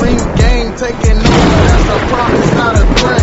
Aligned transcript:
Ring 0.00 0.16
Gang 0.36 0.76
taking 0.76 1.18
over, 1.18 1.58
that's 1.66 1.88
a 1.88 1.98
promise, 2.06 2.54
not 2.54 2.74
a 2.76 2.84
threat. 2.94 3.22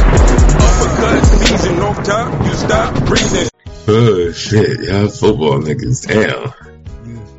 Uppercut 0.62 1.26
season, 1.26 1.76
no 1.78 1.94
time, 1.94 2.46
you 2.46 2.54
stop 2.54 3.06
breathing. 3.06 3.50
Oh 3.88 4.32
shit, 4.34 4.80
y'all 4.82 5.08
football 5.08 5.60
niggas, 5.60 6.06
damn. 6.06 6.52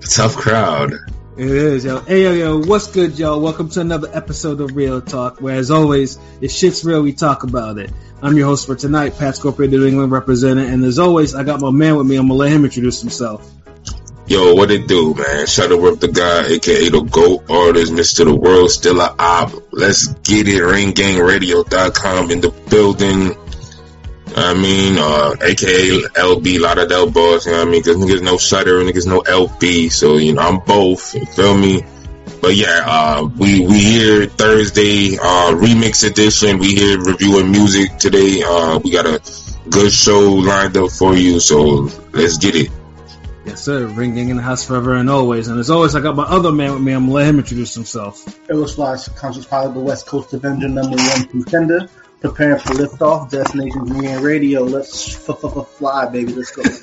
Tough 0.01 0.37
crowd. 0.37 0.95
It 1.37 1.51
is, 1.51 1.85
yo. 1.85 2.01
Hey, 2.01 2.23
yo, 2.23 2.33
yo, 2.33 2.59
what's 2.65 2.87
good, 2.87 3.19
y'all? 3.19 3.39
Welcome 3.39 3.69
to 3.71 3.81
another 3.83 4.09
episode 4.11 4.63
of 4.63 4.75
Real 4.75 5.03
Talk, 5.03 5.43
where, 5.43 5.57
as 5.57 5.71
always, 5.71 6.19
if 6.41 6.51
shit's 6.51 6.83
real, 6.83 7.03
we 7.03 7.13
talk 7.13 7.43
about 7.43 7.77
it. 7.77 7.93
I'm 8.23 8.39
your 8.39 8.47
host 8.47 8.65
for 8.65 8.75
tonight, 8.75 9.19
Pat 9.19 9.37
Scorpio, 9.37 9.67
the 9.67 9.77
New 9.77 9.87
England 9.87 10.13
representative, 10.13 10.73
and 10.73 10.83
as 10.83 10.99
always, 10.99 11.35
I 11.35 11.45
got 11.45 11.61
my 11.61 11.71
man 11.71 11.97
with 11.97 12.07
me. 12.07 12.17
I'm 12.17 12.29
gonna 12.29 12.39
let 12.39 12.53
him 12.53 12.65
introduce 12.65 13.03
himself. 13.03 13.47
Yo, 14.29 14.55
what 14.55 14.73
it 14.73 14.89
do, 14.89 15.15
man? 15.15 15.47
Shuttleworth 15.47 16.01
the 16.01 16.09
guy, 16.09 16.47
aka 16.47 16.89
the 16.89 17.01
GOAT 17.01 17.49
artist, 17.49 17.93
Mr. 17.93 18.25
The 18.25 18.35
World, 18.35 18.73
still 18.73 19.01
a 19.01 19.15
op. 19.17 19.53
Let's 19.71 20.09
get 20.27 20.49
it, 20.49 20.63
ringgangradio.com 20.63 22.33
in 22.33 22.41
the 22.41 22.51
building. 22.69 23.37
I 24.37 24.55
mean, 24.55 24.99
uh, 24.99 25.37
aka 25.41 26.03
LB, 26.19 26.59
Lauderdale 26.59 27.09
Boss, 27.09 27.47
you 27.47 27.53
know 27.53 27.59
what 27.59 27.69
I 27.69 27.71
mean? 27.71 27.85
Cause 27.85 27.97
niggas 27.97 28.23
no 28.23 28.37
Shutter, 28.37 28.81
niggas 28.81 29.07
no 29.07 29.21
LB, 29.21 29.93
so, 29.93 30.17
you 30.17 30.33
know, 30.33 30.43
I'm 30.43 30.59
both, 30.59 31.15
you 31.15 31.25
feel 31.27 31.57
me? 31.57 31.85
But 32.43 32.57
yeah, 32.57 32.83
uh, 32.85 33.29
we, 33.39 33.65
we 33.65 33.79
here 33.79 34.27
Thursday, 34.27 35.17
uh, 35.19 35.55
remix 35.55 36.05
edition. 36.05 36.59
We 36.59 36.75
here 36.75 36.99
reviewing 36.99 37.53
music 37.53 37.97
today. 37.99 38.43
Uh, 38.45 38.81
we 38.83 38.91
got 38.91 39.07
a 39.07 39.23
good 39.71 39.93
show 39.93 40.33
lined 40.33 40.77
up 40.77 40.91
for 40.91 41.15
you, 41.15 41.39
so 41.39 41.89
let's 42.13 42.39
get 42.39 42.57
it. 42.57 42.71
Yes, 43.57 43.65
sir. 43.65 43.87
Ringing 43.87 44.29
in 44.29 44.37
the 44.37 44.43
house 44.43 44.67
forever 44.67 44.97
and 44.97 45.09
always. 45.09 45.49
And 45.49 45.59
as 45.59 45.71
always, 45.71 45.95
I 45.95 46.01
got 46.01 46.15
my 46.15 46.25
other 46.25 46.53
man 46.53 46.75
with 46.75 46.83
me. 46.83 46.93
I'm 46.93 47.05
gonna 47.05 47.13
let 47.15 47.27
him 47.27 47.39
introduce 47.39 47.73
himself. 47.73 48.23
It 48.51 48.55
was 48.55 48.75
Fly, 48.75 48.99
Conscious 49.17 49.47
Pilot, 49.47 49.73
the 49.73 49.81
West 49.81 50.07
Coast 50.07 50.35
Avenger, 50.35 50.69
number 50.69 50.99
one 50.99 51.25
contender. 51.29 51.89
Preparing 52.21 52.59
for 52.59 52.75
liftoff, 52.75 53.31
Destinations 53.31 53.91
Media 53.91 54.21
Radio. 54.21 54.63
Let's 54.63 55.17
f- 55.27 55.43
f- 55.43 55.57
f- 55.57 55.69
fly, 55.69 56.05
baby. 56.11 56.35
Let's 56.35 56.51
go. 56.51 56.63
this 56.65 56.83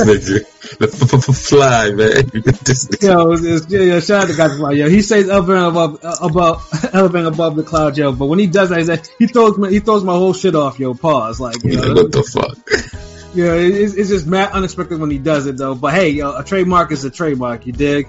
nigga, 0.00 0.78
the 0.78 0.86
f- 0.86 1.02
f- 1.02 1.28
f- 1.28 1.36
fly, 1.36 1.90
man. 1.90 2.30
this 2.62 2.86
nigga. 2.86 3.02
Yo, 3.02 3.32
it's, 3.32 3.68
yeah, 3.68 3.80
yo, 3.80 3.98
shout 4.00 4.22
out 4.22 4.28
to 4.28 4.36
guys 4.36 4.56
like 4.60 4.76
yo. 4.76 4.88
He 4.88 5.02
says 5.02 5.28
up 5.28 5.48
and 5.48 5.58
above, 5.58 6.04
uh, 6.04 6.16
above, 6.22 6.68
elevating 6.92 7.26
above 7.26 7.56
the 7.56 7.64
cloud, 7.64 7.98
yo. 7.98 8.12
But 8.12 8.26
when 8.26 8.38
he 8.38 8.46
does 8.46 8.68
that, 8.68 8.78
he's 8.78 8.88
like, 8.88 9.04
he 9.18 9.26
throws 9.26 9.58
my, 9.58 9.68
he 9.68 9.80
throws 9.80 10.04
my 10.04 10.12
whole 10.14 10.32
shit 10.32 10.54
off, 10.54 10.78
yo. 10.78 10.94
Pause, 10.94 11.40
like, 11.40 11.64
you 11.64 11.80
Like, 11.80 11.96
what 11.96 12.12
the 12.12 12.22
fuck? 12.22 12.91
Yeah, 13.34 13.54
it's, 13.54 13.94
it's 13.94 14.10
just 14.10 14.26
mad 14.26 14.52
unexpected 14.52 15.00
when 15.00 15.10
he 15.10 15.18
does 15.18 15.46
it, 15.46 15.56
though. 15.56 15.74
But 15.74 15.94
hey, 15.94 16.10
yo, 16.10 16.36
a 16.36 16.44
trademark 16.44 16.92
is 16.92 17.04
a 17.04 17.10
trademark, 17.10 17.66
you 17.66 17.72
dig? 17.72 18.08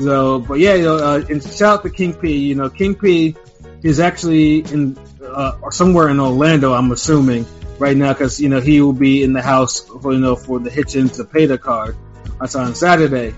So, 0.00 0.40
but 0.40 0.58
yeah, 0.58 0.72
uh, 0.72 1.24
and 1.28 1.42
shout 1.42 1.78
out 1.78 1.82
to 1.82 1.90
King 1.90 2.14
P. 2.14 2.38
You 2.38 2.54
know, 2.54 2.70
King 2.70 2.94
P 2.94 3.36
is 3.82 4.00
actually 4.00 4.60
in 4.60 4.98
uh, 5.22 5.70
somewhere 5.70 6.08
in 6.08 6.20
Orlando, 6.20 6.72
I'm 6.72 6.90
assuming 6.92 7.46
right 7.78 7.96
now, 7.96 8.12
because 8.12 8.40
you 8.40 8.48
know 8.48 8.60
he 8.60 8.80
will 8.80 8.92
be 8.92 9.22
in 9.22 9.32
the 9.32 9.42
house 9.42 9.80
for 9.80 10.12
you 10.12 10.20
know 10.20 10.36
for 10.36 10.58
the 10.58 10.70
Hitchin 10.70 11.08
to 11.10 11.24
pay 11.24 11.46
the 11.46 11.58
card. 11.58 11.96
That's 12.40 12.54
on 12.54 12.74
Saturday, 12.74 13.34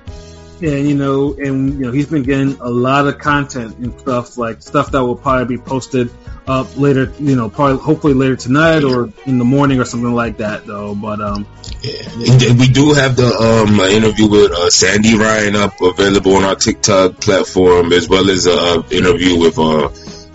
and 0.62 0.88
you 0.88 0.94
know, 0.94 1.34
and 1.34 1.74
you 1.74 1.86
know 1.86 1.92
he's 1.92 2.06
been 2.06 2.22
getting 2.22 2.58
a 2.60 2.68
lot 2.68 3.06
of 3.06 3.18
content 3.18 3.76
and 3.78 3.98
stuff 4.00 4.38
like 4.38 4.62
stuff 4.62 4.90
that 4.92 5.04
will 5.04 5.16
probably 5.16 5.56
be 5.56 5.62
posted 5.62 6.10
up 6.46 6.76
later. 6.76 7.12
You 7.18 7.36
know, 7.36 7.48
probably 7.48 7.78
hopefully 7.78 8.14
later 8.14 8.36
tonight 8.36 8.84
or 8.84 9.12
in 9.27 9.38
the 9.38 9.44
morning 9.44 9.80
or 9.80 9.84
something 9.84 10.14
like 10.14 10.38
that, 10.38 10.66
though. 10.66 10.94
But 10.94 11.20
um, 11.20 11.46
Yeah. 11.82 12.52
We 12.54 12.68
do 12.68 12.92
have 12.94 13.16
the 13.16 13.27
um 13.27 13.80
interview 13.80 14.28
with 14.28 14.52
uh, 14.52 14.70
Sandy 14.70 15.16
Ryan 15.16 15.56
up 15.56 15.80
available 15.80 16.36
on 16.36 16.44
our 16.44 16.56
TikTok 16.56 17.20
platform, 17.20 17.92
as 17.92 18.08
well 18.08 18.30
as 18.30 18.46
a 18.46 18.52
uh, 18.52 18.82
interview 18.90 19.38
with 19.38 19.58
uh, 19.58 19.90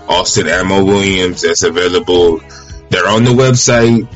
Austin 0.08 0.48
Ammo 0.48 0.84
Williams 0.84 1.42
that's 1.42 1.64
available. 1.64 2.40
They're 2.90 3.08
on 3.08 3.24
the 3.24 3.32
website 3.32 4.08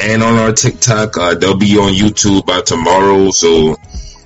and 0.00 0.22
on 0.22 0.38
our 0.38 0.52
TikTok. 0.52 1.16
Uh, 1.16 1.34
they'll 1.34 1.56
be 1.56 1.76
on 1.76 1.92
YouTube 1.92 2.46
by 2.46 2.60
tomorrow. 2.60 3.30
So, 3.30 3.76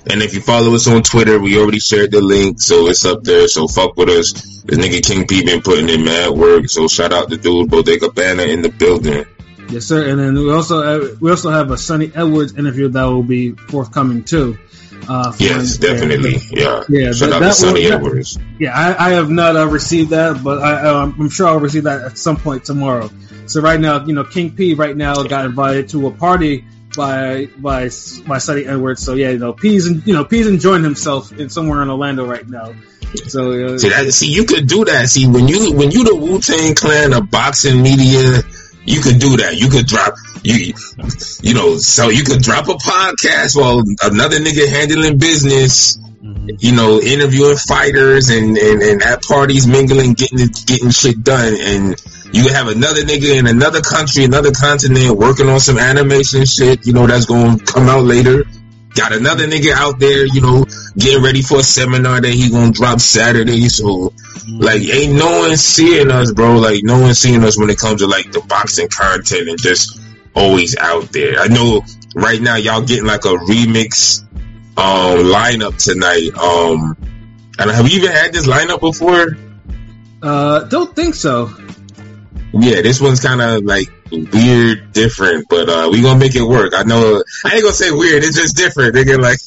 and 0.09 0.21
if 0.21 0.33
you 0.33 0.41
follow 0.41 0.73
us 0.75 0.87
on 0.87 1.03
Twitter, 1.03 1.39
we 1.39 1.57
already 1.59 1.79
shared 1.79 2.11
the 2.11 2.21
link, 2.21 2.59
so 2.61 2.87
it's 2.87 3.05
up 3.05 3.23
there. 3.23 3.47
So 3.47 3.67
fuck 3.67 3.95
with 3.97 4.09
us. 4.09 4.33
This 4.33 4.77
nigga 4.77 5.03
King 5.05 5.27
P 5.27 5.43
been 5.45 5.61
putting 5.61 5.89
in 5.89 6.03
mad 6.05 6.31
work. 6.31 6.69
So 6.69 6.87
shout 6.87 7.13
out 7.13 7.29
to 7.29 7.37
dude 7.37 7.69
Bodega 7.69 8.09
Banner 8.11 8.43
in 8.43 8.61
the 8.61 8.69
building. 8.69 9.25
Yes, 9.69 9.85
sir. 9.85 10.09
And 10.09 10.19
then 10.19 10.33
we 10.35 10.51
also 10.51 10.81
uh, 10.81 11.15
we 11.19 11.29
also 11.29 11.49
have 11.49 11.71
a 11.71 11.77
Sonny 11.77 12.11
Edwards 12.13 12.57
interview 12.57 12.87
that 12.89 13.03
will 13.03 13.23
be 13.23 13.51
forthcoming 13.51 14.23
too. 14.23 14.57
Uh, 15.09 15.31
Yes, 15.39 15.77
definitely. 15.77 16.37
Yeah. 16.51 16.83
Yeah, 16.89 17.11
Shout 17.13 17.29
that- 17.29 17.41
out 17.43 17.47
to 17.49 17.53
Sonny 17.53 17.83
that- 17.87 17.93
Edwards. 17.95 18.37
Yeah, 18.59 18.73
I, 18.75 19.07
I 19.07 19.09
have 19.11 19.29
not 19.29 19.55
uh, 19.55 19.67
received 19.67 20.09
that, 20.09 20.43
but 20.43 20.61
I, 20.61 20.81
uh, 20.89 21.11
I'm 21.17 21.29
sure 21.29 21.47
I'll 21.47 21.59
receive 21.59 21.83
that 21.83 22.01
at 22.01 22.17
some 22.17 22.35
point 22.37 22.65
tomorrow. 22.65 23.09
So 23.45 23.61
right 23.61 23.79
now, 23.79 24.05
you 24.05 24.13
know, 24.13 24.23
King 24.25 24.51
P 24.55 24.73
right 24.73 24.95
now 24.97 25.21
got 25.23 25.45
invited 25.45 25.89
to 25.89 26.07
a 26.07 26.11
party 26.11 26.65
by 26.97 27.45
by 27.57 27.89
by 28.27 28.37
Sonny 28.39 28.65
Edwards. 28.65 29.03
So 29.03 29.13
yeah, 29.13 29.29
you 29.29 29.37
know, 29.37 29.53
P's 29.53 29.87
and 29.87 30.05
you 30.05 30.13
know 30.13 30.25
P's 30.25 30.47
enjoying 30.47 30.83
himself 30.83 31.31
in 31.31 31.49
somewhere 31.49 31.81
in 31.83 31.89
Orlando 31.89 32.25
right 32.25 32.47
now. 32.49 32.73
So 33.27 33.51
uh, 33.51 33.77
See 33.77 33.89
that? 33.89 34.11
See, 34.11 34.33
you 34.33 34.43
could 34.43 34.67
do 34.67 34.83
that. 34.85 35.07
See, 35.07 35.27
when 35.27 35.47
you 35.47 35.71
when 35.73 35.91
you 35.91 36.03
the 36.03 36.15
Wu 36.15 36.41
Tang 36.41 36.75
Clan 36.75 37.13
of 37.13 37.31
boxing 37.31 37.81
media, 37.81 38.41
you 38.83 38.99
could 38.99 39.19
do 39.19 39.37
that. 39.37 39.55
You 39.55 39.69
could 39.69 39.85
drop 39.85 40.15
you 40.43 40.73
you 41.41 41.53
know, 41.53 41.77
so 41.77 42.09
you 42.09 42.23
could 42.23 42.41
drop 42.41 42.67
a 42.67 42.73
podcast 42.73 43.55
while 43.55 43.83
another 44.01 44.39
nigga 44.39 44.67
handling 44.67 45.17
business. 45.17 45.99
You 46.59 46.73
know, 46.73 46.99
interviewing 46.99 47.57
fighters 47.57 48.29
and, 48.29 48.57
and, 48.57 48.81
and 48.81 49.01
at 49.03 49.21
parties 49.23 49.67
mingling, 49.67 50.13
getting 50.13 50.47
getting 50.65 50.89
shit 50.89 51.23
done, 51.23 51.55
and 51.59 52.01
you 52.31 52.43
could 52.43 52.51
have 52.51 52.67
another 52.67 53.01
nigga 53.01 53.37
in 53.37 53.47
another 53.47 53.81
country, 53.81 54.25
another 54.25 54.51
continent, 54.51 55.17
working 55.17 55.47
on 55.47 55.59
some 55.59 55.77
animation 55.77 56.45
shit. 56.45 56.85
You 56.85 56.93
know, 56.93 57.07
that's 57.07 57.25
going 57.25 57.59
to 57.59 57.65
come 57.65 57.87
out 57.87 58.03
later. 58.03 58.43
Got 58.95 59.13
another 59.13 59.45
nigga 59.47 59.71
out 59.73 59.99
there, 59.99 60.25
you 60.25 60.41
know, 60.41 60.65
getting 60.97 61.23
ready 61.23 61.41
for 61.41 61.59
a 61.59 61.63
seminar 61.63 62.19
that 62.19 62.31
he 62.31 62.49
gonna 62.49 62.71
drop 62.71 62.99
Saturday. 62.99 63.69
So, 63.69 64.11
like, 64.47 64.81
ain't 64.81 65.13
no 65.13 65.41
one 65.41 65.55
seeing 65.55 66.09
us, 66.09 66.31
bro. 66.31 66.57
Like, 66.57 66.83
no 66.83 66.99
one 66.99 67.13
seeing 67.13 67.43
us 67.43 67.59
when 67.59 67.69
it 67.69 67.77
comes 67.77 68.01
to 68.01 68.07
like 68.07 68.31
the 68.31 68.41
boxing 68.41 68.89
content 68.89 69.49
and 69.49 69.61
just 69.61 69.99
always 70.33 70.75
out 70.77 71.11
there. 71.11 71.39
I 71.39 71.47
know 71.47 71.83
right 72.15 72.41
now 72.41 72.55
y'all 72.55 72.81
getting 72.81 73.05
like 73.05 73.25
a 73.25 73.35
remix 73.35 74.23
um 74.77 75.25
lineup 75.27 75.77
tonight. 75.77 76.35
Um, 76.35 76.97
and 77.59 77.69
have 77.69 77.87
you 77.87 77.99
even 77.99 78.11
had 78.11 78.33
this 78.33 78.47
lineup 78.47 78.79
before? 78.79 79.37
uh, 80.23 80.63
don't 80.65 80.95
think 80.95 81.15
so. 81.15 81.51
Yeah, 82.53 82.81
this 82.81 83.01
one's 83.01 83.19
kind 83.19 83.41
of 83.41 83.63
like 83.63 83.87
weird, 84.11 84.93
different, 84.93 85.47
but 85.49 85.69
uh 85.69 85.89
we 85.91 86.01
gonna 86.01 86.19
make 86.19 86.35
it 86.35 86.43
work. 86.43 86.73
I 86.75 86.83
know. 86.83 87.23
I 87.45 87.53
ain't 87.55 87.63
gonna 87.63 87.73
say 87.73 87.91
weird. 87.91 88.23
It's 88.23 88.37
just 88.37 88.55
different. 88.55 88.95
Nigga, 88.95 89.19
like. 89.19 89.39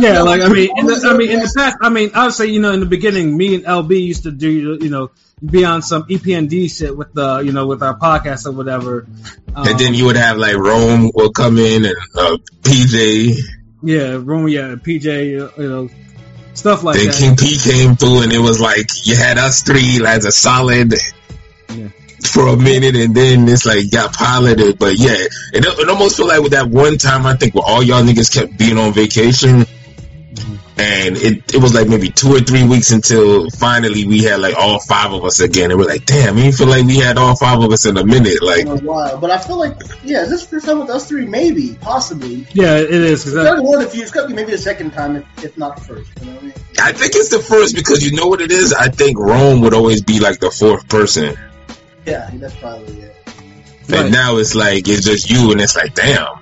Yeah, 0.00 0.22
like 0.22 0.40
I 0.40 0.48
mean, 0.48 0.70
in 0.76 0.86
the, 0.86 1.08
I 1.08 1.16
mean, 1.16 1.30
in 1.30 1.38
the 1.38 1.52
past, 1.56 1.76
I 1.80 1.88
mean, 1.88 2.10
I 2.14 2.24
would 2.24 2.34
say, 2.34 2.46
you 2.46 2.60
know, 2.60 2.72
in 2.72 2.80
the 2.80 2.86
beginning, 2.86 3.36
me 3.36 3.54
and 3.54 3.64
LB 3.64 4.04
used 4.04 4.24
to 4.24 4.32
do, 4.32 4.50
you 4.80 4.90
know, 4.90 5.12
be 5.44 5.64
on 5.64 5.82
some 5.82 6.04
E 6.08 6.18
EPMD 6.18 6.68
shit 6.76 6.96
with 6.96 7.12
the, 7.12 7.38
you 7.38 7.52
know, 7.52 7.66
with 7.66 7.80
our 7.80 7.96
podcast 7.96 8.46
or 8.46 8.52
whatever. 8.52 9.06
Um, 9.54 9.68
And 9.68 9.78
then 9.78 9.94
you 9.94 10.06
would 10.06 10.16
have 10.16 10.36
like 10.36 10.56
Rome 10.56 11.12
will 11.14 11.30
come 11.30 11.58
in 11.58 11.84
and 11.84 11.94
uh, 12.16 12.38
PJ. 12.62 13.36
yeah, 13.82 14.18
Room, 14.20 14.48
yeah, 14.48 14.74
PJ, 14.74 15.30
you 15.30 15.68
know, 15.68 15.88
stuff 16.54 16.82
like 16.82 16.96
then 16.96 17.06
that. 17.06 17.14
King 17.14 17.36
P 17.36 17.56
came 17.58 17.94
through 17.94 18.22
and 18.22 18.32
it 18.32 18.40
was 18.40 18.60
like 18.60 19.06
you 19.06 19.14
had 19.14 19.38
us 19.38 19.62
three 19.62 20.04
as 20.04 20.24
a 20.24 20.32
solid 20.32 20.92
Yeah. 21.70 21.88
For 22.28 22.48
a 22.48 22.56
minute 22.56 22.96
and 22.96 23.14
then 23.14 23.48
it's 23.48 23.66
like 23.66 23.90
got 23.90 24.12
piloted. 24.14 24.78
But 24.78 24.98
yeah, 24.98 25.14
it, 25.52 25.64
it 25.64 25.88
almost 25.88 26.16
felt 26.16 26.28
like 26.28 26.42
with 26.42 26.52
that 26.52 26.68
one 26.68 26.98
time 26.98 27.26
I 27.26 27.34
think 27.36 27.54
where 27.54 27.64
all 27.66 27.82
y'all 27.82 28.02
niggas 28.02 28.32
kept 28.32 28.58
being 28.58 28.78
on 28.78 28.92
vacation. 28.92 29.64
And 30.78 31.16
it, 31.16 31.54
it 31.54 31.62
was 31.62 31.74
like 31.74 31.88
maybe 31.88 32.10
two 32.10 32.34
or 32.36 32.40
three 32.40 32.62
weeks 32.62 32.90
until 32.90 33.48
finally 33.48 34.06
we 34.06 34.22
had 34.24 34.40
like 34.40 34.56
all 34.58 34.78
five 34.78 35.10
of 35.10 35.24
us 35.24 35.40
again. 35.40 35.70
And 35.70 35.80
we're 35.80 35.86
like, 35.86 36.04
damn, 36.04 36.36
we 36.36 36.52
feel 36.52 36.66
like 36.66 36.84
we 36.84 36.96
had 36.98 37.16
all 37.16 37.34
five 37.34 37.60
of 37.62 37.72
us 37.72 37.86
in 37.86 37.96
a 37.96 38.04
minute. 38.04 38.42
Like, 38.42 38.66
in 38.66 38.68
a 38.68 38.76
while, 38.76 39.16
but 39.18 39.30
I 39.30 39.38
feel 39.38 39.56
like 39.58 39.72
yeah, 40.04 40.22
is 40.24 40.28
this 40.28 40.42
the 40.44 40.48
first 40.50 40.66
time 40.66 40.78
with 40.80 40.90
us 40.90 41.08
three? 41.08 41.24
Maybe, 41.24 41.76
possibly. 41.80 42.46
Yeah, 42.52 42.76
it 42.76 42.90
is. 42.90 43.24
'cause 43.24 43.32
It's 43.32 43.34
that- 43.36 43.44
gotta 43.44 43.62
be 43.62 43.66
one 43.66 43.78
of 43.80 43.84
the 43.86 43.90
few. 43.90 44.02
It's 44.02 44.10
gotta 44.10 44.28
be 44.28 44.34
maybe 44.34 44.50
the 44.50 44.58
second 44.58 44.90
time, 44.90 45.16
if, 45.16 45.44
if 45.44 45.56
not 45.56 45.76
the 45.78 45.82
first. 45.84 46.10
You 46.20 46.26
know 46.26 46.32
what 46.34 46.42
I 46.42 46.44
mean? 46.44 46.54
I 46.78 46.92
think 46.92 47.12
it's 47.14 47.30
the 47.30 47.38
first 47.38 47.74
because 47.74 48.04
you 48.04 48.14
know 48.14 48.26
what 48.26 48.42
it 48.42 48.50
is? 48.52 48.74
I 48.74 48.88
think 48.88 49.18
Rome 49.18 49.62
would 49.62 49.72
always 49.72 50.02
be 50.02 50.20
like 50.20 50.40
the 50.40 50.50
fourth 50.50 50.86
person. 50.90 51.36
Yeah, 52.06 52.30
that's 52.34 52.54
probably 52.56 53.00
it. 53.02 53.16
Right. 53.88 54.00
And 54.04 54.12
now 54.12 54.36
it's 54.38 54.54
like, 54.54 54.88
it's 54.88 55.04
just 55.04 55.30
you 55.30 55.52
and 55.52 55.60
it's 55.60 55.76
like, 55.76 55.94
damn. 55.94 56.38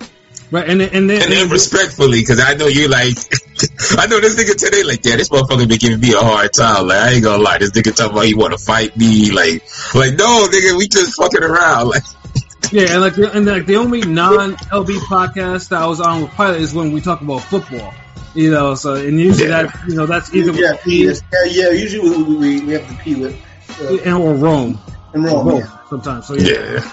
right, 0.51 0.69
and 0.69 0.81
then, 0.81 0.91
and 0.93 1.11
then, 1.11 1.23
And 1.23 1.33
then 1.33 1.49
respectfully, 1.51 2.21
because 2.21 2.41
I 2.41 2.55
know 2.55 2.67
you 2.67 2.89
like, 2.89 3.17
I 3.99 4.07
know 4.07 4.21
this 4.21 4.37
nigga 4.37 4.57
today, 4.57 4.83
like, 4.83 5.05
yeah, 5.05 5.17
this 5.17 5.29
motherfucker 5.29 5.69
been 5.69 5.79
giving 5.79 6.01
me 6.01 6.13
a 6.13 6.19
hard 6.19 6.53
time. 6.53 6.89
Like, 6.89 6.99
I 6.99 7.11
ain't 7.13 7.25
gonna 7.25 7.43
lie, 7.43 7.59
this 7.59 7.71
nigga 7.73 7.95
talking 7.95 8.13
about 8.13 8.27
he 8.27 8.35
want 8.35 8.53
to 8.53 8.59
fight 8.59 8.97
me. 8.97 9.31
Like, 9.31 9.63
like, 9.95 10.15
no, 10.19 10.47
nigga, 10.51 10.77
we 10.79 10.89
just 10.89 11.17
fucking 11.17 11.43
around. 11.43 11.89
Like, 11.89 12.03
yeah, 12.73 12.93
and 12.93 13.01
like, 13.03 13.17
and 13.19 13.47
like 13.47 13.67
the 13.67 13.77
only 13.77 14.01
non 14.03 14.55
LB 14.55 14.99
podcast 15.01 15.69
that 15.69 15.83
I 15.83 15.87
was 15.87 16.01
on 16.01 16.23
with 16.23 16.31
Pilot 16.33 16.61
is 16.61 16.73
when 16.75 16.93
we 16.93 17.01
talk 17.01 17.21
about 17.21 17.43
football. 17.43 17.93
You 18.35 18.51
know, 18.51 18.75
so 18.75 18.95
and 18.95 19.21
usually 19.21 19.49
Yeah. 19.49 19.63
that 19.65 19.89
you 19.89 19.95
know 19.95 20.07
that's 20.07 20.35
either 20.35 20.51
Yeah, 20.53 20.73
with 20.73 20.87
yeah, 20.87 21.45
yeah. 21.47 21.71
Usually 21.71 22.11
we, 22.25 22.35
we, 22.35 22.61
we 22.65 22.73
have 22.73 22.89
to 22.89 22.95
pee 22.97 23.15
with 23.15 23.41
uh, 23.81 23.97
and 24.05 24.15
or 24.15 24.35
Rome. 24.35 24.79
In 25.15 25.23
Rome. 25.23 25.47
Both, 25.47 25.61
Yeah. 25.61 25.79
sometimes. 25.89 26.27
So 26.27 26.35
yeah. 26.35 26.75
Yeah. 26.75 26.91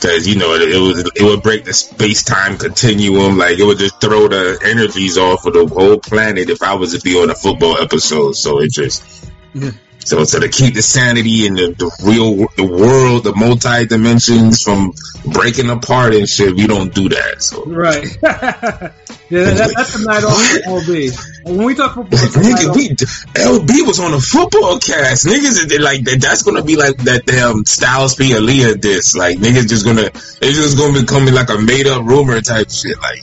Cause 0.00 0.26
you 0.26 0.36
know 0.36 0.52
it, 0.54 0.62
it 0.70 0.78
was 0.78 0.98
it 1.16 1.22
would 1.22 1.42
break 1.42 1.64
the 1.64 1.72
space 1.72 2.22
time 2.22 2.58
continuum, 2.58 3.38
like 3.38 3.58
it 3.58 3.64
would 3.64 3.78
just 3.78 3.98
throw 4.00 4.28
the 4.28 4.58
energies 4.62 5.16
off 5.16 5.46
of 5.46 5.54
the 5.54 5.66
whole 5.66 5.98
planet 5.98 6.50
if 6.50 6.62
I 6.62 6.74
was 6.74 6.92
to 6.94 7.00
be 7.00 7.18
on 7.20 7.30
a 7.30 7.34
football 7.34 7.78
episode. 7.78 8.32
So 8.32 8.60
it 8.60 8.70
just 8.70 9.30
Yeah. 9.54 9.70
So 10.06 10.22
so 10.24 10.38
to 10.38 10.48
keep 10.48 10.74
the 10.74 10.82
sanity 10.82 11.46
and 11.46 11.56
the, 11.56 11.74
the 11.74 11.90
real 12.04 12.46
the 12.56 12.64
world, 12.64 13.24
the 13.24 13.34
multi 13.34 13.86
dimensions 13.86 14.62
from 14.62 14.92
breaking 15.26 15.68
apart 15.68 16.14
and 16.14 16.28
shit, 16.28 16.54
we 16.54 16.66
don't 16.66 16.94
do 16.94 17.08
that. 17.08 17.42
So 17.42 17.64
Right. 17.64 18.04
yeah, 18.22 18.90
that, 19.30 19.72
that's 19.74 19.96
a 19.96 20.04
night 20.04 20.24
off 20.24 20.84
LB. 20.86 21.32
When 21.46 21.64
we 21.64 21.76
talk 21.76 21.94
football, 21.94 22.18
Nigga, 22.18 22.74
we 22.74 22.88
LB 22.88 23.86
was 23.86 24.00
on 24.00 24.12
a 24.12 24.20
football 24.20 24.80
cast. 24.80 25.26
Niggas 25.26 25.80
like 25.80 26.02
that. 26.04 26.20
That's 26.20 26.42
gonna 26.42 26.64
be 26.64 26.74
like 26.74 26.96
that 27.04 27.24
damn 27.24 27.58
um, 27.58 27.64
Styles 27.64 28.16
P 28.16 28.30
Aaliyah 28.30 28.80
diss. 28.80 29.14
Like 29.14 29.38
niggas 29.38 29.68
just 29.68 29.84
gonna 29.84 30.06
it's 30.06 30.56
just 30.56 30.76
gonna 30.76 31.00
become 31.00 31.26
like 31.26 31.50
a 31.50 31.58
made 31.58 31.86
up 31.86 32.04
rumor 32.04 32.40
type 32.40 32.70
shit. 32.70 32.98
Like, 33.00 33.22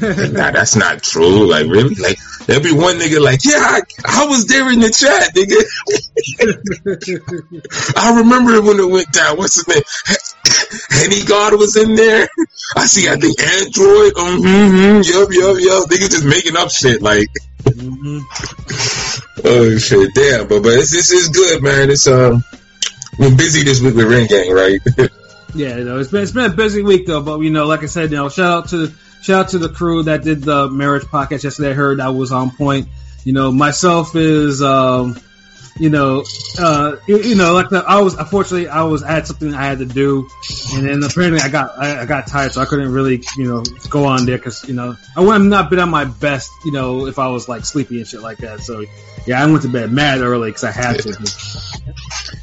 like, 0.00 0.32
nah, 0.32 0.50
that's 0.50 0.76
not 0.76 1.02
true. 1.02 1.48
Like 1.50 1.66
really, 1.66 1.94
like 1.94 2.18
there'll 2.46 2.62
be 2.62 2.72
one 2.72 2.96
nigga 2.96 3.20
like, 3.20 3.44
yeah, 3.44 3.58
I, 3.58 3.80
I 4.04 4.26
was 4.26 4.46
there 4.46 4.70
in 4.70 4.80
the 4.80 4.90
chat, 4.90 5.34
nigga. 5.34 5.60
I 7.96 8.18
remember 8.18 8.60
when 8.62 8.78
it 8.78 8.90
went 8.90 9.12
down. 9.12 9.36
What's 9.36 9.56
his 9.56 9.68
name? 9.68 9.82
Henny 10.90 11.24
God 11.24 11.58
was 11.58 11.76
in 11.76 11.94
there. 11.94 12.28
I 12.76 12.86
see. 12.86 13.08
I 13.08 13.16
think 13.16 13.40
Android. 13.40 14.14
Mm-hmm. 14.14 15.02
Yup. 15.02 15.28
Yup. 15.32 15.56
Yup. 15.60 15.88
Niggas 15.88 16.10
just 16.10 16.24
making 16.24 16.56
up 16.56 16.70
shit. 16.70 17.02
Like. 17.02 17.28
Mhm. 17.62 18.22
Oh 19.44 19.76
shit, 19.78 20.14
damn! 20.14 20.48
But 20.48 20.62
but 20.62 20.72
it's, 20.72 20.90
this 20.90 21.10
is 21.10 21.28
good, 21.28 21.62
man. 21.62 21.90
It's 21.90 22.06
um, 22.06 22.42
we're 23.18 23.36
busy 23.36 23.62
this 23.62 23.80
week 23.80 23.94
with 23.94 24.06
Ring 24.06 24.26
Gang, 24.26 24.52
right? 24.52 24.80
Yeah, 25.54 25.76
you 25.78 25.84
know, 25.84 25.98
it's 25.98 26.10
been 26.10 26.22
it's 26.22 26.32
been 26.32 26.50
a 26.50 26.54
busy 26.54 26.82
week 26.82 27.06
though, 27.06 27.22
but 27.22 27.40
you 27.40 27.50
know, 27.50 27.66
like 27.66 27.82
I 27.82 27.86
said, 27.86 28.10
you 28.10 28.16
know, 28.16 28.28
shout 28.28 28.64
out 28.64 28.68
to 28.70 28.92
shout 29.20 29.46
out 29.46 29.48
to 29.50 29.58
the 29.58 29.68
crew 29.68 30.02
that 30.04 30.22
did 30.22 30.42
the 30.42 30.68
marriage 30.68 31.04
podcast 31.04 31.44
yesterday. 31.44 31.70
I 31.70 31.74
heard 31.74 31.98
that 31.98 32.14
was 32.14 32.32
on 32.32 32.50
point. 32.50 32.88
You 33.24 33.32
know, 33.32 33.52
myself 33.52 34.16
is 34.16 34.62
um, 34.62 35.18
you 35.80 35.88
know, 35.88 36.24
uh, 36.58 36.96
you, 37.08 37.34
know, 37.34 37.54
like 37.54 37.70
the, 37.70 37.78
I 37.78 38.00
was 38.02 38.14
unfortunately 38.14 38.68
I 38.68 38.82
was 38.82 39.02
had 39.02 39.26
something 39.26 39.54
I 39.54 39.64
had 39.64 39.78
to 39.78 39.86
do, 39.86 40.28
and 40.74 40.86
then 40.86 41.02
apparently 41.02 41.40
I 41.40 41.48
got 41.48 41.78
I, 41.78 42.02
I 42.02 42.06
got 42.06 42.26
tired, 42.26 42.52
so 42.52 42.60
I 42.60 42.66
couldn't 42.66 42.92
really 42.92 43.24
you 43.38 43.48
know 43.48 43.62
go 43.88 44.04
on 44.04 44.26
there 44.26 44.36
because 44.36 44.68
you 44.68 44.74
know 44.74 44.94
I 45.16 45.20
would 45.20 45.32
have 45.32 45.42
not 45.42 45.70
been 45.70 45.78
at 45.78 45.88
my 45.88 46.04
best, 46.04 46.50
you 46.66 46.72
know, 46.72 47.06
if 47.06 47.18
I 47.18 47.28
was 47.28 47.48
like 47.48 47.64
sleepy 47.64 47.98
and 47.98 48.06
shit 48.06 48.20
like 48.20 48.38
that. 48.38 48.60
So 48.60 48.84
yeah, 49.26 49.42
I 49.42 49.46
went 49.46 49.62
to 49.62 49.68
bed 49.68 49.90
mad 49.90 50.20
early 50.20 50.50
because 50.50 50.64
I 50.64 50.70
had 50.70 50.98
to. 51.00 51.10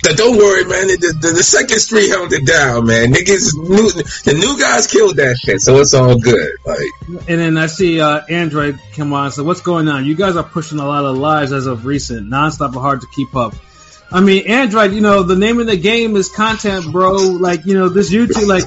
But 0.03 0.15
don't 0.15 0.37
worry, 0.37 0.63
man. 0.65 0.87
The, 0.87 1.17
the, 1.19 1.33
the 1.33 1.43
second 1.43 1.79
street 1.79 2.09
held 2.09 2.31
it 2.31 2.45
down, 2.45 2.85
man. 2.85 3.11
Niggas, 3.11 3.55
new, 3.55 3.91
the 3.91 4.37
new 4.37 4.59
guys 4.59 4.87
killed 4.87 5.17
that 5.17 5.37
shit, 5.37 5.61
so 5.61 5.79
it's 5.79 5.93
all 5.93 6.17
good. 6.17 6.51
Like, 6.65 6.77
And 7.27 7.39
then 7.39 7.57
I 7.57 7.67
see 7.67 7.99
uh, 7.99 8.21
Android 8.29 8.79
come 8.93 9.13
on. 9.13 9.31
So 9.31 9.43
what's 9.43 9.61
going 9.61 9.87
on? 9.87 10.05
You 10.05 10.15
guys 10.15 10.35
are 10.35 10.43
pushing 10.43 10.79
a 10.79 10.85
lot 10.85 11.05
of 11.05 11.17
lives 11.17 11.51
as 11.51 11.65
of 11.65 11.85
recent, 11.85 12.29
nonstop, 12.29 12.73
hard 12.73 13.01
to 13.01 13.07
keep 13.07 13.26
up. 13.35 13.53
I 14.09 14.21
mean, 14.21 14.47
Android. 14.47 14.93
You 14.93 15.01
know, 15.01 15.23
the 15.23 15.35
name 15.35 15.59
of 15.59 15.67
the 15.67 15.75
game 15.75 16.15
is 16.15 16.29
content, 16.29 16.89
bro. 16.93 17.11
Like, 17.15 17.65
you 17.65 17.73
know, 17.77 17.89
this 17.89 18.09
YouTube, 18.09 18.47
like, 18.47 18.63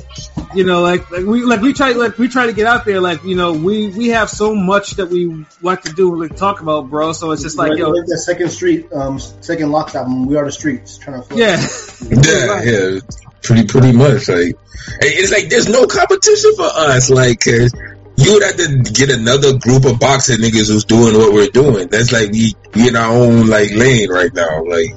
you 0.55 0.65
know, 0.65 0.83
like, 0.83 1.11
like 1.11 1.25
we 1.25 1.45
like 1.45 1.62
we 1.62 1.73
try 1.73 1.93
like 1.93 2.19
we 2.19 2.29
try 2.29 2.45
to 2.47 2.53
get 2.53 2.67
out 2.67 2.85
there. 2.85 3.01
Like, 3.01 3.25
you 3.25 3.37
know, 3.37 3.55
we 3.55 3.89
we 3.89 4.09
have 4.09 4.29
so 4.29 4.55
much 4.55 4.93
that 4.97 5.07
we 5.09 5.47
like 5.62 5.83
to 5.85 5.93
do, 5.95 6.21
like 6.21 6.37
talk 6.37 6.61
about, 6.61 6.91
bro. 6.91 7.12
So 7.12 7.31
it's 7.31 7.43
just 7.43 7.57
like, 7.57 7.71
like, 7.71 7.79
yo, 7.79 7.89
like 7.89 8.05
that 8.07 8.19
second 8.19 8.51
street, 8.51 8.93
um, 8.93 9.19
second 9.19 9.71
lock 9.73 9.95
album. 9.95 10.27
We 10.27 10.37
are 10.37 10.45
the 10.45 10.53
streets. 10.53 10.99
Trying 10.99 11.23
to 11.23 11.27
flip. 11.27 11.39
yeah, 11.39 12.62
yeah, 12.62 12.62
yeah, 12.62 13.01
pretty, 13.43 13.67
pretty 13.67 13.93
much. 13.93 14.29
Like, 14.29 14.59
it's 15.01 15.33
like 15.33 15.49
there's 15.49 15.71
no 15.71 15.87
competition 15.87 16.55
for 16.55 16.67
us. 16.67 17.09
Like, 17.09 17.41
'cause 17.41 17.73
you 18.21 18.35
would 18.35 18.43
have 18.43 18.57
to 18.57 18.93
get 18.93 19.11
another 19.11 19.59
group 19.59 19.85
of 19.85 19.99
boxing 19.99 20.39
niggas 20.39 20.69
who's 20.69 20.85
doing 20.85 21.17
what 21.17 21.33
we're 21.33 21.49
doing. 21.49 21.89
That's 21.89 22.13
like 22.13 22.31
we, 22.31 22.55
we 22.75 22.89
in 22.89 22.97
our 22.97 23.13
own 23.13 23.47
like 23.49 23.71
lane 23.73 24.11
right 24.11 24.33
now. 24.33 24.65
Like, 24.65 24.91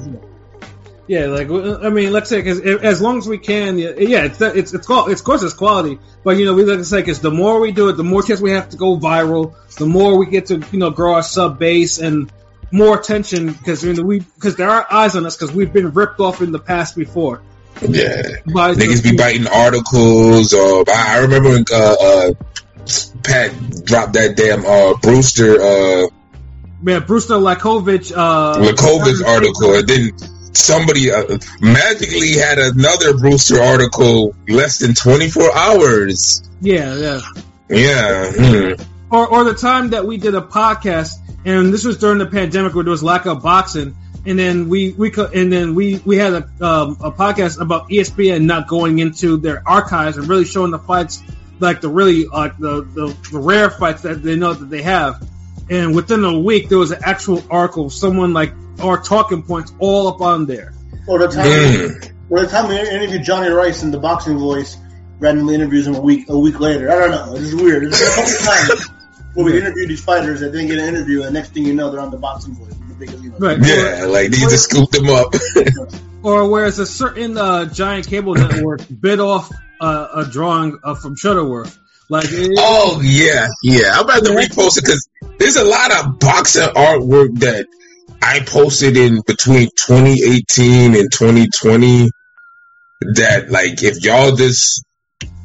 Yeah, 1.08 1.28
like 1.28 1.50
I 1.50 1.90
mean, 1.90 2.12
let's 2.12 2.30
say 2.30 2.42
because 2.42 2.60
as 2.62 3.02
long 3.02 3.18
as 3.18 3.28
we 3.28 3.38
can, 3.38 3.78
yeah, 3.78 4.26
it's 4.26 4.42
it's 4.42 4.74
it's 4.74 4.88
qual- 4.88 5.10
it's 5.10 5.22
of 5.22 5.26
course 5.26 5.44
it's 5.44 5.54
quality, 5.54 6.00
but 6.24 6.38
you 6.38 6.46
know 6.46 6.54
we 6.54 6.64
like 6.64 6.80
to 6.80 6.86
say 6.86 7.00
because 7.00 7.20
the 7.22 7.32
more 7.32 7.60
we 7.60 7.72
do 7.72 7.90
it, 7.90 7.94
the 7.94 8.04
more 8.04 8.24
chance 8.24 8.42
we 8.42 8.52
have 8.52 8.70
to 8.70 8.78
go 8.78 8.98
viral, 8.98 9.56
the 9.78 9.86
more 9.86 10.18
we 10.18 10.26
get 10.26 10.48
to 10.48 10.64
you 10.72 10.80
know 10.80 10.90
grow 10.90 11.16
our 11.16 11.24
sub 11.24 11.60
base 11.60 12.00
and 12.00 12.32
more 12.72 13.00
attention 13.00 13.54
because 13.54 13.84
you 13.84 13.94
know, 13.94 14.04
we 14.04 14.20
because 14.20 14.56
there 14.56 14.70
are 14.70 14.86
eyes 14.92 15.16
on 15.16 15.26
us 15.26 15.38
because 15.38 15.54
we've 15.54 15.72
been 15.72 15.92
ripped 15.92 16.20
off 16.20 16.42
in 16.42 16.52
the 16.52 16.60
past 16.60 16.96
before. 16.96 17.42
Yeah. 17.82 18.22
By 18.46 18.76
Niggas 18.76 19.04
be 19.04 19.16
biting 19.16 19.48
articles. 19.48 20.54
Or 20.54 20.84
I 20.88 21.16
I 21.16 21.18
remember 21.20 21.50
when 21.50 21.66
uh, 21.72 21.96
uh, 22.00 22.34
Pat 23.24 23.86
dropped 23.86 24.14
that 24.14 24.36
damn 24.36 24.66
uh, 24.66 24.96
Brewster 25.02 25.62
uh, 25.62 26.08
yeah, 26.86 27.00
Brewster 27.00 27.36
Lakovic, 27.36 28.12
uh, 28.16 28.60
Lakovic 28.60 29.26
article, 29.26 29.76
and 29.76 29.88
then 29.88 30.12
somebody 30.54 31.12
uh, 31.12 31.38
magically 31.62 32.34
had 32.34 32.60
another 32.60 33.18
Brewster 33.18 33.62
article 33.62 34.36
less 34.48 34.80
than 34.80 34.94
24 34.94 35.56
hours. 35.56 36.44
Yeah, 36.62 36.96
yeah. 36.96 37.22
Yeah. 37.70 38.32
Hmm. 38.32 38.84
or 39.10 39.28
or 39.28 39.44
the 39.46 39.56
time 39.56 39.92
that 39.92 40.06
we 40.06 40.18
did 40.18 40.36
a 40.36 40.42
podcast, 40.42 41.14
and 41.46 41.74
this 41.74 41.86
was 41.86 41.98
during 41.98 42.20
the 42.20 42.26
pandemic 42.26 42.76
where 42.76 42.84
there 42.84 42.92
was 42.92 43.04
lack 43.04 43.26
of 43.26 43.42
boxing, 43.42 43.96
and 44.26 44.40
then 44.40 44.70
we 44.70 44.92
we 44.92 45.12
co- 45.12 45.30
and 45.34 45.52
then 45.52 45.76
we 45.76 45.98
we 46.06 46.18
had 46.18 46.34
a 46.34 46.66
um, 46.66 46.98
a 47.02 47.12
podcast 47.12 47.60
about 47.60 47.90
ESPN 47.90 48.44
not 48.44 48.68
going 48.68 49.00
into 49.00 49.38
their 49.38 49.62
archives 49.68 50.18
and 50.18 50.28
really 50.28 50.46
showing 50.46 50.72
the 50.72 50.80
fights 50.80 51.22
like 51.60 51.82
the 51.82 51.90
really 51.90 52.26
like 52.26 52.58
the, 52.58 52.82
the 52.82 53.18
the 53.32 53.40
rare 53.40 53.70
fights 53.70 54.04
that 54.04 54.24
they 54.24 54.36
know 54.36 54.54
that 54.54 54.70
they 54.70 54.82
have. 54.82 55.28
And 55.70 55.96
within 55.96 56.24
a 56.26 56.38
week, 56.38 56.70
there 56.70 56.78
was 56.78 56.92
an 56.92 57.00
actual 57.04 57.42
article, 57.50 57.90
someone 57.90 58.34
like 58.34 58.54
our 58.82 59.02
talking 59.02 59.44
points 59.44 59.74
all 59.80 60.08
up 60.08 60.22
on 60.22 60.46
there. 60.46 60.74
Or 61.08 61.20
the 61.20 61.28
time, 61.28 62.14
or 62.30 62.42
the 62.42 62.48
time 62.48 62.68
we 62.68 62.80
interviewed 62.80 63.24
Johnny 63.24 63.50
Rice 63.50 63.84
in 63.84 63.92
the 63.92 64.00
Boxing 64.00 64.38
Voice, 64.38 64.78
randomly 65.20 65.56
interviews 65.56 65.88
him 65.88 65.96
a 65.96 66.02
week 66.02 66.30
a 66.30 66.38
week 66.38 66.60
later. 66.60 66.92
I 66.92 66.96
don't 66.96 67.12
know. 67.12 67.36
It's 67.36 67.52
just 67.52 67.64
weird. 67.64 67.84
There's 67.84 68.90
a 69.34 69.40
couple 69.40 69.52
we 69.52 69.60
interview 69.60 69.88
these 69.88 70.04
fighters 70.04 70.40
that 70.42 70.52
didn't 70.52 70.68
get 70.68 70.80
an 70.80 70.88
interview, 70.88 71.24
and 71.24 71.34
next 71.34 71.54
thing 71.54 71.66
you 71.66 71.74
know, 71.74 71.90
they're 71.90 72.00
on 72.00 72.12
the 72.12 72.18
Boxing 72.18 72.54
Voice. 72.54 72.74
You 73.00 73.30
know, 73.30 73.38
Right. 73.38 73.58
Yeah, 73.60 74.06
like 74.06 74.30
they 74.30 74.38
just 74.38 74.70
scooped 74.70 74.94
them 74.94 75.10
up. 75.10 75.34
Or 76.24 76.50
whereas 76.50 76.80
a 76.80 76.86
certain 76.86 77.38
uh, 77.38 77.66
giant 77.66 78.08
cable 78.08 78.34
network 78.34 78.82
bit 78.88 79.20
off 79.20 79.52
uh, 79.82 80.08
a 80.16 80.26
drawing 80.26 80.80
uh, 80.82 80.96
from 80.96 81.18
Shutterworth. 81.18 81.78
Like, 82.08 82.28
it, 82.30 82.52
oh 82.58 83.02
yeah, 83.04 83.50
yeah. 83.62 83.92
I'm 83.94 84.06
about 84.06 84.24
to 84.24 84.32
repost 84.32 84.78
it 84.78 84.86
because 84.86 85.10
there's 85.38 85.58
a 85.58 85.66
lot 85.66 85.92
of 85.92 86.20
boxing 86.20 86.64
artwork 86.64 87.40
that 87.40 87.68
I 88.22 88.40
posted 88.40 88.96
in 88.96 89.22
between 89.28 89.70
2018 89.76 90.96
and 90.96 91.12
2020. 91.12 92.10
That 93.16 93.50
like, 93.50 93.84
if 93.84 94.02
y'all 94.02 94.34
just 94.34 94.86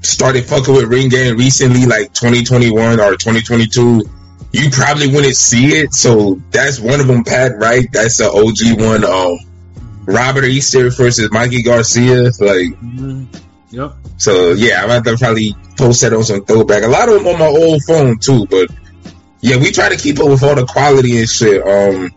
started 0.03 0.45
fucking 0.45 0.75
with 0.75 0.85
Ring 0.85 1.09
Gang 1.09 1.37
recently, 1.37 1.87
like 1.87 2.13
2021 2.15 3.01
or 3.01 3.13
2022, 3.17 4.03
you 4.53 4.71
probably 4.71 5.09
wouldn't 5.09 5.37
see 5.37 5.69
it. 5.77 5.93
So 5.93 6.41
that's 6.51 6.81
one 6.81 7.01
of 7.01 7.07
them, 7.07 7.25
Pat. 7.25 7.53
Right? 7.59 7.87
That's 7.93 8.19
the 8.19 8.31
OG 8.31 8.81
one. 8.81 9.05
Um, 9.05 9.39
Robert 10.07 10.45
Easter 10.45 10.91
versus 10.91 11.31
Mikey 11.31 11.63
Garcia. 11.63 12.25
Like, 12.41 12.73
Mhm. 12.81 13.27
Yep. 13.71 13.93
so 14.17 14.53
yeah, 14.53 14.83
I'm 14.85 15.03
gonna 15.03 15.19
probably 15.19 15.55
post 15.77 16.01
that 16.01 16.15
on 16.15 16.25
some 16.25 16.45
throwback. 16.45 16.83
A 16.85 16.89
lot 16.89 17.09
of 17.09 17.17
them 17.17 17.27
on 17.27 17.39
my 17.39 17.47
old 17.47 17.83
phone 17.85 18.19
too, 18.19 18.47
but 18.47 18.69
yeah, 19.41 19.57
we 19.59 19.71
try 19.71 19.91
to 19.91 19.97
keep 19.97 20.19
up 20.19 20.29
with 20.29 20.43
all 20.43 20.55
the 20.55 20.65
quality 20.65 21.19
and 21.19 21.29
shit. 21.29 21.63
Um, 21.63 22.11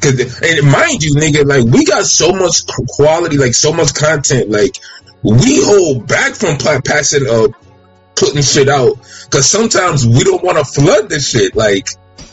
cause 0.00 0.18
and 0.42 0.66
mind 0.70 1.04
you, 1.04 1.14
nigga, 1.14 1.46
like 1.46 1.64
we 1.72 1.84
got 1.84 2.04
so 2.06 2.32
much 2.32 2.66
quality, 2.66 3.38
like 3.38 3.54
so 3.54 3.72
much 3.72 3.94
content, 3.94 4.50
like 4.50 4.76
we 5.22 5.62
hold 5.64 6.06
back 6.06 6.34
from 6.34 6.58
passing 6.58 7.28
up 7.28 7.50
putting 8.18 8.42
shit 8.42 8.68
out 8.68 8.96
because 9.24 9.48
sometimes 9.50 10.06
we 10.06 10.24
don't 10.24 10.42
want 10.42 10.58
to 10.58 10.64
flood 10.64 11.08
the 11.08 11.20
shit. 11.20 11.54
Like, 11.54 11.88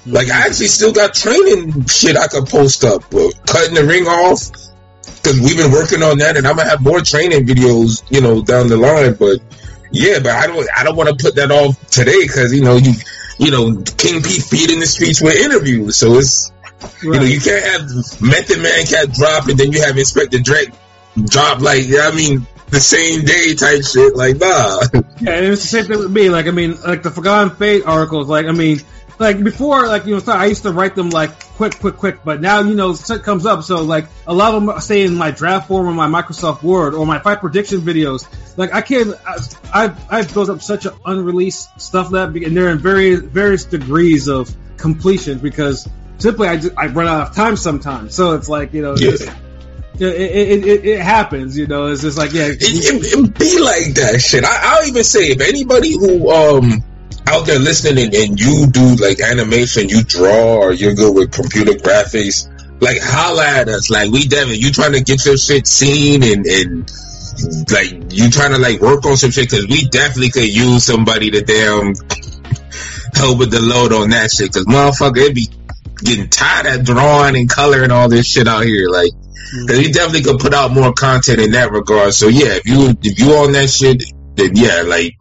like 0.06 0.30
I 0.30 0.48
actually 0.48 0.68
still 0.68 0.94
got 0.94 1.14
training 1.14 1.86
shit 1.86 2.18
I 2.18 2.28
could 2.28 2.48
post 2.48 2.84
up, 2.84 3.10
cutting 3.12 3.76
the 3.76 3.86
ring 3.88 4.08
off 4.08 4.52
because 5.26 5.40
we've 5.40 5.58
been 5.58 5.72
working 5.72 6.04
on 6.04 6.20
that, 6.20 6.38
and 6.38 6.48
I'm 6.48 6.56
gonna 6.56 6.70
have 6.70 6.82
more 6.82 7.02
training 7.02 7.46
videos, 7.46 8.04
you 8.12 8.22
know, 8.22 8.42
down 8.42 8.68
the 8.68 8.78
line. 8.78 9.16
But 9.16 9.40
yeah, 9.92 10.20
but 10.20 10.32
I 10.32 10.48
don't, 10.48 10.68
I 10.76 10.84
don't 10.84 10.96
want 10.96 11.10
to 11.10 11.24
put 11.24 11.36
that 11.36 11.52
off 11.52 11.90
today 11.90 12.22
because 12.22 12.54
you 12.54 12.64
know 12.64 12.78
you, 12.78 12.94
you 13.38 13.52
know, 13.52 13.82
King 13.98 14.22
P 14.22 14.40
feeding 14.40 14.80
the 14.80 14.86
streets 14.86 15.22
with 15.22 15.36
interviews, 15.36 15.98
so 15.98 16.18
it's 16.18 16.52
you 17.02 17.12
know 17.12 17.24
you 17.24 17.40
can't 17.40 17.66
have 17.66 18.22
Method 18.22 18.62
Man 18.62 18.86
cat 18.86 19.12
drop 19.14 19.48
and 19.48 19.58
then 19.58 19.72
you 19.72 19.82
have 19.82 19.96
Inspectah 19.96 20.44
Deck 20.44 20.74
drop 21.24 21.62
like 21.62 21.88
yeah, 21.88 22.10
I 22.12 22.16
mean 22.16 22.46
the 22.70 22.80
same 22.80 23.24
day 23.26 23.54
type 23.54 23.84
shit. 23.84 24.16
Like 24.16 24.38
nah, 24.38 24.82
Yeah, 25.22 25.34
and 25.34 25.46
it's 25.46 25.62
the 25.62 25.68
same 25.68 25.86
thing 25.86 26.00
with 26.00 26.12
me. 26.12 26.30
Like, 26.30 26.48
I 26.48 26.52
mean, 26.52 26.80
like 26.82 27.04
the 27.04 27.12
Forgotten 27.12 27.56
Fate 27.56 27.84
articles. 27.86 28.28
Like, 28.28 28.46
I 28.48 28.52
mean, 28.52 28.80
like 29.20 29.44
before, 29.44 29.88
like 29.88 30.06
you 30.06 30.18
know, 30.18 30.34
I 30.34 30.48
used 30.48 30.64
to 30.64 30.72
write 30.72 30.96
them 30.96 31.10
like 31.10 31.32
quick, 31.56 31.80
quick, 31.80 31.98
quick. 31.98 32.24
But 32.24 32.42
now 32.42 32.60
you 32.60 32.76
know, 32.76 32.96
shit 32.96 33.24
comes 33.24 33.46
up, 33.46 33.64
so 33.64 33.82
like 33.84 34.06
a 34.28 34.34
lot 34.34 34.56
of 34.56 34.66
them 34.66 34.80
stay 34.82 35.06
in 35.06 35.16
my 35.16 35.32
draft 35.32 35.68
form 35.68 35.88
on 35.88 35.96
my 35.96 36.22
Microsoft 36.22 36.64
Word 36.64 36.94
or 36.94 37.06
my 37.06 37.20
fight 37.20 37.40
prediction 37.40 37.82
videos. 37.82 38.28
Like 38.58 38.74
I 38.74 38.82
can't, 38.82 39.14
I, 39.26 39.38
I've 39.74 40.12
I've 40.12 40.34
built 40.34 40.50
up 40.50 40.62
such 40.62 40.86
an 40.86 40.94
unreleased 41.06 41.80
stuff 41.80 42.12
that, 42.12 42.30
and 42.30 42.58
they're 42.58 42.70
in 42.70 42.80
various 42.80 43.22
various 43.22 43.66
degrees 43.66 44.28
of 44.28 44.54
completion 44.78 45.40
because 45.40 45.88
simply 46.18 46.48
I, 46.48 46.58
just, 46.58 46.78
I 46.78 46.88
run 46.88 47.08
out 47.08 47.30
of 47.30 47.36
time 47.36 47.56
sometimes. 47.56 48.16
So 48.16 48.34
it's 48.34 48.50
like 48.50 48.74
you 48.74 48.82
know. 48.82 48.96
Yeah. 48.98 49.34
It, 50.00 50.66
it, 50.66 50.86
it, 50.86 51.02
happens, 51.02 51.58
you 51.58 51.68
know. 51.68 51.88
It's 51.88 52.02
just 52.02 52.18
like, 52.18 52.34
yeah, 52.34 52.48
It, 52.48 52.60
it, 52.60 53.40
be 53.40 53.60
like 53.60 53.96
that 53.96 54.20
shit. 54.20 54.44
I, 54.44 54.60
I'll 54.62 54.88
even 54.88 55.04
say 55.04 55.28
if 55.28 55.40
anybody 55.40 55.94
who 55.94 56.30
um 56.30 56.84
out 57.28 57.46
there 57.46 57.60
listening 57.60 58.06
and, 58.06 58.14
and 58.14 58.40
you 58.40 58.68
do 58.68 58.96
like 58.96 59.20
animation, 59.22 59.90
you 59.90 60.04
draw 60.04 60.58
or 60.58 60.74
you're 60.74 60.94
good 60.94 61.16
with 61.16 61.32
computer 61.32 61.74
graphics, 61.74 62.50
like 62.82 62.98
holla 63.02 63.46
at 63.46 63.70
us. 63.70 63.90
Like 63.90 64.12
we 64.12 64.28
definitely 64.28 64.58
you 64.58 64.72
trying 64.72 64.94
to 64.94 65.02
get 65.02 65.26
your 65.26 65.38
shit 65.38 65.66
seen 65.66 66.24
and 66.24 66.46
and 66.46 66.92
like 67.72 68.14
you 68.14 68.30
trying 68.30 68.52
to 68.52 68.58
like 68.58 68.82
work 68.82 69.06
on 69.06 69.18
some 69.18 69.32
shit 69.32 69.50
because 69.50 69.68
we 69.68 69.88
definitely 69.88 70.30
could 70.30 70.54
use 70.54 70.84
somebody 70.84 71.32
to 71.32 71.42
damn 71.42 71.94
help 73.14 73.40
with 73.40 73.52
the 73.52 73.62
load 73.62 73.94
on 73.94 74.10
that 74.10 74.30
shit 74.30 74.52
because 74.52 74.66
motherfucker 74.66 75.18
it'd 75.18 75.36
be 75.36 75.48
getting 76.04 76.30
tired 76.30 76.68
of 76.68 76.86
drawing 76.86 77.36
and 77.38 77.50
coloring 77.50 77.92
all 77.92 78.10
this 78.10 78.28
shit 78.28 78.48
out 78.48 78.66
here 78.66 78.90
like. 78.90 79.12
Cause 79.68 79.78
we 79.78 79.92
definitely 79.92 80.24
could 80.24 80.40
put 80.40 80.54
out 80.54 80.72
more 80.72 80.92
content 80.92 81.40
in 81.40 81.52
that 81.52 81.72
regard. 81.72 82.14
So 82.14 82.28
yeah, 82.28 82.56
if 82.56 82.66
you 82.66 82.96
if 83.04 83.20
you 83.20 83.34
on 83.36 83.52
that 83.52 83.70
shit, 83.70 84.04
then 84.36 84.56
yeah, 84.56 84.84
like 84.86 85.18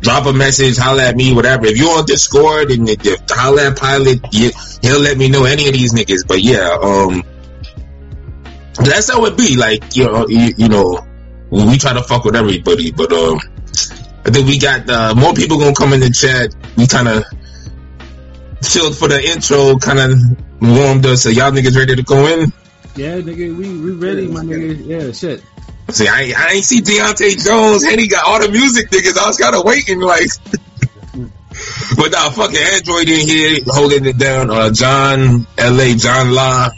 drop 0.00 0.26
a 0.26 0.32
message, 0.32 0.76
holla 0.76 1.04
at 1.04 1.16
me, 1.16 1.32
whatever. 1.32 1.66
If 1.66 1.78
you 1.78 1.88
on 1.88 2.04
Discord 2.04 2.70
and 2.70 2.88
if, 2.88 3.20
holla 3.28 3.70
at 3.70 3.78
Pilot, 3.78 4.20
you, 4.32 4.50
he'll 4.82 5.00
let 5.00 5.16
me 5.16 5.28
know 5.28 5.44
any 5.44 5.66
of 5.66 5.72
these 5.72 5.94
niggas. 5.94 6.28
But 6.28 6.42
yeah, 6.42 6.76
um, 6.80 7.22
that's 8.76 9.10
how 9.10 9.24
it 9.24 9.36
be. 9.36 9.56
Like 9.56 9.96
you 9.96 10.04
know, 10.04 10.26
you, 10.28 10.52
you 10.56 10.68
know, 10.68 11.00
we 11.50 11.64
we 11.64 11.78
try 11.78 11.94
to 11.94 12.02
fuck 12.02 12.24
with 12.24 12.36
everybody, 12.36 12.92
but 12.92 13.12
um, 13.12 13.40
I 14.26 14.30
think 14.30 14.46
we 14.46 14.58
got 14.58 14.88
uh, 14.88 15.14
more 15.14 15.32
people 15.32 15.58
gonna 15.58 15.74
come 15.74 15.94
in 15.94 16.00
the 16.00 16.10
chat. 16.10 16.54
We 16.76 16.86
kind 16.86 17.08
of 17.08 17.24
chilled 18.62 18.96
for 18.96 19.08
the 19.08 19.22
intro, 19.24 19.76
kind 19.78 19.98
of 19.98 20.12
warmed 20.60 21.06
us. 21.06 21.22
So 21.22 21.30
y'all 21.30 21.50
niggas 21.50 21.76
ready 21.76 21.96
to 21.96 22.02
go 22.02 22.26
in? 22.26 22.52
Yeah, 22.96 23.20
nigga, 23.20 23.56
we 23.56 23.78
we 23.78 23.92
ready, 23.92 24.28
my 24.28 24.40
nigga. 24.40 24.86
Yeah, 24.86 25.12
shit. 25.12 25.42
See, 25.90 26.08
I, 26.08 26.32
I 26.36 26.52
ain't 26.54 26.64
see 26.64 26.80
Deontay 26.80 27.44
Jones, 27.44 27.84
and 27.84 28.00
he 28.00 28.08
got 28.08 28.24
all 28.26 28.40
the 28.40 28.50
music 28.50 28.90
niggas. 28.90 29.18
I 29.18 29.26
was 29.26 29.36
kind 29.36 29.54
of 29.54 29.64
waiting, 29.64 30.00
like. 30.00 30.28
but 31.96 32.10
nah, 32.10 32.30
fucking 32.30 32.56
Android 32.56 33.08
in 33.08 33.26
here 33.26 33.58
holding 33.66 34.06
it 34.06 34.18
down. 34.18 34.50
Uh, 34.50 34.70
John 34.70 35.46
L.A. 35.58 35.94
John 35.94 36.32
La 36.32 36.70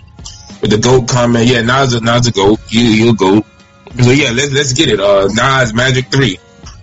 with 0.61 0.71
the 0.71 0.79
goat 0.79 1.09
comment. 1.09 1.47
Yeah, 1.47 1.63
Nas, 1.63 1.95
a- 1.95 2.01
Nas 2.01 2.27
a 2.27 2.33
goat. 2.33 2.61
You, 2.69 2.83
you 2.83 3.17
goat. 3.17 3.45
So 4.03 4.11
yeah, 4.11 4.33
let's 4.33 4.53
let's 4.53 4.73
get 4.73 4.89
it. 4.89 5.01
Uh, 5.01 5.29
Nas 5.29 5.73
Magic 5.73 6.07
Three. 6.07 6.39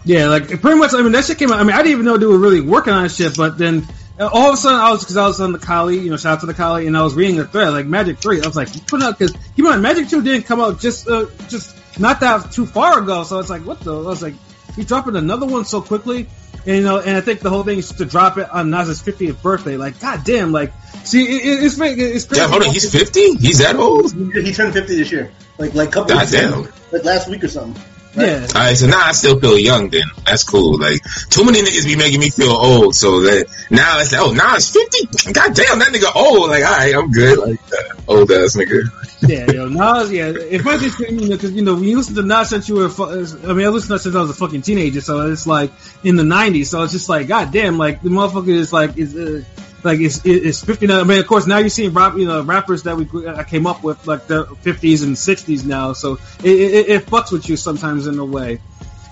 Yeah, 0.05 0.27
like 0.27 0.47
pretty 0.61 0.77
much. 0.77 0.93
I 0.93 1.01
mean, 1.01 1.11
that 1.11 1.25
shit 1.25 1.37
came 1.37 1.51
out. 1.51 1.59
I 1.59 1.63
mean, 1.63 1.73
I 1.73 1.77
didn't 1.77 1.91
even 1.91 2.05
know 2.05 2.17
they 2.17 2.25
were 2.25 2.37
really 2.37 2.61
working 2.61 2.93
on 2.93 3.07
shit. 3.09 3.35
But 3.35 3.57
then 3.57 3.87
all 4.19 4.49
of 4.49 4.53
a 4.53 4.57
sudden, 4.57 4.79
I 4.79 4.91
was 4.91 5.01
because 5.01 5.17
I 5.17 5.25
was 5.27 5.41
on 5.41 5.51
the 5.53 5.59
Coli, 5.59 6.01
you 6.03 6.09
know, 6.09 6.17
shout 6.17 6.33
out 6.33 6.39
to 6.41 6.45
the 6.45 6.53
Coli, 6.53 6.85
and 6.87 6.95
I 6.95 7.03
was 7.03 7.15
reading 7.15 7.37
the 7.37 7.45
thread 7.45 7.69
like 7.71 7.85
Magic 7.85 8.19
Three. 8.19 8.41
I 8.41 8.45
was 8.47 8.55
like, 8.55 8.73
you 8.75 8.81
put 8.81 9.01
out 9.01 9.17
because 9.17 9.31
keep 9.31 9.59
in 9.59 9.65
mind, 9.65 9.81
Magic 9.81 10.07
Two 10.09 10.21
didn't 10.21 10.43
come 10.43 10.59
out 10.61 10.79
just 10.79 11.07
uh, 11.07 11.25
just 11.49 11.75
not 11.99 12.19
that 12.21 12.51
too 12.51 12.65
far 12.65 12.99
ago. 12.99 13.23
So 13.23 13.39
it's 13.39 13.49
like, 13.49 13.63
what 13.65 13.79
the? 13.81 13.93
I 13.95 14.05
was 14.05 14.21
like, 14.21 14.35
he's 14.75 14.85
dropping 14.85 15.15
another 15.15 15.45
one 15.45 15.65
so 15.65 15.81
quickly. 15.81 16.27
And, 16.65 16.77
you 16.77 16.83
know, 16.83 16.99
and 16.99 17.17
I 17.17 17.21
think 17.21 17.41
the 17.41 17.49
whole 17.49 17.63
thing 17.63 17.79
is 17.79 17.89
to 17.93 18.05
drop 18.05 18.37
it 18.37 18.49
on 18.49 18.69
Nas's 18.69 19.01
50th 19.01 19.41
birthday. 19.41 19.75
Like, 19.75 19.99
goddamn, 19.99 20.53
like, 20.53 20.71
see, 21.03 21.23
it, 21.25 21.45
it- 21.45 21.63
it's 21.65 21.77
it's 21.77 22.25
crazy. 22.25 22.41
Yeah, 22.41 22.47
hold 22.47 22.63
on. 22.63 22.69
He's 22.71 22.89
fifty. 22.89 23.35
He's 23.35 23.57
that 23.59 23.75
old. 23.75 24.13
He, 24.13 24.41
he 24.43 24.53
turned 24.53 24.73
50 24.73 24.95
this 24.95 25.11
year. 25.11 25.31
Like, 25.57 25.73
like 25.73 25.91
couple 25.91 26.15
weeks 26.15 26.31
Goddamn. 26.31 26.71
Like 26.91 27.03
last 27.03 27.29
week 27.29 27.43
or 27.43 27.47
something. 27.49 27.81
Yeah, 28.15 28.47
All 28.55 28.61
right, 28.61 28.77
so 28.77 28.87
now 28.87 29.01
I 29.05 29.11
still 29.11 29.39
feel 29.39 29.57
young. 29.57 29.89
Then 29.89 30.03
that's 30.25 30.43
cool. 30.43 30.77
Like 30.77 31.01
too 31.29 31.43
many 31.43 31.61
niggas 31.61 31.85
be 31.85 31.95
making 31.95 32.19
me 32.19 32.29
feel 32.29 32.51
old. 32.51 32.95
So 32.95 33.21
that 33.21 33.47
now 33.71 33.99
it's 33.99 34.11
like, 34.11 34.21
oh, 34.21 34.31
now 34.31 34.55
it's 34.55 34.71
fifty. 34.71 35.31
God 35.33 35.53
damn, 35.55 35.79
that 35.79 35.91
nigga 35.91 36.15
old. 36.15 36.49
Like, 36.49 36.63
all 36.63 36.77
right, 36.77 36.95
I'm 36.95 37.11
good. 37.11 37.39
Like 37.39 37.59
uh, 37.73 37.93
old 38.07 38.31
ass 38.31 38.55
nigga. 38.55 38.83
yeah, 39.27 39.51
yo, 39.51 39.67
Nas, 39.67 40.11
yeah. 40.11 40.27
If 40.35 40.67
I 40.67 40.77
just, 40.77 40.99
you 40.99 41.11
know, 41.11 41.27
because 41.29 41.53
you 41.53 41.61
know, 41.63 41.75
when 41.75 41.85
you 41.85 41.97
listen 41.97 42.15
to 42.15 42.23
Nas 42.23 42.49
since 42.49 42.69
you 42.69 42.75
were, 42.75 42.89
fu- 42.89 43.05
I 43.05 43.53
mean, 43.53 43.65
I 43.65 43.69
listened 43.69 43.87
to 43.89 43.93
Nas 43.93 44.03
since 44.03 44.15
I 44.15 44.21
was 44.21 44.29
a 44.29 44.33
fucking 44.35 44.61
teenager, 44.61 45.01
so 45.01 45.31
it's 45.31 45.47
like 45.47 45.71
in 46.03 46.15
the 46.15 46.23
'90s. 46.23 46.67
So 46.67 46.83
it's 46.83 46.93
just 46.93 47.09
like, 47.09 47.27
god 47.27 47.51
damn, 47.51 47.77
like 47.77 48.01
the 48.01 48.09
motherfucker 48.09 48.49
is 48.49 48.71
like 48.71 48.97
is. 48.97 49.15
Uh, 49.15 49.43
like 49.83 49.99
it's 49.99 50.25
it's 50.25 50.63
fifty. 50.63 50.89
I 50.91 51.03
mean, 51.03 51.19
of 51.19 51.27
course, 51.27 51.47
now 51.47 51.57
you're 51.57 51.69
seeing 51.69 51.93
rap, 51.93 52.15
you 52.17 52.25
know, 52.25 52.41
rappers 52.41 52.83
that 52.83 52.97
we 52.97 53.27
I 53.27 53.43
came 53.43 53.67
up 53.67 53.83
with 53.83 54.05
like 54.07 54.27
the 54.27 54.45
fifties 54.61 55.03
and 55.03 55.17
sixties 55.17 55.65
now. 55.65 55.93
So 55.93 56.19
it, 56.43 56.45
it, 56.45 56.89
it 56.89 57.05
fucks 57.05 57.31
with 57.31 57.47
you 57.49 57.57
sometimes 57.57 58.07
in 58.07 58.17
a 58.19 58.25
way. 58.25 58.59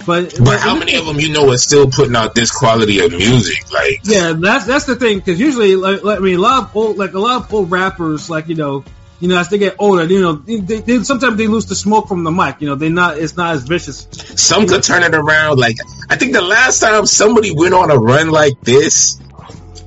But 0.06 0.36
But 0.44 0.60
how 0.60 0.75
many 0.75 0.96
of 0.96 1.06
them 1.06 1.20
you 1.20 1.32
know 1.32 1.51
are 1.51 1.58
still 1.58 1.90
putting 1.90 2.16
out 2.16 2.34
this 2.36 2.51
quality 2.51 3.00
of 3.00 3.12
music? 3.12 3.72
Like, 3.72 4.01
Yeah, 4.04 4.34
that's 4.34 4.66
that's 4.66 4.86
the 4.86 4.96
thing 4.96 5.20
because 5.20 5.40
usually, 5.40 5.75
like, 5.75 6.04
like, 6.04 6.18
I 6.18 6.22
mean, 6.22 6.38
a 6.38 6.42
lot 6.42 6.63
of 6.63 6.75
old, 6.75 6.98
like 6.98 7.13
a 7.13 7.20
lot 7.20 7.44
of 7.44 7.54
old 7.54 7.72
rappers, 7.72 8.30
like 8.30 8.48
you 8.48 8.56
know, 8.56 8.84
you 9.20 9.28
know, 9.28 9.38
as 9.38 9.50
they 9.50 9.60
get 9.60 9.75
older, 9.78 10.06
you 10.06 10.22
know, 10.22 10.34
they, 10.34 10.58
they 10.58 11.04
sometimes 11.04 11.38
they 11.38 11.48
lose 11.48 11.68
the 11.68 11.75
smoke 11.75 12.08
from 12.08 12.24
the 12.24 12.32
mic. 12.32 12.62
You 12.62 12.68
know, 12.70 12.75
they 12.75 12.90
not 12.90 13.18
it's 13.18 13.38
not 13.38 13.56
as 13.56 13.63
vicious. 13.63 14.08
some 14.36 14.68
could 14.68 14.84
turn 14.84 15.04
it 15.04 15.13
around. 15.13 15.60
Like, 15.60 15.78
I 16.10 16.16
think 16.16 16.34
the 16.34 16.42
last 16.42 16.80
time 16.80 17.06
somebody 17.06 17.54
went 17.54 17.74
on 17.74 17.92
a 17.92 17.98
run 17.98 18.32
like 18.32 18.60
this, 18.62 19.22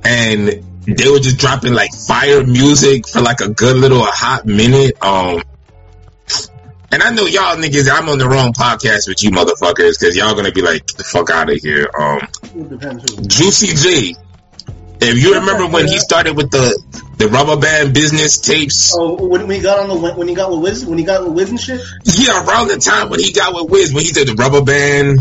and 0.03 0.63
they 0.87 1.09
were 1.09 1.19
just 1.19 1.37
dropping 1.37 1.73
like 1.73 1.91
fire 1.93 2.45
music 2.45 3.07
for 3.07 3.21
like 3.21 3.41
a 3.41 3.49
good 3.49 3.75
little 3.77 4.03
hot 4.03 4.45
minute. 4.45 5.01
Um, 5.03 5.41
and 6.91 7.01
I 7.03 7.09
know 7.11 7.25
y'all 7.25 7.55
niggas, 7.57 7.89
I'm 7.91 8.07
on 8.09 8.19
the 8.19 8.27
wrong 8.29 8.53
podcast 8.53 9.07
with 9.07 9.23
you 9.23 9.31
motherfuckers 9.31 9.99
because 9.99 10.15
y'all 10.15 10.35
gonna 10.35 10.51
be 10.51 10.61
like, 10.61 10.85
the 10.87 11.03
fuck 11.03 11.29
out 11.29 11.49
of 11.49 11.57
here. 11.57 11.89
Um, 11.97 12.19
It 12.43 12.69
depends 12.69 13.11
who. 13.15 13.25
Juicy 13.25 13.75
J. 14.13 14.15
If 15.01 15.21
you 15.21 15.35
remember 15.35 15.67
when 15.67 15.87
he 15.87 15.99
started 15.99 16.37
with 16.37 16.51
the 16.51 16.81
the 17.17 17.27
rubber 17.27 17.57
band 17.59 17.93
business 17.93 18.37
tapes, 18.39 18.93
Oh, 18.97 19.15
when, 19.27 19.41
when 19.47 19.51
he 19.57 19.61
got 19.61 19.79
on 19.79 19.89
the 19.89 20.13
when 20.13 20.27
he 20.27 20.35
got 20.35 20.49
with 20.51 20.61
Wiz 20.61 20.85
when 20.85 20.97
he 20.97 21.03
got 21.03 21.23
with 21.25 21.33
Wiz 21.33 21.49
and 21.49 21.59
shit. 21.59 21.81
yeah, 22.05 22.45
around 22.45 22.69
the 22.69 22.77
time 22.77 23.09
when 23.09 23.19
he 23.19 23.33
got 23.33 23.53
with 23.53 23.69
Wiz, 23.69 23.93
when 23.93 24.03
he 24.03 24.11
did 24.11 24.27
the 24.29 24.35
rubber 24.35 24.61
band 24.63 25.19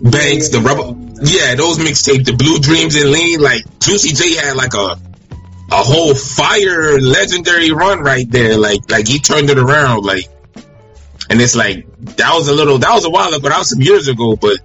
banks, 0.00 0.50
the 0.50 0.60
rubber, 0.60 0.92
yeah, 1.22 1.54
those 1.54 1.78
mixtapes, 1.78 2.24
the 2.24 2.34
Blue 2.34 2.58
Dreams 2.58 2.94
and 2.96 3.10
Lean, 3.10 3.40
like 3.40 3.64
Juicy 3.80 4.14
J 4.14 4.36
had 4.36 4.56
like 4.56 4.74
a 4.74 4.96
a 5.70 5.82
whole 5.82 6.14
fire 6.14 6.98
legendary 6.98 7.70
run 7.70 8.00
right 8.00 8.30
there, 8.30 8.56
like 8.56 8.90
like 8.90 9.06
he 9.06 9.18
turned 9.18 9.50
it 9.50 9.58
around, 9.58 10.04
like, 10.04 10.26
and 11.28 11.40
it's 11.40 11.56
like 11.56 11.86
that 12.16 12.32
was 12.34 12.48
a 12.48 12.54
little, 12.54 12.78
that 12.78 12.92
was 12.92 13.04
a 13.04 13.10
while 13.10 13.32
ago, 13.34 13.48
that 13.48 13.58
was 13.58 13.70
some 13.70 13.82
years 13.82 14.08
ago, 14.08 14.36
but 14.36 14.58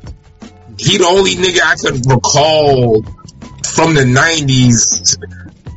he 0.78 0.98
the 0.98 1.06
only 1.06 1.36
nigga 1.36 1.62
I 1.62 1.76
could 1.76 2.06
recall 2.10 3.04
from 3.04 3.96
the 3.96 4.04
'90s 4.04 5.18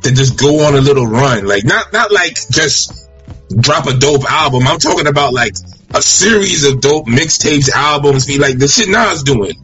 to 0.03 0.11
just 0.13 0.39
go 0.39 0.65
on 0.65 0.75
a 0.75 0.81
little 0.81 1.05
run, 1.05 1.45
like 1.45 1.65
not 1.65 1.91
not 1.91 2.11
like 2.11 2.35
just 2.49 3.09
drop 3.59 3.87
a 3.87 3.97
dope 3.97 4.29
album. 4.29 4.67
I'm 4.67 4.79
talking 4.79 5.07
about 5.07 5.33
like 5.33 5.55
a 5.93 6.01
series 6.01 6.65
of 6.65 6.81
dope 6.81 7.07
mixtapes, 7.07 7.69
albums, 7.69 8.25
be 8.25 8.37
like 8.37 8.57
the 8.57 8.67
shit 8.67 8.89
Nas 8.89 9.23
doing. 9.23 9.55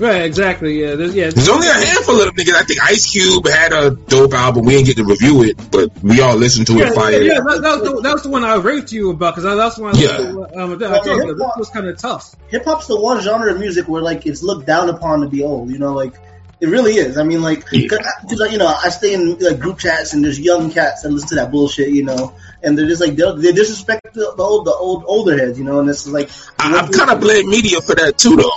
Right, 0.00 0.22
exactly. 0.22 0.80
Yeah, 0.80 0.94
there's, 0.94 1.14
yeah. 1.14 1.28
There's 1.28 1.48
only 1.50 1.68
a 1.68 1.74
handful 1.74 2.18
of 2.22 2.26
them 2.26 2.34
niggas. 2.34 2.54
I 2.54 2.62
think 2.64 2.82
Ice 2.82 3.04
Cube 3.12 3.46
had 3.46 3.72
a 3.74 3.90
dope 3.90 4.32
album. 4.32 4.64
We 4.64 4.72
didn't 4.72 4.86
get 4.86 4.96
to 4.96 5.04
review 5.04 5.42
it, 5.42 5.70
but 5.70 5.90
we 6.02 6.22
all 6.22 6.36
listened 6.36 6.66
to 6.68 6.72
Yeah, 6.78 6.88
it. 6.88 6.94
Fire. 6.94 7.20
yeah, 7.20 7.34
that, 7.34 7.60
that, 7.60 7.80
was 7.80 7.82
the, 7.82 8.00
that 8.00 8.12
was 8.14 8.22
the 8.22 8.30
one 8.30 8.42
I 8.42 8.54
raved 8.54 8.88
to 8.88 8.94
you 8.96 9.10
about 9.10 9.34
because 9.36 9.56
that's 9.56 9.76
the 9.76 9.82
one. 9.82 9.94
I 9.94 10.00
Yeah. 10.00 10.62
um, 10.62 10.72
I 10.82 10.98
told 11.00 11.22
you 11.26 11.34
that 11.34 11.54
was 11.58 11.68
kind 11.68 11.86
of 11.86 11.98
tough. 11.98 12.34
Hip 12.48 12.64
hop's 12.64 12.86
the 12.86 12.98
one 12.98 13.20
genre 13.20 13.52
of 13.52 13.60
music 13.60 13.88
where 13.88 14.00
like 14.00 14.24
it's 14.26 14.42
looked 14.42 14.66
down 14.66 14.88
upon 14.88 15.20
to 15.20 15.28
be 15.28 15.42
old. 15.42 15.70
You 15.70 15.78
know, 15.78 15.92
like 15.92 16.14
it 16.60 16.68
really 16.68 16.94
is. 16.94 17.18
I 17.18 17.22
mean, 17.22 17.42
like 17.42 17.64
Yeah. 17.70 17.88
because 18.26 18.50
you 18.52 18.56
know 18.58 18.66
I 18.68 18.88
stay 18.88 19.12
in 19.12 19.38
like 19.38 19.58
group 19.60 19.78
chats 19.80 20.14
and 20.14 20.24
there's 20.24 20.40
young 20.40 20.70
cats 20.70 21.02
that 21.02 21.10
listen 21.10 21.28
to 21.30 21.34
that 21.34 21.50
bullshit. 21.50 21.90
You 21.90 22.04
know, 22.04 22.34
and 22.62 22.76
they're 22.78 22.86
just 22.88 23.02
like 23.02 23.16
they 23.16 23.32
they 23.36 23.52
disrespect 23.52 24.14
the, 24.14 24.32
the 24.34 24.42
old 24.42 24.64
the 24.66 24.72
old 24.72 25.04
older 25.06 25.36
heads. 25.36 25.58
You 25.58 25.64
know, 25.66 25.78
and 25.80 25.86
this 25.86 26.06
is 26.06 26.12
like 26.12 26.30
I, 26.58 26.74
I'm 26.78 26.90
kind 26.90 27.10
of 27.10 27.20
blame 27.20 27.50
media 27.50 27.82
for 27.82 27.94
that 27.96 28.16
too, 28.16 28.36
though. 28.36 28.50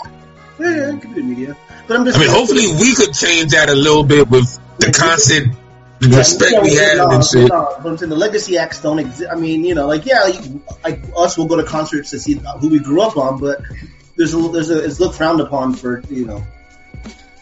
Yeah, 0.60 0.70
yeah, 0.70 0.96
it 0.96 1.02
could 1.02 1.16
be 1.16 1.22
the 1.22 1.28
media. 1.28 1.58
But 1.88 1.98
I'm 1.98 2.06
just 2.06 2.18
I 2.18 2.22
mean, 2.22 2.30
hopefully 2.30 2.68
we 2.80 2.96
could 2.96 3.14
change 3.14 3.52
that 3.52 3.70
a 3.70 3.76
little 3.76 4.04
bit 4.04 4.30
with 4.30 4.60
the 4.80 4.92
constant 4.92 5.56
respect 6.02 6.62
we 6.64 6.76
have 6.76 6.98
no, 6.98 7.10
and 7.12 7.24
shit. 7.24 7.50
No, 7.50 7.76
but 7.82 7.90
I'm 7.90 7.98
saying 7.98 8.10
the 8.10 8.16
legacy 8.16 8.58
acts 8.58 8.82
don't 8.82 9.00
exist. 9.00 9.30
I 9.32 9.36
mean, 9.36 9.64
you 9.64 9.76
know, 9.76 9.88
like 9.88 10.06
yeah, 10.06 10.24
like, 10.24 10.40
like 10.84 11.02
us 11.16 11.38
will 11.38 11.46
go 11.48 11.58
to 11.58 11.64
concerts 11.64 12.12
to 12.12 12.20
see 12.20 12.40
who 12.60 12.70
we 12.70 12.80
grew 12.80 13.02
up 13.02 13.18
on, 13.18 13.40
but 13.40 13.62
there's 14.16 14.34
a 14.34 14.38
there's 14.50 14.70
a 14.70 14.84
it's 14.84 15.00
looked 15.00 15.16
frowned 15.16 15.42
upon 15.42 15.74
for 15.74 16.02
you 16.10 16.26
know. 16.26 16.44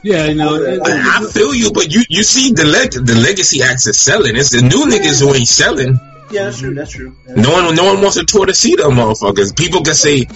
Yeah, 0.04 0.26
you 0.26 0.36
know. 0.36 0.56
it- 0.56 0.82
I, 0.84 1.20
I 1.20 1.32
feel 1.32 1.54
you, 1.54 1.72
but 1.72 1.94
you 1.94 2.02
you 2.10 2.24
see 2.24 2.54
the 2.54 2.66
leg 2.66 2.92
the 2.92 3.16
legacy 3.16 3.62
acts 3.64 3.88
are 3.88 3.94
selling. 3.94 4.36
It's 4.36 4.52
the 4.52 4.62
new 4.62 4.86
niggas 4.86 5.22
who 5.22 5.34
ain't 5.34 5.48
selling. 5.48 6.00
Yeah, 6.32 6.46
that's 6.46 6.60
true. 6.60 6.74
That's 6.74 6.92
true. 6.92 7.16
No 7.28 7.52
one, 7.52 7.76
no 7.76 7.86
one 7.86 8.02
wants 8.02 8.16
a 8.16 8.24
tour 8.24 8.46
to 8.46 8.54
see 8.54 8.76
them 8.76 8.92
motherfuckers. 8.92 9.56
People 9.56 9.82
can 9.82 9.94
say 9.94 10.28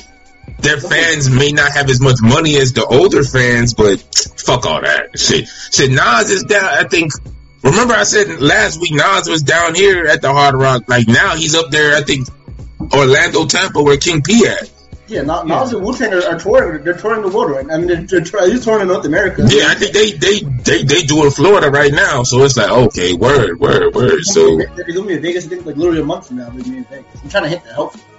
their 0.65 0.79
fans 0.79 1.29
may 1.29 1.51
not 1.51 1.71
have 1.71 1.89
as 1.89 2.01
much 2.01 2.17
money 2.21 2.57
as 2.57 2.73
the 2.73 2.85
older 2.85 3.23
fans, 3.23 3.73
but 3.73 3.99
fuck 4.37 4.65
all 4.65 4.81
that 4.81 5.17
shit. 5.17 5.47
Shit, 5.47 5.91
Nas 5.91 6.29
is 6.29 6.43
down. 6.43 6.63
I 6.63 6.83
think 6.83 7.11
remember 7.63 7.93
I 7.93 8.03
said 8.03 8.41
last 8.41 8.81
week 8.81 8.93
Nas 8.93 9.29
was 9.29 9.43
down 9.43 9.75
here 9.75 10.05
at 10.05 10.21
the 10.21 10.31
Hard 10.33 10.55
Rock. 10.55 10.83
Like 10.87 11.07
now 11.07 11.35
he's 11.35 11.55
up 11.55 11.71
there. 11.71 11.95
I 11.95 12.01
think 12.01 12.27
Orlando, 12.93 13.45
Tampa, 13.45 13.81
where 13.81 13.97
King 13.97 14.21
P 14.21 14.47
at. 14.47 14.71
Yeah, 15.07 15.21
Nas 15.21 15.45
Nas 15.45 15.73
and 15.73 15.85
Wu 15.85 15.95
Tang 15.95 16.11
are, 16.13 16.25
are 16.25 16.39
touring. 16.39 16.83
They're 16.83 16.97
touring 16.97 17.21
the 17.21 17.29
world 17.29 17.51
right. 17.51 17.65
now. 17.65 17.75
I 17.75 17.77
mean, 17.77 17.87
they're, 17.87 18.01
they're, 18.01 18.21
they're, 18.21 18.59
touring 18.59 18.81
in 18.81 18.87
North 18.87 19.05
America. 19.05 19.43
Yeah, 19.47 19.65
I 19.67 19.75
think 19.75 19.93
they 19.93 20.11
they 20.13 20.39
they 20.39 20.83
they 20.83 21.03
do 21.03 21.25
in 21.25 21.31
Florida 21.31 21.69
right 21.69 21.93
now. 21.93 22.23
So 22.23 22.41
it's 22.43 22.57
like 22.57 22.71
okay, 22.71 23.13
word, 23.13 23.59
word, 23.59 23.93
word. 23.93 24.23
So 24.23 24.57
they're 24.57 24.67
gonna 24.67 25.07
be 25.07 25.13
in 25.13 25.21
Vegas. 25.21 25.45
I 25.45 25.49
think 25.49 25.65
like 25.65 25.77
literally 25.77 26.01
a 26.01 26.05
month 26.05 26.27
from 26.27 26.37
now. 26.37 26.49
They're 26.49 26.63
gonna 26.63 26.71
be 26.71 26.77
in 26.77 26.83
Vegas. 26.85 27.21
I'm 27.23 27.29
trying 27.29 27.43
to 27.43 27.49
hit 27.49 27.61
We'll 27.77 27.91
see. 27.91 28.14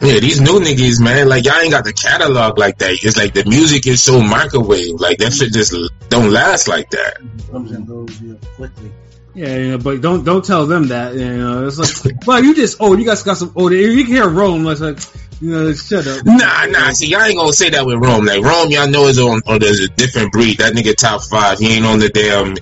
Yeah, 0.00 0.20
these 0.20 0.40
new 0.40 0.60
niggas, 0.60 1.02
man, 1.02 1.28
like 1.28 1.44
y'all 1.44 1.60
ain't 1.60 1.72
got 1.72 1.84
the 1.84 1.92
catalog 1.92 2.58
like 2.58 2.78
that. 2.78 2.92
It's 3.02 3.16
like 3.16 3.34
the 3.34 3.44
music 3.44 3.86
is 3.86 4.02
so 4.02 4.20
microwave. 4.20 5.00
Like 5.00 5.18
that 5.18 5.32
shit 5.32 5.52
just 5.52 5.74
don't 6.08 6.30
last 6.30 6.68
like 6.68 6.90
that. 6.90 7.16
comes 7.50 7.70
and 7.72 7.86
goes 7.86 8.20
yeah, 8.20 8.34
quickly. 8.56 8.92
Yeah, 9.34 9.56
you 9.56 9.70
know, 9.72 9.78
but 9.78 10.00
don't 10.00 10.24
don't 10.24 10.44
tell 10.44 10.66
them 10.66 10.88
that. 10.88 11.14
You 11.14 11.36
know, 11.36 11.66
it's 11.66 12.04
like, 12.04 12.26
well, 12.26 12.42
you 12.42 12.54
just 12.54 12.78
oh, 12.80 12.96
you 12.96 13.04
guys 13.04 13.22
got 13.22 13.36
some 13.36 13.52
oh, 13.56 13.70
you 13.70 14.04
can 14.04 14.14
hear 14.14 14.28
Rome. 14.28 14.66
It's 14.66 14.80
like, 14.80 14.98
you 15.40 15.50
know, 15.50 15.72
shut 15.74 16.06
up. 16.06 16.24
Nah, 16.24 16.66
nah. 16.66 16.92
See, 16.92 17.08
y'all 17.08 17.22
ain't 17.22 17.36
gonna 17.36 17.52
say 17.52 17.70
that 17.70 17.84
with 17.84 17.96
Rome. 17.96 18.24
Like 18.24 18.42
Rome, 18.42 18.70
y'all 18.70 18.88
know 18.88 19.06
is 19.08 19.18
on, 19.18 19.42
on 19.46 19.58
there's 19.58 19.80
a 19.80 19.88
different 19.88 20.32
breed. 20.32 20.58
That 20.58 20.72
nigga 20.72 20.94
top 20.94 21.22
five. 21.22 21.58
He 21.58 21.74
ain't 21.74 21.84
on 21.84 21.98
the 21.98 22.08
damn. 22.08 22.54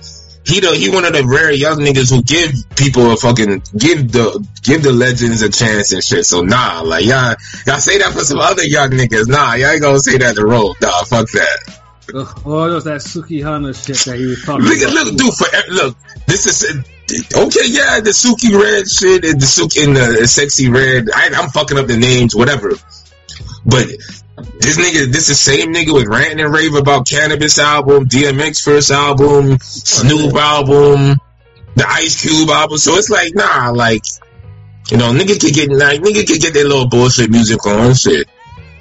He 0.45 0.59
the 0.59 0.75
he 0.75 0.89
one 0.89 1.05
of 1.05 1.13
the 1.13 1.25
rare 1.25 1.51
young 1.51 1.79
niggas 1.79 2.11
who 2.13 2.21
give 2.21 2.53
people 2.75 3.11
a 3.11 3.17
fucking 3.17 3.63
give 3.75 4.11
the 4.11 4.45
give 4.61 4.83
the 4.83 4.91
legends 4.91 5.41
a 5.41 5.49
chance 5.49 5.91
and 5.91 6.03
shit. 6.03 6.25
So 6.25 6.41
nah, 6.41 6.81
like 6.81 7.05
y'all 7.05 7.35
y'all 7.65 7.79
say 7.79 7.97
that 7.97 8.13
for 8.13 8.19
some 8.19 8.39
other 8.39 8.63
young 8.63 8.91
niggas. 8.91 9.27
Nah, 9.27 9.55
y'all 9.55 9.71
ain't 9.71 9.81
gonna 9.81 9.99
say 9.99 10.17
that 10.19 10.35
to 10.35 10.45
Rome. 10.45 10.75
Nah, 10.81 11.03
fuck 11.03 11.29
that. 11.31 11.79
Ugh, 12.13 12.41
oh, 12.45 12.67
that 12.67 12.75
was 12.75 12.83
that 12.83 13.01
Sukihana 13.01 13.73
shit 13.73 13.97
that 14.05 14.19
he 14.19 14.27
was 14.27 14.43
talking 14.43 14.65
Look, 14.65 14.77
about. 14.77 14.93
look, 14.93 15.17
dude. 15.17 15.33
For 15.33 15.73
look, 15.73 15.97
this 16.27 16.45
is 16.45 16.75
okay. 17.33 17.65
Yeah, 17.65 17.99
the 18.01 18.11
Suki 18.11 18.53
Red 18.53 18.87
shit 18.87 19.25
and 19.25 19.41
the 19.41 19.45
Suki 19.47 19.83
and 19.85 19.95
the 19.95 20.27
sexy 20.27 20.69
red. 20.69 21.09
I, 21.13 21.31
I'm 21.33 21.49
fucking 21.49 21.79
up 21.79 21.87
the 21.87 21.97
names, 21.97 22.35
whatever. 22.35 22.73
But 23.65 23.87
this 24.37 24.77
nigga, 24.77 25.11
this 25.11 25.27
the 25.27 25.35
same 25.35 25.73
nigga 25.73 25.93
with 25.93 26.07
ranting 26.07 26.39
and 26.39 26.53
rave 26.53 26.75
about 26.75 27.07
cannabis 27.07 27.57
album, 27.59 28.07
DMX 28.07 28.63
first 28.63 28.91
album, 28.91 29.57
Snoop 29.59 30.35
album, 30.35 31.17
the 31.75 31.85
Ice 31.87 32.21
Cube 32.21 32.49
album. 32.49 32.77
So 32.77 32.95
it's 32.95 33.09
like, 33.09 33.33
nah, 33.35 33.71
like. 33.71 34.03
You 34.91 34.97
know, 34.97 35.11
nigga 35.11 35.41
could 35.41 35.51
get 35.51 35.71
like 35.71 36.01
nigga 36.01 36.27
could 36.27 36.39
get 36.39 36.53
their 36.53 36.63
little 36.63 36.87
bullshit 36.87 37.31
music 37.31 37.65
on 37.65 37.95
shit, 37.95 38.27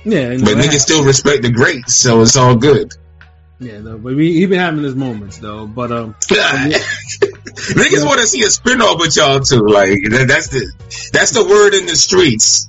Yeah, 0.04 0.36
but 0.36 0.58
niggas 0.58 0.80
still 0.80 1.02
respect 1.02 1.40
the 1.40 1.50
greats, 1.50 1.94
so 1.94 2.20
it's 2.20 2.36
all 2.36 2.56
good. 2.56 2.92
Yeah, 3.58 3.78
though, 3.78 3.96
but 3.96 4.14
he, 4.18 4.34
he 4.34 4.46
been 4.46 4.58
having 4.58 4.84
his 4.84 4.94
moments 4.94 5.38
though. 5.38 5.66
But 5.66 5.92
um, 5.92 6.14
Niggas 6.24 8.04
want 8.04 8.20
to 8.20 8.26
see 8.26 8.42
a 8.42 8.48
spinoff 8.48 8.98
with 8.98 9.16
y'all 9.16 9.40
too. 9.40 9.66
Like 9.66 10.02
that, 10.10 10.26
that's 10.28 10.48
the 10.48 10.70
that's 11.12 11.30
the 11.30 11.44
word 11.44 11.72
in 11.72 11.86
the 11.86 11.96
streets. 11.96 12.68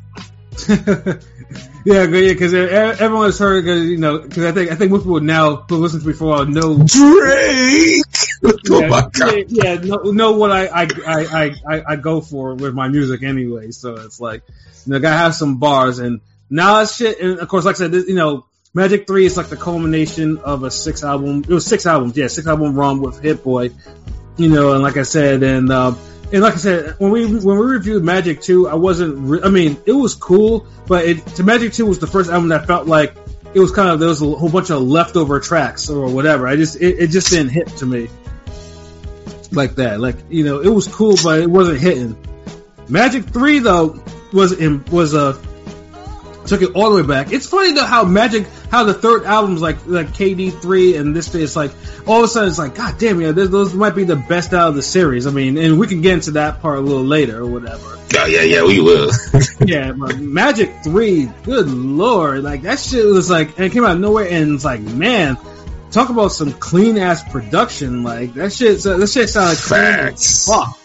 yeah, 1.86 2.04
yeah, 2.04 2.34
because 2.34 2.54
everyone 2.54 3.25
has 3.25 3.38
heard, 3.38 3.63
cause, 3.63 3.84
you 3.84 3.98
know, 3.98 4.18
because 4.20 4.46
I 4.46 4.51
think 4.51 4.72
I 4.72 4.75
think 4.75 4.92
most 4.92 5.04
people 5.04 5.20
now 5.22 5.58
who 5.58 5.77
listen 5.77 6.01
to 6.01 6.08
me 6.08 6.13
for 6.13 6.25
a 6.25 6.27
while 6.27 6.46
know. 6.46 6.77
Drake. 6.84 8.04
oh 8.72 8.80
yeah, 8.82 8.88
my 8.88 9.08
god. 9.12 9.46
yeah, 9.50 9.74
yeah, 9.74 9.75
know, 9.75 9.98
know 10.12 10.32
what 10.34 10.51
I 10.51 10.65
I, 10.65 10.88
I, 11.06 11.51
I 11.70 11.84
I 11.89 11.96
go 11.96 12.22
for 12.22 12.56
with 12.56 12.74
my 12.74 12.88
music 12.88 13.22
anyway. 13.22 13.70
So 13.70 13.96
it's 13.98 14.20
like, 14.20 14.42
you 14.86 14.92
know, 14.92 14.98
I 14.98 15.00
gotta 15.00 15.18
have 15.18 15.36
some 15.36 15.58
bars 15.58 16.00
and 16.00 16.22
now 16.50 16.80
Nas 16.80 16.96
shit. 16.96 17.20
And 17.20 17.39
of 17.39 17.48
course, 17.48 17.65
like 17.65 17.75
I 17.75 17.77
said, 17.77 17.92
this, 17.92 18.08
you 18.08 18.15
know, 18.15 18.46
Magic 18.74 19.06
Three 19.06 19.25
is 19.25 19.38
like 19.38 19.48
the 19.48 19.58
culmination 19.58 20.39
of 20.39 20.63
a 20.63 20.72
six 20.72 21.04
album. 21.04 21.44
It 21.48 21.54
was 21.54 21.68
six 21.68 21.86
albums, 21.86 22.18
yeah, 22.18 22.27
six 22.27 22.48
album 22.48 22.75
run 22.75 23.00
with 23.00 23.20
Hit 23.20 23.44
Boy. 23.44 23.70
You 24.38 24.50
know, 24.50 24.74
and 24.74 24.84
like 24.84 24.98
I 24.98 25.04
said, 25.04 25.44
and 25.44 25.72
um, 25.72 25.98
and 26.32 26.41
like 26.41 26.53
I 26.53 26.58
said, 26.58 26.96
when 26.98 27.12
we 27.12 27.25
when 27.25 27.58
we 27.58 27.65
reviewed 27.65 28.03
Magic 28.03 28.41
Two, 28.41 28.67
I 28.67 28.75
wasn't. 28.75 29.17
Re- 29.17 29.41
I 29.44 29.50
mean, 29.50 29.77
it 29.86 29.91
was 29.91 30.15
cool, 30.15 30.67
but 30.88 31.05
it 31.05 31.26
to 31.36 31.43
Magic 31.43 31.73
Two 31.73 31.86
was 31.86 31.99
the 31.99 32.08
first 32.08 32.30
album 32.30 32.49
that 32.49 32.67
felt 32.67 32.88
like 32.88 33.15
it 33.54 33.60
was 33.60 33.71
kind 33.71 33.89
of 33.89 33.99
there 33.99 34.10
was 34.10 34.21
a 34.21 34.26
whole 34.26 34.49
bunch 34.49 34.69
of 34.69 34.82
leftover 34.82 35.39
tracks 35.39 35.89
or 35.89 36.10
whatever. 36.10 36.47
I 36.47 36.56
just 36.56 36.76
it, 36.78 36.99
it 36.99 37.08
just 37.08 37.30
didn't 37.30 37.49
hit 37.49 37.67
to 37.78 37.86
me 37.86 38.10
like 39.52 39.76
that. 39.76 39.99
Like 39.99 40.17
you 40.30 40.43
know, 40.43 40.62
it 40.62 40.69
was 40.69 40.88
cool, 40.88 41.15
but 41.23 41.39
it 41.39 41.49
wasn't 41.49 41.80
hitting. 41.80 42.17
Magic 42.89 43.26
Three 43.26 43.60
though 43.60 44.04
was 44.34 44.52
in, 44.52 44.84
was 44.86 45.13
a 45.13 45.39
took 46.47 46.62
it 46.62 46.71
all 46.75 46.89
the 46.89 47.01
way 47.01 47.08
back. 47.08 47.31
It's 47.31 47.47
funny 47.47 47.73
though 47.73 47.86
how 47.86 48.03
Magic, 48.03 48.47
how 48.71 48.84
the 48.84 48.93
third 48.93 49.25
album's 49.25 49.62
like 49.62 49.86
like 49.86 50.08
KD 50.08 50.62
three 50.62 50.95
and 50.95 51.15
this 51.15 51.34
it's 51.36 51.55
like 51.55 51.71
all 52.08 52.19
of 52.19 52.25
a 52.25 52.27
sudden 52.27 52.49
it's 52.49 52.58
like 52.58 52.75
God 52.75 52.97
damn, 52.97 53.21
yeah, 53.21 53.31
those, 53.31 53.49
those 53.49 53.73
might 53.73 53.95
be 53.95 54.03
the 54.03 54.15
best 54.15 54.53
out 54.53 54.69
of 54.69 54.75
the 54.75 54.81
series. 54.81 55.27
I 55.27 55.31
mean, 55.31 55.58
and 55.58 55.79
we 55.79 55.88
can 55.88 56.01
get 56.01 56.13
into 56.13 56.31
that 56.31 56.62
part 56.62 56.77
a 56.77 56.81
little 56.81 57.03
later 57.03 57.41
or 57.41 57.47
whatever. 57.47 57.99
Oh 58.17 58.25
yeah, 58.25 58.41
yeah, 58.41 58.63
we 58.63 58.79
will. 58.79 59.12
yeah, 59.65 59.91
but 59.91 60.17
Magic 60.17 60.84
three, 60.84 61.25
good 61.43 61.67
lord, 61.67 62.43
like 62.43 62.63
that 62.63 62.79
shit 62.79 63.05
was 63.05 63.29
like, 63.29 63.58
and 63.58 63.65
it 63.65 63.71
came 63.71 63.84
out 63.84 63.95
of 63.95 63.99
nowhere, 63.99 64.27
and 64.29 64.53
it's 64.53 64.65
like, 64.65 64.81
man, 64.81 65.38
talk 65.91 66.10
about 66.10 66.29
some 66.29 66.51
clean 66.53 66.97
ass 66.97 67.23
production, 67.31 68.03
like 68.03 68.34
that 68.36 68.53
shit. 68.53 68.84
That 68.84 69.08
shit 69.08 69.29
sounded 69.29 69.58
clean 69.58 69.81
as 69.81 69.95
Facts. 69.95 70.47
fuck. 70.47 70.79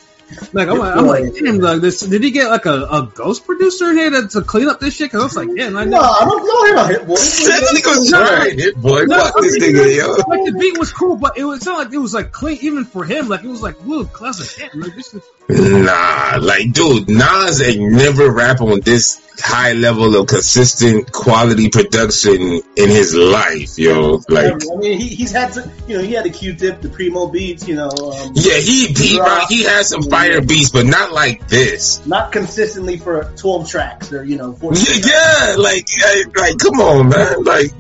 Like 0.53 0.69
I'm 0.69 0.79
like, 0.79 0.97
I'm 0.97 1.07
like, 1.07 1.35
damn, 1.35 1.59
like 1.59 1.81
this. 1.81 2.01
Did 2.01 2.23
he 2.23 2.31
get 2.31 2.51
like 2.51 2.67
a, 2.67 2.85
a 2.85 3.11
ghost 3.15 3.45
producer 3.45 3.91
in 3.91 3.97
here 3.99 4.11
to, 4.11 4.29
to 4.29 4.43
clean 4.43 4.69
up 4.69 4.81
this 4.81 4.95
shit? 4.95 5.07
Because 5.07 5.21
I 5.21 5.25
was 5.25 5.37
like, 5.37 5.57
damn, 5.57 5.77
I 5.77 5.85
No. 5.85 6.01
I 6.01 6.25
don't, 6.25 6.47
don't 6.47 6.67
hear 6.67 6.75
about 6.75 6.91
Hit 6.91 7.07
Boy. 7.07 7.15
That 7.51 7.75
nigga 7.75 7.99
was 7.99 8.09
trying 8.09 8.59
it, 8.59 8.77
boy. 8.77 9.05
No, 9.05 9.17
Fuck 9.17 9.39
I 9.39 9.41
this 9.41 9.61
mean, 9.61 9.75
nigga, 9.75 9.97
yo. 9.97 10.13
Like 10.13 10.45
the 10.45 10.57
beat 10.59 10.79
was 10.79 10.93
cool, 10.93 11.17
but 11.17 11.37
it 11.37 11.45
was 11.45 11.63
sounded 11.63 11.85
like 11.85 11.93
it 11.93 11.99
was 11.99 12.15
like 12.15 12.33
clean 12.33 12.59
even 12.63 12.85
for 12.85 13.05
him. 13.05 13.29
Like 13.29 13.43
it 13.43 13.49
was 13.49 13.63
like, 13.63 13.77
whoa, 13.77 14.05
classic 14.05 14.61
hit. 14.61 14.75
Like 14.75 14.95
this 14.95 15.15
is, 15.15 15.23
Nah, 15.53 16.39
like, 16.41 16.73
dude, 16.73 17.09
Nas 17.09 17.61
ain't 17.61 17.93
never 17.93 18.31
rap 18.31 18.61
on 18.61 18.81
this 18.81 19.21
high 19.41 19.73
level 19.73 20.15
of 20.17 20.27
consistent 20.29 21.11
quality 21.11 21.71
production 21.71 22.61
in 22.77 22.89
his 22.89 23.15
life, 23.15 23.79
yo. 23.79 24.23
Like, 24.29 24.53
I 24.53 24.77
mean, 24.77 25.01
he, 25.01 25.09
he's 25.09 25.33
had 25.33 25.53
to, 25.55 25.71
you 25.89 25.99
know, 25.99 26.05
he 26.05 26.13
had 26.13 26.25
the 26.25 26.31
Q-tip, 26.31 26.81
the 26.81 26.89
Primo 26.89 27.27
beats, 27.27 27.67
you 27.67 27.75
know, 27.75 27.89
um, 27.89 28.33
yeah, 28.35 28.59
he 28.59 28.87
he 28.89 29.21
he 29.49 29.65
has 29.65 29.89
some 29.89 30.03
fire 30.21 30.41
beats, 30.41 30.71
but 30.71 30.87
not 30.87 31.13
like 31.13 31.49
this. 31.49 32.05
not 32.07 32.33
consistently 32.33 32.97
for 32.99 33.25
12 33.37 33.69
tracks 33.69 34.13
or, 34.13 34.25
you 34.25 34.37
know, 34.37 34.53
14 34.53 34.85
Yeah, 34.85 35.11
yeah, 35.51 35.57
like, 35.57 35.89
like, 36.37 36.59
come 36.59 36.81
on, 36.81 37.09
man. 37.09 37.45
Like, 37.45 37.71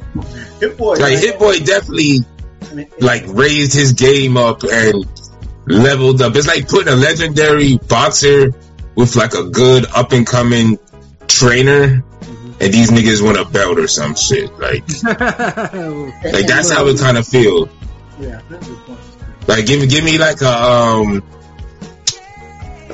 Hit 0.61 0.76
Boy. 0.76 0.94
like 0.94 1.18
Hit 1.18 1.38
Boy 1.38 1.59
definitely 1.61 2.20
I 2.70 2.74
mean, 2.74 2.88
like 3.00 3.24
raised 3.26 3.74
his 3.74 3.92
game 3.94 4.37
up 4.37 4.62
and 4.62 5.05
leveled 5.66 6.22
up. 6.22 6.35
It's 6.37 6.46
like 6.46 6.68
putting 6.68 6.92
a 6.92 6.96
legendary 6.96 7.79
boxer 7.79 8.53
with 8.94 9.16
like 9.16 9.35
a 9.35 9.44
good 9.48 9.87
up 9.87 10.12
and 10.12 10.26
coming 10.26 10.79
trainer, 11.26 12.05
and 12.61 12.72
these 12.72 12.90
niggas 12.90 13.22
want 13.22 13.38
a 13.38 13.44
belt 13.44 13.79
or 13.79 13.88
some 13.88 14.14
shit. 14.14 14.50
Like, 14.59 14.83
like 15.03 16.46
that's 16.46 16.70
how 16.70 16.87
it 16.87 16.98
kind 16.98 17.18
of 17.18 17.26
feel. 17.26 17.68
Yeah, 18.20 18.40
that's 18.48 18.66
a 18.66 18.70
good 18.70 18.79
point. 18.81 19.00
Like, 19.48 19.66
give 19.66 19.81
me, 19.81 19.87
give 19.87 20.05
me 20.05 20.18
like 20.18 20.42
a 20.42 20.53
um. 20.53 21.22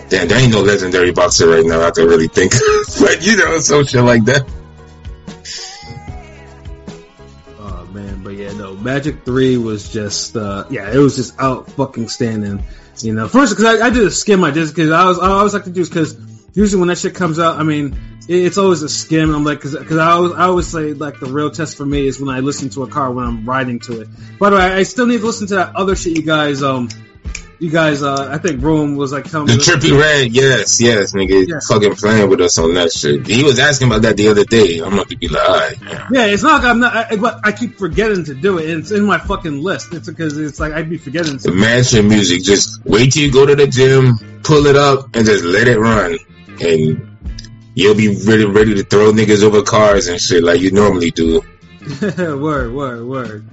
Damn, 0.09 0.29
there 0.29 0.39
ain't 0.39 0.53
no 0.53 0.61
legendary 0.61 1.11
boxer 1.11 1.49
right 1.49 1.65
now. 1.65 1.83
I 1.83 1.91
can 1.91 2.07
really 2.07 2.29
think, 2.29 2.53
but 3.01 3.23
you 3.27 3.37
know, 3.37 3.59
some 3.59 3.85
shit 3.85 4.03
like 4.03 4.25
that. 4.27 4.49
oh 7.59 7.89
man, 7.93 8.23
but 8.23 8.35
yeah, 8.35 8.53
no, 8.53 8.75
Magic 8.75 9.25
Three 9.25 9.57
was 9.57 9.93
just, 9.93 10.37
uh, 10.37 10.67
yeah, 10.71 10.93
it 10.93 10.99
was 10.99 11.17
just 11.17 11.41
out 11.41 11.71
fucking 11.73 12.09
standing. 12.09 12.63
You 13.03 13.15
know, 13.15 13.29
first 13.29 13.57
because 13.57 13.81
I, 13.81 13.87
I 13.87 13.91
did 13.91 14.05
a 14.05 14.11
skim, 14.11 14.45
I 14.45 14.53
just 14.53 14.75
because 14.75 14.91
I 14.91 15.07
was 15.07 15.19
I 15.19 15.29
always 15.29 15.53
like 15.53 15.65
to 15.65 15.71
do 15.71 15.85
because 15.85 16.17
usually 16.55 16.79
when 16.79 16.89
that 16.89 16.99
shit 16.99 17.15
comes 17.17 17.41
out, 17.41 17.59
I 17.59 17.65
mean, 17.65 17.99
it, 18.29 18.45
it's 18.45 18.59
always 18.59 18.83
a 18.83 18.89
skim. 18.89 19.35
I'm 19.35 19.45
like, 19.45 19.61
because 19.61 19.99
I 19.99 20.13
always 20.13 20.33
I 20.33 20.45
always 20.45 20.69
say 20.69 20.93
like 20.93 21.19
the 21.19 21.27
real 21.27 21.51
test 21.51 21.77
for 21.77 21.85
me 21.85 22.07
is 22.07 22.21
when 22.21 22.35
I 22.35 22.41
listen 22.41 22.71
to 22.71 22.85
a 22.85 22.89
car 22.89 23.13
when 23.13 23.25
I'm 23.25 23.45
riding 23.45 23.81
to 23.81 24.03
it. 24.03 24.09
By 24.39 24.51
the 24.51 24.57
way, 24.57 24.63
I 24.63 24.85
still 24.85 25.07
need 25.07 25.19
to 25.19 25.27
listen 25.27 25.49
to 25.49 25.57
that 25.57 25.75
other 25.75 25.97
shit 25.97 26.17
you 26.17 26.23
guys 26.23 26.63
um. 26.63 26.89
You 27.59 27.71
guys, 27.71 28.03
uh, 28.03 28.29
I 28.31 28.37
think 28.37 28.63
Room 28.63 28.97
was 28.97 29.13
like 29.13 29.31
telling 29.31 29.47
The 29.47 29.55
trippy 29.55 29.99
red, 29.99 30.31
yes, 30.31 30.79
yes, 30.81 31.15
nigga, 31.15 31.49
Yeah. 31.49 31.59
fucking 31.67 31.95
playing 31.97 32.29
with 32.29 32.41
us 32.43 32.59
on 32.59 32.75
that 32.75 32.93
shit. 32.93 33.27
He 33.27 33.43
was 33.45 33.59
asking 33.59 33.87
about 33.89 34.03
that 34.03 34.19
the 34.19 34.29
other 34.29 34.45
day. 34.45 34.79
I'm 34.81 34.93
about 34.93 35.09
to 35.09 35.17
be 35.17 35.29
like, 35.29 35.81
yeah. 35.81 36.07
Yeah, 36.13 36.27
it's 36.27 36.43
not 36.43 36.63
like 36.63 36.71
I'm 36.71 36.81
not, 36.81 36.95
I, 36.95 37.17
but 37.17 37.41
I 37.45 37.53
keep 37.53 37.79
forgetting 37.79 38.25
to 38.25 38.35
do 38.35 38.59
it. 38.59 38.69
And 38.69 38.81
it's 38.81 38.91
in 38.91 39.05
my 39.07 39.17
fucking 39.19 39.63
list. 39.63 39.95
It's 39.95 40.07
because 40.07 40.37
it's 40.37 40.61
like 40.61 40.75
I'd 40.75 40.91
be 40.91 40.99
forgetting. 40.99 41.39
the 41.39 41.53
mansion 41.53 42.09
music. 42.09 42.43
Just 42.43 42.85
wait 42.85 43.13
till 43.15 43.23
you 43.23 43.33
go 43.33 43.47
to 43.47 43.57
the 43.57 43.67
gym, 43.67 44.19
pull 44.43 44.67
it 44.67 44.77
up, 44.77 45.17
and 45.17 45.25
just 45.25 45.43
let 45.45 45.67
it 45.67 45.79
run, 45.79 46.19
and 46.61 47.19
you'll 47.75 47.95
be 47.95 48.09
ready, 48.27 48.45
ready 48.45 48.75
to 48.75 48.83
throw 48.83 49.13
niggas 49.13 49.43
over 49.43 49.63
cars 49.63 50.09
and 50.09 50.21
shit 50.21 50.43
like 50.45 50.61
you 50.61 50.73
normally 50.73 51.11
do. 51.11 51.41
word, 52.03 52.73
word, 52.75 53.07
word. 53.07 53.47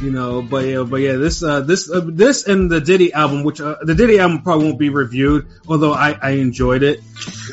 You 0.00 0.12
know, 0.12 0.42
but 0.42 0.64
yeah, 0.64 0.84
but 0.84 0.96
yeah, 0.96 1.16
this 1.16 1.42
uh, 1.42 1.60
this 1.60 1.90
uh, 1.90 2.00
this 2.04 2.46
and 2.46 2.70
the 2.70 2.80
Diddy 2.80 3.12
album, 3.12 3.42
which 3.42 3.60
uh, 3.60 3.76
the 3.82 3.96
Diddy 3.96 4.20
album 4.20 4.42
probably 4.42 4.66
won't 4.66 4.78
be 4.78 4.90
reviewed, 4.90 5.48
although 5.66 5.92
I, 5.92 6.16
I 6.22 6.30
enjoyed 6.32 6.84
it. 6.84 7.00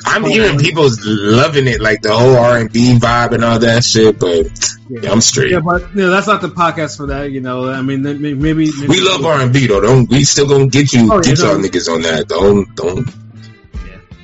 I'm 0.06 0.24
hearing 0.24 0.60
people 0.60 0.88
loving 1.04 1.66
it, 1.68 1.82
like 1.82 2.04
the 2.04 2.16
whole 2.16 2.38
R 2.38 2.60
and 2.60 2.72
B 2.72 3.00
vibe 3.00 3.32
and 3.32 3.44
all 3.44 3.58
that 3.58 3.84
shit. 3.84 4.20
But 4.20 4.48
yeah, 4.90 5.12
I'm 5.12 5.22
straight. 5.22 5.54
Yeah, 5.54 5.62
but 5.62 5.90
you 5.96 6.04
know, 6.04 6.12
that's 6.12 6.28
not 6.28 6.42
the 6.42 6.50
podcast 6.50 6.98
for 6.98 7.08
that. 7.08 7.32
You 7.32 7.42
know, 7.42 7.68
I 7.68 7.82
mean, 7.82 8.04
maybe, 8.04 8.36
maybe 8.36 8.70
we 8.88 9.02
love 9.02 9.26
R 9.26 9.42
and 9.42 9.52
B 9.52 9.66
though. 9.66 9.82
Don't 9.82 10.08
we 10.08 10.24
still 10.24 10.48
gonna 10.48 10.68
get 10.68 10.94
you 10.94 11.12
oh, 11.12 11.22
get 11.22 11.40
y'all 11.40 11.56
niggas 11.56 11.92
on 11.92 12.04
that? 12.04 12.28
Don't 12.28 12.76
don't 12.76 13.25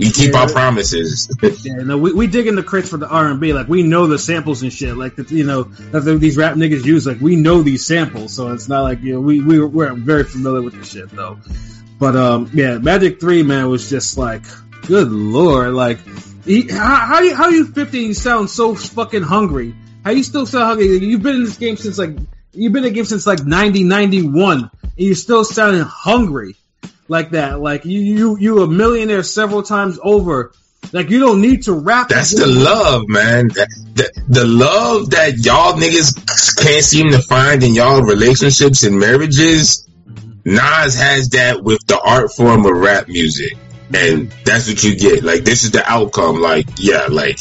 we 0.01 0.11
keep 0.11 0.33
yeah, 0.33 0.41
our 0.41 0.49
promises. 0.49 1.31
yeah, 1.63 1.83
no, 1.83 1.97
we, 1.97 2.11
we 2.11 2.27
dig 2.27 2.47
in 2.47 2.55
the 2.55 2.63
crates 2.63 2.89
for 2.89 2.97
the 2.97 3.07
R 3.07 3.29
and 3.29 3.39
B. 3.39 3.53
Like 3.53 3.67
we 3.67 3.83
know 3.83 4.07
the 4.07 4.17
samples 4.17 4.63
and 4.63 4.73
shit. 4.73 4.97
Like 4.97 5.15
the, 5.15 5.23
you 5.33 5.43
know 5.43 5.63
that 5.63 6.01
these 6.19 6.37
rap 6.37 6.55
niggas 6.55 6.83
use. 6.83 7.05
Like 7.05 7.21
we 7.21 7.35
know 7.35 7.61
these 7.61 7.85
samples, 7.85 8.33
so 8.33 8.51
it's 8.51 8.67
not 8.67 8.81
like 8.81 9.01
you 9.01 9.13
know 9.13 9.21
we 9.21 9.41
we 9.41 9.63
we're 9.63 9.93
very 9.93 10.23
familiar 10.23 10.61
with 10.61 10.77
the 10.77 10.83
shit 10.83 11.09
though. 11.09 11.39
But 11.99 12.15
um, 12.15 12.49
yeah, 12.53 12.79
Magic 12.79 13.19
Three 13.19 13.43
man 13.43 13.69
was 13.69 13.89
just 13.89 14.17
like, 14.17 14.41
good 14.87 15.11
lord, 15.11 15.73
like 15.73 15.99
he, 16.45 16.67
how 16.67 16.95
how 16.95 17.21
you 17.21 17.35
how 17.35 17.49
you 17.49 17.65
fifty? 17.67 17.99
You 17.99 18.13
sound 18.15 18.49
so 18.49 18.73
fucking 18.73 19.23
hungry. 19.23 19.75
How 20.03 20.11
you 20.11 20.23
still 20.23 20.47
sound 20.47 20.65
hungry? 20.65 20.97
You've 20.97 21.21
been 21.21 21.35
in 21.35 21.43
this 21.43 21.57
game 21.57 21.77
since 21.77 21.99
like 21.99 22.17
you've 22.53 22.73
been 22.73 22.83
in 22.83 22.89
the 22.89 22.95
game 22.95 23.05
since 23.05 23.27
like 23.27 23.45
ninety 23.45 23.83
ninety 23.83 24.23
one, 24.23 24.71
and 24.81 24.91
you're 24.95 25.13
still 25.13 25.43
sounding 25.43 25.83
hungry 25.83 26.55
like 27.11 27.31
that. 27.31 27.59
Like 27.59 27.85
you, 27.85 27.99
you, 27.99 28.37
you 28.39 28.63
a 28.63 28.67
millionaire 28.67 29.21
several 29.21 29.61
times 29.61 29.99
over. 30.01 30.53
Like 30.93 31.09
you 31.09 31.19
don't 31.19 31.41
need 31.41 31.63
to 31.63 31.73
rap. 31.73 32.07
That's 32.07 32.33
the 32.33 32.47
love, 32.47 33.03
man. 33.07 33.49
The, 33.49 34.23
the 34.29 34.45
love 34.45 35.11
that 35.11 35.37
y'all 35.37 35.73
niggas 35.73 36.57
can't 36.57 36.83
seem 36.83 37.11
to 37.11 37.19
find 37.19 37.61
in 37.63 37.75
y'all 37.75 38.01
relationships 38.01 38.83
and 38.83 38.99
marriages. 38.99 39.87
Nas 40.43 40.95
has 40.95 41.29
that 41.29 41.61
with 41.61 41.85
the 41.85 41.99
art 41.99 42.31
form 42.31 42.65
of 42.65 42.75
rap 42.75 43.07
music, 43.07 43.55
and 43.93 44.31
that's 44.43 44.67
what 44.67 44.83
you 44.83 44.95
get. 44.95 45.23
Like 45.23 45.43
this 45.43 45.63
is 45.63 45.69
the 45.69 45.83
outcome. 45.85 46.41
Like 46.41 46.65
yeah, 46.77 47.07
like 47.11 47.37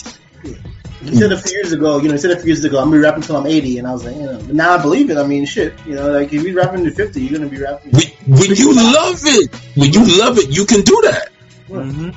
he 1.03 1.17
said 1.17 1.33
a 1.33 1.39
few 1.39 1.57
years 1.57 1.73
ago, 1.73 1.99
you 1.99 2.09
know, 2.09 2.13
he 2.15 2.19
said 2.19 2.33
a 2.33 2.37
few 2.37 2.49
years 2.49 2.63
ago, 2.65 2.79
I'm 2.79 2.87
gonna 2.87 2.97
be 2.97 3.03
rapping 3.03 3.23
until 3.23 3.37
I'm 3.37 3.47
80, 3.47 3.79
and 3.79 3.89
I 3.89 3.93
was 3.93 4.05
like, 4.05 4.17
you 4.17 4.23
know, 4.23 4.39
but 4.39 4.55
now 4.55 4.75
I 4.75 4.83
believe 4.83 5.11
it. 5.11 5.17
I 5.17 5.27
mean, 5.27 5.47
shit, 5.47 5.75
you 5.87 5.95
know, 5.95 6.11
like 6.11 6.33
if 6.33 6.43
you're 6.43 6.55
rapping 6.55 6.85
to 6.85 6.91
50, 6.91 7.21
you're 7.21 7.39
gonna 7.39 7.51
be 7.51 7.59
rapping. 7.59 7.93
When, 7.93 8.39
when 8.39 8.55
you 8.55 8.75
love 8.75 9.21
it, 9.25 9.55
when 9.77 9.93
you 9.93 10.19
love 10.19 10.39
it, 10.39 10.51
you 10.55 10.67
can 10.67 10.83
do 10.83 11.01
that. 11.05 11.29
Mm-hmm. 11.69 12.11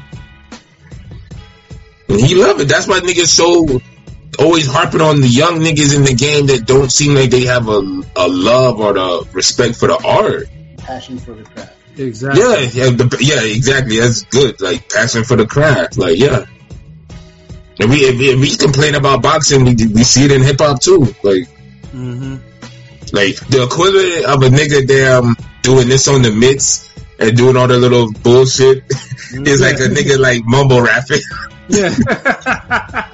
He 2.17 2.35
love 2.35 2.59
it. 2.59 2.67
That's 2.67 2.87
why 2.87 2.99
niggas 2.99 3.27
so 3.27 3.81
always 4.39 4.67
harping 4.67 5.01
on 5.01 5.21
the 5.21 5.27
young 5.27 5.59
niggas 5.59 5.95
in 5.95 6.03
the 6.03 6.13
game 6.13 6.47
that 6.47 6.65
don't 6.65 6.91
seem 6.91 7.15
like 7.15 7.29
they 7.29 7.45
have 7.45 7.69
a, 7.69 7.79
a 8.15 8.27
love 8.27 8.79
or 8.79 8.93
the 8.93 9.27
respect 9.31 9.75
for 9.75 9.87
the 9.87 9.97
art. 10.05 10.49
Passion 10.77 11.17
for 11.17 11.33
the 11.33 11.43
craft. 11.43 11.73
Exactly. 11.97 12.41
Yeah, 12.41 12.59
yeah, 12.59 12.89
the, 12.89 13.17
yeah, 13.21 13.43
exactly. 13.43 13.99
That's 13.99 14.23
good. 14.23 14.59
Like 14.61 14.89
passion 14.89 15.23
for 15.23 15.35
the 15.35 15.45
craft. 15.45 15.97
Like, 15.97 16.17
yeah. 16.17 16.45
And 17.79 17.89
we 17.89 17.97
if, 17.97 18.19
if 18.19 18.39
we 18.39 18.55
complain 18.55 18.95
about 18.95 19.21
boxing, 19.21 19.65
we 19.65 19.73
we 19.73 20.03
see 20.03 20.25
it 20.25 20.31
in 20.31 20.41
hip 20.41 20.59
hop 20.59 20.81
too. 20.81 20.99
Like, 21.23 21.47
mm-hmm. 21.91 22.36
like 23.12 23.36
the 23.47 23.63
equivalent 23.63 24.25
of 24.25 24.43
a 24.43 24.49
nigga 24.49 24.88
damn 24.88 25.36
doing 25.62 25.88
this 25.88 26.07
on 26.07 26.21
the 26.21 26.31
mitts 26.31 26.93
and 27.19 27.36
doing 27.36 27.57
all 27.57 27.67
the 27.67 27.77
little 27.77 28.12
bullshit 28.12 28.83
is 29.31 29.62
like 29.62 29.77
a 29.77 29.89
nigga 29.89 30.19
like 30.19 30.43
mumble 30.45 30.81
rapping. 30.81 31.21
Yeah. 31.69 31.95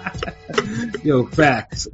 Yo, 1.03 1.27
facts. 1.27 1.87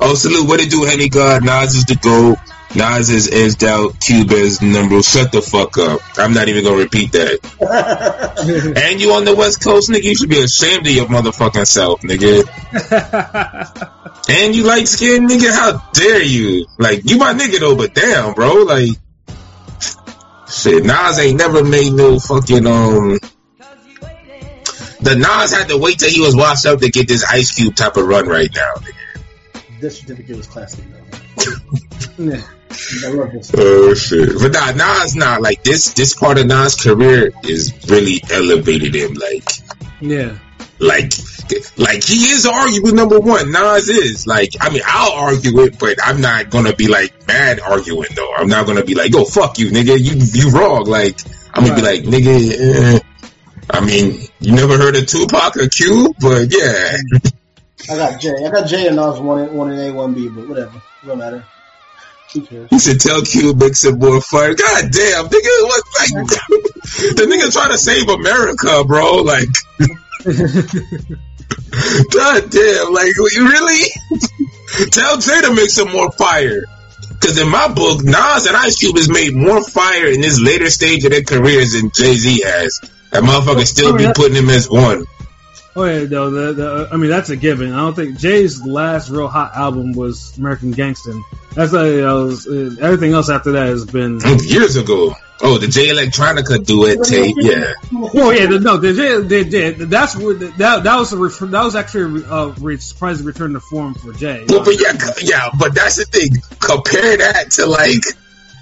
Oh, 0.00 0.14
salute. 0.14 0.48
What 0.48 0.58
it 0.58 0.70
do, 0.70 0.84
Henny 0.84 1.10
God? 1.10 1.44
Nas 1.44 1.74
is 1.74 1.84
the 1.84 1.96
GOAT. 1.96 2.38
Nas 2.74 3.10
is 3.10 3.30
edged 3.30 3.64
out 3.64 3.94
is 4.08 4.62
number. 4.62 5.02
Shut 5.02 5.30
the 5.30 5.42
fuck 5.42 5.76
up. 5.76 6.00
I'm 6.16 6.32
not 6.32 6.48
even 6.48 6.64
gonna 6.64 6.78
repeat 6.78 7.12
that. 7.12 7.38
and 8.76 9.00
you 9.00 9.12
on 9.12 9.26
the 9.26 9.34
West 9.34 9.62
Coast, 9.62 9.90
nigga, 9.90 10.04
you 10.04 10.14
should 10.14 10.30
be 10.30 10.40
ashamed 10.40 10.86
of 10.86 10.92
your 10.92 11.06
motherfucking 11.06 11.66
self, 11.66 12.00
nigga. 12.00 12.48
and 14.28 14.54
you 14.54 14.64
light 14.64 14.88
skin, 14.88 15.28
nigga, 15.28 15.52
how 15.52 15.86
dare 15.92 16.22
you? 16.22 16.66
Like, 16.78 17.08
you 17.08 17.18
my 17.18 17.34
nigga 17.34 17.60
though, 17.60 17.76
but 17.76 17.94
damn, 17.94 18.32
bro, 18.32 18.62
like, 18.62 18.90
shit, 20.50 20.84
Nas 20.84 21.18
ain't 21.18 21.38
never 21.38 21.62
made 21.62 21.92
no 21.92 22.18
fucking, 22.18 22.66
um, 22.66 23.18
the 25.00 25.16
Nas 25.16 25.52
had 25.52 25.68
to 25.68 25.76
wait 25.76 25.98
till 25.98 26.10
he 26.10 26.20
was 26.20 26.34
washed 26.34 26.64
up 26.64 26.80
to 26.80 26.88
get 26.88 27.06
this 27.06 27.24
Ice 27.24 27.54
Cube 27.54 27.74
type 27.74 27.98
of 27.98 28.06
run 28.06 28.26
right 28.26 28.50
now, 28.54 28.72
nigga. 28.76 29.80
This 29.80 30.00
certificate 30.00 30.36
was 30.36 30.46
classic, 30.46 30.84
though. 30.90 31.52
Yeah. 32.18 32.40
Oh 33.56 33.94
shit! 33.94 34.30
But 34.40 34.52
nah, 34.52 34.72
Nas 34.72 35.14
not 35.14 35.42
like 35.42 35.62
this. 35.62 35.92
This 35.94 36.14
part 36.14 36.38
of 36.38 36.46
Nas' 36.46 36.76
career 36.76 37.32
is 37.44 37.72
really 37.88 38.22
elevated 38.30 38.94
him. 38.94 39.14
Like, 39.14 39.48
yeah, 40.00 40.38
like, 40.78 41.12
like 41.76 42.04
he 42.04 42.26
is 42.30 42.46
arguing 42.46 42.96
number 42.96 43.20
one. 43.20 43.52
Nas 43.52 43.88
is 43.88 44.26
like, 44.26 44.54
I 44.60 44.70
mean, 44.70 44.82
I'll 44.86 45.12
argue 45.12 45.60
it, 45.60 45.78
but 45.78 45.98
I'm 46.02 46.20
not 46.20 46.50
gonna 46.50 46.74
be 46.74 46.88
like 46.88 47.26
mad 47.26 47.60
arguing 47.60 48.08
though. 48.14 48.34
I'm 48.34 48.48
not 48.48 48.66
gonna 48.66 48.84
be 48.84 48.94
like, 48.94 49.12
yo, 49.12 49.24
fuck 49.24 49.58
you, 49.58 49.70
nigga, 49.70 49.98
you 49.98 50.14
you 50.32 50.50
wrong. 50.50 50.84
Like, 50.86 51.20
I'm 51.54 51.64
gonna 51.64 51.82
right. 51.82 52.02
be 52.02 52.10
like, 52.10 52.22
nigga. 52.24 52.96
Eh. 52.96 52.98
I 53.70 53.80
mean, 53.80 54.26
you 54.40 54.52
never 54.52 54.76
heard 54.76 54.96
of 54.96 55.06
Tupac 55.06 55.56
or 55.56 55.68
Q, 55.68 56.14
but 56.20 56.52
yeah. 56.52 56.96
I 57.90 57.96
got 57.96 58.20
Jay. 58.20 58.34
I 58.44 58.50
got 58.50 58.66
Jay 58.66 58.86
and 58.86 58.96
Nas 58.96 59.20
one 59.20 59.54
one 59.54 59.72
in 59.72 59.78
A, 59.78 59.92
one 59.92 60.14
B, 60.14 60.28
but 60.28 60.48
whatever. 60.48 60.82
It 61.02 61.06
don't 61.06 61.18
matter. 61.18 61.44
He 62.32 62.78
said, 62.78 63.00
"Tell 63.00 63.22
Q 63.22 63.54
make 63.54 63.76
some 63.76 63.98
more 63.98 64.20
fire." 64.20 64.54
God 64.54 64.90
damn, 64.90 65.26
nigga, 65.26 65.62
what 65.64 65.82
like 65.98 66.10
the 67.16 67.26
nigga 67.28 67.52
trying 67.52 67.70
to 67.70 67.78
save 67.78 68.08
America, 68.08 68.84
bro? 68.84 69.22
Like, 69.22 69.48
God 72.10 72.50
damn, 72.50 72.92
like 72.92 73.12
you 73.34 73.48
really 73.48 73.90
tell 74.90 75.18
Jay 75.18 75.42
to 75.42 75.54
make 75.54 75.70
some 75.70 75.92
more 75.92 76.10
fire. 76.12 76.64
Because 77.10 77.38
in 77.38 77.48
my 77.48 77.68
book, 77.68 78.02
Nas 78.02 78.46
and 78.46 78.56
Ice 78.56 78.78
Cube 78.78 78.96
has 78.96 79.08
made 79.08 79.34
more 79.34 79.62
fire 79.62 80.06
in 80.06 80.20
this 80.20 80.40
later 80.40 80.70
stage 80.70 81.04
of 81.04 81.10
their 81.10 81.22
careers 81.22 81.72
than 81.72 81.90
Jay 81.90 82.14
Z 82.14 82.40
has. 82.44 82.80
That 83.10 83.22
motherfucker 83.22 83.66
still 83.66 83.96
be 83.96 84.06
putting 84.14 84.36
him 84.36 84.48
as 84.48 84.70
one. 84.70 85.04
Oh 85.74 85.84
yeah, 85.84 86.04
no, 86.04 86.30
the, 86.30 86.52
the, 86.52 86.88
I 86.92 86.96
mean 86.96 87.08
that's 87.08 87.30
a 87.30 87.36
given. 87.36 87.72
I 87.72 87.78
don't 87.78 87.94
think 87.94 88.18
Jay's 88.18 88.64
last 88.64 89.08
real 89.08 89.28
hot 89.28 89.54
album 89.54 89.92
was 89.92 90.36
American 90.36 90.72
Gangster. 90.72 91.14
That's 91.54 91.72
like 91.72 91.92
uh, 91.92 92.84
everything 92.84 93.14
else 93.14 93.30
after 93.30 93.52
that 93.52 93.68
has 93.68 93.86
been 93.86 94.20
years 94.42 94.76
ago. 94.76 95.14
Oh, 95.44 95.56
the 95.58 95.68
Jay 95.68 95.88
Electronica 95.88 96.64
duet 96.64 97.02
tape, 97.04 97.34
yeah. 97.38 97.72
Oh 98.14 98.30
yeah, 98.30 98.46
the, 98.46 98.60
no, 98.60 98.76
the 98.76 98.92
Jay, 98.92 99.20
they 99.22 99.48
did. 99.48 99.78
That's 99.78 100.14
what 100.14 100.40
that 100.58 100.84
that 100.84 100.96
was 100.96 101.12
a 101.14 101.46
that 101.46 101.64
was 101.64 101.74
actually 101.74 102.22
a 102.28 102.48
re- 102.48 102.76
surprising 102.76 103.24
return 103.24 103.54
to 103.54 103.60
form 103.60 103.94
for 103.94 104.12
Jay. 104.12 104.44
Well, 104.48 104.64
but 104.64 104.78
yeah, 104.78 104.92
yeah, 105.22 105.48
but 105.58 105.74
that's 105.74 105.96
the 105.96 106.04
thing. 106.04 106.32
Compare 106.60 107.16
that 107.16 107.50
to 107.52 107.66
like 107.66 108.04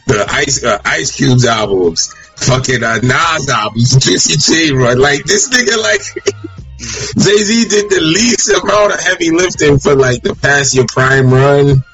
the 0.06 0.26
Ice 0.30 0.62
uh, 0.62 0.80
Ice 0.84 1.16
Cube's 1.16 1.44
albums, 1.44 2.14
fucking 2.36 2.84
uh, 2.84 3.00
Nas 3.02 3.48
albums, 3.48 3.96
Juicy 3.96 4.68
J, 4.68 4.72
right? 4.72 4.96
Like 4.96 5.24
this 5.24 5.48
nigga, 5.48 5.76
like. 5.82 6.36
Jay 6.80 7.42
Z 7.42 7.68
did 7.68 7.90
the 7.90 8.00
least 8.00 8.48
amount 8.50 8.94
of 8.94 9.00
heavy 9.00 9.30
lifting 9.30 9.78
for 9.78 9.94
like 9.94 10.22
the 10.22 10.34
past 10.34 10.74
your 10.74 10.86
prime 10.86 11.30
run. 11.32 11.84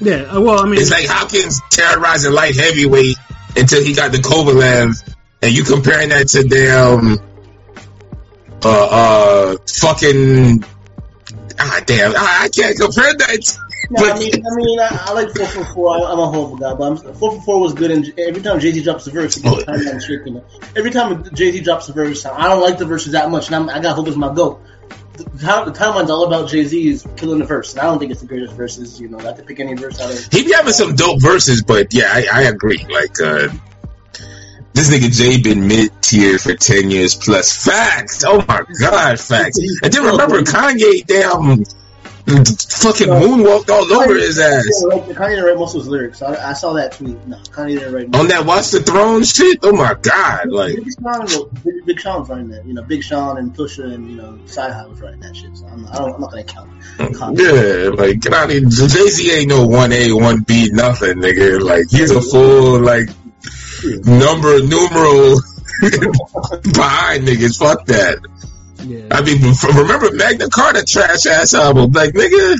Yeah, 0.00 0.38
well, 0.38 0.60
I 0.60 0.64
mean, 0.64 0.80
it's 0.80 0.90
like 0.90 1.06
Hopkins 1.06 1.60
terrorizing 1.70 2.32
light 2.32 2.56
heavyweight 2.56 3.16
until 3.56 3.82
he 3.82 3.94
got 3.94 4.12
the 4.12 4.18
Kovalev, 4.18 5.14
and 5.42 5.52
you 5.52 5.62
comparing 5.62 6.08
that 6.08 6.28
to 6.28 6.42
damn, 6.42 7.18
uh, 8.64 8.88
uh, 8.90 9.56
fucking, 9.68 10.64
ah, 11.58 11.80
damn, 11.86 12.12
I, 12.16 12.38
I 12.44 12.48
can't 12.48 12.78
compare 12.78 13.14
that. 13.14 13.58
No, 13.90 14.00
but, 14.00 14.16
I 14.16 14.18
mean, 14.18 14.32
I 14.34 14.54
mean, 14.54 14.80
I, 14.80 15.04
I 15.08 15.12
like 15.12 15.34
four 15.34 15.46
four 15.46 15.64
four. 15.66 15.90
I, 15.90 16.12
am 16.12 16.18
a 16.18 16.26
horrible 16.26 16.56
guy, 16.56 16.74
but 16.74 16.84
I'm, 16.84 16.96
four 16.96 17.32
four 17.32 17.42
four 17.42 17.60
was 17.60 17.74
good. 17.74 17.90
And 17.90 18.18
every 18.18 18.42
time 18.42 18.60
Jay 18.60 18.72
Z 18.72 18.82
drops 18.82 19.06
a 19.06 19.10
verse. 19.10 19.38
Every 19.44 20.90
time 20.90 21.34
Jay 21.34 21.52
Z 21.52 21.60
drops 21.60 21.88
a 21.88 21.92
verse, 21.92 22.24
I 22.24 22.48
don't 22.48 22.62
like 22.62 22.78
the 22.78 22.86
verses 22.86 23.12
that 23.12 23.30
much, 23.30 23.46
and 23.46 23.56
I'm, 23.56 23.68
I 23.68 23.80
got 23.80 23.96
hope 23.96 24.08
it's 24.08 24.16
my 24.16 24.32
goat. 24.32 24.62
The, 25.16 25.24
the 25.24 25.72
timeline's 25.72 26.10
all 26.10 26.26
about 26.26 26.48
Jay 26.48 26.64
Z 26.64 26.88
is 26.88 27.06
killing 27.16 27.38
the 27.38 27.44
verse, 27.44 27.72
and 27.72 27.80
I 27.80 27.84
don't 27.84 27.98
think 27.98 28.10
it's 28.10 28.20
the 28.20 28.26
greatest 28.26 28.54
verses. 28.54 29.00
You 29.00 29.08
know, 29.08 29.18
not 29.18 29.36
to 29.36 29.42
pick 29.42 29.60
any 29.60 29.74
verse 29.74 30.00
out 30.00 30.12
of. 30.12 30.32
He 30.32 30.44
be 30.44 30.52
having 30.52 30.72
some 30.72 30.94
dope 30.94 31.20
verses, 31.20 31.62
but 31.62 31.92
yeah, 31.94 32.10
I, 32.10 32.26
I 32.32 32.42
agree. 32.44 32.78
Like, 32.78 33.20
uh, 33.20 33.48
this 34.72 34.90
nigga 34.90 35.12
Jay 35.12 35.40
been 35.40 35.68
mid 35.68 35.90
tier 36.02 36.38
for 36.38 36.54
ten 36.54 36.90
years 36.90 37.14
plus. 37.14 37.64
Facts. 37.64 38.24
Oh 38.26 38.44
my 38.48 38.64
god, 38.80 39.20
facts. 39.20 39.58
And 39.82 39.92
then 39.92 40.04
remember 40.04 40.40
Kanye, 40.42 41.06
damn 41.06 41.62
fucking 42.26 43.08
moonwalked 43.08 43.68
all 43.68 43.92
over 43.92 44.14
his 44.14 44.38
ass. 44.38 44.82
Kanye 44.84 45.28
didn't 45.28 45.44
write 45.44 45.56
most 45.56 45.74
of 45.74 45.82
his 45.82 45.88
lyrics. 45.88 46.22
I, 46.22 46.50
I 46.50 46.52
saw 46.54 46.72
that 46.74 46.92
tweet. 46.92 47.18
No, 47.26 47.36
Kanye 47.36 47.78
didn't 47.78 47.94
write. 47.94 48.08
most 48.08 48.20
On 48.20 48.28
that 48.28 48.46
Watch 48.46 48.70
the 48.70 48.80
Throne 48.80 49.24
shit? 49.24 49.58
Oh 49.62 49.72
my 49.72 49.94
god. 50.00 50.48
Like, 50.48 50.76
Big 50.76 50.92
Sean, 51.00 51.50
Big, 51.64 51.84
Big 51.84 52.00
Sean 52.00 52.20
was 52.20 52.28
writing 52.30 52.48
that. 52.48 52.64
You 52.64 52.74
know, 52.74 52.82
Big 52.82 53.02
Sean 53.02 53.36
and 53.36 53.54
Pusha 53.54 53.92
and 53.92 54.10
you 54.10 54.16
know, 54.16 54.38
CyHi 54.46 54.88
was 54.88 55.00
writing 55.00 55.20
that 55.20 55.36
shit. 55.36 55.56
So 55.56 55.66
I'm, 55.66 55.86
I 55.86 55.96
don't, 55.96 56.14
I'm 56.14 56.20
not 56.22 56.30
gonna 56.30 56.44
count. 56.44 56.70
Kanye. 56.96 57.38
yeah, 57.38 57.90
like, 57.90 58.20
get 58.20 58.32
out 58.32 58.44
of 58.44 58.50
here. 58.50 58.60
Jay 58.60 59.08
Z 59.08 59.32
ain't 59.32 59.48
no 59.48 59.68
1A, 59.68 60.08
1B, 60.08 60.72
nothing, 60.72 61.18
nigga. 61.18 61.60
Like, 61.60 61.84
he's 61.90 62.10
a 62.10 62.22
full, 62.22 62.80
like, 62.80 63.08
number, 64.04 64.60
numeral 64.62 65.40
behind 65.82 67.26
niggas. 67.28 67.58
Fuck 67.58 67.84
that. 67.86 68.18
Yeah, 68.86 69.06
I 69.10 69.22
mean, 69.22 69.40
remember 69.74 70.12
Magna 70.12 70.48
Carta 70.48 70.84
trash 70.84 71.26
ass 71.26 71.54
album? 71.54 71.92
Like, 71.92 72.12
nigga, 72.12 72.56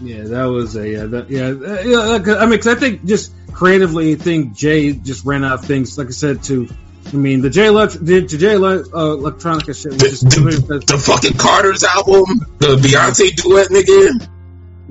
yeah, 0.00 0.22
that 0.24 0.44
was 0.44 0.76
a 0.76 0.88
yeah, 0.88 1.04
that, 1.06 1.30
yeah, 1.30 1.48
uh, 1.48 1.82
yeah. 1.82 2.14
uh, 2.14 2.18
'cause- 2.20 2.36
I 2.36 2.40
mean, 2.42 2.50
because 2.52 2.68
I 2.68 2.74
think 2.80 3.04
just 3.04 3.32
creatively, 3.52 4.12
I 4.12 4.14
think 4.16 4.54
Jay 4.56 4.92
just 4.92 5.24
ran 5.26 5.44
out 5.44 5.58
of 5.60 5.64
things. 5.64 5.98
Like 5.98 6.06
I 6.08 6.10
said, 6.10 6.42
to 6.44 6.68
I 7.12 7.16
mean, 7.16 7.40
the 7.42 7.50
Jay 7.50 7.66
Elect- 7.66 8.04
the, 8.04 8.20
the 8.20 8.38
Jay 8.38 8.52
Ele- 8.54 8.64
uh, 8.64 9.16
Electronica 9.16 9.74
shit 9.74 9.92
was 9.92 9.98
the, 10.00 10.08
just 10.08 10.22
the, 10.68 10.78
the 10.86 10.98
fucking 10.98 11.36
Carter's 11.38 11.82
album, 11.84 12.24
the 12.58 12.76
Beyonce 12.76 13.34
duet, 13.36 13.68
nigga. 13.68 14.28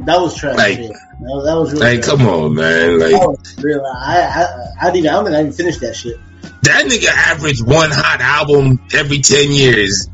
That 0.05 0.19
was 0.21 0.35
trash. 0.37 0.57
Like- 0.57 0.77
shit. 0.77 0.91
That, 0.91 0.97
was- 1.21 1.45
that 1.45 1.55
was 1.55 1.73
really. 1.73 1.85
Like, 1.95 2.03
trash. 2.03 2.17
come 2.17 2.27
on, 2.27 2.53
man. 2.55 2.99
Like, 2.99 3.11
That 3.11 3.27
was 3.29 3.55
real. 3.63 3.83
I, 3.85 4.21
I, 4.21 4.87
I 4.87 4.91
didn't. 4.91 5.07
I 5.09 5.13
don't 5.13 5.25
think 5.25 5.35
I 5.37 5.39
even 5.41 5.53
finished 5.53 5.81
that 5.81 5.95
shit. 5.95 6.17
that 6.63 6.85
nigga 6.85 7.07
averaged 7.07 7.65
one 7.65 7.89
hot 7.91 8.21
album 8.21 8.79
every 8.93 9.19
10 9.21 9.51
years. 9.51 10.07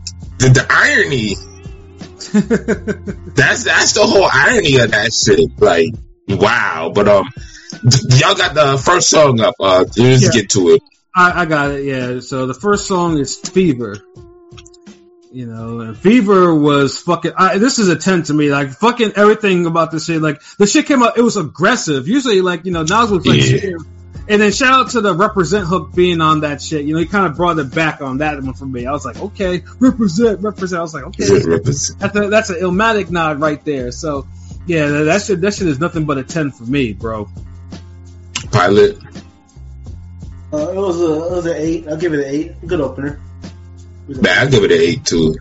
The, 0.43 0.49
the 0.49 0.65
irony, 0.69 1.35
that's, 3.35 3.63
that's 3.63 3.93
the 3.93 4.01
whole 4.03 4.27
irony 4.31 4.77
of 4.79 4.91
that 4.91 5.13
shit. 5.13 5.39
Like, 5.59 5.89
wow. 6.27 6.91
But, 6.93 7.07
um, 7.07 7.29
d- 7.87 8.17
y'all 8.19 8.35
got 8.35 8.53
the 8.53 8.77
first 8.77 9.09
song 9.09 9.39
up. 9.41 9.55
Uh, 9.59 9.85
let's 9.97 10.23
Yeah. 10.23 10.29
get 10.31 10.49
to 10.51 10.69
it. 10.71 10.81
I, 11.15 11.41
I 11.43 11.45
got 11.45 11.71
it. 11.71 11.85
Yeah. 11.85 12.19
So 12.19 12.47
the 12.47 12.53
first 12.53 12.87
song 12.87 13.17
is 13.19 13.35
Fever. 13.37 13.97
You 15.31 15.47
know, 15.47 15.79
and 15.79 15.97
Fever 15.97 16.53
was 16.53 16.99
fucking. 16.99 17.31
I, 17.37 17.57
this 17.57 17.79
is 17.79 17.87
a 17.89 17.95
ten 17.95 18.21
to 18.23 18.33
me. 18.33 18.51
Like 18.51 18.69
fucking 18.71 19.13
everything 19.15 19.65
about 19.65 19.89
this 19.91 20.05
shit. 20.05 20.21
Like 20.21 20.41
the 20.59 20.67
shit 20.67 20.85
came 20.85 21.01
out. 21.01 21.17
It 21.17 21.21
was 21.23 21.37
aggressive. 21.37 22.07
Usually, 22.07 22.41
like 22.41 22.65
you 22.65 22.71
know, 22.71 22.81
Nas 22.83 23.09
was 23.09 23.25
like, 23.25 23.41
Yeah. 23.41 23.71
Chill. 24.25 24.33
and 24.33 24.41
then 24.41 24.51
shout 24.51 24.73
out 24.73 24.91
to 24.91 25.01
the 25.01 25.13
represent 25.13 25.67
hook 25.67 25.93
being 25.93 26.21
on 26.21 26.41
that 26.41 26.61
shit. 26.61 26.85
You 26.85 26.93
know, 26.93 26.99
he 26.99 27.05
kind 27.05 27.25
of 27.25 27.35
brought 27.35 27.59
it 27.59 27.73
back 27.73 28.01
on 28.01 28.17
that 28.19 28.41
one 28.41 28.53
for 28.53 28.65
me. 28.65 28.85
I 28.85 28.91
was 28.91 29.05
like, 29.05 29.17
okay, 29.19 29.63
represent, 29.79 30.41
represent. 30.41 30.79
I 30.79 30.81
was 30.81 30.93
like, 30.93 31.05
okay, 31.05 31.25
that's 31.25 31.89
a, 32.15 32.29
that's 32.29 32.49
an 32.49 32.57
Illmatic 32.57 33.09
nod 33.09 33.39
right 33.39 33.63
there. 33.65 33.91
So 33.91 34.27
yeah, 34.65 34.87
that, 34.87 35.03
that 35.03 35.21
shit 35.21 35.41
that 35.41 35.53
shit 35.53 35.67
is 35.67 35.79
nothing 35.79 36.05
but 36.05 36.17
a 36.17 36.23
ten 36.23 36.51
for 36.51 36.63
me, 36.63 36.93
bro. 36.93 37.29
Pilot. 38.51 38.97
Uh, 40.53 40.69
it 40.69 40.75
was 40.75 41.01
a, 41.01 41.13
it 41.13 41.31
was 41.31 41.45
an 41.47 41.55
eight. 41.57 41.87
I'll 41.87 41.97
give 41.97 42.13
it 42.13 42.19
an 42.19 42.25
eight. 42.33 42.67
Good 42.67 42.79
opener. 42.79 43.19
Man, 44.07 44.47
I 44.47 44.49
give 44.49 44.63
it 44.63 44.71
an 44.71 44.81
8 44.81 45.05
too. 45.05 45.35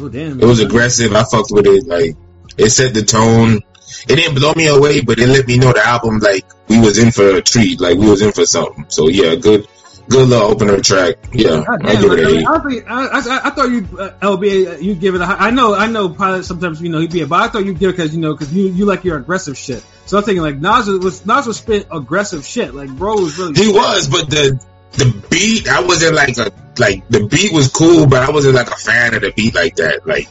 Oh 0.00 0.08
damn. 0.08 0.40
It 0.40 0.46
was 0.46 0.60
aggressive. 0.60 1.14
I 1.14 1.24
fucked 1.24 1.50
with 1.50 1.66
it. 1.66 1.86
Like, 1.86 2.16
it 2.56 2.70
set 2.70 2.94
the 2.94 3.02
tone. 3.02 3.60
It 4.08 4.16
didn't 4.16 4.34
blow 4.34 4.52
me 4.54 4.66
away, 4.66 5.00
but 5.00 5.18
it 5.18 5.28
let 5.28 5.46
me 5.46 5.58
know 5.58 5.72
the 5.72 5.86
album, 5.86 6.18
like, 6.18 6.44
we 6.68 6.78
was 6.80 6.98
in 6.98 7.10
for 7.10 7.36
a 7.36 7.42
treat. 7.42 7.80
Like, 7.80 7.98
we 7.98 8.08
was 8.08 8.22
in 8.22 8.32
for 8.32 8.46
something. 8.46 8.86
So, 8.88 9.08
yeah, 9.08 9.34
good, 9.34 9.66
good 10.08 10.28
little 10.28 10.50
opener 10.50 10.80
track. 10.80 11.16
Yeah, 11.32 11.64
God 11.66 11.86
I 11.86 12.00
give 12.00 12.12
it 12.12 12.20
an 12.20 12.36
8. 12.38 12.46
I, 12.46 12.58
think, 12.60 12.90
I, 12.90 13.06
I, 13.06 13.40
I 13.44 13.50
thought 13.50 13.70
you 13.70 13.98
uh, 13.98 14.10
LBA 14.20 14.82
you 14.82 14.94
give 14.94 15.14
it 15.14 15.20
a 15.20 15.26
high. 15.26 15.48
I 15.48 15.50
know 15.50 15.74
I 15.74 15.86
know 15.86 16.08
pilot 16.08 16.44
sometimes 16.44 16.80
you 16.80 16.88
know 16.88 17.00
he'd 17.00 17.12
be 17.12 17.22
a 17.22 17.26
but 17.26 17.40
I 17.40 17.48
thought 17.48 17.64
you 17.64 17.74
give 17.74 17.90
it 17.90 17.96
because 17.96 18.14
you 18.14 18.20
know 18.20 18.32
because 18.32 18.52
you 18.52 18.68
you 18.68 18.86
like 18.86 19.04
your 19.04 19.18
aggressive 19.18 19.58
shit. 19.58 19.84
So 20.06 20.16
I'm 20.16 20.24
thinking 20.24 20.42
like 20.42 20.56
Nas 20.56 20.88
was 20.88 21.26
Nas 21.26 21.46
was 21.46 21.58
spit 21.58 21.88
aggressive 21.90 22.44
shit 22.44 22.74
like 22.74 22.90
bro 22.90 23.14
was 23.14 23.38
really 23.38 23.54
He 23.54 23.72
was, 23.72 24.08
but 24.08 24.30
the 24.30 24.62
the 24.92 25.24
beat, 25.30 25.68
I 25.68 25.82
wasn't 25.82 26.14
like 26.14 26.36
a 26.38 26.50
like 26.78 27.06
the 27.08 27.26
beat 27.26 27.52
was 27.52 27.68
cool, 27.68 28.06
but 28.06 28.22
I 28.22 28.30
wasn't 28.30 28.54
like 28.54 28.70
a 28.70 28.76
fan 28.76 29.14
of 29.14 29.22
the 29.22 29.32
beat 29.32 29.54
like 29.54 29.76
that. 29.76 30.06
Like 30.06 30.28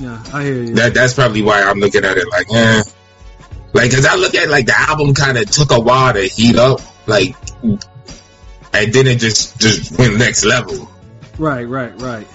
yeah 0.00 0.22
I 0.32 0.44
hear 0.44 0.54
you 0.62 0.74
that, 0.76 0.94
that's 0.94 1.14
probably 1.14 1.42
why 1.42 1.62
I'm 1.62 1.78
looking 1.78 2.04
at 2.04 2.16
it 2.16 2.28
like, 2.30 2.46
eh. 2.52 2.82
Like, 3.74 3.90
cause 3.90 4.06
I 4.06 4.14
look 4.14 4.34
at 4.34 4.48
like 4.48 4.66
the 4.66 4.78
album 4.78 5.12
kind 5.14 5.36
of 5.36 5.50
took 5.50 5.70
a 5.72 5.78
while 5.80 6.12
to 6.14 6.22
heat 6.22 6.56
up, 6.56 6.80
like, 7.06 7.36
and 7.62 8.92
then 8.92 9.06
it 9.06 9.18
just 9.18 9.58
just 9.60 9.98
went 9.98 10.16
next 10.18 10.44
level. 10.44 10.90
right 11.38 11.64
right 11.68 11.92
right 12.00 12.26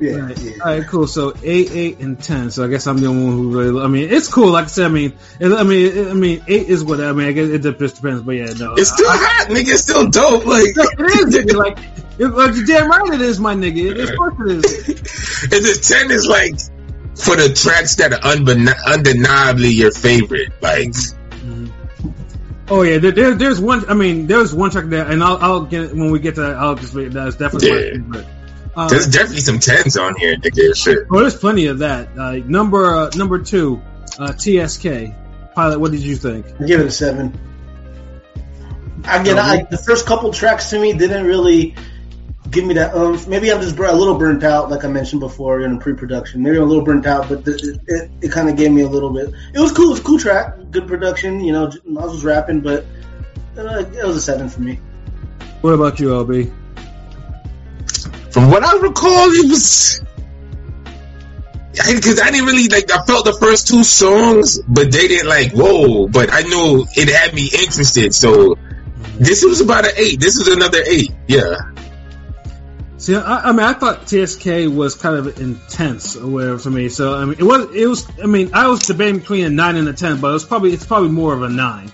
Yeah, 0.00 0.16
right 0.16 0.38
yeah. 0.42 0.52
all 0.64 0.78
right 0.78 0.86
cool 0.86 1.06
so 1.06 1.34
eight 1.42 1.70
eight 1.72 1.98
and 2.00 2.20
ten 2.22 2.50
so 2.50 2.64
I 2.64 2.68
guess 2.68 2.86
I'm 2.86 2.96
the 2.98 3.06
only 3.06 3.24
one 3.24 3.32
who 3.34 3.50
really 3.58 3.84
I 3.84 3.86
mean 3.86 4.10
it's 4.10 4.28
cool 4.28 4.50
like 4.50 4.64
I 4.64 4.68
said 4.68 4.86
I 4.86 4.88
mean 4.88 5.12
it, 5.38 5.52
I 5.52 5.62
mean 5.62 5.86
it, 5.96 6.08
I 6.08 6.14
mean 6.14 6.42
eight 6.48 6.68
is 6.68 6.82
what 6.82 7.00
I 7.00 7.12
mean 7.12 7.28
I 7.28 7.32
guess 7.32 7.48
it 7.48 7.62
just 7.62 7.96
depends 7.96 8.22
but 8.22 8.32
yeah 8.32 8.46
no 8.58 8.74
It's 8.74 8.90
still 8.92 9.06
hot, 9.08 9.48
nigga. 9.50 9.68
It's 9.72 9.82
still 9.82 10.08
dope. 10.08 10.46
Like, 10.46 10.64
it 10.68 11.00
is 11.00 11.36
nigga, 11.36 11.54
like 11.54 11.78
it, 12.18 12.26
like 12.26 12.54
you 12.54 12.64
damn 12.66 12.88
right 12.88 13.12
it 13.14 13.20
is 13.20 13.40
my 13.40 13.54
nigga 13.54 13.90
it, 13.96 14.00
of 14.10 14.16
course 14.16 14.34
it 14.40 14.50
is 14.64 14.88
Is 15.52 15.78
it 15.78 15.82
ten 15.82 16.10
is 16.10 16.26
like 16.26 16.54
for 17.16 17.36
the 17.36 17.52
tracks 17.54 17.94
that 17.96 18.12
are 18.12 18.18
unben- 18.20 18.72
undeniably 18.86 19.68
your 19.68 19.92
favorite. 19.92 20.52
Like, 20.60 20.92
Oh 22.66 22.80
yeah, 22.82 22.96
there, 22.98 23.12
there, 23.12 23.34
there's 23.34 23.60
one. 23.60 23.88
I 23.90 23.94
mean, 23.94 24.26
there's 24.26 24.54
one 24.54 24.70
track 24.70 24.86
there, 24.86 25.06
and 25.06 25.22
I'll, 25.22 25.36
I'll 25.36 25.64
get 25.66 25.94
when 25.94 26.10
we 26.10 26.18
get 26.18 26.36
to 26.36 26.40
that. 26.40 26.56
I'll 26.56 26.74
just 26.74 26.94
wait. 26.94 27.12
That's 27.12 27.36
definitely 27.36 27.70
my 27.70 27.76
Yeah. 27.76 27.90
favorite. 27.92 28.26
Uh, 28.74 28.88
there's 28.88 29.06
definitely 29.06 29.40
some 29.42 29.58
tens 29.58 29.96
on 29.98 30.16
here, 30.16 30.36
nigga. 30.36 30.74
Shit. 30.74 31.00
oh, 31.12 31.20
there's 31.20 31.36
plenty 31.36 31.66
of 31.66 31.80
that. 31.80 32.08
Uh, 32.18 32.32
number 32.46 32.86
uh, 32.86 33.10
number 33.16 33.38
two, 33.40 33.82
uh, 34.18 34.32
TSK 34.32 35.12
pilot. 35.54 35.78
What 35.78 35.92
did 35.92 36.00
you 36.00 36.16
think? 36.16 36.46
I 36.58 36.64
give 36.64 36.80
it 36.80 36.86
a 36.86 36.90
seven. 36.90 37.38
Again, 39.06 39.38
I, 39.38 39.64
the 39.70 39.76
first 39.76 40.06
couple 40.06 40.32
tracks 40.32 40.70
to 40.70 40.78
me 40.80 40.94
didn't 40.94 41.26
really 41.26 41.74
give 42.54 42.64
me 42.64 42.74
that 42.74 42.94
oomph. 42.94 43.26
Maybe 43.26 43.52
I'm 43.52 43.60
just 43.60 43.76
a 43.76 43.92
little 43.92 44.16
burnt 44.16 44.44
out, 44.44 44.70
like 44.70 44.84
I 44.84 44.88
mentioned 44.88 45.20
before 45.20 45.60
in 45.60 45.78
pre-production. 45.78 46.42
Maybe 46.42 46.56
I'm 46.56 46.62
a 46.62 46.66
little 46.66 46.84
burnt 46.84 47.06
out, 47.06 47.28
but 47.28 47.44
the, 47.44 47.52
it, 47.52 47.80
it, 47.92 48.10
it 48.22 48.32
kind 48.32 48.48
of 48.48 48.56
gave 48.56 48.70
me 48.70 48.82
a 48.82 48.88
little 48.88 49.10
bit. 49.10 49.34
It 49.52 49.58
was 49.58 49.72
cool. 49.72 49.88
It 49.88 49.90
was 49.90 50.00
a 50.00 50.04
cool 50.04 50.18
track, 50.18 50.54
good 50.70 50.86
production. 50.86 51.40
You 51.40 51.52
know, 51.52 51.66
I 51.66 52.04
was 52.06 52.24
rapping, 52.24 52.60
but 52.60 52.86
uh, 53.58 53.84
it 53.92 54.04
was 54.04 54.16
a 54.16 54.22
seven 54.22 54.48
for 54.48 54.60
me. 54.60 54.80
What 55.60 55.74
about 55.74 55.98
you, 55.98 56.08
LB? 56.08 56.52
From 58.32 58.50
what 58.50 58.64
I 58.64 58.78
recall, 58.78 59.30
it 59.30 59.48
was. 59.48 60.00
Because 61.72 62.20
I, 62.20 62.30
didn't 62.30 62.46
really 62.46 62.68
like. 62.68 62.90
I 62.92 63.04
felt 63.04 63.24
the 63.24 63.32
first 63.32 63.66
two 63.66 63.82
songs, 63.82 64.60
but 64.60 64.92
they 64.92 65.08
didn't 65.08 65.28
like. 65.28 65.52
Whoa! 65.52 66.06
But 66.06 66.32
I 66.32 66.42
knew 66.42 66.86
it 66.94 67.08
had 67.08 67.34
me 67.34 67.46
interested. 67.46 68.14
So 68.14 68.56
this 69.18 69.44
was 69.44 69.60
about 69.60 69.84
an 69.84 69.92
eight. 69.96 70.20
This 70.20 70.36
is 70.36 70.46
another 70.48 70.82
eight. 70.86 71.12
Yeah. 71.26 71.56
See, 73.04 73.14
I, 73.14 73.50
I 73.50 73.52
mean, 73.52 73.60
I 73.60 73.74
thought 73.74 74.06
TSK 74.06 74.74
was 74.74 74.94
kind 74.94 75.16
of 75.16 75.38
intense 75.38 76.16
or 76.16 76.26
whatever 76.26 76.58
to 76.60 76.70
me. 76.70 76.88
So 76.88 77.14
I 77.14 77.26
mean, 77.26 77.36
it 77.38 77.42
was 77.42 77.76
it 77.76 77.86
was. 77.86 78.10
I 78.18 78.24
mean, 78.24 78.54
I 78.54 78.66
was 78.68 78.80
debating 78.80 79.18
between 79.18 79.44
a 79.44 79.50
nine 79.50 79.76
and 79.76 79.86
a 79.86 79.92
ten, 79.92 80.22
but 80.22 80.30
it 80.30 80.32
was 80.32 80.46
probably 80.46 80.72
it's 80.72 80.86
probably 80.86 81.10
more 81.10 81.34
of 81.34 81.42
a 81.42 81.50
nine 81.50 81.92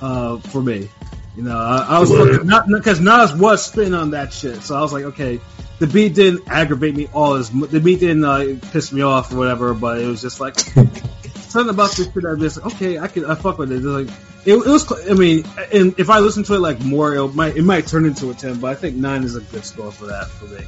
uh, 0.00 0.38
for 0.38 0.62
me. 0.62 0.88
You 1.36 1.42
know, 1.42 1.58
I, 1.58 1.96
I 1.96 1.98
was 1.98 2.44
not 2.44 2.68
because 2.68 3.00
Nas 3.00 3.34
was 3.34 3.66
spitting 3.66 3.92
on 3.92 4.12
that 4.12 4.32
shit, 4.32 4.62
so 4.62 4.76
I 4.76 4.82
was 4.82 4.92
like, 4.92 5.06
okay, 5.06 5.40
the 5.80 5.88
beat 5.88 6.14
didn't 6.14 6.44
aggravate 6.46 6.94
me 6.94 7.08
all 7.12 7.34
as 7.34 7.50
the 7.50 7.80
beat 7.80 7.98
didn't 7.98 8.24
uh, 8.24 8.54
piss 8.70 8.92
me 8.92 9.02
off 9.02 9.32
or 9.32 9.38
whatever, 9.38 9.74
but 9.74 9.98
it 9.98 10.06
was 10.06 10.22
just 10.22 10.38
like 10.38 10.54
something 11.52 11.74
about 11.74 11.92
this 11.92 12.12
shit. 12.12 12.24
I 12.24 12.34
just 12.34 12.58
okay, 12.58 12.98
I 12.98 13.08
could 13.08 13.24
I 13.24 13.34
fuck 13.34 13.58
with 13.58 13.70
it. 13.70 13.76
It's 13.76 13.84
like 13.84 14.08
it, 14.44 14.54
it 14.54 14.66
was. 14.66 15.10
I 15.10 15.14
mean, 15.14 15.44
and 15.72 15.98
if 15.98 16.10
I 16.10 16.18
listen 16.18 16.42
to 16.44 16.54
it 16.54 16.60
like 16.60 16.80
more, 16.80 17.14
it 17.14 17.34
might 17.34 17.56
it 17.56 17.62
might 17.62 17.86
turn 17.86 18.04
into 18.06 18.30
a 18.30 18.34
ten, 18.34 18.58
but 18.58 18.70
I 18.70 18.74
think 18.74 18.96
nine 18.96 19.22
is 19.22 19.36
a 19.36 19.40
good 19.40 19.64
score 19.64 19.92
for 19.92 20.06
that 20.06 20.28
for 20.28 20.46
me. 20.46 20.64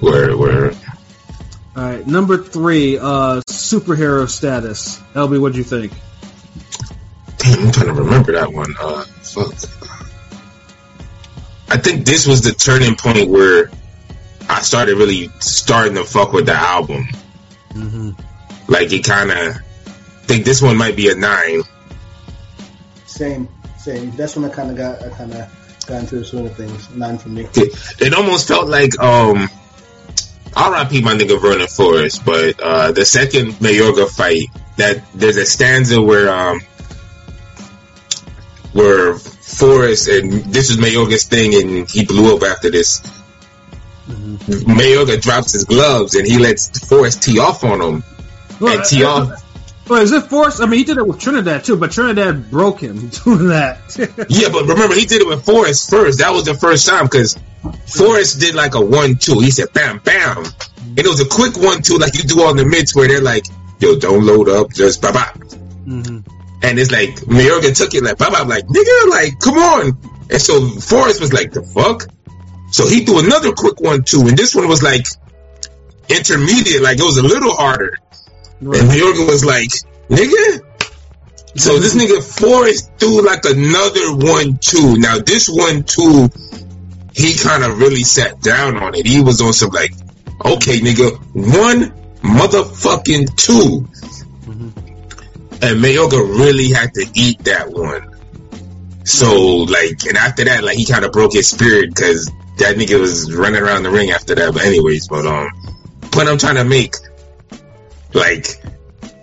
Where 0.00 0.36
where 0.36 0.72
All 1.76 1.82
right, 1.82 2.06
number 2.06 2.38
three, 2.38 2.98
uh, 2.98 3.42
superhero 3.48 4.28
status. 4.28 4.98
LB, 5.14 5.40
what'd 5.40 5.56
you 5.56 5.64
think? 5.64 5.92
Damn, 7.38 7.66
I'm 7.66 7.72
trying 7.72 7.86
to 7.86 7.92
remember 7.94 8.32
that 8.32 8.52
one. 8.52 8.74
Uh, 8.78 9.04
fuck. 9.04 9.54
I 11.70 11.76
think 11.76 12.06
this 12.06 12.26
was 12.26 12.40
the 12.40 12.52
turning 12.52 12.94
point 12.96 13.28
where 13.28 13.70
I 14.48 14.62
started 14.62 14.96
really 14.96 15.28
starting 15.40 15.94
to 15.94 16.04
fuck 16.04 16.32
with 16.32 16.46
the 16.46 16.54
album. 16.54 17.06
Mm-hmm. 17.70 18.10
Like 18.72 18.92
it 18.92 19.04
kind 19.04 19.30
of. 19.30 19.67
Think 20.28 20.44
this 20.44 20.62
one 20.62 20.76
might 20.76 20.94
be 20.94 21.08
a 21.08 21.14
nine. 21.14 21.62
Same, 23.06 23.48
same. 23.78 24.10
That's 24.12 24.36
when 24.36 24.44
I 24.44 24.54
kind 24.54 24.70
of 24.70 24.76
got, 24.76 25.02
I 25.02 25.08
kind 25.08 25.32
of 25.32 25.84
got 25.86 26.00
into 26.00 26.16
the 26.16 26.24
swing 26.24 26.46
of 26.46 26.54
things. 26.54 26.94
Nine 26.94 27.18
for 27.18 27.30
me. 27.30 27.48
It, 27.54 28.00
it 28.00 28.14
almost 28.14 28.46
felt 28.46 28.68
like 28.68 28.98
um. 29.00 29.48
R.I.P. 30.56 31.02
my 31.02 31.14
nigga 31.14 31.40
Vernon 31.40 31.68
Forrest, 31.68 32.24
but 32.24 32.58
uh, 32.58 32.90
the 32.90 33.04
second 33.04 33.52
Mayorga 33.60 34.08
fight, 34.08 34.48
that 34.76 35.04
there's 35.14 35.36
a 35.36 35.46
stanza 35.46 36.00
where 36.00 36.32
um 36.32 36.60
where 38.72 39.14
Forrest 39.14 40.08
and 40.08 40.32
this 40.52 40.70
is 40.70 40.78
Mayorga's 40.78 41.24
thing, 41.24 41.54
and 41.54 41.88
he 41.88 42.04
blew 42.04 42.34
up 42.34 42.42
after 42.42 42.70
this. 42.70 43.00
Mayorga 44.08 45.20
drops 45.20 45.52
his 45.52 45.64
gloves 45.64 46.14
and 46.14 46.26
he 46.26 46.38
lets 46.38 46.88
Forrest 46.88 47.22
tee 47.22 47.38
off 47.38 47.62
on 47.62 47.80
him, 47.80 48.02
and 48.60 48.82
TR. 48.84 49.36
But 49.88 50.02
is 50.02 50.12
it 50.12 50.24
forced? 50.24 50.60
I 50.60 50.66
mean, 50.66 50.78
he 50.78 50.84
did 50.84 50.98
it 50.98 51.06
with 51.06 51.18
Trinidad 51.18 51.64
too, 51.64 51.76
but 51.76 51.90
Trinidad 51.92 52.50
broke 52.50 52.80
him 52.80 53.08
doing 53.24 53.48
that. 53.48 53.78
Yeah, 54.28 54.48
but 54.50 54.66
remember 54.66 54.94
he 54.94 55.06
did 55.06 55.22
it 55.22 55.26
with 55.26 55.44
Forrest 55.44 55.88
first. 55.90 56.18
That 56.18 56.30
was 56.32 56.44
the 56.44 56.54
first 56.54 56.86
time 56.86 57.04
because 57.06 57.38
Forrest 57.86 58.38
did 58.38 58.54
like 58.54 58.74
a 58.74 58.80
one-two. 58.80 59.40
He 59.40 59.50
said 59.50 59.72
bam, 59.72 59.98
bam, 59.98 60.44
and 60.78 60.98
it 60.98 61.06
was 61.06 61.20
a 61.20 61.28
quick 61.28 61.56
one-two 61.56 61.96
like 61.96 62.14
you 62.14 62.22
do 62.24 62.42
on 62.42 62.56
the 62.56 62.66
mids 62.66 62.94
where 62.94 63.08
they're 63.08 63.22
like, 63.22 63.46
"Yo, 63.80 63.98
don't 63.98 64.24
load 64.26 64.48
up, 64.48 64.72
just 64.72 65.00
bye 65.00 65.12
bye." 65.12 65.32
hmm 65.84 66.18
And 66.62 66.78
it's 66.78 66.92
like 66.92 67.14
Mayorga 67.26 67.74
took 67.74 67.94
it 67.94 68.04
like 68.04 68.18
bye 68.18 68.30
bye, 68.30 68.42
like 68.42 68.66
nigga, 68.66 69.10
like 69.10 69.40
come 69.40 69.56
on. 69.56 69.98
And 70.30 70.40
so 70.40 70.68
Forrest 70.68 71.20
was 71.20 71.32
like, 71.32 71.52
"The 71.52 71.62
fuck." 71.62 72.04
So 72.70 72.86
he 72.86 73.06
threw 73.06 73.20
another 73.20 73.52
quick 73.52 73.80
one-two, 73.80 74.20
and 74.28 74.36
this 74.36 74.54
one 74.54 74.68
was 74.68 74.82
like 74.82 75.06
intermediate, 76.08 76.82
like 76.82 76.98
it 76.98 77.04
was 77.04 77.16
a 77.16 77.22
little 77.22 77.54
harder. 77.54 77.96
And 78.60 78.90
Mayorga 78.90 79.26
was 79.26 79.44
like, 79.44 79.70
"Nigga." 80.08 80.64
So 81.56 81.78
this 81.78 81.94
nigga 81.94 82.22
Forrest 82.22 82.92
threw 82.98 83.24
like 83.24 83.44
another 83.44 84.14
one 84.14 84.58
two. 84.58 84.96
Now 84.96 85.18
this 85.18 85.48
one 85.48 85.82
two, 85.84 86.28
he 87.14 87.36
kind 87.36 87.64
of 87.64 87.78
really 87.78 88.04
sat 88.04 88.40
down 88.40 88.76
on 88.76 88.94
it. 88.94 89.06
He 89.06 89.22
was 89.22 89.40
on 89.40 89.52
some 89.52 89.70
like, 89.70 89.92
okay, 90.44 90.78
nigga, 90.78 91.18
one 91.34 91.92
motherfucking 92.22 93.36
2 93.36 93.88
and 95.60 95.82
Mayorga 95.82 96.18
really 96.38 96.70
had 96.70 96.94
to 96.94 97.04
eat 97.14 97.40
that 97.44 97.70
one. 97.70 98.14
So 99.04 99.66
like, 99.68 100.04
and 100.06 100.16
after 100.16 100.44
that, 100.44 100.62
like 100.62 100.76
he 100.76 100.84
kind 100.84 101.04
of 101.04 101.12
broke 101.12 101.32
his 101.32 101.48
spirit 101.48 101.88
because 101.94 102.26
that 102.58 102.76
nigga 102.76 103.00
was 103.00 103.34
running 103.34 103.62
around 103.62 103.82
the 103.82 103.90
ring 103.90 104.10
after 104.10 104.34
that. 104.36 104.52
But 104.52 104.64
anyways, 104.64 105.08
but 105.08 105.26
um, 105.26 105.48
point 106.12 106.28
I'm 106.28 106.38
trying 106.38 106.56
to 106.56 106.64
make, 106.64 106.94
like 108.14 108.46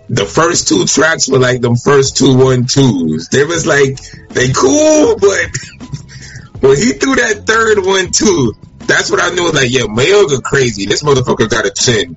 the 0.08 0.24
first 0.24 0.68
two 0.68 0.84
tracks 0.86 1.28
were 1.28 1.38
like 1.38 1.60
the 1.60 1.74
first 1.74 2.16
two 2.16 2.36
one 2.36 2.66
twos. 2.66 3.28
They 3.28 3.44
was 3.44 3.66
like 3.66 3.98
they 4.30 4.52
cool, 4.52 5.16
but 5.18 5.50
when 6.60 6.76
he 6.76 6.92
threw 6.92 7.16
that 7.16 7.44
third 7.46 7.84
one 7.84 8.10
too, 8.10 8.54
that's 8.86 9.10
what 9.10 9.20
I 9.20 9.30
knew. 9.34 9.50
Like, 9.50 9.70
yeah, 9.70 9.82
Mayorga 9.82 10.42
crazy. 10.42 10.86
This 10.86 11.02
motherfucker 11.02 11.48
got 11.50 11.66
a 11.66 11.70
chin. 11.70 12.16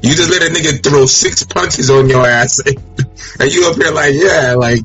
You 0.00 0.14
just 0.14 0.30
let 0.30 0.42
a 0.42 0.52
nigga 0.54 0.82
throw 0.82 1.06
six 1.06 1.42
punches 1.42 1.90
on 1.90 2.08
your 2.08 2.24
ass, 2.26 2.60
and 2.66 3.52
you 3.54 3.66
up 3.68 3.76
here 3.76 3.90
like, 3.90 4.14
yeah, 4.14 4.54
like 4.54 4.80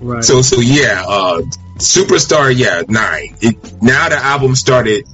Right. 0.00 0.24
so. 0.24 0.42
So 0.42 0.60
yeah, 0.60 1.04
uh, 1.06 1.40
superstar, 1.76 2.54
yeah, 2.54 2.82
nine. 2.88 3.36
It, 3.40 3.82
now 3.82 4.08
the 4.08 4.16
album 4.16 4.54
started 4.54 5.06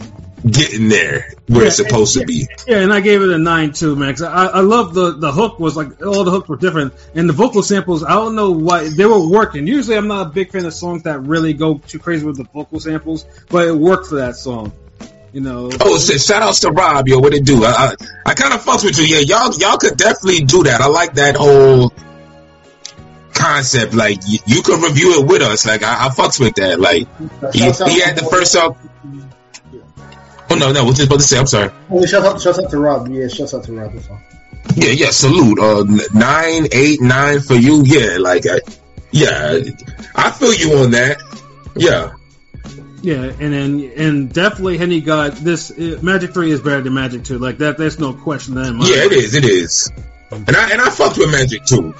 getting 0.50 0.88
there 0.88 1.28
where 1.48 1.64
it's 1.66 1.78
Yeah, 1.78 1.86
supposed 1.86 2.14
to 2.18 2.24
be. 2.24 2.46
Yeah, 2.66 2.78
and 2.78 2.92
I 2.92 3.00
gave 3.00 3.22
it 3.22 3.28
a 3.30 3.38
nine 3.38 3.72
too, 3.72 3.96
man. 3.96 4.12
'cause 4.14 4.22
I, 4.22 4.46
I 4.46 4.60
love 4.60 4.94
the 4.94 5.12
the 5.16 5.32
hook 5.32 5.58
was 5.58 5.76
like 5.76 6.00
all 6.04 6.24
the 6.24 6.30
hooks 6.30 6.48
were 6.48 6.56
different, 6.56 6.94
and 7.14 7.28
the 7.28 7.32
vocal 7.32 7.62
samples. 7.62 8.04
I 8.04 8.10
don't 8.14 8.34
know 8.34 8.50
why 8.52 8.88
they 8.88 9.06
were 9.06 9.26
working. 9.26 9.66
Usually, 9.66 9.96
I'm 9.96 10.08
not 10.08 10.26
a 10.26 10.30
big 10.30 10.50
fan 10.52 10.64
of 10.64 10.74
songs 10.74 11.02
that 11.04 11.20
really 11.20 11.52
go 11.52 11.78
too 11.86 11.98
crazy 11.98 12.24
with 12.24 12.36
the 12.36 12.44
vocal 12.44 12.80
samples, 12.80 13.24
but 13.48 13.66
it 13.68 13.74
worked 13.74 14.06
for 14.08 14.16
that 14.16 14.36
song. 14.36 14.72
You 15.32 15.40
know, 15.42 15.68
Oh, 15.80 15.98
shit, 15.98 16.20
shout 16.22 16.42
outs 16.42 16.60
to 16.60 16.70
Rob, 16.70 17.08
yo, 17.08 17.18
what 17.18 17.34
it 17.34 17.44
do? 17.44 17.62
I, 17.64 17.68
I, 17.70 17.94
I 18.26 18.34
kind 18.34 18.54
of 18.54 18.62
fucks 18.64 18.84
with 18.84 18.98
you. 18.98 19.04
Yeah, 19.04 19.18
y'all, 19.20 19.52
y'all 19.58 19.76
could 19.76 19.96
definitely 19.98 20.44
do 20.46 20.62
that. 20.62 20.80
I 20.80 20.86
like 20.86 21.14
that 21.14 21.36
whole 21.36 21.92
concept. 23.34 23.92
Like, 23.92 24.18
y- 24.26 24.38
you 24.46 24.62
can 24.62 24.80
review 24.80 25.20
it 25.20 25.26
with 25.26 25.42
us. 25.42 25.66
Like, 25.66 25.82
I, 25.82 26.06
I 26.06 26.08
fucks 26.08 26.40
with 26.40 26.54
that. 26.54 26.80
Like, 26.80 27.06
he, 27.52 27.60
he 27.60 28.00
had 28.00 28.16
the 28.16 28.26
first 28.30 28.52
song. 28.52 28.76
Oh, 30.48 30.54
no, 30.54 30.72
no, 30.72 30.84
what 30.84 30.98
you 30.98 31.04
about 31.04 31.20
to 31.20 31.24
say? 31.24 31.38
I'm 31.38 31.46
sorry. 31.46 31.70
Oh, 31.90 32.04
shout 32.06 32.24
out, 32.24 32.40
shout 32.40 32.58
out 32.58 32.70
to 32.70 32.78
Rob. 32.78 33.08
Yeah, 33.08 33.28
shout 33.28 33.52
out 33.52 33.64
to 33.64 33.72
Rob. 33.72 33.92
That's 33.92 34.08
all. 34.08 34.20
Yeah, 34.76 34.90
yeah, 34.90 35.10
salute. 35.10 35.58
Uh, 35.58 35.84
nine, 36.14 36.68
eight, 36.72 37.00
nine 37.00 37.40
for 37.40 37.54
you. 37.54 37.82
Yeah, 37.84 38.18
like, 38.18 38.46
I, 38.46 38.60
yeah, 39.10 39.60
I 40.14 40.30
feel 40.30 40.52
you 40.52 40.78
on 40.78 40.90
that. 40.92 41.20
Yeah. 41.76 42.14
yeah, 43.02 43.32
and 43.40 43.52
then 43.52 43.92
and 43.96 44.32
definitely 44.32 44.78
Henny 44.78 45.00
got 45.00 45.36
this. 45.36 45.70
Uh, 45.70 45.98
Magic 46.02 46.32
Three 46.32 46.50
is 46.50 46.60
better 46.60 46.80
than 46.80 46.94
Magic 46.94 47.24
Two. 47.24 47.38
Like 47.38 47.58
that, 47.58 47.78
there's 47.78 47.98
no 47.98 48.12
question 48.14 48.56
in 48.58 48.76
my 48.76 48.86
Yeah, 48.86 49.04
it 49.04 49.12
is, 49.12 49.34
it 49.34 49.44
is. 49.44 49.92
And 50.30 50.56
I, 50.56 50.70
and 50.70 50.80
I 50.80 50.90
fucked 50.90 51.18
with 51.18 51.30
Magic 51.30 51.64
too. 51.64 51.94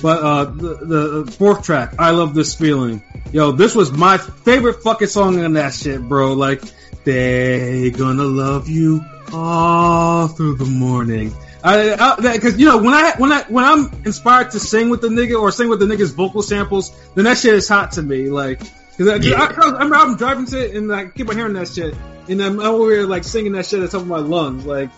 But 0.00 0.22
uh, 0.22 0.44
the, 0.44 1.24
the 1.24 1.32
fourth 1.32 1.64
track, 1.64 1.94
I 1.98 2.10
love 2.10 2.34
this 2.34 2.54
feeling. 2.54 3.02
Yo, 3.32 3.52
this 3.52 3.74
was 3.74 3.92
my 3.92 4.16
favorite 4.18 4.82
fucking 4.82 5.08
song 5.08 5.44
on 5.44 5.54
that 5.54 5.74
shit, 5.74 6.00
bro. 6.00 6.34
Like, 6.34 6.62
they 7.12 7.90
gonna 7.90 8.24
love 8.24 8.68
you 8.68 9.02
all 9.32 10.28
through 10.28 10.56
the 10.56 10.64
morning. 10.66 11.32
Because 11.62 12.58
you 12.58 12.66
know 12.66 12.76
when 12.78 12.92
I 12.94 13.14
when 13.16 13.32
I 13.32 13.42
when 13.44 13.64
I'm 13.64 13.90
inspired 14.04 14.50
to 14.52 14.60
sing 14.60 14.90
with 14.90 15.00
the 15.00 15.08
nigga 15.08 15.40
or 15.40 15.50
sing 15.50 15.68
with 15.70 15.80
the 15.80 15.86
nigga's 15.86 16.12
vocal 16.12 16.42
samples, 16.42 16.92
then 17.14 17.24
that 17.24 17.38
shit 17.38 17.54
is 17.54 17.66
hot 17.68 17.92
to 17.92 18.02
me. 18.02 18.28
Like, 18.28 18.60
cause, 18.98 19.08
I, 19.08 19.18
'cause 19.18 19.72
I, 19.72 19.72
remember 19.72 19.96
I'm 19.96 20.16
driving 20.16 20.46
to 20.46 20.64
it 20.64 20.76
and 20.76 20.92
I 20.94 21.06
keep 21.06 21.28
on 21.30 21.36
hearing 21.36 21.54
that 21.54 21.68
shit, 21.68 21.94
and 22.28 22.42
I'm 22.42 22.60
over 22.60 22.90
here 22.92 23.06
like 23.06 23.24
singing 23.24 23.52
that 23.52 23.64
shit 23.66 23.80
at 23.80 23.90
the 23.90 23.98
top 23.98 24.02
of 24.02 24.06
my 24.06 24.18
lungs. 24.18 24.66
Like, 24.66 24.90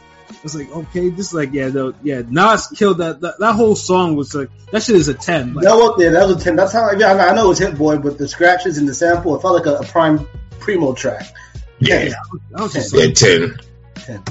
it's 0.45 0.55
like 0.55 0.71
okay, 0.71 1.11
this 1.11 1.29
is 1.29 1.35
like 1.35 1.53
yeah, 1.53 1.69
no, 1.69 1.95
yeah. 2.03 2.23
Nas 2.29 2.67
killed 2.77 2.99
that, 2.99 3.21
that. 3.21 3.39
That 3.39 3.53
whole 3.55 3.77
song 3.77 4.17
was 4.17 4.35
like 4.35 4.51
that 4.73 4.83
shit 4.83 4.97
is 4.97 5.09
a 5.09 5.15
ten. 5.15 5.55
Like, 5.55 5.65
That 5.65 5.75
was 5.77 6.01
yeah, 6.03 6.11
that 6.11 6.27
was 6.29 6.37
a 6.37 6.45
ten. 6.45 6.57
That's 6.57 6.73
how 6.73 6.91
yeah, 6.93 7.13
I 7.13 7.15
know- 7.15 7.29
I 7.29 7.35
know 7.35 7.45
it 7.47 7.49
was 7.49 7.59
Hit 7.61 7.79
Boy, 7.79 7.97
but 7.99 8.19
the 8.19 8.27
scratches 8.29 8.79
and 8.79 8.89
the 8.89 8.95
sample, 8.95 9.37
it 9.37 9.43
felt 9.43 9.55
like 9.55 9.67
a, 9.67 9.77
a 9.77 9.85
prime 9.87 10.27
primo 10.59 10.93
track. 10.93 11.33
Yeah, 11.81 12.13
I 12.57 12.63
was 12.63 12.73
just 12.75 12.95
yeah, 12.95 13.05
like, 13.05 13.15
10. 13.15 13.59
Ten. 13.95 14.23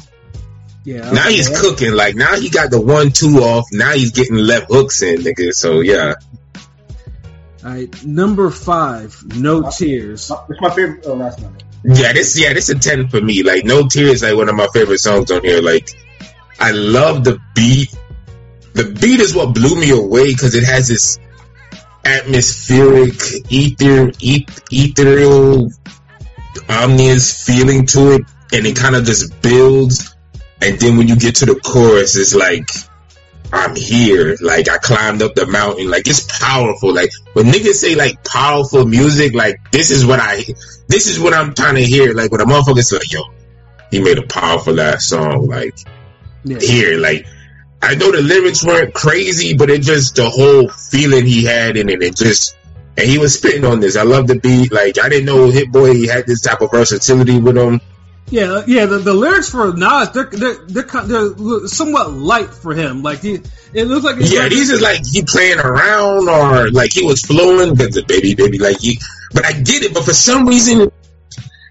yeah. 0.86 1.12
Now 1.12 1.30
he's 1.30 1.50
cooking. 1.60 1.94
Like 1.94 2.16
now 2.16 2.36
he 2.36 2.50
got 2.50 2.72
the 2.72 2.80
one 2.80 3.12
two 3.12 3.40
off. 3.40 3.66
Now 3.72 3.94
he's 3.94 4.12
getting 4.12 4.36
left 4.36 4.68
hooks 4.70 5.02
in, 5.02 5.22
nigga. 5.22 5.54
So 5.54 5.82
yeah. 5.82 6.16
All 7.64 7.72
right, 7.72 8.06
number 8.06 8.50
five, 8.52 9.22
no 9.36 9.70
tears. 9.70 10.32
It's 10.50 10.62
my 10.62 10.70
favorite. 10.70 11.04
Oh, 11.06 11.18
that's 11.18 11.40
not 11.42 11.52
it. 11.56 11.64
Yeah, 11.84 12.14
this 12.14 12.38
yeah, 12.40 12.54
this 12.54 12.70
a 12.70 12.78
ten 12.78 13.08
for 13.08 13.22
me. 13.22 13.44
Like 13.44 13.64
No 13.64 13.88
Tears, 13.88 14.22
like 14.22 14.36
one 14.36 14.50
of 14.50 14.56
my 14.56 14.68
favorite 14.74 15.00
songs 15.00 15.32
on 15.32 15.44
here. 15.44 15.62
Like 15.62 15.90
I 16.60 16.72
love 16.72 17.24
the 17.24 17.40
beat. 17.56 17.96
The 18.74 18.86
beat 18.86 19.20
is 19.20 19.34
what 19.34 19.54
blew 19.54 19.80
me 19.80 19.92
away 19.92 20.28
because 20.28 20.56
it 20.56 20.64
has 20.64 20.88
this 20.88 21.20
atmospheric, 22.04 23.16
ether, 23.50 24.12
eth- 24.22 24.64
ethereal, 24.72 25.70
ominous 26.70 27.46
feeling 27.46 27.86
to 27.88 28.14
it, 28.14 28.22
and 28.54 28.66
it 28.66 28.76
kind 28.76 28.96
of 28.96 29.06
just 29.06 29.42
builds. 29.42 30.16
And 30.62 30.80
then 30.80 30.98
when 30.98 31.08
you 31.08 31.16
get 31.16 31.36
to 31.38 31.46
the 31.46 31.56
chorus, 31.56 32.16
it's 32.18 32.36
like 32.36 32.70
I'm 33.52 33.76
here. 33.76 34.36
Like 34.42 34.70
I 34.70 34.78
climbed 34.78 35.22
up 35.22 35.36
the 35.36 35.48
mountain. 35.48 35.90
Like 35.90 36.08
it's 36.08 36.40
powerful. 36.40 36.94
Like 36.94 37.12
when 37.34 37.46
niggas 37.48 37.76
say 37.76 37.96
like 37.96 38.24
powerful 38.24 38.86
music, 38.86 39.34
like 39.34 39.72
this 39.72 39.92
is 39.92 40.06
what 40.06 40.20
I, 40.20 40.44
this 40.88 41.08
is 41.08 41.20
what 41.20 41.34
I'm 41.34 41.54
trying 41.54 41.76
to 41.76 41.84
hear. 41.84 42.14
Like 42.14 42.32
when 42.32 42.42
a 42.42 42.46
motherfucker 42.46 42.92
like, 42.94 43.12
yo, 43.12 43.22
he 43.92 44.02
made 44.02 44.18
a 44.18 44.28
powerful 44.28 44.80
ass 44.80 45.08
song. 45.08 45.48
Like 45.48 45.78
Yeah. 46.44 46.60
here, 46.60 47.00
like 47.00 47.26
I 47.82 47.96
know 47.96 48.12
the 48.12 48.22
lyrics 48.22 48.64
weren't 48.66 48.94
crazy, 48.94 49.56
but 49.56 49.70
it 49.70 49.82
just 49.82 50.16
the 50.16 50.30
whole 50.30 50.68
feeling 50.68 51.26
he 51.26 51.46
had 51.46 51.78
in 51.78 51.90
it. 51.90 52.04
It 52.04 52.16
just 52.16 52.56
and 52.98 53.08
he 53.10 53.18
was 53.18 53.36
spitting 53.38 53.66
on 53.66 53.80
this. 53.80 53.96
I 53.96 54.04
love 54.04 54.28
the 54.28 54.40
beat. 54.40 54.72
Like 54.72 54.98
I 55.00 55.10
didn't 55.10 55.26
know 55.26 55.50
Hit 55.50 55.72
Boy 55.72 56.08
had 56.08 56.26
this 56.28 56.42
type 56.42 56.62
of 56.62 56.72
versatility 56.72 57.40
with 57.40 57.58
him. 57.58 57.82
Yeah, 58.32 58.64
yeah. 58.68 58.86
The, 58.86 59.00
the 59.00 59.14
lyrics 59.14 59.50
for 59.50 59.74
Nas, 59.76 60.12
they're 60.12 60.26
they're 60.26 60.58
they're, 60.68 61.30
they're 61.30 61.68
somewhat 61.68 62.12
light 62.14 62.54
for 62.54 62.76
him. 62.76 63.02
Like 63.02 63.22
he, 63.22 63.40
it 63.74 63.86
looks 63.86 64.06
like 64.06 64.18
Yeah, 64.20 64.42
like- 64.42 64.52
these 64.52 64.70
is 64.70 64.82
like 64.82 65.00
he 65.06 65.24
playing 65.24 65.60
around 65.60 66.30
or 66.30 66.70
like 66.70 66.94
he 66.94 67.04
was 67.04 67.22
flowing 67.22 67.74
because 67.76 67.96
the 67.96 68.04
baby, 68.04 68.36
baby, 68.36 68.60
like 68.60 68.80
he. 68.80 69.00
But 69.34 69.46
I 69.46 69.54
get 69.54 69.84
it, 69.84 69.94
but 69.94 70.04
for 70.06 70.14
some 70.14 70.48
reason, 70.48 70.92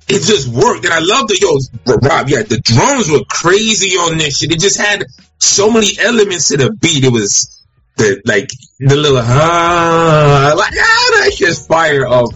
it 0.09 0.23
just 0.23 0.49
worked. 0.49 0.85
And 0.85 0.95
I 0.95 1.01
love 1.01 1.29
the 1.29 1.39
yo, 1.41 1.95
Rob. 2.09 2.29
Yeah, 2.29 2.43
the 2.43 2.61
drums 2.61 3.11
were 3.11 3.25
crazy 3.29 3.97
on 3.97 4.17
this 4.19 4.39
shit. 4.39 4.51
It 4.53 4.59
just 4.61 4.79
had 4.81 5.05
so 5.39 5.71
many 5.71 5.89
elements 6.01 6.49
to 6.49 6.57
the 6.57 6.73
beat. 6.73 7.05
It 7.05 7.13
was 7.13 7.58
the 7.99 8.23
like 8.25 8.51
the 8.79 8.97
little 8.97 9.19
ah, 9.19 10.55
like 10.57 10.73
ah, 10.77 11.31
just 11.35 11.69
fire. 11.69 12.07
Of 12.07 12.33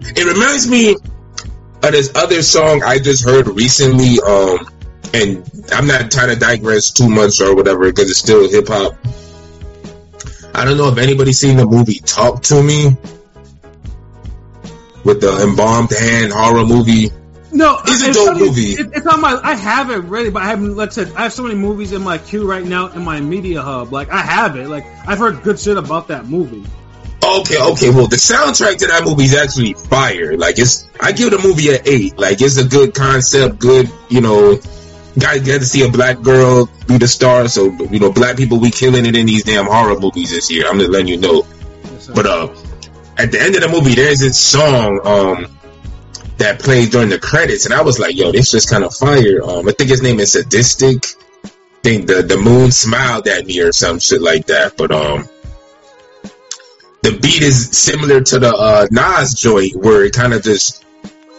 it 0.00 0.26
reminds 0.26 0.68
me 0.68 0.94
of 0.94 1.92
this 1.92 2.12
other 2.14 2.42
song 2.42 2.82
I 2.82 2.98
just 2.98 3.24
heard 3.24 3.46
recently. 3.46 4.18
Um, 4.20 4.68
and 5.14 5.68
I'm 5.72 5.86
not 5.86 6.10
trying 6.10 6.30
to 6.30 6.36
digress 6.36 6.90
too 6.90 7.08
much 7.08 7.40
or 7.40 7.54
whatever 7.54 7.84
because 7.84 8.10
it's 8.10 8.18
still 8.18 8.48
hip 8.50 8.68
hop. 8.68 8.96
I 10.54 10.64
don't 10.64 10.76
know 10.76 10.88
if 10.88 10.98
anybody's 10.98 11.38
seen 11.38 11.56
the 11.56 11.66
movie 11.66 12.00
Talk 12.00 12.42
to 12.44 12.62
Me 12.62 12.96
with 15.04 15.20
the 15.20 15.42
embalmed 15.42 15.90
hand 15.90 16.32
horror 16.32 16.64
movie. 16.64 17.10
No. 17.52 17.78
It's 17.84 18.06
a 18.06 18.12
dope 18.12 18.38
movie. 18.38 18.72
It, 18.72 18.90
it's 18.94 19.06
on 19.06 19.20
my. 19.20 19.38
I 19.42 19.54
have 19.54 19.90
it 19.90 19.98
ready, 19.98 20.30
but 20.30 20.42
I 20.42 20.46
haven't. 20.46 20.76
Let's 20.76 20.94
say 20.94 21.12
I 21.14 21.24
have 21.24 21.32
so 21.32 21.42
many 21.42 21.54
movies 21.54 21.92
in 21.92 22.02
my 22.02 22.18
queue 22.18 22.48
right 22.48 22.64
now 22.64 22.88
in 22.88 23.04
my 23.04 23.20
media 23.20 23.62
hub. 23.62 23.92
Like 23.92 24.10
I 24.10 24.20
have 24.20 24.56
it. 24.56 24.68
Like 24.68 24.84
I've 25.06 25.18
heard 25.18 25.42
good 25.42 25.60
shit 25.60 25.76
about 25.76 26.08
that 26.08 26.26
movie. 26.26 26.64
Okay, 27.24 27.56
okay. 27.60 27.90
Well, 27.90 28.08
the 28.08 28.16
soundtrack 28.16 28.78
to 28.78 28.86
that 28.88 29.04
movie 29.04 29.24
is 29.24 29.34
actually 29.34 29.74
fire. 29.74 30.36
Like 30.36 30.58
it's, 30.58 30.88
I 31.00 31.12
give 31.12 31.30
the 31.30 31.38
movie 31.38 31.72
an 31.72 31.80
eight. 31.84 32.18
Like 32.18 32.40
it's 32.42 32.56
a 32.56 32.66
good 32.66 32.94
concept, 32.94 33.60
good, 33.60 33.88
you 34.08 34.20
know, 34.20 34.56
got 35.18 35.44
get 35.44 35.60
to 35.60 35.64
see 35.64 35.86
a 35.86 35.88
black 35.88 36.20
girl 36.20 36.68
be 36.88 36.98
the 36.98 37.06
star. 37.06 37.46
So 37.46 37.70
you 37.70 38.00
know, 38.00 38.10
black 38.10 38.36
people 38.36 38.58
we 38.58 38.70
killing 38.70 39.06
it 39.06 39.14
in 39.14 39.26
these 39.26 39.44
damn 39.44 39.66
horror 39.66 39.98
movies 40.00 40.30
this 40.30 40.50
year. 40.50 40.68
I'm 40.68 40.78
just 40.78 40.90
letting 40.90 41.08
you 41.08 41.18
know. 41.18 41.46
But 42.12 42.26
uh, 42.26 42.48
at 43.16 43.30
the 43.30 43.40
end 43.40 43.54
of 43.54 43.62
the 43.62 43.68
movie, 43.68 43.94
there's 43.94 44.18
this 44.18 44.38
song 44.38 45.00
um 45.04 45.58
that 46.38 46.60
plays 46.60 46.90
during 46.90 47.08
the 47.08 47.18
credits, 47.18 47.66
and 47.66 47.74
I 47.74 47.82
was 47.82 47.98
like, 47.98 48.16
yo, 48.16 48.32
this 48.32 48.50
just 48.50 48.70
kind 48.70 48.84
of 48.84 48.94
fire. 48.94 49.42
Um, 49.42 49.68
I 49.68 49.72
think 49.72 49.90
his 49.90 50.02
name 50.02 50.20
is 50.20 50.32
Sadistic. 50.32 51.04
I 51.44 51.48
think 51.82 52.06
the 52.06 52.22
the 52.22 52.36
moon 52.36 52.70
smiled 52.70 53.26
at 53.28 53.46
me 53.46 53.60
or 53.60 53.72
some 53.72 53.98
shit 53.98 54.22
like 54.22 54.46
that. 54.46 54.76
But 54.76 54.92
um, 54.92 55.28
the 57.02 57.18
beat 57.20 57.42
is 57.42 57.70
similar 57.70 58.20
to 58.20 58.38
the 58.38 58.54
uh, 58.54 58.86
Nas 58.90 59.34
joint, 59.34 59.76
where 59.76 60.04
it 60.04 60.12
kind 60.14 60.32
of 60.32 60.42
just 60.42 60.84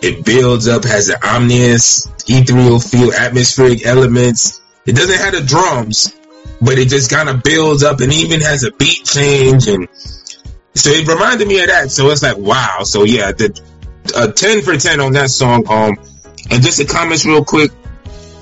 it 0.01 0.25
builds 0.25 0.67
up, 0.67 0.83
has 0.83 1.09
an 1.09 1.17
ominous, 1.23 2.07
ethereal 2.27 2.79
feel, 2.79 3.13
atmospheric 3.13 3.85
elements. 3.85 4.61
It 4.85 4.95
doesn't 4.97 5.17
have 5.17 5.33
the 5.33 5.41
drums, 5.41 6.13
but 6.61 6.77
it 6.77 6.89
just 6.89 7.09
kind 7.09 7.29
of 7.29 7.41
builds 7.41 7.83
up 7.83 8.01
and 8.01 8.11
even 8.11 8.41
has 8.41 8.65
a 8.65 8.71
beat 8.71 9.05
change 9.05 9.67
and 9.67 9.87
so 10.75 10.89
it 10.89 11.07
reminded 11.07 11.47
me 11.47 11.61
of 11.61 11.67
that. 11.67 11.91
So 11.91 12.09
it's 12.09 12.23
like 12.23 12.37
wow. 12.37 12.79
So 12.83 13.03
yeah, 13.03 13.31
the 13.31 13.59
uh, 14.15 14.31
ten 14.31 14.61
for 14.61 14.75
ten 14.77 14.99
on 14.99 15.13
that 15.13 15.29
song. 15.29 15.65
Um, 15.69 15.97
and 16.51 16.61
just 16.61 16.79
a 16.79 16.85
comments 16.85 17.25
real 17.25 17.43
quick. 17.43 17.71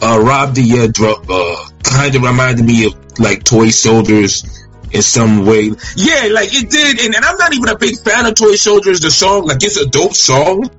Uh, 0.01 0.19
Rob 0.19 0.55
the 0.55 0.89
dro- 0.91 1.21
uh 1.29 1.69
kind 1.83 2.15
of 2.15 2.23
reminded 2.23 2.65
me 2.65 2.85
of 2.85 3.19
like 3.19 3.43
Toy 3.43 3.69
Soldiers 3.69 4.43
in 4.91 5.01
some 5.01 5.45
way. 5.45 5.71
Yeah, 5.95 6.29
like 6.31 6.49
it 6.53 6.69
did. 6.69 6.99
And, 7.01 7.15
and 7.15 7.23
I'm 7.23 7.37
not 7.37 7.53
even 7.53 7.69
a 7.69 7.77
big 7.77 7.97
fan 7.99 8.25
of 8.25 8.35
Toy 8.35 8.55
Soldiers. 8.55 8.99
The 9.01 9.11
song, 9.11 9.45
like 9.45 9.63
it's 9.63 9.77
a 9.77 9.87
dope 9.87 10.13
song, 10.13 10.69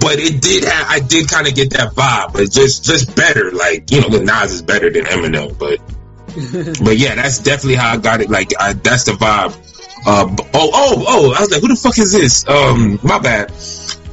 but 0.00 0.18
it 0.18 0.40
did. 0.42 0.64
Have, 0.64 0.86
I 0.88 1.00
did 1.00 1.28
kind 1.28 1.46
of 1.46 1.54
get 1.54 1.70
that 1.70 1.92
vibe, 1.92 2.32
but 2.32 2.50
just 2.50 2.84
just 2.84 3.14
better. 3.16 3.52
Like 3.52 3.90
you 3.90 4.00
know, 4.00 4.08
the 4.08 4.22
Nas 4.22 4.52
is 4.52 4.62
better 4.62 4.90
than 4.90 5.04
Eminem, 5.04 5.58
but 5.58 5.78
but 6.84 6.96
yeah, 6.96 7.14
that's 7.14 7.38
definitely 7.38 7.76
how 7.76 7.92
I 7.92 7.96
got 7.96 8.20
it. 8.20 8.30
Like 8.30 8.52
I, 8.58 8.72
that's 8.74 9.04
the 9.04 9.12
vibe. 9.12 9.54
Uh, 10.08 10.34
oh, 10.54 10.70
oh, 10.72 11.04
oh! 11.08 11.34
I 11.36 11.40
was 11.40 11.50
like, 11.50 11.60
who 11.60 11.68
the 11.68 11.74
fuck 11.76 11.98
is 11.98 12.12
this? 12.12 12.46
Um, 12.48 12.98
my 13.02 13.18
bad. 13.18 13.50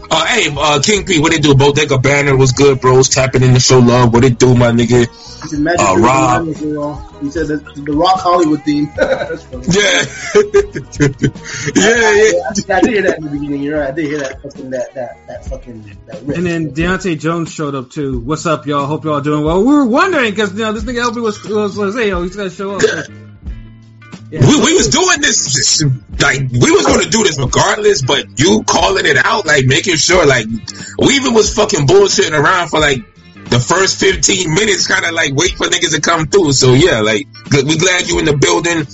Uh, 0.09 0.25
hey, 0.27 0.47
uh, 0.55 0.79
King 0.81 1.05
P, 1.05 1.19
what 1.19 1.33
it 1.33 1.41
do? 1.41 1.55
Bodega 1.55 1.97
Banner 1.97 2.35
was 2.35 2.51
good, 2.51 2.79
bros. 2.81 3.09
Tapping 3.09 3.41
in 3.43 3.53
the 3.53 3.59
show 3.59 3.79
love. 3.79 4.13
What 4.13 4.23
it 4.23 4.37
do, 4.37 4.53
my 4.55 4.71
nigga? 4.71 5.07
He 5.49 5.57
Uh, 5.57 5.95
Rob. 5.97 6.47
was. 6.47 6.59
He 7.21 7.31
said 7.31 7.47
that 7.47 7.75
the 7.75 7.93
Rock 7.93 8.19
Hollywood 8.21 8.63
theme. 8.63 8.91
That's 8.97 9.43
funny. 9.43 9.65
Yeah, 9.69 10.03
yeah, 11.75 12.11
yeah. 12.11 12.75
I, 12.75 12.77
I 12.77 12.81
did 12.81 12.89
hear 12.91 13.01
that 13.03 13.17
in 13.17 13.23
the 13.25 13.29
beginning. 13.31 13.61
You're 13.63 13.79
right. 13.79 13.89
I 13.89 13.91
did 13.91 14.05
hear 14.05 14.19
that 14.19 14.41
fucking 14.41 14.69
that 14.71 14.93
that 14.93 15.27
that 15.27 15.45
fucking 15.45 15.97
that 16.07 16.21
riff. 16.23 16.37
And 16.37 16.45
then 16.45 16.71
Deontay 16.73 17.19
Jones 17.19 17.51
showed 17.53 17.75
up 17.75 17.89
too. 17.91 18.19
What's 18.19 18.45
up, 18.45 18.65
y'all? 18.67 18.85
Hope 18.85 19.05
y'all 19.05 19.21
doing 19.21 19.43
well. 19.43 19.59
We 19.59 19.73
were 19.73 19.85
wondering 19.85 20.31
because 20.31 20.53
you 20.53 20.59
know 20.59 20.73
this 20.73 20.83
nigga 20.83 21.09
LB 21.11 21.21
was 21.21 21.43
was, 21.43 21.77
was 21.77 21.95
hey, 21.95 22.09
yo, 22.09 22.23
he's 22.23 22.35
gonna 22.35 22.49
show 22.49 22.75
up. 22.75 22.81
We, 24.33 24.39
we 24.39 24.73
was 24.73 24.89
doing 24.89 25.21
this 25.21 25.83
like 26.19 26.39
we 26.39 26.71
was 26.71 26.87
going 26.87 27.03
to 27.03 27.09
do 27.09 27.23
this 27.23 27.39
regardless, 27.39 28.01
but 28.01 28.39
you 28.39 28.63
calling 28.63 29.05
it 29.05 29.17
out, 29.17 29.45
like 29.45 29.65
making 29.67 29.97
sure, 29.97 30.25
like 30.25 30.47
we 30.97 31.13
even 31.13 31.35
was 31.35 31.53
fucking 31.53 31.85
bullshitting 31.85 32.33
around 32.33 32.69
for 32.69 32.79
like 32.79 32.97
the 33.49 33.59
first 33.59 33.99
fifteen 33.99 34.55
minutes, 34.55 34.87
kind 34.87 35.05
of 35.05 35.11
like 35.11 35.35
wait 35.35 35.51
for 35.51 35.67
niggas 35.67 35.93
to 35.93 36.01
come 36.01 36.25
through. 36.25 36.53
So 36.53 36.73
yeah, 36.73 37.01
like 37.01 37.27
we 37.51 37.77
glad 37.77 38.07
you 38.07 38.17
in 38.17 38.25
the 38.25 38.35
building. 38.35 38.87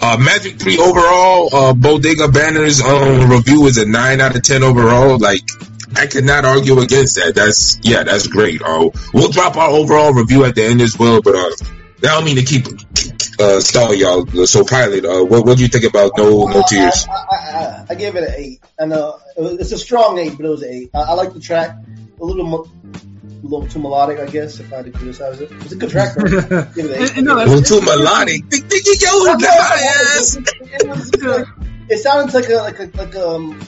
Uh, 0.00 0.16
Magic 0.16 0.58
Three 0.58 0.78
overall, 0.78 1.54
uh, 1.54 1.74
Bodega 1.74 2.28
Banners 2.28 2.80
um, 2.80 3.28
review 3.28 3.66
is 3.66 3.76
a 3.76 3.84
nine 3.84 4.22
out 4.22 4.34
of 4.34 4.42
ten 4.42 4.62
overall. 4.62 5.18
Like 5.18 5.42
I 5.94 6.06
cannot 6.06 6.46
argue 6.46 6.78
against 6.78 7.16
that. 7.16 7.34
That's 7.34 7.80
yeah, 7.82 8.04
that's 8.04 8.28
great. 8.28 8.62
Uh, 8.62 8.88
we'll 9.12 9.30
drop 9.30 9.56
our 9.58 9.68
overall 9.68 10.14
review 10.14 10.46
at 10.46 10.54
the 10.54 10.64
end 10.64 10.80
as 10.80 10.98
well, 10.98 11.20
but 11.20 11.34
uh, 11.34 11.50
I 11.98 12.14
don't 12.14 12.24
mean 12.24 12.36
to 12.36 12.44
keep 12.44 12.64
uh, 13.40 13.60
stall 13.60 13.94
y'all. 13.94 14.26
So 14.46 14.64
pilot, 14.64 15.04
uh, 15.04 15.24
what 15.24 15.44
what 15.46 15.56
do 15.56 15.62
you 15.62 15.68
think 15.68 15.84
about 15.84 16.12
no 16.16 16.46
no 16.46 16.62
tears? 16.68 17.06
I, 17.08 17.12
I, 17.12 17.36
I, 17.36 17.84
I 17.90 17.94
gave 17.94 18.16
it 18.16 18.24
an 18.24 18.34
eight. 18.36 18.60
I 18.80 18.86
know 18.86 19.18
it's 19.36 19.72
a 19.72 19.78
strong 19.78 20.18
eight, 20.18 20.36
but 20.36 20.46
it 20.46 20.48
was 20.48 20.62
an 20.62 20.70
eight. 20.72 20.90
I, 20.94 21.00
I 21.00 21.12
like 21.14 21.32
the 21.34 21.40
track. 21.40 21.76
A 22.20 22.24
little, 22.24 22.44
mo- 22.44 22.68
a 22.94 23.46
little 23.46 23.68
too 23.68 23.78
melodic, 23.78 24.18
I 24.18 24.26
guess. 24.26 24.58
If 24.58 24.72
I 24.72 24.76
had 24.78 24.86
to 24.86 24.90
criticize 24.90 25.40
it, 25.40 25.52
it's 25.52 25.70
a 25.72 25.76
good 25.76 25.90
track. 25.90 26.14
Though. 26.16 26.24
Give 26.74 26.86
it 26.86 26.90
an 26.90 27.02
And- 27.02 27.18
eight. 27.18 27.22
no, 27.22 27.32
A 27.34 27.36
that's- 27.36 27.48
little 27.60 27.80
too 27.80 27.86
melodic. 27.86 28.44
Think, 28.46 28.64
think 28.66 28.86
you 28.86 28.94
yo, 29.00 29.08
it, 29.24 30.88
was, 30.88 31.22
like, 31.22 31.46
it 31.88 31.98
sounded 31.98 32.34
like 32.34 32.48
a 32.48 32.54
like 32.56 32.78
a 32.80 32.90
like 32.98 33.14
um 33.16 33.60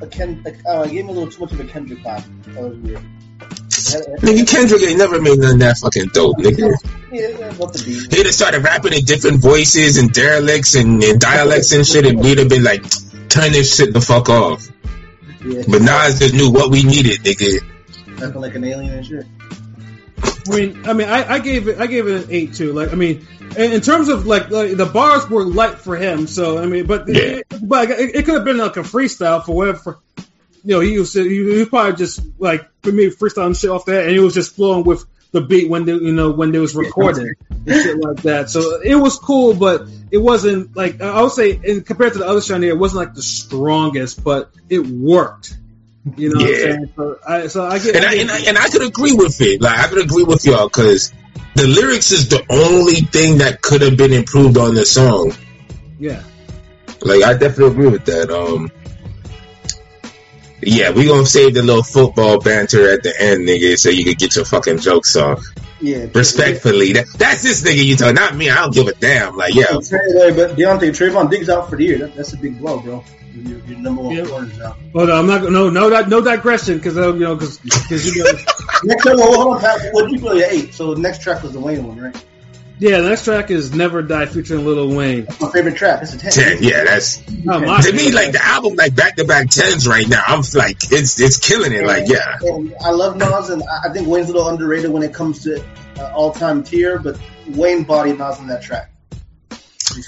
a 0.00 0.06
Ken. 0.06 0.42
Like, 0.44 0.56
uh, 0.66 0.82
it 0.86 0.92
gave 0.92 1.04
me 1.04 1.10
a 1.10 1.14
little 1.14 1.30
too 1.30 1.40
much 1.42 1.52
of 1.52 1.60
a 1.60 1.64
Kendrick 1.64 1.98
vibe. 2.00 2.24
That 2.54 2.62
was 2.64 2.78
weird. 2.78 3.02
Nigga 4.20 4.46
Kendrick 4.48 4.82
ain't 4.82 4.98
never 4.98 5.20
made 5.20 5.38
none 5.38 5.52
of 5.54 5.58
that 5.60 5.78
fucking 5.78 6.08
dope, 6.12 6.36
nigga. 6.38 6.72
Yeah, 7.10 7.28
yeah, 7.28 7.46
about 7.50 7.72
the 7.72 7.82
beat. 7.84 8.12
He'd 8.14 8.26
have 8.26 8.34
started 8.34 8.62
rapping 8.62 8.92
in 8.92 9.04
different 9.04 9.38
voices 9.40 9.96
and 9.96 10.12
derelicts 10.12 10.74
and, 10.74 11.02
and 11.02 11.20
dialects 11.20 11.72
and 11.72 11.86
shit, 11.86 12.06
and 12.06 12.20
we'd 12.20 12.38
have 12.38 12.48
been 12.48 12.62
like, 12.64 12.82
turn 13.28 13.52
this 13.52 13.74
shit 13.76 13.92
the 13.92 14.00
fuck 14.00 14.28
off. 14.28 14.66
Yeah, 15.44 15.62
But 15.68 15.82
Nas 15.82 16.18
just 16.18 16.34
knew 16.34 16.50
what 16.50 16.70
we 16.70 16.82
needed, 16.82 17.20
nigga. 17.20 17.60
rapping 18.20 18.40
like 18.40 18.54
an 18.54 18.64
alien 18.64 18.94
and 18.94 19.06
shit. 19.06 19.26
I 20.48 20.50
mean, 20.56 20.86
I 20.88 20.92
mean, 20.94 21.08
I, 21.08 21.34
I 21.34 21.38
gave 21.38 21.68
it, 21.68 21.78
I 21.78 21.86
gave 21.86 22.06
it 22.08 22.24
an 22.24 22.30
eight 22.30 22.54
too. 22.54 22.72
Like, 22.72 22.92
I 22.92 22.96
mean, 22.96 23.26
in, 23.56 23.72
in 23.72 23.80
terms 23.80 24.08
of 24.08 24.26
like, 24.26 24.50
like 24.50 24.76
the 24.76 24.86
bars 24.86 25.28
were 25.28 25.44
light 25.44 25.78
for 25.78 25.96
him. 25.96 26.26
So 26.26 26.58
I 26.58 26.66
mean, 26.66 26.86
but 26.86 27.06
Yeah. 27.06 27.40
but 27.62 27.90
it, 27.90 28.16
it 28.16 28.24
could 28.24 28.34
have 28.34 28.44
been 28.44 28.56
like 28.56 28.76
a 28.76 28.80
freestyle 28.80 29.44
for 29.44 29.54
whatever. 29.54 29.78
For, 29.78 29.98
you 30.64 30.74
know, 30.74 30.80
he 30.80 30.98
was 30.98 31.12
he, 31.14 31.40
was 31.40 31.68
probably 31.68 31.96
just 31.96 32.20
like 32.38 32.68
for 32.82 32.92
me 32.92 33.08
freestyling 33.10 33.58
shit 33.58 33.70
off 33.70 33.86
that, 33.86 34.04
and 34.04 34.12
he 34.12 34.18
was 34.20 34.34
just 34.34 34.54
flowing 34.54 34.84
with 34.84 35.04
the 35.32 35.40
beat 35.40 35.68
when 35.68 35.84
they, 35.84 35.92
you 35.92 36.12
know 36.12 36.30
when 36.30 36.52
they 36.52 36.58
was 36.58 36.74
recording 36.74 37.34
and 37.50 37.74
shit 37.82 37.96
like 37.98 38.22
that. 38.22 38.50
So 38.50 38.80
it 38.80 38.94
was 38.94 39.18
cool, 39.18 39.54
but 39.54 39.86
it 40.10 40.18
wasn't 40.18 40.76
like 40.76 41.00
I 41.00 41.22
would 41.22 41.32
say 41.32 41.58
in, 41.62 41.82
compared 41.82 42.14
to 42.14 42.18
the 42.20 42.26
other 42.26 42.40
Shiny, 42.40 42.68
it 42.68 42.78
wasn't 42.78 43.06
like 43.06 43.14
the 43.14 43.22
strongest, 43.22 44.22
but 44.24 44.50
it 44.68 44.86
worked. 44.86 45.54
You 46.16 46.30
know, 46.30 46.40
what 46.40 46.48
I'm 46.48 46.54
Yeah. 46.54 46.62
saying? 46.62 46.92
So 46.96 47.18
I, 47.28 47.46
so 47.48 47.64
I 47.66 47.78
get, 47.78 47.96
And 47.96 48.04
I, 48.04 48.14
and 48.14 48.30
I 48.30 48.38
and 48.48 48.58
I 48.58 48.68
could 48.68 48.82
agree 48.82 49.12
with 49.14 49.40
it. 49.40 49.60
Like 49.60 49.78
I 49.78 49.88
could 49.88 50.02
agree 50.02 50.24
with 50.24 50.44
y'all 50.46 50.68
because 50.68 51.12
the 51.54 51.66
lyrics 51.66 52.12
is 52.12 52.28
the 52.28 52.44
only 52.50 53.00
thing 53.00 53.38
that 53.38 53.60
could 53.60 53.82
have 53.82 53.96
been 53.96 54.12
improved 54.12 54.56
on 54.56 54.74
the 54.74 54.86
song. 54.86 55.32
yeah. 55.98 56.22
Like 57.02 57.22
I 57.22 57.34
definitely 57.34 57.66
agree 57.72 57.88
with 57.90 58.04
that. 58.06 58.30
Um, 58.30 58.70
yeah, 60.68 60.90
we 60.90 61.06
gonna 61.06 61.26
save 61.26 61.54
the 61.54 61.62
little 61.62 61.82
football 61.82 62.38
banter 62.38 62.90
at 62.92 63.02
the 63.02 63.14
end, 63.20 63.46
nigga, 63.48 63.78
so 63.78 63.90
you 63.90 64.04
could 64.04 64.18
get 64.18 64.36
your 64.36 64.44
fucking 64.44 64.78
jokes 64.78 65.16
off. 65.16 65.42
Yeah, 65.80 66.06
Respectfully, 66.12 66.94
that, 66.94 67.06
that's 67.18 67.42
this 67.42 67.62
nigga 67.62 67.84
you 67.84 67.94
talk, 67.96 68.14
not 68.14 68.34
me. 68.34 68.50
I 68.50 68.56
don't 68.56 68.74
give 68.74 68.88
a 68.88 68.94
damn. 68.94 69.36
Like, 69.36 69.54
yeah, 69.54 69.66
Anyway, 69.70 70.34
but 70.34 70.56
Deontay 70.56 70.90
Trevon 70.90 71.30
Diggs 71.30 71.48
out 71.48 71.70
for 71.70 71.76
the 71.76 71.84
year. 71.84 71.98
That, 71.98 72.16
that's 72.16 72.32
a 72.32 72.36
big 72.36 72.58
blow, 72.58 72.80
bro. 72.80 73.04
Your, 73.32 73.58
your 73.60 73.78
number 73.78 74.02
one 74.02 74.16
Yeah. 74.16 74.24
corner's 74.26 74.58
out. 74.60 74.76
Well, 74.92 75.06
no, 75.06 75.14
I'm 75.20 75.26
not. 75.28 75.42
No, 75.44 75.70
no, 75.70 75.88
that, 75.90 76.08
no 76.08 76.20
digression, 76.20 76.78
because 76.78 76.96
uh, 76.98 77.14
you 77.14 77.20
know, 77.20 77.36
because 77.36 77.60
you 78.16 78.24
know, 78.24 78.30
Next 78.84 79.04
time, 79.04 79.16
well, 79.16 79.34
hold 79.40 79.54
on, 79.56 79.60
Pat. 79.60 79.92
What 79.92 80.02
did 80.08 80.14
you 80.14 80.20
play 80.20 80.42
at 80.42 80.52
eight? 80.52 80.74
So 80.74 80.94
the 80.94 81.00
next 81.00 81.22
track 81.22 81.44
was 81.44 81.52
the 81.52 81.60
Wayne 81.60 81.86
one, 81.86 82.00
right? 82.00 82.24
Yeah. 82.78 83.00
The 83.00 83.08
next 83.08 83.24
track 83.24 83.50
is 83.50 83.74
"Never 83.74 84.02
Die" 84.02 84.26
featuring 84.26 84.64
Lil 84.64 84.94
Wayne. 84.94 85.24
That's 85.24 85.40
my 85.40 85.50
favorite 85.50 85.76
track. 85.76 86.00
That's 86.00 86.14
a 86.14 86.18
ten. 86.18 86.30
ten. 86.32 86.62
Yeah, 86.62 86.84
that's 86.84 87.22
Oh, 87.46 87.60
my 87.60 87.80
to 87.80 87.92
me 87.92 88.12
like 88.12 88.32
the 88.32 88.44
album 88.44 88.74
like 88.74 88.94
back 88.94 89.16
to 89.16 89.24
back 89.24 89.50
tens 89.50 89.86
right 89.86 90.08
now. 90.08 90.22
I'm 90.26 90.42
like 90.54 90.92
it's 90.92 91.20
it's 91.20 91.38
killing 91.38 91.72
it. 91.72 91.84
Like, 91.84 92.08
yeah, 92.08 92.38
I 92.84 92.90
love 92.90 93.16
Nas, 93.16 93.50
and 93.50 93.62
I 93.62 93.88
I 93.88 93.92
think 93.92 94.08
Wayne's 94.08 94.28
a 94.30 94.32
little 94.32 94.48
underrated 94.48 94.90
when 94.90 95.02
it 95.02 95.14
comes 95.14 95.42
to 95.44 95.64
uh, 95.98 96.12
all-time 96.14 96.62
tier. 96.62 96.98
But 96.98 97.18
Wayne 97.48 97.84
bodied 97.84 98.18
Nas 98.18 98.38
on 98.38 98.48
that 98.48 98.62
track. 98.62 98.90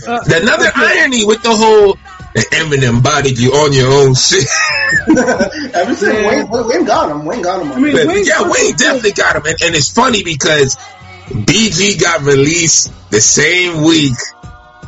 Uh, 0.07 0.21
another 0.27 0.69
okay. 0.69 1.01
irony 1.01 1.25
with 1.25 1.43
the 1.43 1.55
whole 1.57 1.97
Eminem 2.53 3.03
bodied 3.03 3.39
you 3.39 3.53
on 3.53 3.73
your 3.73 3.91
own 3.91 4.15
shit. 4.15 4.47
Ever 5.75 5.95
since 5.95 6.03
Yeah. 6.03 6.29
Wayne, 6.29 6.69
Wayne 6.69 6.85
got 6.85 7.11
him. 7.11 7.25
Wayne 7.25 7.43
got 7.43 7.63
him. 7.63 7.73
I 7.73 7.81
mean. 7.81 7.93
But, 7.93 8.25
yeah, 8.25 8.43
Wayne 8.43 8.77
definitely 8.77 9.13
got 9.13 9.37
him, 9.37 9.43
and, 9.47 9.63
and 9.63 9.75
it's 9.75 9.91
funny 9.91 10.23
because 10.23 10.77
BG 11.31 12.01
got 12.01 12.23
released 12.23 12.93
the 13.11 13.21
same 13.21 13.85
week, 13.85 14.17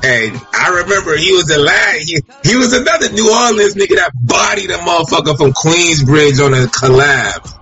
and 0.02 0.40
I 0.52 0.82
remember 0.82 1.16
he 1.16 1.32
was 1.32 1.46
the 1.46 1.58
last. 1.58 2.10
He, 2.10 2.18
he 2.42 2.56
was 2.56 2.72
another 2.72 3.12
New 3.12 3.30
Orleans 3.30 3.76
nigga 3.76 3.94
that 3.96 4.10
bodied 4.14 4.70
a 4.70 4.78
motherfucker 4.78 5.36
from 5.36 5.52
Queensbridge 5.52 6.44
on 6.44 6.52
a 6.52 6.66
collab. 6.66 7.58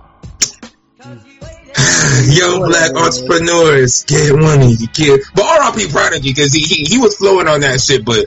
Young 2.35 2.67
black 2.67 2.95
entrepreneurs 2.95 4.03
get 4.05 4.35
money, 4.35 4.73
you 4.73 4.87
kid. 4.87 5.21
But 5.35 5.45
R.I.P. 5.45 5.89
Prodigy 5.89 6.33
because 6.33 6.51
he, 6.51 6.61
he 6.61 6.83
he 6.85 6.97
was 6.97 7.15
flowing 7.15 7.47
on 7.47 7.61
that 7.61 7.79
shit, 7.81 8.03
but. 8.03 8.25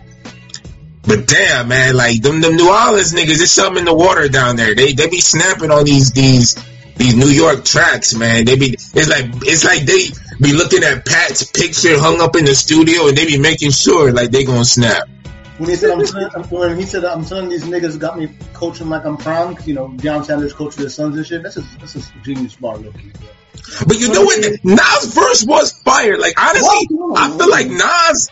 But 1.07 1.27
damn, 1.27 1.69
man, 1.69 1.97
like 1.97 2.23
them, 2.23 2.41
them 2.41 2.57
New 2.57 2.67
Orleans 2.67 3.13
niggas, 3.13 3.37
there's 3.37 3.51
something 3.51 3.81
in 3.81 3.85
the 3.85 3.93
water 3.93 4.27
down 4.27 4.57
there. 4.57 4.75
They 4.75 4.95
they 4.95 5.11
be 5.11 5.21
snapping 5.21 5.71
on 5.71 5.85
these 5.85 6.13
these 6.13 6.57
these 6.97 7.17
New 7.17 7.29
York 7.29 7.65
tracks, 7.65 8.15
man. 8.15 8.45
They 8.45 8.57
be 8.57 8.75
it's 8.75 9.09
like 9.09 9.27
it's 9.43 9.65
like 9.65 9.83
they 9.83 10.09
be 10.41 10.53
looking 10.53 10.83
at 10.83 11.05
Pat's 11.05 11.45
picture 11.51 11.99
hung 11.99 12.21
up 12.21 12.37
in 12.37 12.45
the 12.45 12.55
studio 12.55 13.09
and 13.09 13.17
they 13.17 13.27
be 13.27 13.39
making 13.39 13.71
sure 13.71 14.13
like 14.13 14.31
they 14.31 14.45
gonna 14.45 14.65
snap. 14.65 15.09
When 15.59 15.71
he 15.71 15.77
said 15.77 15.93
I'm 15.93 16.05
telling, 16.05 16.45
when 16.49 16.79
he 16.79 16.85
said 16.85 17.05
I'm 17.05 17.25
telling 17.25 17.49
these 17.49 17.65
niggas 17.65 17.99
got 17.99 18.19
me 18.19 18.35
coaching 18.53 18.89
like 18.89 19.05
I'm 19.05 19.17
'cause, 19.17 19.67
you 19.67 19.75
know, 19.75 19.89
Deion 19.89 20.25
Sanders 20.25 20.53
coaching 20.53 20.83
his 20.83 20.95
sons 20.95 21.17
and 21.17 21.27
shit. 21.27 21.43
That's 21.43 21.57
a 21.57 21.61
that's 21.79 21.97
a 21.97 22.01
genius 22.25 22.57
bar, 22.57 22.79
bro. 22.79 22.93
But 23.87 23.99
you 23.99 24.13
know 24.13 24.23
what? 24.23 24.65
Nas 24.65 25.15
verse 25.15 25.45
was 25.45 25.73
fire. 25.73 26.19
Like 26.19 26.41
honestly, 26.41 26.89
I 27.17 27.37
feel 27.37 27.51
like 27.51 27.69
Nas 27.69 28.31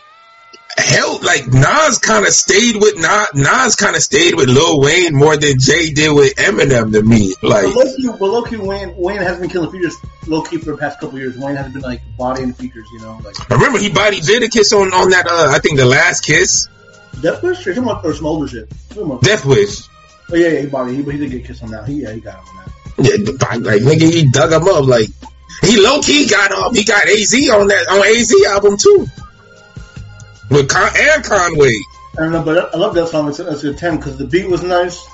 held 0.77 1.23
like 1.23 1.47
Nas 1.47 1.99
kind 1.99 2.25
of 2.25 2.33
stayed 2.33 2.75
with 2.75 2.95
Nas. 2.97 3.27
Nas 3.35 3.75
kind 3.75 3.95
of 3.95 4.01
stayed 4.01 4.35
with 4.35 4.49
Lil 4.49 4.79
Wayne 4.79 5.15
more 5.15 5.37
than 5.37 5.59
Jay 5.59 5.91
did 5.91 6.13
with 6.13 6.35
Eminem 6.35 6.91
to 6.93 7.01
me. 7.01 7.33
Like 7.41 7.65
But 7.65 7.75
low 7.75 7.95
key, 7.95 8.07
but 8.07 8.21
low 8.21 8.43
key, 8.43 8.57
Wayne 8.57 8.95
Wayne 8.95 9.17
has 9.17 9.39
been 9.39 9.49
killing 9.49 9.71
features 9.71 9.95
low 10.27 10.41
key 10.41 10.57
for 10.57 10.71
the 10.71 10.77
past 10.77 10.99
couple 10.99 11.19
years. 11.19 11.37
Wayne 11.37 11.55
has 11.55 11.71
been 11.71 11.81
like 11.81 12.01
bodying 12.17 12.53
features, 12.53 12.87
you 12.93 12.99
know, 12.99 13.19
like 13.23 13.51
I 13.51 13.55
remember 13.55 13.79
he 13.79 13.89
bodied 13.89 14.23
Jadakiss 14.23 14.73
on 14.73 14.93
on 14.93 15.11
that. 15.11 15.27
Uh, 15.27 15.51
I 15.51 15.59
think 15.59 15.77
the 15.77 15.85
last 15.85 16.25
kiss, 16.25 16.67
Death 17.21 17.43
Wish 17.43 17.65
or 17.67 17.75
some 17.75 17.87
or 17.87 18.13
some 18.13 18.25
older 18.25 18.47
shit. 18.47 18.71
Some 18.91 19.19
Death 19.21 19.45
Wish. 19.45 19.87
Oh 20.31 20.35
yeah, 20.35 20.47
yeah, 20.49 20.61
he 20.61 20.67
bodied. 20.67 20.95
He, 20.95 21.01
but 21.01 21.13
he 21.13 21.19
did 21.19 21.31
get 21.31 21.45
kissed 21.45 21.63
on 21.63 21.71
that. 21.71 21.87
He 21.87 22.01
yeah, 22.01 22.13
he 22.13 22.19
got 22.19 22.35
him 22.35 22.45
on 22.49 22.55
that. 22.57 22.69
Yeah, 22.97 23.71
like 23.71 23.81
nigga, 23.81 24.13
he 24.13 24.29
dug 24.29 24.51
him 24.51 24.67
up. 24.67 24.85
Like 24.85 25.09
he 25.61 25.79
low 25.81 26.01
key 26.01 26.27
got 26.27 26.51
um, 26.51 26.73
he 26.73 26.83
got 26.83 27.07
Az 27.07 27.33
on 27.51 27.67
that 27.67 27.87
on 27.89 27.99
Az 28.05 28.33
album 28.49 28.77
too, 28.77 29.07
with 30.49 30.69
Con- 30.69 30.91
and 30.97 31.23
Conway. 31.23 31.73
I 32.17 32.21
don't 32.21 32.31
know, 32.31 32.43
but 32.43 32.73
I 32.73 32.77
love 32.77 32.93
that 32.95 33.07
song. 33.07 33.27
It's, 33.29 33.39
it's 33.39 33.63
a 33.63 33.73
ten 33.73 33.97
because 33.97 34.17
the 34.17 34.25
beat 34.25 34.47
was 34.49 34.63
nice. 34.63 35.05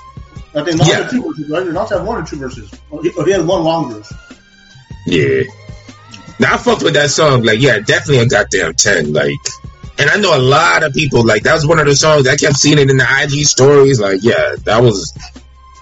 I 0.54 0.62
think 0.64 0.78
Nas 0.78 0.88
Yeah. 0.88 1.02
had 1.02 1.10
two 1.10 1.22
verses, 1.22 1.48
right? 1.48 1.66
Nas 1.66 1.90
had 1.90 2.04
one 2.04 2.22
or 2.22 2.26
two 2.26 2.36
verses. 2.36 2.70
Or 2.90 3.02
he, 3.02 3.10
or 3.10 3.24
he 3.24 3.32
had 3.32 3.46
one 3.46 3.62
long 3.64 3.92
verse. 3.92 4.12
Yeah. 5.06 5.42
Now 6.38 6.54
I 6.54 6.56
fucked 6.58 6.82
with 6.82 6.94
that 6.94 7.10
song. 7.10 7.42
Like, 7.42 7.60
yeah, 7.60 7.78
definitely 7.80 8.18
a 8.18 8.26
goddamn 8.26 8.74
ten. 8.74 9.12
Like, 9.12 9.38
and 9.98 10.10
I 10.10 10.16
know 10.16 10.36
a 10.36 10.40
lot 10.40 10.82
of 10.82 10.92
people. 10.92 11.24
Like, 11.24 11.44
that 11.44 11.54
was 11.54 11.66
one 11.66 11.78
of 11.78 11.86
the 11.86 11.94
songs 11.94 12.26
I 12.26 12.36
kept 12.36 12.56
seeing 12.56 12.78
it 12.78 12.90
in 12.90 12.96
the 12.96 13.06
IG 13.22 13.44
stories. 13.46 14.00
Like, 14.00 14.20
yeah, 14.22 14.56
that 14.64 14.82
was, 14.82 15.12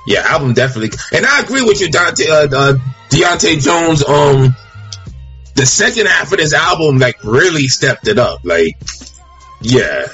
yeah, 0.07 0.20
album 0.20 0.55
definitely. 0.55 0.96
And 1.16 1.24
I 1.26 1.40
agree 1.40 1.62
with 1.62 1.80
you, 1.80 1.90
Dante, 1.90 2.28
uh, 2.28 2.49
uh, 2.53 2.74
Deontay 3.11 3.62
Jones. 3.62 4.05
Um, 4.05 4.55
the 5.55 5.66
second 5.66 6.07
half 6.07 6.30
of 6.32 6.38
this 6.38 6.53
album, 6.53 6.99
like, 6.99 7.22
really 7.24 7.68
stepped 7.68 8.07
it 8.09 8.18
up. 8.18 8.40
Like, 8.44 8.76
yeah, 9.61 10.06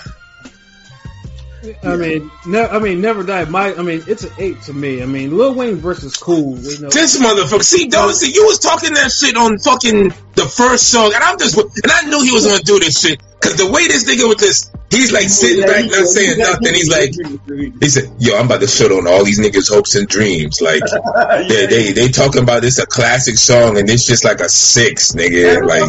I 1.83 1.97
mean, 1.97 2.31
ne- 2.47 2.67
I 2.67 2.79
mean, 2.79 3.01
never 3.01 3.23
die. 3.23 3.45
My, 3.47 3.75
I 3.75 3.83
mean, 3.83 4.03
it's 4.07 4.25
an 4.25 4.33
eight 4.39 4.61
to 4.63 4.73
me. 4.73 5.03
I 5.03 5.07
mean, 5.07 5.37
Lil 5.37 5.55
Wayne 5.55 5.77
versus 5.77 6.17
Cool. 6.17 6.59
You 6.59 6.81
know, 6.81 6.91
This 6.91 7.21
motherfucker. 7.21 7.63
See, 7.63 7.89
though, 7.89 8.11
see, 8.13 8.33
you 8.33 8.45
was 8.47 8.59
talking 8.59 8.95
that 8.95 9.11
shit 9.11 9.37
on 9.37 9.59
fucking 9.59 10.13
the 10.37 10.47
first 10.47 10.91
song, 10.91 11.13
and 11.15 11.23
I'm 11.23 11.39
just, 11.39 11.57
and 11.57 11.93
I 11.93 12.03
knew 12.09 12.23
he 12.23 12.33
was 12.33 12.47
gonna 12.47 12.63
do 12.63 12.79
this 12.79 13.01
shit 13.01 13.21
because 13.41 13.57
the 13.57 13.71
way 13.71 13.87
this 13.87 14.05
nigga 14.05 14.29
with 14.29 14.39
this, 14.39 14.71
he's 14.91 15.13
like 15.13 15.29
sitting 15.29 15.61
Yeah, 15.61 15.67
back, 15.67 15.85
he- 15.85 15.89
not 15.91 16.07
saying 16.07 16.31
he- 16.37 16.43
nothing. 16.43 16.75
He's 16.75 16.89
like, 16.91 17.15
he- 17.15 17.73
he 17.81 17.89
said, 17.89 18.11
"Yo, 18.19 18.37
I'm 18.37 18.47
about 18.47 18.61
to 18.63 18.67
shut 18.67 18.91
on 18.91 19.07
all 19.07 19.25
these 19.25 19.39
niggas' 19.39 19.69
hopes 19.73 19.95
and 19.95 20.09
dreams." 20.09 20.61
Like, 20.61 20.83
they 21.49 21.67
they 21.67 21.93
they 21.93 22.09
talking 22.09 22.43
about 22.43 22.63
this 22.63 22.79
a 22.79 22.87
classic 22.87 23.37
song, 23.37 23.79
and 23.79 23.89
it's 23.89 24.07
just 24.07 24.25
like 24.25 24.41
a 24.41 24.49
six, 24.49 25.13
nigga. 25.13 25.65
Like, 25.67 25.83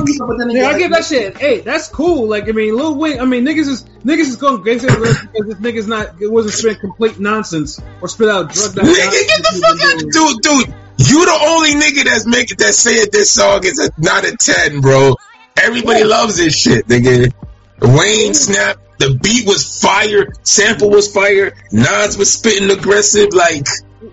Yeah, 0.54 0.68
I 0.68 0.70
again, 0.72 0.80
give 0.80 0.92
that 0.92 1.06
shit 1.06 1.38
Hey. 1.38 1.62
That's 1.62 1.88
cool. 1.88 2.28
Like, 2.28 2.48
I 2.48 2.52
mean, 2.52 2.76
Lil 2.76 2.96
Wayne. 2.96 3.20
I 3.20 3.26
mean, 3.26 3.46
niggas 3.46 3.68
is 3.68 3.84
niggas 4.06 4.28
is 4.30 4.36
going 4.36 4.62
gangster 4.64 4.88
because 4.88 5.18
this 5.48 5.56
nigga's 5.58 5.88
not. 5.88 6.22
It 6.22 6.32
wasn't 6.32 6.54
spit 6.54 6.80
complete 6.82 7.20
nonsense 7.20 7.80
or 8.02 8.08
spit 8.08 8.30
out 8.30 8.54
drug. 8.54 8.72
nigga, 8.74 9.28
get 9.28 9.44
the 9.44 9.60
fuck 9.62 9.82
out, 9.82 10.00
dude, 10.12 10.42
dude. 10.68 10.76
You 10.98 11.26
the 11.26 11.40
only 11.48 11.72
nigga 11.72 12.06
that's 12.06 12.26
making 12.26 12.58
that 12.60 12.74
said 12.74 13.12
this 13.12 13.32
song 13.32 13.62
is 13.66 13.80
a, 13.80 13.90
not 13.98 14.24
a 14.26 14.36
ten, 14.38 14.82
bro. 14.82 15.16
Everybody 15.58 16.04
loves 16.04 16.38
this 16.38 16.56
shit, 16.58 16.88
nigga. 16.88 17.34
Wayne 17.82 18.34
snap. 18.34 18.78
The 18.98 19.16
beat 19.22 19.46
was 19.46 19.82
fire. 19.82 20.28
Sample 20.44 20.90
was 20.90 21.12
fire. 21.14 21.54
Nas 21.72 22.18
was 22.18 22.32
spitting 22.32 22.70
aggressive. 22.72 23.34
Like, 23.34 23.68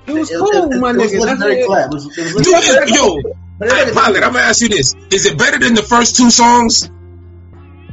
It 0.06 0.12
was 0.12 0.28
cool, 0.30 0.48
it- 0.48 0.74
it 0.76 0.80
my 0.80 0.92
nigga. 0.92 0.98
That's 0.98 1.14
legendary 1.14 1.60
it. 1.60 1.68
collab. 1.68 1.86
It 1.86 1.94
was- 1.94 2.18
it 2.18 2.34
was 2.34 2.46
dude, 2.46 2.88
yo, 2.96 3.18
But 3.58 3.70
hey, 3.70 3.92
Pilot, 3.92 4.24
I'm 4.24 4.32
gonna 4.32 4.44
ask 4.44 4.60
you 4.60 4.68
this: 4.68 4.94
Is 5.12 5.26
it 5.26 5.38
better 5.38 5.58
than 5.58 5.74
the 5.74 5.82
first 5.82 6.16
two 6.16 6.30
songs? 6.30 6.90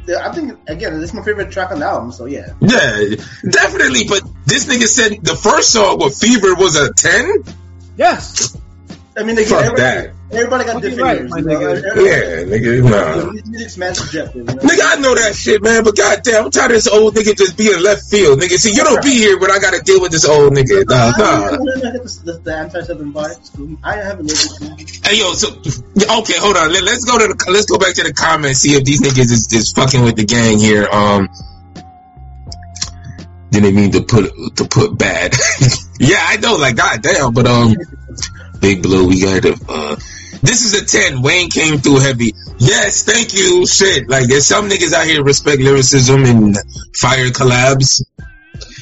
I 0.08 0.32
think 0.32 0.58
again, 0.66 0.98
this 0.98 1.10
is 1.10 1.14
my 1.14 1.22
favorite 1.22 1.52
track 1.52 1.70
on 1.70 1.78
the 1.78 1.86
album. 1.86 2.10
So 2.10 2.24
yeah, 2.24 2.48
Yeah, 2.60 3.14
definitely. 3.48 4.08
But 4.08 4.22
this 4.46 4.64
nigga 4.64 4.88
said 4.88 5.18
the 5.22 5.36
first 5.36 5.70
song 5.70 5.98
with 6.00 6.18
Fever 6.18 6.56
was 6.56 6.74
a 6.74 6.92
ten. 6.92 7.44
Yes. 7.96 8.56
I 9.16 9.24
mean, 9.24 9.36
again, 9.36 9.48
Fuck 9.48 9.64
everybody, 9.64 9.82
that. 9.82 10.14
everybody 10.30 10.64
got 10.64 10.82
different 10.82 11.02
right, 11.02 11.18
ears. 11.18 11.30
my 11.30 11.38
you 11.38 11.44
know? 11.44 11.58
nigga. 11.58 11.96
Yeah, 11.96 12.46
nigga, 12.46 12.90
nah. 12.90 13.32
Music's 13.32 13.76
man 13.76 13.94
subjective. 13.94 14.36
You 14.36 14.44
know? 14.44 14.62
Nigga, 14.62 14.80
I 14.86 15.00
know 15.00 15.14
that 15.16 15.34
shit, 15.34 15.62
man, 15.62 15.82
but 15.82 15.96
goddamn, 15.96 16.44
I'm 16.44 16.50
tired 16.52 16.70
of 16.70 16.76
this 16.76 16.86
old 16.86 17.14
nigga 17.16 17.36
just 17.36 17.58
being 17.58 17.82
left 17.82 18.04
field. 18.08 18.38
Nigga, 18.38 18.56
see, 18.56 18.72
you 18.72 18.84
don't 18.84 19.02
be 19.02 19.10
here 19.10 19.38
when 19.40 19.50
I 19.50 19.58
gotta 19.58 19.82
deal 19.82 20.00
with 20.00 20.12
this 20.12 20.24
old 20.28 20.52
nigga. 20.52 20.86
Nah, 20.86 20.94
I 20.94 21.18
nah. 21.18 21.56
don't 21.56 21.82
get 21.82 21.92
the, 21.94 22.20
the, 22.24 22.32
the 22.38 22.56
anti-southern 22.56 23.12
vibes. 23.12 23.78
I 23.82 23.96
haven't 23.96 24.26
listened 24.26 24.78
to 24.78 25.08
Hey, 25.08 25.18
yo, 25.18 25.32
so, 25.32 25.48
okay, 25.58 26.38
hold 26.38 26.56
on. 26.56 26.72
Let, 26.72 26.84
us 26.84 27.04
go 27.04 27.18
to 27.18 27.34
the, 27.34 27.50
let's 27.50 27.66
go 27.66 27.78
back 27.78 27.94
to 27.94 28.04
the 28.04 28.12
comments, 28.12 28.60
see 28.60 28.74
if 28.74 28.84
these 28.84 29.02
niggas 29.02 29.32
is, 29.32 29.52
is 29.52 29.72
fucking 29.72 30.04
with 30.04 30.14
the 30.14 30.24
gang 30.24 30.58
here. 30.58 30.86
Um, 30.86 31.28
didn't 33.50 33.74
mean 33.74 33.90
to 33.90 34.02
put, 34.02 34.30
to 34.56 34.64
put 34.66 34.96
bad. 34.96 35.34
yeah, 35.98 36.22
I 36.22 36.36
know, 36.36 36.54
like, 36.54 36.76
goddamn, 36.76 37.34
but, 37.34 37.48
um, 37.48 37.74
Big 38.60 38.82
Blue, 38.82 39.08
we 39.08 39.22
got 39.22 39.42
to, 39.42 39.58
uh, 39.68 39.96
this 40.42 40.64
is 40.64 40.74
a 40.74 40.84
10. 40.84 41.22
Wayne 41.22 41.50
came 41.50 41.78
through 41.78 41.98
heavy. 41.98 42.34
Yes, 42.58 43.04
thank 43.04 43.34
you. 43.34 43.66
Shit. 43.66 44.08
Like, 44.08 44.26
there's 44.26 44.46
some 44.46 44.68
niggas 44.68 44.92
out 44.92 45.06
here 45.06 45.22
respect 45.22 45.60
lyricism 45.60 46.24
and 46.24 46.56
fire 46.96 47.28
collabs. 47.28 48.02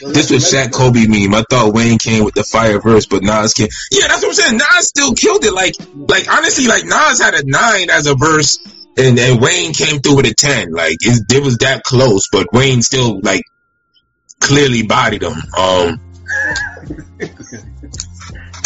This 0.00 0.30
was 0.30 0.44
Shaq 0.44 0.72
Kobe 0.72 1.06
meme. 1.06 1.34
I 1.34 1.44
thought 1.50 1.74
Wayne 1.74 1.98
came 1.98 2.24
with 2.24 2.34
the 2.34 2.44
fire 2.44 2.80
verse, 2.80 3.06
but 3.06 3.22
Nas 3.22 3.54
came. 3.54 3.68
Yeah, 3.90 4.06
that's 4.08 4.22
what 4.22 4.28
I'm 4.28 4.34
saying. 4.34 4.56
Nas 4.58 4.88
still 4.88 5.14
killed 5.14 5.44
it. 5.44 5.52
Like, 5.52 5.74
like 5.94 6.32
honestly, 6.32 6.68
like 6.68 6.84
Nas 6.84 7.20
had 7.20 7.34
a 7.34 7.42
nine 7.44 7.90
as 7.90 8.06
a 8.06 8.14
verse, 8.14 8.58
and, 8.96 9.18
and 9.18 9.40
Wayne 9.40 9.72
came 9.72 10.00
through 10.00 10.16
with 10.16 10.26
a 10.26 10.34
ten. 10.34 10.72
Like, 10.72 10.98
it, 11.00 11.24
it 11.32 11.42
was 11.42 11.58
that 11.58 11.82
close, 11.82 12.28
but 12.30 12.52
Wayne 12.52 12.82
still 12.82 13.20
like 13.20 13.42
clearly 14.40 14.84
bodied 14.84 15.22
him. 15.22 15.34
Um, 15.56 16.00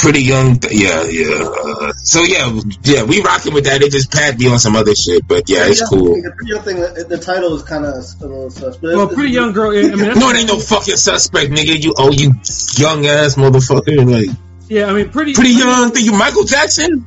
pretty 0.02 0.22
young. 0.22 0.58
Th- 0.58 0.74
yeah, 0.74 1.04
yeah. 1.04 1.46
Uh, 1.48 1.92
so 1.94 2.22
yeah, 2.24 2.50
yeah, 2.82 3.04
we 3.04 3.22
rocking 3.22 3.54
with 3.54 3.64
that. 3.64 3.80
It 3.82 3.92
just 3.92 4.10
pat 4.12 4.38
me 4.38 4.48
on 4.48 4.58
some 4.58 4.76
other 4.76 4.94
shit, 4.94 5.26
but 5.26 5.48
yeah, 5.48 5.64
it's 5.66 5.88
cool. 5.88 6.20
The 6.20 6.32
pretty 6.36 6.50
young 6.52 6.62
thing, 6.62 6.76
the, 6.80 7.06
the 7.08 7.18
title 7.18 7.54
is 7.54 7.62
kind 7.62 7.86
of 7.86 7.94
a 7.94 8.26
little 8.26 8.50
sus. 8.50 8.76
But 8.76 8.94
Well, 8.94 9.02
it's- 9.04 9.14
pretty 9.14 9.32
young 9.32 9.52
girl. 9.52 9.70
I 9.70 9.94
mean, 9.94 9.98
No, 10.18 10.28
it 10.30 10.36
ain't 10.36 10.48
no 10.48 10.58
fucking 10.58 10.96
suspect, 10.96 11.50
nigga. 11.50 11.82
You 11.82 11.94
oh, 11.96 12.10
you 12.10 12.32
young 12.76 13.06
ass 13.06 13.36
motherfucker. 13.36 14.04
Like 14.04 14.36
yeah. 14.68 14.86
I 14.86 14.92
mean, 14.92 15.10
pretty 15.10 15.32
pretty 15.34 15.50
young. 15.54 15.90
Think 15.92 16.04
you 16.06 16.12
Michael 16.12 16.44
Jackson? 16.44 17.06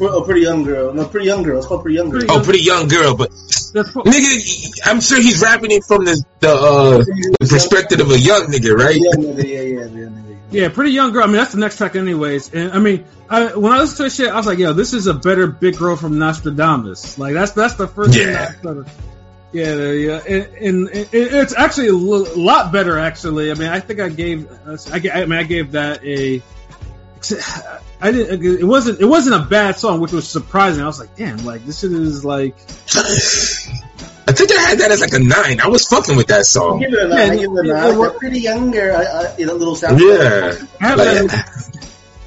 Oh, 0.00 0.22
pretty 0.22 0.42
young 0.42 0.62
girl. 0.62 0.92
No, 0.92 1.06
pretty 1.06 1.26
young 1.26 1.42
girl. 1.42 1.56
It's 1.58 1.66
called 1.66 1.82
pretty 1.82 1.96
young 1.96 2.10
girl. 2.10 2.20
Pretty- 2.20 2.34
Oh, 2.34 2.42
pretty 2.44 2.62
young 2.62 2.86
girl, 2.88 3.16
but 3.16 3.30
That's, 3.72 3.90
nigga, 3.90 4.80
I'm 4.84 5.00
sure 5.00 5.18
he's 5.20 5.40
rapping 5.40 5.70
it 5.70 5.84
from 5.84 6.04
the 6.04 6.22
the, 6.40 6.50
uh, 6.52 6.98
the 7.40 7.46
perspective 7.48 8.00
of 8.00 8.10
a 8.10 8.18
young 8.18 8.46
nigga, 8.52 8.76
right? 8.76 8.94
Yeah, 8.94 9.42
yeah, 9.42 9.60
yeah, 9.60 9.84
yeah, 9.84 9.84
yeah, 9.86 10.25
yeah, 10.50 10.68
pretty 10.68 10.92
young 10.92 11.12
girl. 11.12 11.24
I 11.24 11.26
mean, 11.26 11.36
that's 11.36 11.52
the 11.52 11.58
next 11.60 11.76
track, 11.76 11.96
anyways. 11.96 12.52
And 12.54 12.72
I 12.72 12.78
mean, 12.78 13.04
I, 13.28 13.54
when 13.56 13.72
I 13.72 13.78
listened 13.78 13.96
to 13.98 14.02
this 14.04 14.16
shit, 14.16 14.28
I 14.28 14.36
was 14.36 14.46
like, 14.46 14.58
"Yo, 14.58 14.72
this 14.72 14.92
is 14.92 15.06
a 15.06 15.14
better 15.14 15.46
Big 15.46 15.76
Girl 15.76 15.96
from 15.96 16.18
Nastradamus." 16.18 17.18
Like 17.18 17.34
that's 17.34 17.52
that's 17.52 17.74
the 17.74 17.88
first. 17.88 18.14
thing 18.14 18.28
Yeah. 18.28 18.52
Started- 18.52 18.86
yeah, 19.52 19.74
yeah, 19.92 20.20
and, 20.28 20.44
and 20.56 20.88
it, 20.90 21.08
it's 21.12 21.54
actually 21.56 21.88
a 21.88 21.92
lot 21.94 22.72
better. 22.72 22.98
Actually, 22.98 23.50
I 23.50 23.54
mean, 23.54 23.68
I 23.68 23.80
think 23.80 24.00
I 24.00 24.08
gave, 24.10 24.50
I, 24.66 24.76
I 25.14 25.24
mean, 25.24 25.32
I 25.38 25.44
gave 25.44 25.72
that 25.72 26.04
a. 26.04 26.42
I 28.00 28.12
didn't. 28.12 28.44
It 28.44 28.64
wasn't. 28.64 29.00
It 29.00 29.06
wasn't 29.06 29.42
a 29.42 29.46
bad 29.46 29.78
song, 29.78 30.00
which 30.00 30.12
was 30.12 30.28
surprising. 30.28 30.82
I 30.82 30.86
was 30.86 31.00
like, 31.00 31.16
"Damn, 31.16 31.38
like 31.38 31.64
this 31.64 31.80
shit 31.80 31.92
is 31.92 32.24
like." 32.24 32.56
I 34.28 34.32
think 34.32 34.50
I 34.52 34.60
had 34.60 34.78
that 34.78 34.90
as 34.90 35.00
like 35.00 35.12
a 35.12 35.18
nine. 35.20 35.60
I 35.60 35.68
was 35.68 35.86
fucking 35.86 36.16
with 36.16 36.26
that 36.28 36.40
I 36.40 36.42
song. 36.42 36.80
give 36.80 36.92
it 36.92 36.98
a 37.04 37.08
nine. 37.08 37.30
I 37.30 37.36
give 37.36 37.50
it 37.52 37.58
a 37.58 37.62
nine. 37.72 37.98
Like, 37.98 38.16
pretty 38.16 38.40
young 38.40 38.70
girl. 38.72 38.96
I, 38.96 39.02
I, 39.04 39.36
you 39.36 39.46
know, 39.46 39.54
little 39.54 39.76
sound. 39.76 40.00
Yeah, 40.00 40.56
Like, 40.80 40.96
that- 40.96 41.72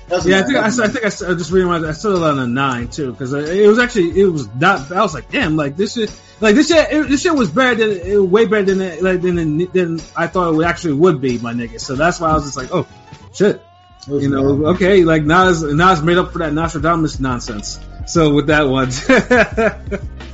That's 0.08 0.26
a 0.26 0.30
Yeah, 0.30 0.40
I 0.40 0.44
think 0.44 0.58
I, 0.58 0.66
I 0.68 0.70
think 0.88 1.04
I, 1.04 1.08
s- 1.08 1.22
I 1.22 1.34
just 1.34 1.52
realized 1.52 1.86
I 1.86 1.92
settled 1.92 2.24
on 2.24 2.40
a 2.40 2.48
nine 2.48 2.88
too 2.88 3.12
because 3.12 3.34
it 3.34 3.68
was 3.68 3.78
actually 3.80 4.20
it 4.20 4.26
was 4.28 4.48
not. 4.56 4.92
I 4.92 5.02
was 5.02 5.14
like, 5.14 5.30
damn, 5.30 5.56
like 5.58 5.76
this 5.78 5.94
shit, 5.96 6.10
like 6.40 6.56
this 6.56 6.70
shit, 6.70 6.88
it, 6.92 7.10
this 7.10 7.22
shit 7.22 7.36
was 7.36 7.50
better 7.52 7.76
than 7.76 7.92
it, 8.12 8.18
way 8.18 8.46
better 8.46 8.64
than 8.74 8.82
it, 8.82 9.04
like 9.04 9.22
than 9.22 9.58
than 9.72 10.00
I 10.16 10.26
thought 10.28 10.50
it 10.54 10.56
would 10.56 10.66
actually 10.66 10.94
would 10.94 11.22
be, 11.22 11.38
my 11.38 11.54
nigga. 11.54 11.80
So 11.80 11.96
that's 11.96 12.20
why 12.20 12.30
I 12.30 12.34
was 12.34 12.46
just 12.46 12.58
like, 12.58 12.70
oh 12.74 12.88
shit, 13.34 13.62
you 14.08 14.30
know, 14.30 14.68
okay, 14.68 15.04
like 15.04 15.24
Nas 15.24 15.62
Nas 15.62 16.02
made 16.02 16.18
up 16.18 16.32
for 16.32 16.40
that 16.40 16.54
Nastradamus 16.54 17.20
nonsense. 17.20 17.80
So 18.08 18.34
with 18.34 18.48
that 18.48 18.64
one, 18.64 18.90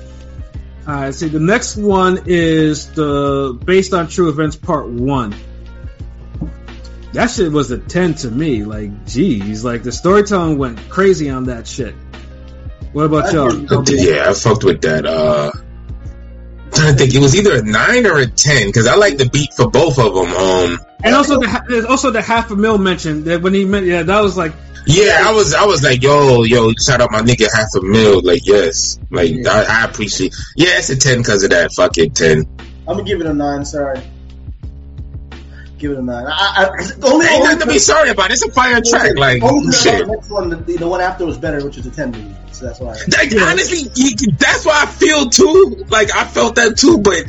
all 0.88 0.94
right. 0.94 1.14
See, 1.16 1.28
the 1.28 1.40
next 1.40 1.76
one 1.78 2.24
is 2.26 2.92
the 2.92 3.58
based 3.64 3.94
on 3.94 4.08
true 4.08 4.30
events 4.30 4.56
part 4.56 4.88
one. 4.88 5.34
That 7.14 7.32
shit 7.32 7.52
was 7.52 7.72
a 7.72 7.78
10 7.78 8.16
to 8.16 8.32
me. 8.32 8.64
Like, 8.66 9.06
geez, 9.06 9.64
like 9.64 9.84
the 9.84 9.92
storytelling 9.92 10.58
went 10.58 10.78
crazy 10.90 11.30
on 11.30 11.46
that 11.46 11.66
shit. 11.66 11.96
What 12.92 13.04
about 13.06 13.26
I 13.26 13.32
y'all? 13.32 13.50
agree. 13.82 14.02
yeah, 14.10 14.30
I 14.30 14.34
fucked 14.34 14.64
with 14.66 14.82
that. 14.82 15.06
Uh, 15.06 15.52
trying 16.74 16.92
to 16.94 16.98
think, 17.00 17.16
it 17.16 17.20
was 17.20 17.36
either 17.36 17.56
a 17.58 17.62
nine 17.62 18.06
or 18.06 18.18
a 18.18 18.28
ten 18.28 18.68
because 18.68 18.86
I 18.88 18.96
like 18.96 19.18
the 19.18 19.30
beat 19.30 19.54
for 19.54 19.70
both 19.70 19.98
of 19.98 20.14
them. 20.14 20.28
Um, 20.34 20.80
And 21.04 21.16
also 21.16 21.40
the 21.40 21.86
also 21.90 22.12
the 22.12 22.22
half 22.22 22.52
a 22.52 22.56
mil 22.56 22.78
mention 22.78 23.24
that 23.26 23.42
when 23.42 23.54
he 23.54 23.64
meant 23.66 23.86
yeah 23.86 24.04
that 24.04 24.20
was 24.22 24.36
like 24.36 24.54
Yeah, 24.88 25.24
I 25.24 25.32
was, 25.32 25.54
I 25.54 25.66
was 25.66 25.84
like, 25.84 26.04
yo, 26.04 26.44
yo, 26.44 26.72
shout 26.74 27.02
out 27.02 27.12
my 27.12 27.22
nigga 27.22 27.48
half 27.54 27.70
a 27.76 27.82
mil. 27.82 28.22
Like, 28.22 28.46
yes, 28.46 29.00
like 29.10 29.32
Yeah. 29.32 29.50
I, 29.52 29.82
I 29.82 29.86
appreciate. 29.86 30.36
Yeah, 30.56 30.78
it's 30.78 30.90
a 30.90 30.96
ten 30.98 31.20
because 31.20 31.44
of 31.44 31.50
that. 31.50 31.74
Fuck 31.74 31.98
it, 31.98 32.16
ten. 32.16 32.46
I'm 32.88 32.98
gonna 32.98 33.04
give 33.04 33.20
it 33.20 33.26
a 33.26 33.34
nine. 33.34 33.66
Sorry. 33.66 34.00
Give 35.78 35.92
it 35.92 35.98
a 35.98 36.02
nine. 36.02 36.26
I, 36.28 36.32
I, 36.32 36.84
the 36.84 37.08
only, 37.08 37.26
Ain't 37.26 37.44
nothing 37.44 37.60
to 37.60 37.68
be 37.68 37.80
sorry 37.80 38.10
about. 38.10 38.32
It's 38.32 38.46
a 38.46 38.52
fire 38.52 38.80
track. 38.82 39.18
Like, 39.18 39.42
shit. 39.74 40.06
the 40.06 40.12
next 40.16 40.30
one, 40.30 40.50
the, 40.50 40.56
the 40.56 40.88
one 40.88 41.02
after 41.02 41.26
was 41.26 41.38
better, 41.38 41.66
which 41.66 41.78
is 41.78 41.86
a 41.86 41.92
ten 41.92 42.12
movie. 42.12 42.36
So 42.52 42.66
that's 42.66 42.80
why. 42.80 42.94
Like, 42.94 43.34
honestly, 43.42 43.92
you, 43.96 44.32
that's 44.38 44.66
why 44.66 44.84
I 44.84 44.86
feel 44.86 45.30
too. 45.30 45.84
Like, 45.90 46.16
I 46.16 46.26
felt 46.26 46.56
that 46.56 46.78
too, 46.78 47.00
but 47.00 47.26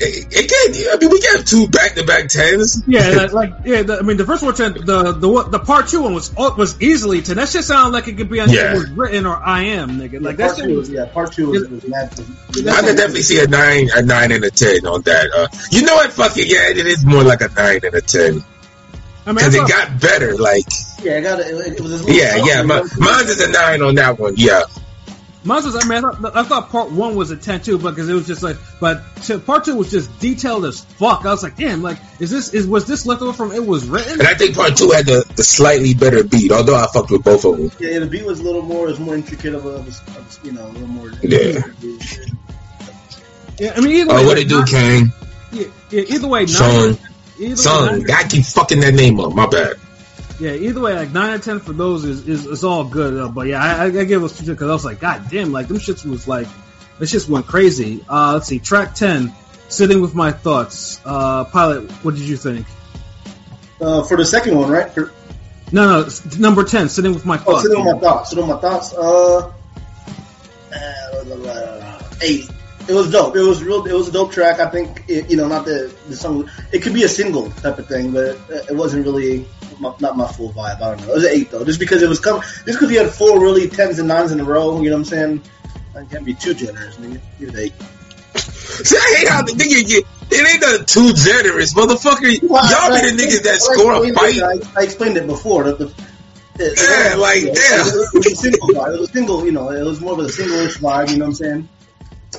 it, 0.00 0.26
it 0.30 0.50
can't. 0.50 0.94
I 0.94 0.98
mean, 1.00 1.10
we 1.10 1.20
got 1.20 1.46
two 1.46 1.68
back 1.68 1.94
to 1.94 2.04
back 2.04 2.28
tens. 2.28 2.82
Yeah, 2.86 3.10
like, 3.10 3.32
like 3.32 3.52
yeah. 3.64 3.82
The, 3.82 3.98
I 3.98 4.02
mean, 4.02 4.16
the 4.16 4.24
first 4.26 4.42
one, 4.42 4.54
ten, 4.54 4.72
the 4.74 5.12
the 5.12 5.28
one- 5.28 5.50
the 5.50 5.60
part 5.60 5.88
two 5.88 6.02
one 6.02 6.14
was 6.14 6.34
was 6.34 6.80
easily 6.82 7.22
ten. 7.22 7.36
That 7.36 7.48
shit 7.48 7.64
sounded 7.64 7.92
like 7.92 8.08
it 8.08 8.16
could 8.16 8.28
be 8.28 8.40
on 8.40 8.50
Yeah. 8.50 8.74
was 8.74 8.90
written 8.90 9.24
or 9.26 9.36
I 9.36 9.62
am 9.62 9.90
nigga. 10.00 10.20
Like 10.20 10.38
yeah, 10.38 10.48
that 10.48 10.56
part 10.56 10.56
shit 10.58 10.68
was. 10.68 10.76
was 10.76 10.90
yeah, 10.90 11.04
part 11.06 11.32
two 11.32 11.50
was, 11.50 11.68
was 11.68 11.86
mad. 11.86 12.12
I 12.12 12.82
could 12.82 12.96
definitely 12.96 13.22
see 13.22 13.40
a 13.40 13.46
nine, 13.46 13.88
a 13.94 14.02
nine 14.02 14.32
and 14.32 14.44
a 14.44 14.50
ten 14.50 14.86
on 14.86 15.02
that. 15.02 15.30
Uh, 15.32 15.48
you 15.70 15.82
know 15.82 15.94
what? 15.94 16.12
Fuck 16.12 16.36
it. 16.38 16.48
Yeah, 16.48 16.70
it 16.70 16.86
is 16.86 17.04
more 17.04 17.22
like 17.22 17.40
a 17.40 17.48
nine 17.48 17.80
and 17.84 17.94
a 17.94 18.00
ten 18.00 18.42
I 19.26 19.30
mean, 19.32 19.36
because 19.36 19.54
it 19.54 19.68
got 19.68 20.00
better. 20.00 20.36
Like, 20.36 20.64
Yeah, 21.02 21.16
I 21.16 21.20
got 21.20 21.40
it. 21.40 21.46
It, 21.46 21.74
it 21.74 21.80
was. 21.80 22.04
a 22.06 22.12
yeah, 22.12 22.36
yeah. 22.36 22.62
something, 22.62 22.66
My, 22.66 22.76
you 22.78 22.88
mine 22.98 23.26
is 23.26 23.40
a 23.40 23.50
nine 23.50 23.80
on 23.82 23.94
that 23.94 24.18
one. 24.18 24.34
Yeah. 24.36 24.62
Mine 25.44 25.62
was, 25.62 25.76
I 25.76 25.86
mean, 25.86 26.02
I 26.04 26.10
thought, 26.12 26.36
I 26.36 26.42
thought 26.42 26.70
part 26.70 26.90
one 26.90 27.14
was 27.16 27.30
a 27.30 27.36
10 27.36 27.60
too, 27.60 27.76
because 27.78 28.08
it 28.08 28.14
was 28.14 28.26
just 28.26 28.42
like, 28.42 28.56
but 28.80 29.02
to, 29.24 29.38
part 29.38 29.64
two 29.66 29.76
was 29.76 29.90
just 29.90 30.18
detailed 30.18 30.64
as 30.64 30.82
fuck. 30.82 31.26
I 31.26 31.30
was 31.30 31.42
like, 31.42 31.56
damn, 31.56 31.82
like, 31.82 31.98
is 32.18 32.30
this, 32.30 32.54
is, 32.54 32.66
was 32.66 32.86
this 32.86 33.04
left 33.04 33.20
over 33.20 33.32
from 33.34 33.52
it 33.52 33.64
was 33.66 33.86
written? 33.86 34.20
And 34.20 34.26
I 34.28 34.34
think 34.34 34.54
part 34.56 34.74
two 34.76 34.90
had 34.90 35.04
the, 35.04 35.22
the 35.36 35.44
slightly 35.44 35.92
better 35.92 36.24
beat, 36.24 36.50
although 36.50 36.76
I 36.76 36.86
fucked 36.92 37.10
with 37.10 37.24
both 37.24 37.44
of 37.44 37.58
them. 37.58 37.70
Yeah, 37.78 37.98
the 37.98 38.06
beat 38.06 38.24
was 38.24 38.40
a 38.40 38.42
little 38.42 38.62
more. 38.62 38.86
Was 38.86 38.98
more 38.98 39.14
intricate 39.16 39.54
of 39.54 39.66
a, 39.66 39.70
of 39.70 39.86
a, 39.88 40.46
you 40.46 40.52
know, 40.52 40.66
a 40.66 40.68
little 40.68 40.88
more. 40.88 41.10
Yeah. 41.22 41.60
Yeah, 43.58 43.72
I 43.76 43.80
mean, 43.80 43.90
either 43.96 44.12
Oh, 44.12 44.16
way. 44.16 44.26
what 44.26 44.34
they 44.36 44.44
do, 44.44 44.60
like, 44.60 44.70
Kang? 44.70 45.12
Yeah, 45.52 45.66
yeah, 45.90 46.02
either 46.08 46.26
way, 46.26 46.40
nine, 46.40 46.48
Son. 46.48 46.98
either 47.38 47.56
Son, 47.56 47.92
way, 47.92 47.98
nine, 48.04 48.10
I 48.16 48.24
keep 48.28 48.44
fucking 48.44 48.80
that 48.80 48.94
name 48.94 49.20
up. 49.20 49.32
My 49.32 49.46
bad. 49.46 49.76
Yeah, 50.40 50.52
either 50.52 50.80
way, 50.80 50.94
like 50.94 51.12
nine 51.12 51.34
and 51.34 51.42
ten 51.42 51.60
for 51.60 51.72
those 51.72 52.04
is 52.04 52.26
is, 52.28 52.46
is 52.46 52.64
all 52.64 52.84
good. 52.84 53.18
Uh, 53.18 53.28
but 53.28 53.46
yeah, 53.46 53.62
I, 53.62 53.84
I, 53.84 54.04
give 54.04 54.24
us 54.24 54.38
two 54.38 54.44
because 54.46 54.68
I 54.68 54.72
was 54.72 54.84
like, 54.84 55.00
god 55.00 55.30
damn, 55.30 55.52
like 55.52 55.68
them 55.68 55.78
shits 55.78 56.04
was 56.04 56.26
like, 56.26 56.48
this 56.98 57.10
just 57.10 57.28
went 57.28 57.46
crazy. 57.46 58.04
Uh, 58.08 58.34
let's 58.34 58.46
see, 58.46 58.58
track 58.58 58.94
ten, 58.94 59.32
sitting 59.68 60.00
with 60.00 60.14
my 60.14 60.32
thoughts. 60.32 61.00
Uh, 61.04 61.44
pilot, 61.44 61.90
what 62.04 62.14
did 62.14 62.24
you 62.24 62.36
think? 62.36 62.66
Uh, 63.80 64.02
for 64.02 64.16
the 64.16 64.24
second 64.24 64.56
one, 64.56 64.70
right? 64.70 64.90
For, 64.92 65.12
No, 65.72 66.02
no, 66.02 66.08
number 66.38 66.64
ten, 66.64 66.88
sitting 66.88 67.14
with 67.14 67.26
my 67.26 67.36
thoughts. 67.36 67.64
oh, 67.64 67.68
sitting 67.68 67.84
with 67.84 67.94
my 67.94 68.00
thoughts. 68.00 68.30
Sitting 68.30 68.44
on 68.44 68.50
my 68.50 68.60
thoughts. 68.60 68.92
Uh, 68.94 69.52
uh, 70.72 72.02
eight. 72.22 72.50
It 72.88 72.92
was 72.92 73.10
dope. 73.10 73.34
It 73.36 73.42
was 73.42 73.62
real. 73.62 73.84
It 73.86 73.92
was 73.92 74.08
a 74.08 74.12
dope 74.12 74.32
track. 74.32 74.60
I 74.60 74.68
think 74.68 75.04
it, 75.08 75.30
you 75.30 75.36
know, 75.36 75.48
not 75.48 75.64
the 75.64 75.94
the 76.08 76.16
song. 76.16 76.50
It 76.72 76.82
could 76.82 76.92
be 76.94 77.04
a 77.04 77.08
single 77.08 77.50
type 77.50 77.78
of 77.78 77.86
thing, 77.88 78.12
but 78.12 78.24
it, 78.50 78.70
it 78.70 78.76
wasn't 78.76 79.06
really 79.06 79.46
my, 79.80 79.94
not 80.00 80.16
my 80.16 80.26
full 80.30 80.52
vibe. 80.52 80.76
I 80.76 80.94
don't 80.94 81.00
know. 81.00 81.12
It 81.12 81.14
was 81.14 81.24
an 81.24 81.30
eight 81.32 81.50
though, 81.50 81.64
just 81.64 81.80
because 81.80 82.02
it 82.02 82.08
was 82.08 82.20
coming. 82.20 82.42
Just 82.42 82.66
because 82.66 82.90
you 82.90 82.98
had 82.98 83.10
four 83.10 83.40
really 83.40 83.68
tens 83.68 83.98
and 83.98 84.08
nines 84.08 84.32
in 84.32 84.40
a 84.40 84.44
row. 84.44 84.80
You 84.80 84.90
know 84.90 84.96
what 84.96 85.00
I'm 85.00 85.04
saying? 85.04 85.42
I 85.96 86.04
can't 86.04 86.24
be 86.24 86.34
too 86.34 86.54
generous. 86.54 86.96
Nigga. 86.96 87.20
Give 87.38 87.48
it 87.50 87.56
eight. 87.56 87.72
See, 88.34 88.96
I 88.96 89.16
hate 89.18 89.28
how 89.28 89.42
the 89.42 89.52
nigga 89.52 89.86
get. 89.88 90.04
It 90.30 90.48
ain't 90.48 90.60
nothing 90.60 90.86
too 90.86 91.12
generous, 91.14 91.74
motherfucker. 91.74 92.48
Well, 92.48 92.68
Y'all 92.68 92.92
I- 92.92 93.00
be 93.02 93.10
the 93.10 93.22
niggas 93.22 93.42
that 93.44 93.54
I 93.54 93.58
score 93.58 94.04
a 94.04 94.12
fight. 94.12 94.42
I, 94.76 94.80
I 94.80 94.84
explained 94.84 95.16
it 95.16 95.26
before. 95.26 95.64
That 95.64 95.78
the, 95.78 95.86
it, 96.58 96.78
Yeah, 96.78 97.16
like, 97.16 97.42
it, 97.42 97.54
damn. 97.54 97.86
It, 97.86 98.14
was 98.14 98.26
a 98.26 98.34
single 98.36 98.68
vibe. 98.68 98.94
It 98.94 99.00
was 99.00 99.10
a 99.10 99.12
single, 99.12 99.44
you 99.44 99.52
know, 99.52 99.70
it 99.70 99.84
was 99.84 100.00
more 100.00 100.12
of 100.12 100.20
a 100.20 100.28
single-ish 100.28 100.78
vibe, 100.78 101.10
you 101.10 101.18
know 101.18 101.24
what 101.26 101.30
I'm 101.30 101.34
saying? 101.34 101.68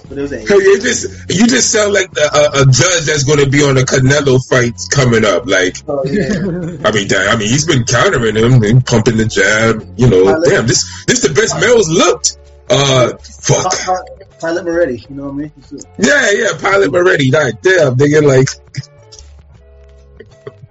But 0.08 0.18
it 0.18 0.22
was 0.22 0.32
a 0.34 0.42
It 0.42 0.82
just 0.82 1.30
you 1.30 1.48
just 1.48 1.72
sound 1.72 1.94
like 1.94 2.12
the, 2.12 2.22
a, 2.22 2.62
a 2.62 2.66
judge 2.66 3.06
that's 3.06 3.24
going 3.24 3.40
to 3.44 3.50
be 3.50 3.64
on 3.64 3.78
a 3.78 3.82
Canelo 3.82 4.40
fight 4.48 4.76
coming 4.92 5.26
up. 5.26 5.46
Like, 5.48 5.78
Oh, 5.88 6.04
yeah. 6.06 6.30
I 6.88 6.92
mean, 6.92 7.08
damn, 7.08 7.30
I 7.30 7.36
mean, 7.38 7.50
he's 7.50 7.66
been 7.66 7.84
countering 7.86 8.36
him 8.36 8.64
and 8.64 8.86
pumping 8.86 9.18
the 9.18 9.26
jab. 9.26 9.82
You 9.98 10.10
know, 10.10 10.24
Pilot. 10.26 10.50
damn, 10.50 10.68
this 10.68 11.06
this 11.06 11.22
the 11.22 11.34
best 11.34 11.56
Mel's 11.60 11.90
looked. 11.90 12.38
Uh, 12.70 13.14
fuck. 13.18 13.72
Pilot, 13.72 14.40
Pilot 14.40 14.66
Moretti, 14.66 15.06
you 15.10 15.16
know 15.16 15.26
what 15.30 15.34
I 15.34 15.36
mean? 15.36 15.52
Yeah, 16.00 16.32
yeah, 16.32 16.50
Pilot 16.60 16.92
Moretti. 16.92 17.32
Like, 17.32 17.62
damn, 17.62 17.96
nigga, 17.96 18.24
like, 18.24 18.50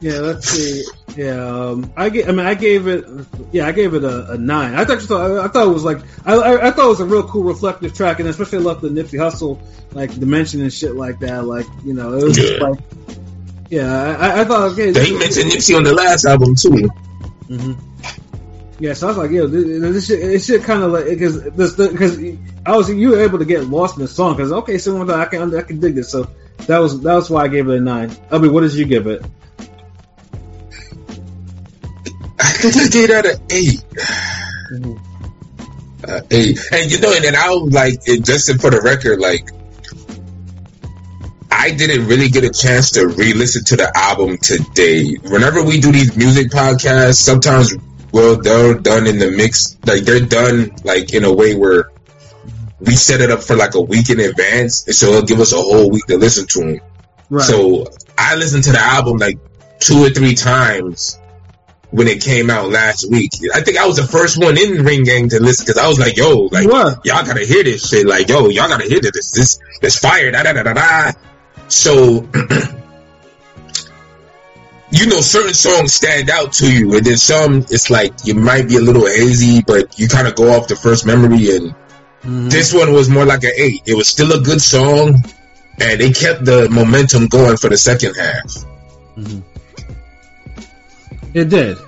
Yeah, 0.00 0.18
let's 0.20 0.48
see. 0.48 0.84
Yeah, 1.16 1.68
um, 1.68 1.92
I 1.96 2.08
get. 2.08 2.28
I 2.28 2.32
mean, 2.32 2.44
I 2.44 2.54
gave 2.54 2.88
it. 2.88 3.04
Yeah, 3.52 3.66
I 3.66 3.72
gave 3.72 3.94
it 3.94 4.02
a, 4.02 4.32
a 4.32 4.38
nine. 4.38 4.74
I 4.74 4.84
thought. 4.84 5.10
I, 5.12 5.44
I 5.44 5.48
thought 5.48 5.66
it 5.66 5.72
was 5.72 5.84
like. 5.84 5.98
I, 6.24 6.34
I, 6.34 6.68
I 6.68 6.70
thought 6.72 6.86
it 6.86 6.88
was 6.88 7.00
a 7.00 7.04
real 7.06 7.22
cool 7.22 7.44
reflective 7.44 7.94
track, 7.94 8.18
and 8.18 8.28
especially 8.28 8.58
I 8.58 8.62
love 8.62 8.80
the 8.80 8.88
Nipsey 8.88 9.18
Hussle 9.18 9.60
like 9.92 10.18
dimension 10.18 10.60
and 10.60 10.72
shit 10.72 10.96
like 10.96 11.20
that. 11.20 11.44
Like 11.44 11.66
you 11.84 11.94
know, 11.94 12.14
it 12.14 12.24
was 12.24 12.36
just 12.36 12.60
like. 12.60 12.78
Yeah, 13.70 14.16
I, 14.18 14.40
I 14.40 14.44
thought 14.44 14.72
okay. 14.72 14.90
they 14.90 15.12
mentioned 15.12 15.50
Nipsey 15.50 15.76
on 15.76 15.84
the 15.84 15.94
last 15.94 16.24
album 16.26 16.54
too. 16.54 16.88
hmm 17.48 17.72
Yeah, 18.78 18.92
so 18.92 19.06
I 19.06 19.10
was 19.10 19.18
like, 19.18 19.30
yeah, 19.30 19.46
this, 19.46 19.80
this 19.80 20.06
shit, 20.06 20.20
this 20.20 20.46
shit 20.46 20.62
kind 20.64 20.82
of 20.82 20.92
like 20.92 21.06
because 21.06 21.42
this 21.42 21.74
because 21.74 22.18
I 22.66 22.76
was 22.76 22.90
you 22.90 23.10
were 23.10 23.20
able 23.20 23.38
to 23.38 23.44
get 23.44 23.64
lost 23.64 23.96
in 23.96 24.02
the 24.02 24.08
song 24.08 24.36
because 24.36 24.52
okay, 24.52 24.78
so 24.78 25.08
I 25.10 25.24
can 25.26 25.54
I 25.56 25.62
can 25.62 25.80
dig 25.80 25.94
this. 25.94 26.10
So 26.10 26.28
that 26.66 26.78
was 26.78 27.00
that 27.02 27.14
was 27.14 27.30
why 27.30 27.44
I 27.44 27.48
gave 27.48 27.68
it 27.68 27.76
a 27.76 27.80
nine. 27.80 28.14
I 28.30 28.38
mean, 28.38 28.52
what 28.52 28.60
did 28.60 28.74
you 28.74 28.84
give 28.84 29.06
it? 29.06 29.24
I 32.64 32.70
think 32.70 32.86
I 32.86 32.88
gave 32.88 33.08
that 33.08 33.26
an 33.26 33.40
8 33.50 33.84
Uh, 36.06 36.20
eight. 36.30 36.58
And 36.72 36.90
you 36.90 37.00
know, 37.00 37.14
and 37.14 37.24
then 37.24 37.34
I 37.34 37.50
was 37.50 37.72
like, 37.72 38.00
it, 38.06 38.24
just 38.24 38.48
for 38.60 38.70
the 38.70 38.80
record, 38.82 39.20
like, 39.20 39.48
I 41.50 41.70
didn't 41.70 42.08
really 42.08 42.28
get 42.28 42.44
a 42.44 42.50
chance 42.50 42.90
to 42.92 43.06
re-listen 43.06 43.64
to 43.64 43.76
the 43.76 43.90
album 43.96 44.36
today. 44.36 45.14
Whenever 45.14 45.62
we 45.62 45.80
do 45.80 45.92
these 45.92 46.14
music 46.16 46.50
podcasts, 46.50 47.16
sometimes 47.22 47.74
well, 48.12 48.36
they're 48.36 48.74
done 48.74 49.06
in 49.06 49.18
the 49.18 49.30
mix, 49.30 49.76
like 49.86 50.02
they're 50.04 50.20
done 50.20 50.70
like 50.84 51.14
in 51.14 51.24
a 51.24 51.32
way 51.32 51.54
where 51.54 51.90
we 52.80 52.94
set 52.94 53.20
it 53.20 53.30
up 53.30 53.42
for 53.42 53.56
like 53.56 53.74
a 53.74 53.80
week 53.80 54.10
in 54.10 54.20
advance, 54.20 54.86
and 54.86 54.94
so 54.94 55.08
it'll 55.08 55.22
give 55.22 55.40
us 55.40 55.52
a 55.52 55.56
whole 55.56 55.90
week 55.90 56.04
to 56.06 56.16
listen 56.16 56.46
to 56.46 56.60
them. 56.60 56.80
Right. 57.30 57.44
So 57.44 57.86
I 58.16 58.36
listened 58.36 58.64
to 58.64 58.72
the 58.72 58.80
album 58.80 59.16
like 59.16 59.38
two 59.80 60.04
or 60.04 60.10
three 60.10 60.34
times 60.34 61.18
when 61.94 62.08
it 62.08 62.20
came 62.22 62.50
out 62.50 62.70
last 62.70 63.08
week. 63.10 63.30
I 63.54 63.60
think 63.60 63.78
I 63.78 63.86
was 63.86 63.96
the 63.96 64.02
first 64.06 64.36
one 64.36 64.58
in 64.58 64.84
Ring 64.84 65.04
Gang 65.04 65.28
to 65.28 65.38
listen 65.40 65.64
because 65.64 65.80
I 65.80 65.86
was 65.88 65.98
like, 65.98 66.16
"Yo, 66.16 66.48
like 66.50 66.66
were. 66.66 66.96
y'all 67.04 67.24
gotta 67.24 67.44
hear 67.46 67.62
this 67.62 67.88
shit. 67.88 68.04
Like, 68.06 68.28
yo, 68.28 68.48
y'all 68.48 68.68
gotta 68.68 68.84
hear 68.88 69.00
this. 69.00 69.30
This 69.30 69.58
this 69.80 69.98
fire." 69.98 70.32
Da 70.32 70.42
da 70.42 70.52
da 70.52 70.62
da 70.64 70.72
da. 70.74 71.12
So. 71.68 72.28
You 74.90 75.06
know, 75.06 75.20
certain 75.22 75.54
songs 75.54 75.92
stand 75.92 76.30
out 76.30 76.52
to 76.54 76.72
you, 76.72 76.94
and 76.94 77.04
then 77.04 77.16
some, 77.16 77.66
it's 77.68 77.90
like 77.90 78.12
you 78.24 78.34
might 78.36 78.68
be 78.68 78.76
a 78.76 78.80
little 78.80 79.06
hazy, 79.06 79.60
but 79.66 79.98
you 79.98 80.06
kind 80.06 80.28
of 80.28 80.36
go 80.36 80.52
off 80.52 80.68
the 80.68 80.76
first 80.76 81.04
memory, 81.04 81.50
and 81.56 81.74
Mhm. 82.24 82.48
this 82.48 82.72
one 82.72 82.92
was 82.92 83.08
more 83.08 83.24
like 83.24 83.42
an 83.42 83.50
eight. 83.56 83.82
It 83.86 83.96
was 83.96 84.06
still 84.06 84.30
a 84.32 84.40
good 84.40 84.60
song, 84.62 85.24
and 85.80 86.00
they 86.00 86.12
kept 86.12 86.44
the 86.44 86.68
momentum 86.70 87.26
going 87.26 87.56
for 87.56 87.68
the 87.70 87.76
second 87.76 88.14
half. 88.14 88.54
It 91.34 91.50
did. 91.50 91.78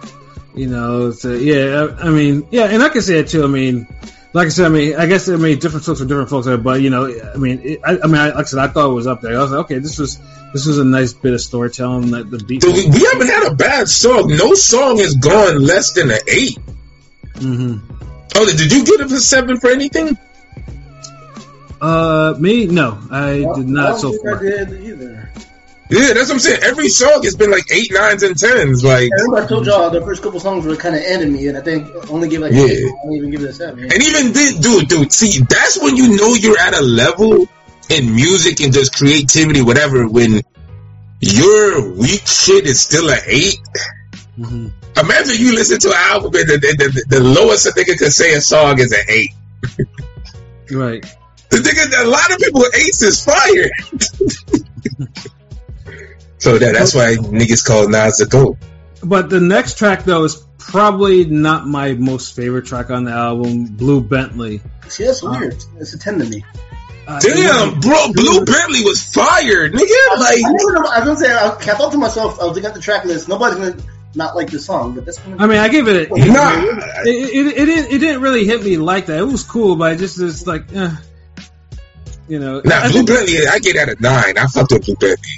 You 0.55 0.66
know, 0.66 1.11
so 1.12 1.32
yeah, 1.32 1.86
I, 1.99 2.09
I 2.09 2.11
mean, 2.11 2.49
yeah, 2.51 2.64
and 2.64 2.82
I 2.82 2.88
can 2.88 3.03
say 3.03 3.18
it 3.18 3.28
too. 3.28 3.44
I 3.44 3.47
mean, 3.47 3.86
like 4.32 4.47
I 4.47 4.49
said, 4.49 4.66
I 4.66 4.68
mean, 4.70 4.97
I 4.97 5.07
guess 5.07 5.28
I 5.28 5.36
mean 5.36 5.59
different 5.59 5.84
folks 5.84 6.01
for 6.01 6.07
different 6.07 6.30
folks, 6.30 6.47
but 6.62 6.80
you 6.80 6.90
know, 6.90 7.07
I 7.07 7.36
mean, 7.36 7.61
it, 7.62 7.80
I, 7.84 7.99
I 8.03 8.07
mean, 8.07 8.16
I, 8.16 8.28
like 8.30 8.36
I 8.36 8.42
said, 8.44 8.59
I 8.59 8.68
thought 8.68 8.90
it 8.90 8.94
was 8.94 9.07
up 9.07 9.20
there. 9.20 9.38
I 9.38 9.42
was 9.42 9.51
like, 9.51 9.61
okay, 9.66 9.78
this 9.78 9.99
was 9.99 10.18
this 10.53 10.66
was 10.66 10.78
a 10.78 10.84
nice 10.84 11.12
bit 11.12 11.34
of 11.34 11.40
storytelling. 11.40 12.11
That 12.12 12.30
the 12.30 12.38
beat. 12.38 12.62
Dude, 12.62 12.74
we, 12.74 12.86
we 12.88 13.05
haven't 13.05 13.28
had 13.28 13.53
a 13.53 13.55
bad 13.55 13.88
song. 13.88 14.28
No 14.28 14.55
song 14.55 14.99
has 14.99 15.14
gone 15.14 15.62
less 15.62 15.92
than 15.92 16.11
an 16.11 16.18
eight. 16.26 16.59
mm-hmm. 17.34 17.92
Oh, 18.34 18.47
did 18.47 18.72
you 18.72 18.84
get 18.84 19.01
it 19.01 19.09
for 19.09 19.16
seven 19.16 19.61
for 19.61 19.70
anything? 19.70 20.18
Uh, 21.80 22.34
me, 22.38 22.66
no, 22.66 22.99
I 23.11 23.38
did 23.57 23.68
not 23.68 23.92
I 23.92 23.99
so 23.99 24.12
far. 24.22 24.38
I 24.38 24.40
did 24.40 24.82
either. 24.82 25.30
Yeah, 25.89 26.14
that's 26.14 26.28
what 26.28 26.34
I'm 26.34 26.39
saying. 26.41 26.61
Every 26.64 26.89
song 26.89 27.22
has 27.22 27.37
been 27.37 27.51
like 27.51 27.70
eight, 27.72 27.93
nines, 27.93 28.24
and 28.24 28.37
tens. 28.37 28.82
Like, 28.82 29.09
I 29.12 29.22
remember 29.22 29.37
I 29.45 29.47
told 29.47 29.66
y'all 29.66 29.89
the 29.89 30.01
first 30.01 30.20
couple 30.22 30.41
songs 30.41 30.66
were 30.66 30.74
kind 30.74 30.97
of 30.97 31.03
ending 31.03 31.32
me, 31.32 31.47
and 31.47 31.57
I 31.57 31.61
think 31.61 31.89
only 32.11 32.28
give 32.28 32.43
like 32.43 32.53
Yeah. 32.53 32.64
I 32.64 32.93
don't 33.05 33.12
even 33.12 33.30
give 33.30 33.43
it 33.43 33.51
a 33.51 33.53
seven. 33.53 33.84
and 33.84 33.93
even 34.03 34.32
dude, 34.61 34.89
dude, 34.89 35.12
see, 35.12 35.43
that's 35.49 35.80
when 35.80 35.97
you 35.97 36.16
know 36.16 36.34
you're 36.34 36.59
at 36.59 36.74
a 36.74 36.80
level 36.82 37.47
in 37.89 38.14
music 38.14 38.61
and 38.61 38.72
just 38.72 38.97
creativity, 38.97 39.62
whatever. 39.62 40.09
When 40.09 40.43
your 41.20 41.93
weak 41.93 42.26
shit 42.26 42.66
is 42.66 42.80
still 42.80 43.09
a 43.09 43.18
eight. 43.26 43.59
hmm 44.37 44.68
Imagine 44.97 45.34
you 45.39 45.55
listen 45.55 45.78
to 45.80 45.89
an 45.89 45.95
album 45.97 46.34
and 46.34 46.49
the, 46.49 46.57
the, 46.57 47.05
the, 47.09 47.16
the 47.18 47.22
lowest 47.22 47.66
a 47.66 47.70
nigga 47.70 47.99
could 47.99 48.12
say 48.12 48.32
a 48.32 48.41
song 48.41 48.80
is 48.80 48.93
an 48.93 49.05
eight. 49.09 49.30
Right. 50.70 51.05
The 51.51 51.59
nigga, 51.59 52.03
a 52.03 52.09
lot 52.09 52.32
of 52.32 52.39
people 52.39 52.62
eights 52.74 53.03
is 53.03 53.22
fire. 53.22 53.70
so 56.39 56.59
that, 56.59 56.72
that's 56.72 56.95
why 56.95 57.14
niggas 57.16 57.64
call 57.66 57.89
Nas 57.89 58.18
the 58.18 58.26
GOAT. 58.26 58.57
But 59.03 59.30
the 59.30 59.41
next 59.41 59.78
track 59.78 60.05
though 60.05 60.24
is 60.24 60.43
probably 60.59 61.24
not 61.24 61.66
my 61.66 61.95
most 61.95 62.34
favorite 62.34 62.66
track 62.66 62.91
on 62.91 63.05
the 63.05 63.12
album, 63.12 63.66
Blue 63.66 64.01
Bentley. 64.01 64.61
See, 64.89 65.05
that's 65.05 65.22
weird. 65.22 65.57
It's 65.78 65.95
a 65.95 65.99
ten 65.99 66.18
to 66.18 66.24
me. 66.24 66.45
Uh, 67.07 67.20
Damn, 67.20 67.78
bro, 67.78 68.12
Blue 68.12 68.45
Bentley 68.45 68.82
was 68.82 69.03
fired, 69.03 69.72
nigga. 69.72 70.18
Like, 70.18 70.39
I, 70.45 70.51
never 70.51 70.72
know, 70.72 70.91
I 70.91 70.99
was 70.99 71.05
gonna 71.05 71.16
say, 71.16 71.32
I, 71.32 71.51
I 71.51 71.76
thought 71.76 71.93
to 71.93 71.99
myself, 71.99 72.41
I 72.41 72.47
was 72.47 72.57
looking 72.57 72.68
at 72.68 72.74
the 72.74 72.80
track 72.80 73.05
list. 73.05 73.28
Nobody's 73.28 73.59
gonna 73.59 73.76
not 74.16 74.34
like 74.34 74.51
this 74.51 74.66
song, 74.66 74.95
but 74.95 75.05
that's. 75.05 75.18
Gonna, 75.18 75.37
I 75.39 75.47
mean, 75.47 75.59
I 75.59 75.68
gave 75.68 75.87
it. 75.87 76.11
A, 76.11 76.14
it, 76.14 76.32
nah. 76.32 76.53
it, 77.05 77.07
it, 77.07 77.47
it, 77.47 77.66
didn't, 77.66 77.93
it 77.93 77.99
didn't 77.99 78.22
really 78.22 78.45
hit 78.45 78.64
me 78.64 78.76
like 78.76 79.07
that. 79.07 79.18
It 79.18 79.24
was 79.24 79.45
cool, 79.45 79.76
but 79.76 79.93
I 79.93 79.95
just 79.95 80.20
it's 80.20 80.47
like, 80.47 80.74
eh, 80.74 80.91
you 82.28 82.38
know. 82.38 82.60
I 82.64 82.90
Blue 82.90 83.04
Bentley, 83.04 83.46
I 83.46 83.58
get 83.58 83.76
at 83.76 83.88
a 83.88 83.96
nine. 84.00 84.38
I 84.38 84.46
fucked 84.46 84.72
with 84.72 84.84
Blue 84.86 84.96
Bentley. 84.96 85.28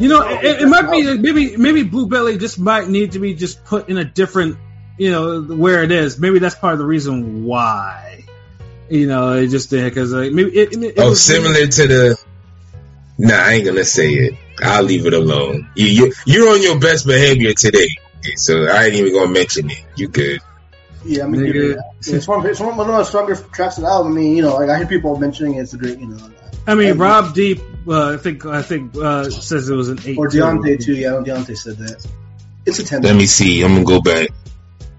You 0.00 0.08
know, 0.08 0.22
it, 0.28 0.62
it 0.62 0.66
might 0.66 0.90
be 0.90 1.16
maybe 1.18 1.56
maybe 1.56 1.82
Blue 1.82 2.06
Belly 2.08 2.36
just 2.38 2.58
might 2.58 2.88
need 2.88 3.12
to 3.12 3.18
be 3.18 3.34
just 3.34 3.64
put 3.64 3.88
in 3.88 3.96
a 3.96 4.04
different, 4.04 4.58
you 4.98 5.10
know, 5.10 5.40
where 5.42 5.82
it 5.82 5.90
is. 5.92 6.18
Maybe 6.18 6.38
that's 6.38 6.54
part 6.54 6.74
of 6.74 6.78
the 6.78 6.84
reason 6.86 7.44
why. 7.44 8.24
You 8.90 9.06
know, 9.06 9.32
it 9.34 9.48
just 9.48 9.70
did 9.70 9.84
because 9.84 10.12
like, 10.12 10.32
maybe 10.32 10.50
it, 10.56 10.72
it, 10.74 10.82
it 10.82 10.94
Oh, 10.98 11.10
was- 11.10 11.22
similar 11.22 11.66
to 11.66 11.86
the. 11.86 12.18
Nah, 13.20 13.34
I 13.34 13.52
ain't 13.54 13.64
gonna 13.66 13.84
say 13.84 14.10
it. 14.12 14.34
I'll 14.62 14.82
leave 14.84 15.06
it 15.06 15.12
alone. 15.14 15.68
You, 15.74 15.86
you, 15.86 16.12
you're 16.26 16.50
on 16.50 16.62
your 16.62 16.78
best 16.78 17.04
behavior 17.06 17.52
today, 17.52 17.88
so 18.36 18.66
I 18.66 18.84
ain't 18.86 18.94
even 18.94 19.12
gonna 19.12 19.30
mention 19.30 19.70
it. 19.70 19.82
You 19.96 20.08
good? 20.08 20.40
Yeah, 21.08 21.24
I 21.24 21.26
mean, 21.26 21.40
Nigga. 21.40 21.76
yeah, 21.76 22.16
it's 22.16 22.28
one, 22.28 22.46
it's 22.46 22.60
one 22.60 22.76
one 22.76 22.90
of 22.90 22.96
the 22.96 23.04
stronger 23.04 23.34
tracks 23.34 23.78
of 23.78 23.84
the 23.84 23.88
album. 23.88 24.12
I 24.12 24.16
mean, 24.16 24.36
you 24.36 24.42
know, 24.42 24.56
like 24.56 24.68
I 24.68 24.76
hear 24.76 24.86
people 24.86 25.18
mentioning 25.18 25.54
it's 25.54 25.72
a 25.72 25.78
great, 25.78 25.98
you 25.98 26.06
know, 26.06 26.30
I 26.66 26.74
mean, 26.74 26.98
Rob 26.98 27.34
Deep, 27.34 27.60
uh, 27.86 28.12
I 28.12 28.16
think 28.18 28.44
I 28.44 28.60
think 28.60 28.94
uh, 28.94 29.30
says 29.30 29.70
it 29.70 29.74
was 29.74 29.88
an 29.88 30.00
eight. 30.04 30.18
or 30.18 30.28
Deontay 30.28 30.84
too. 30.84 30.94
Yeah, 30.94 31.08
I 31.08 31.10
know 31.12 31.24
Deontay 31.24 31.56
said 31.56 31.78
that. 31.78 32.06
It's 32.66 32.78
a 32.78 32.84
ten. 32.84 33.00
Let 33.00 33.16
me 33.16 33.24
see. 33.24 33.62
I'm 33.62 33.72
gonna 33.72 33.84
go 33.84 34.02
back. 34.02 34.28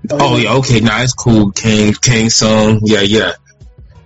Oh 0.09 0.37
yeah, 0.37 0.55
okay, 0.55 0.79
nah, 0.79 1.03
it's 1.03 1.13
cool. 1.13 1.51
King, 1.51 1.93
King 1.93 2.31
song, 2.31 2.81
yeah, 2.83 3.01
yeah. 3.01 3.33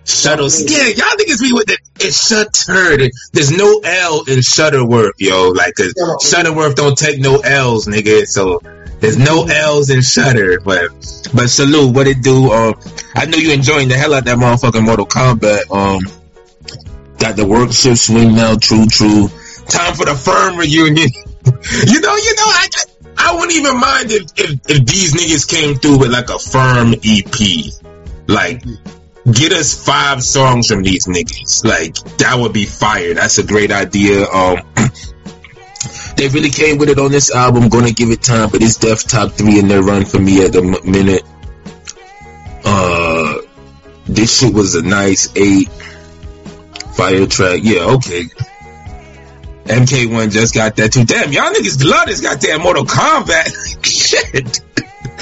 Shuttles, 0.06 0.70
yeah, 0.70 0.88
y'all 0.88 1.16
niggas 1.18 1.40
be 1.40 1.54
with 1.54 1.70
it. 1.70 1.80
It's 2.02 2.28
Shutter. 2.28 3.10
There's 3.32 3.52
no 3.52 3.80
L 3.86 4.24
in 4.28 4.40
Shutterworth, 4.40 5.14
yo. 5.18 5.52
Like, 5.52 5.76
cause 5.76 5.94
Shutterworth 6.22 6.76
don't 6.76 6.98
take 6.98 7.22
no 7.22 7.38
L's, 7.38 7.88
nigga. 7.88 8.26
So 8.26 8.60
there's 9.04 9.18
no 9.18 9.44
L's 9.44 9.90
in 9.90 10.02
Shutter. 10.02 10.62
But, 10.62 10.90
but 11.34 11.50
salute, 11.50 11.94
what 11.94 12.08
it 12.08 12.24
do? 12.24 12.50
Um, 12.54 12.80
I 13.14 13.26
know 13.26 13.38
you 13.38 13.52
enjoying 13.52 13.90
the 13.90 13.98
hell 13.98 14.14
out 14.14 14.24
that 14.24 14.38
motherfucking 14.38 14.86
Mortal 14.86 15.06
Kombat. 15.06 15.70
Um, 15.70 16.02
got 17.20 17.36
the 17.36 17.46
workshop 17.46 17.98
swing 17.98 18.34
now. 18.34 18.56
True, 18.56 18.86
true. 18.86 19.28
Time 19.68 19.94
for 19.96 20.06
the 20.06 20.16
firm 20.16 20.56
reunion. 20.56 21.10
you 21.86 22.00
know, 22.00 22.16
you 22.16 22.36
know, 22.36 22.48
I, 22.48 22.70
I 23.18 23.36
wouldn't 23.36 23.52
even 23.52 23.78
mind 23.78 24.12
if, 24.12 24.24
if, 24.38 24.60
if 24.70 24.86
these 24.86 25.14
niggas 25.14 25.50
came 25.50 25.76
through 25.76 26.00
with 26.00 26.12
like 26.12 26.30
a 26.30 26.40
firm 26.40 26.94
EP. 27.04 27.74
Like, 28.28 28.64
get 29.30 29.52
us 29.52 29.86
five 29.86 30.24
songs 30.24 30.70
from 30.70 30.82
these 30.82 31.08
niggas. 31.08 31.66
Like, 31.66 31.96
that 32.20 32.40
would 32.40 32.54
be 32.54 32.66
fire. 32.66 33.14
That's 33.16 33.38
a 33.38 33.44
great 33.44 33.74
idea. 33.74 34.26
Um, 34.30 34.62
they 36.16 36.28
really 36.30 36.50
came 36.50 36.78
with 36.78 36.90
it 36.90 37.00
on 37.00 37.12
this 37.12 37.34
album. 37.34 37.70
Gonna 37.70 37.92
give 37.92 38.10
it 38.10 38.22
time, 38.22 38.50
but 38.50 38.62
it's 38.62 38.78
def 38.78 39.04
top 39.04 39.32
three 39.34 39.60
in 39.60 39.68
their 39.68 39.82
run 39.82 40.06
for 40.06 40.20
me 40.20 40.44
at 40.44 40.54
the 40.54 40.60
m- 40.60 40.92
minute. 40.92 41.24
Uh, 42.66 43.40
this 44.06 44.40
shit 44.40 44.54
was 44.54 44.76
a 44.76 44.82
nice 44.82 45.30
eight. 45.36 45.70
Fire 46.96 47.26
track. 47.26 47.62
Yeah, 47.64 47.96
okay. 47.96 48.26
MK1 49.66 50.32
just 50.32 50.54
got 50.54 50.76
that 50.76 50.92
too. 50.92 51.06
Damn, 51.06 51.32
y'all 51.32 51.52
niggas 51.52 51.82
blood 51.82 52.10
has 52.10 52.22
got 52.22 52.42
that 52.42 52.60
Mortal 52.62 52.86
Kombat. 52.86 53.48
Shit. 53.86 54.62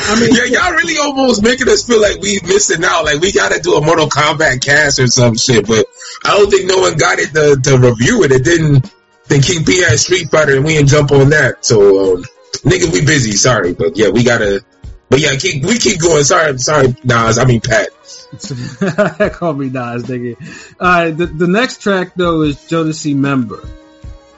I 0.03 0.19
mean, 0.19 0.33
yeah, 0.33 0.45
y'all 0.45 0.73
really 0.73 0.97
almost 0.97 1.43
making 1.43 1.69
us 1.69 1.83
feel 1.85 2.01
like 2.01 2.19
we 2.21 2.39
missing 2.43 2.83
out. 2.83 3.05
Like 3.05 3.21
we 3.21 3.31
gotta 3.31 3.61
do 3.61 3.75
a 3.75 3.81
Mortal 3.85 4.07
Kombat 4.07 4.63
cast 4.63 4.99
or 4.99 5.07
some 5.07 5.35
shit. 5.37 5.67
But 5.67 5.85
I 6.25 6.37
don't 6.37 6.49
think 6.49 6.67
no 6.67 6.77
one 6.79 6.97
got 6.97 7.19
it 7.19 7.33
to, 7.33 7.61
to 7.69 7.77
review 7.77 8.23
it. 8.23 8.31
It 8.31 8.43
didn't. 8.43 8.91
Then 9.31 9.41
King 9.41 9.63
P 9.63 9.81
had 9.81 9.97
Street 9.97 10.29
Fighter 10.29 10.57
and 10.57 10.65
we 10.65 10.73
didn't 10.73 10.89
jump 10.89 11.13
on 11.13 11.29
that. 11.29 11.63
So, 11.63 12.15
um, 12.15 12.23
nigga, 12.65 12.91
we 12.91 13.05
busy. 13.05 13.31
Sorry, 13.31 13.73
but 13.73 13.95
yeah, 13.95 14.09
we 14.09 14.25
gotta. 14.25 14.61
But 15.09 15.21
yeah, 15.21 15.37
keep, 15.37 15.63
we 15.63 15.77
keep 15.77 16.01
going. 16.01 16.25
Sorry, 16.25 16.57
sorry, 16.57 16.93
Nas. 17.05 17.37
I 17.37 17.45
mean 17.45 17.61
Pat. 17.61 17.91
Call 19.33 19.53
me 19.53 19.69
Nas, 19.69 20.03
nigga. 20.03 20.35
All 20.81 20.87
right, 20.87 21.11
the, 21.11 21.27
the 21.27 21.47
next 21.47 21.81
track 21.81 22.11
though 22.15 22.41
is 22.41 22.57
Jodeci 22.57 23.15
Member. 23.15 23.65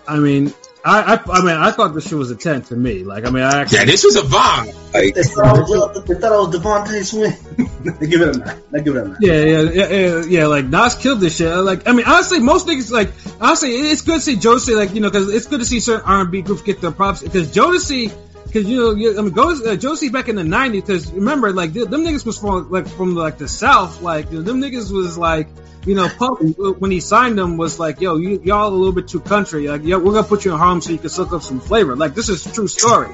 I 0.08 0.20
mean, 0.20 0.54
I, 0.86 1.16
I 1.16 1.32
I 1.32 1.39
mean, 1.41 1.56
I 1.56 1.72
thought 1.72 1.96
this 1.96 2.08
shit 2.08 2.18
was 2.18 2.30
a 2.30 2.36
ten 2.36 2.62
to 2.64 2.76
me. 2.76 3.04
Like, 3.04 3.26
I 3.26 3.32
mean, 3.32 3.41
I 3.41 3.62
actually 3.62 3.80
Yeah, 3.80 3.86
this 3.86 4.04
was 4.04 4.16
a 4.16 4.22
vibe. 4.22 4.94
Like, 4.94 5.16
They 5.16 5.24
thought 5.24 5.46
I 5.46 5.60
was, 5.60 6.06
they 6.06 6.14
thought 6.14 6.32
I 6.32 6.38
was 6.38 6.56
DeVante 6.56 7.04
Swing. 7.04 7.68
give 7.84 8.22
it 8.22 8.36
a 8.36 8.40
nine. 8.40 8.62
They 8.72 8.82
give 8.82 8.96
it 8.96 9.04
a 9.04 9.08
nine. 9.08 9.18
Yeah, 9.20 9.44
yeah, 9.44 9.62
yeah, 9.72 10.24
yeah. 10.26 10.48
Like 10.48 10.66
Nas 10.66 10.96
killed 10.96 11.20
this 11.20 11.38
shit. 11.38 11.56
Like, 11.56 11.88
I 11.88 11.94
mean, 11.94 12.06
honestly, 12.06 12.40
most 12.40 12.68
niggas 12.68 12.92
like 12.92 13.12
honestly, 13.40 13.72
it's 13.72 14.02
good 14.02 14.16
to 14.16 14.22
see 14.22 14.36
Jodeci 14.36 14.76
like 14.76 14.94
you 14.94 15.02
know 15.02 15.10
because 15.10 15.34
it's 15.34 15.48
good 15.48 15.60
to 15.60 15.66
see 15.66 15.80
certain 15.80 16.06
R 16.06 16.22
and 16.22 16.32
B 16.32 16.42
groups 16.42 16.62
get 16.62 16.82
their 16.82 16.92
props 16.92 17.22
because 17.22 17.54
Jodeci. 17.54 18.14
Because 18.46 18.70
you 18.70 18.78
know, 18.78 19.20
I 19.20 19.24
mean, 19.24 19.34
go, 19.34 19.50
uh, 19.50 20.12
back 20.12 20.30
in 20.30 20.36
the 20.36 20.44
'90s. 20.44 20.72
Because 20.74 21.12
remember, 21.12 21.52
like 21.54 21.74
them 21.74 21.90
niggas 21.90 22.24
was 22.24 22.38
from 22.38 22.70
like 22.70 22.88
from 22.88 23.16
like 23.16 23.40
the 23.40 23.48
South. 23.48 24.02
Like 24.02 24.30
them 24.30 24.62
niggas 24.62 24.92
was 24.92 25.18
like, 25.18 25.48
you 25.86 25.96
know, 25.96 26.08
Puff 26.08 26.40
when 26.80 26.92
he 26.92 27.00
signed 27.00 27.38
them 27.38 27.58
was 27.58 27.80
like, 27.80 28.00
yo, 28.00 28.18
you, 28.18 28.42
y'all 28.44 28.68
a 28.68 28.76
little 28.76 28.94
bit 28.94 29.08
too 29.08 29.20
country. 29.20 29.68
Like, 29.68 29.84
yo, 29.84 29.98
we're 29.98 30.14
gonna 30.14 30.28
put 30.28 30.46
you 30.46 30.52
in 30.52 30.60
Harlem 30.60 30.82
so 30.82 30.92
you 30.92 31.00
can 31.00 31.10
suck 31.10 31.34
up 31.34 31.42
some 31.42 31.60
flavor. 31.60 31.96
Like, 31.96 32.14
this 32.14 32.30
is 32.30 32.46
a 32.46 32.54
true 32.54 32.68
story. 32.68 33.14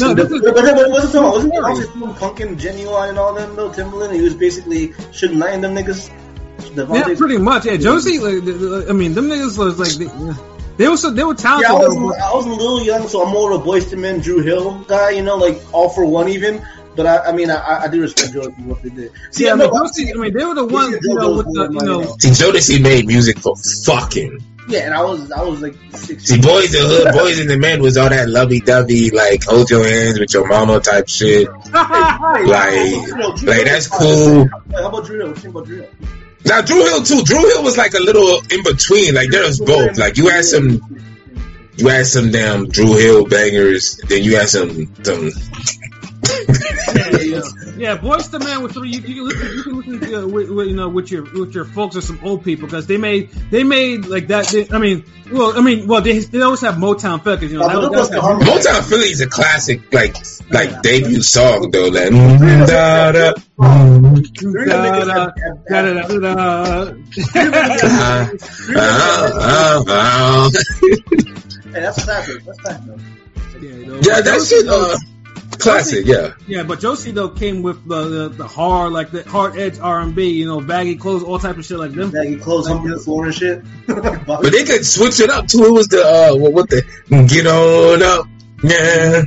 No, 0.00 0.14
But, 0.14 0.16
this 0.16 0.30
is, 0.32 0.40
but, 0.42 0.54
but, 0.54 0.74
but 0.74 0.90
wasn't 0.90 1.12
someone 1.12 1.32
wasn't 1.32 1.52
DeVante 1.54 1.92
Swing 1.92 2.14
punking 2.14 2.58
Ginuwine 2.58 3.10
and 3.10 3.18
all 3.18 3.34
them 3.34 3.54
though 3.56 3.70
Timbaland? 3.70 4.14
He 4.14 4.22
was 4.22 4.34
basically 4.34 4.92
shooting 5.12 5.38
nine 5.38 5.60
them 5.60 5.74
niggas. 5.74 6.10
DeVante 6.58 7.08
yeah, 7.08 7.14
pretty 7.16 7.38
much. 7.38 7.66
Yeah, 7.66 7.76
Josie. 7.76 8.18
Like, 8.18 8.44
the- 8.44 8.52
the- 8.52 8.86
I 8.88 8.92
mean, 8.92 9.14
them 9.14 9.28
niggas 9.28 9.56
was 9.58 9.78
like, 9.78 9.92
they, 9.92 10.34
they 10.76 10.88
were 10.88 10.96
so 10.96 11.10
they 11.10 11.24
were 11.24 11.34
talented. 11.34 11.70
Yeah, 11.70 11.76
I 11.76 11.78
was, 11.88 11.94
but- 11.96 12.20
I 12.20 12.34
was 12.34 12.46
a 12.46 12.50
little 12.50 12.82
young, 12.82 13.06
so 13.08 13.24
I'm 13.24 13.32
more 13.32 13.52
of 13.52 13.60
a 13.60 13.64
Boyz 13.64 13.92
II 13.92 13.98
Men, 13.98 14.20
Dru 14.20 14.40
Hill 14.40 14.84
guy, 14.88 15.10
you 15.10 15.22
know, 15.22 15.36
like 15.36 15.60
all 15.72 15.88
for 15.90 16.04
one 16.04 16.28
even. 16.28 16.66
But 16.96 17.06
I, 17.06 17.18
I 17.28 17.32
mean, 17.32 17.50
I, 17.50 17.82
I 17.82 17.88
do 17.88 18.00
respect 18.00 18.32
Joe 18.32 18.44
for 18.44 18.50
what 18.62 18.82
they 18.82 18.88
did. 18.88 19.12
See, 19.30 19.44
Yeah, 19.44 19.50
I 19.50 19.52
I 19.52 19.56
mean, 19.58 19.70
know, 19.70 19.80
Josie, 19.86 20.12
I 20.14 20.16
mean, 20.16 20.32
they 20.32 20.44
were 20.46 20.54
the 20.54 20.64
ones, 20.64 20.96
you 21.02 21.14
know, 21.14 21.36
with 21.36 21.46
the, 21.46 21.68
you 21.70 21.86
know, 21.86 22.02
see, 22.18 22.30
Jodeci 22.30 22.82
made 22.82 23.06
music 23.06 23.38
for 23.38 23.54
fucking. 23.84 24.42
Yeah, 24.68 24.80
and 24.80 24.94
I 24.94 25.02
was, 25.02 25.30
I 25.30 25.42
was 25.42 25.62
like 25.62 25.74
See, 25.94 26.40
boys 26.40 26.74
in 26.74 26.82
the 26.82 26.88
hood, 26.88 27.12
boys 27.14 27.38
in 27.38 27.46
the 27.46 27.56
men 27.56 27.80
was 27.80 27.96
all 27.96 28.08
that 28.08 28.28
lovey 28.28 28.60
dovey, 28.60 29.10
like 29.10 29.44
hold 29.44 29.70
your 29.70 29.86
hands 29.86 30.18
with 30.18 30.34
your 30.34 30.46
mama 30.46 30.80
type 30.80 31.08
shit. 31.08 31.48
Like, 31.72 33.42
like 33.42 33.64
that's 33.64 33.86
cool. 33.88 34.48
How 34.72 34.88
about 34.88 35.06
Dru 35.06 35.18
Hill? 35.18 35.50
About 35.50 35.66
Dru 35.66 35.76
Hill? 35.82 35.88
Now 36.44 36.62
Dru 36.62 36.84
Hill 36.84 37.02
too. 37.02 37.22
Dru 37.22 37.38
Hill 37.38 37.62
was 37.62 37.76
like 37.76 37.94
a 37.94 38.00
little 38.00 38.40
in 38.50 38.62
between. 38.62 39.14
Like 39.14 39.30
there 39.30 39.46
was 39.46 39.60
both. 39.60 39.98
Like 39.98 40.16
you 40.16 40.28
had 40.28 40.44
some, 40.44 40.80
you 41.76 41.88
had 41.88 42.06
some 42.06 42.30
damn 42.30 42.68
Dru 42.68 42.94
Hill 42.96 43.26
bangers. 43.26 43.96
Then 44.08 44.22
you 44.22 44.36
had 44.36 44.48
some 44.48 44.94
some. 45.04 45.30
Yeah, 47.36 47.42
yeah, 47.66 47.72
yeah. 47.76 47.96
Boys 47.96 48.28
to 48.28 48.38
Man 48.38 48.62
with 48.62 48.72
three. 48.72 48.90
You, 48.90 49.00
you 49.00 49.14
can 49.14 49.24
listen, 49.28 49.48
you 49.56 49.62
can 49.82 50.00
listen 50.00 50.14
uh, 50.14 50.26
with, 50.26 50.50
with, 50.50 50.66
you 50.68 50.74
know, 50.76 50.88
with 50.88 51.10
your 51.10 51.22
with 51.22 51.54
your 51.54 51.64
folks 51.64 51.96
or 51.96 52.00
some 52.00 52.18
old 52.22 52.44
people 52.44 52.66
because 52.66 52.86
they 52.86 52.96
made 52.96 53.30
they 53.50 53.64
made 53.64 54.06
like 54.06 54.28
that. 54.28 54.46
They, 54.48 54.68
I 54.70 54.78
mean, 54.78 55.04
well, 55.30 55.56
I 55.56 55.60
mean, 55.62 55.86
well, 55.86 56.00
they, 56.00 56.18
they 56.20 56.40
always 56.42 56.60
have 56.62 56.76
Motown 56.76 57.22
feel 57.22 57.42
you 57.42 57.58
know 57.58 57.64
Oh, 57.64 57.68
that, 57.68 57.74
but 57.90 57.92
was- 57.92 58.10
that 58.10 58.22
was 58.22 58.62
the 58.64 58.70
Motown 58.70 58.88
Philly 58.88 59.08
is 59.10 59.20
a 59.20 59.26
classic, 59.28 59.92
like 59.92 60.16
like 60.50 60.82
debut 60.82 61.22
song 61.22 61.70
though. 61.70 61.88
Like 61.88 62.10
mm, 62.10 62.66
da, 62.66 63.12
da, 63.12 63.32
Dru 64.32 64.52
Hill 64.64 64.78
niggas 64.78 65.06
Da, 65.06 65.14
have- 65.14 65.34
da, 65.68 65.74
have- 65.74 65.96
da, 65.96 66.08
da, 66.08 66.18
da. 66.18 66.92
uh, 67.36 68.28
uh, 68.76 69.30
uh, 69.34 69.84
uh. 69.88 70.50
Hey, 71.72 71.80
that's 71.82 72.04
classic. 72.04 72.42
That's 72.44 72.60
classic. 72.60 72.84
though. 72.86 72.96
Yeah, 73.60 73.70
you 73.70 73.86
know, 73.86 73.94
Yeah, 73.96 74.02
but 74.16 74.24
that 74.24 74.46
shit. 74.48 74.68
Uh, 74.68 74.96
classic. 75.58 76.06
Yeah. 76.06 76.34
Yeah, 76.46 76.62
but 76.62 76.80
Josie 76.80 77.10
though 77.10 77.28
came 77.28 77.62
with 77.62 77.86
the, 77.88 78.08
the 78.08 78.28
the 78.28 78.46
hard 78.46 78.92
like 78.92 79.10
the 79.10 79.28
hard 79.28 79.56
edge 79.56 79.78
R 79.78 80.00
and 80.00 80.14
B, 80.14 80.30
you 80.30 80.46
know, 80.46 80.60
baggy 80.60 80.96
clothes, 80.96 81.22
all 81.22 81.38
type 81.38 81.58
of 81.58 81.64
shit 81.64 81.78
like 81.78 81.92
them. 81.92 82.10
Baggy 82.10 82.36
clothes, 82.36 82.68
humping 82.68 82.90
the 82.90 82.98
floor 82.98 83.26
and 83.26 83.34
shit. 83.34 83.62
But 83.86 84.52
they 84.52 84.64
could 84.64 84.84
switch 84.84 85.20
it 85.20 85.30
up 85.30 85.46
too. 85.46 85.64
It 85.64 85.72
was 85.72 85.88
the 85.88 86.02
uh, 86.02 86.36
what, 86.36 86.52
what 86.52 86.70
the 86.70 86.82
get 87.28 87.46
on 87.46 88.02
up, 88.02 88.26
yeah. 88.62 89.22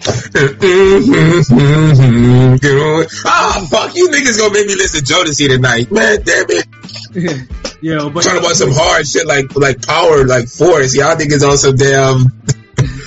Get 2.60 2.72
on. 2.72 3.06
Ah, 3.26 3.66
fuck 3.70 3.94
you 3.94 4.08
niggas 4.08 4.38
gonna 4.38 4.54
make 4.54 4.66
me 4.66 4.74
listen 4.74 5.04
to 5.04 5.12
Jodeci 5.12 5.48
tonight, 5.48 5.92
man. 5.92 6.22
Damn 6.22 6.46
it! 6.48 6.66
yeah, 7.82 8.08
but 8.08 8.22
Talking 8.22 8.38
about 8.38 8.56
some 8.56 8.72
hard 8.72 9.06
shit 9.06 9.26
like 9.26 9.54
like 9.56 9.86
power, 9.86 10.26
like 10.26 10.48
force. 10.48 10.96
Y'all 10.96 11.16
niggas 11.16 11.46
on 11.46 11.58
some 11.58 11.76
damn. 11.76 12.32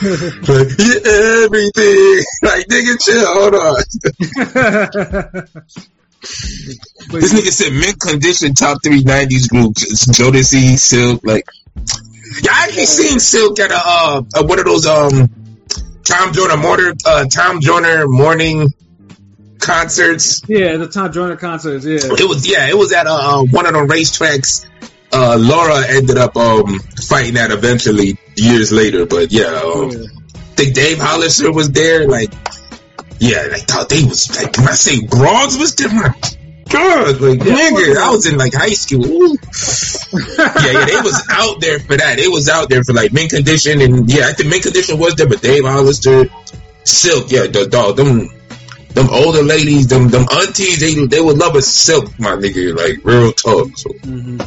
like, 0.47 0.79
everything. 1.05 2.23
Like, 2.43 2.67
nigga, 2.67 2.99
chill. 3.03 3.25
Hold 3.25 3.55
on. 3.55 3.83
This 7.09 7.33
nigga 7.33 7.51
said 7.51 7.73
mint 7.73 7.99
condition 7.99 8.53
top 8.53 8.77
three 8.81 9.03
'90s 9.03 9.49
groups. 9.49 9.83
It's 9.83 10.05
Jodeci, 10.05 10.77
Silk. 10.77 11.19
Like, 11.25 11.45
yeah, 12.41 12.51
I 12.53 12.67
actually 12.67 12.85
seen 12.85 13.19
Silk 13.19 13.59
at 13.59 13.71
a 13.71 13.75
uh, 13.75 14.21
at 14.33 14.45
one 14.45 14.57
of 14.57 14.63
those 14.63 14.85
um 14.85 15.29
Tom 16.05 16.31
Joyner 16.31 16.55
mortar 16.55 16.93
uh 17.05 17.25
Tom 17.25 17.59
Joyner 17.59 18.07
morning 18.07 18.73
concerts. 19.59 20.41
Yeah, 20.47 20.77
the 20.77 20.87
Tom 20.87 21.11
Joyner 21.11 21.35
concerts. 21.35 21.85
Yeah. 21.85 21.95
It 21.95 22.27
was 22.27 22.49
yeah, 22.49 22.69
it 22.69 22.77
was 22.77 22.93
at 22.93 23.05
uh, 23.05 23.43
one 23.43 23.65
of 23.65 23.73
the 23.73 23.79
racetracks. 23.79 24.65
Uh, 25.13 25.37
Laura 25.39 25.85
ended 25.87 26.17
up 26.17 26.35
um, 26.35 26.79
fighting 27.07 27.35
that 27.35 27.51
eventually 27.51 28.17
years 28.35 28.71
later, 28.71 29.05
but 29.05 29.31
yeah, 29.31 29.61
um, 29.63 29.91
Yeah. 29.91 30.05
I 30.35 30.55
think 30.55 30.73
Dave 30.75 30.97
Hollister 30.99 31.51
was 31.51 31.71
there. 31.71 32.07
Like, 32.07 32.31
yeah, 33.19 33.47
I 33.51 33.59
thought 33.59 33.89
they 33.89 34.03
was 34.03 34.35
like 34.35 34.57
when 34.57 34.67
I 34.67 34.73
say 34.73 35.05
bronze 35.05 35.57
was 35.57 35.75
different. 35.75 36.37
God, 36.69 37.21
like 37.21 37.39
nigga, 37.39 37.97
I 37.97 38.09
was 38.09 38.25
in 38.25 38.37
like 38.37 38.53
high 38.53 38.73
school. 38.73 39.35
Yeah, 40.63 40.71
yeah, 40.71 40.85
they 40.85 40.95
was 41.01 41.23
out 41.29 41.59
there 41.61 41.79
for 41.79 41.95
that. 41.97 42.17
They 42.17 42.27
was 42.27 42.49
out 42.49 42.69
there 42.69 42.83
for 42.83 42.93
like 42.93 43.13
mint 43.13 43.29
condition, 43.31 43.81
and 43.81 44.09
yeah, 44.11 44.27
I 44.27 44.33
think 44.33 44.49
mint 44.49 44.63
condition 44.63 44.97
was 44.97 45.15
there, 45.15 45.27
but 45.27 45.41
Dave 45.41 45.63
Hollister, 45.65 46.25
Silk, 46.83 47.31
yeah, 47.31 47.45
the 47.47 47.67
dog, 47.69 47.97
them, 47.97 48.29
them 48.89 49.09
older 49.11 49.43
ladies, 49.43 49.87
them, 49.87 50.09
them 50.09 50.25
aunties, 50.31 50.79
they 50.79 51.05
they 51.05 51.21
would 51.21 51.37
love 51.37 51.55
a 51.55 51.61
Silk, 51.61 52.17
my 52.19 52.31
nigga, 52.31 52.75
like 52.75 53.03
real 53.05 53.31
talk. 53.31 53.77
So 53.77 53.89
hmm 53.93 54.39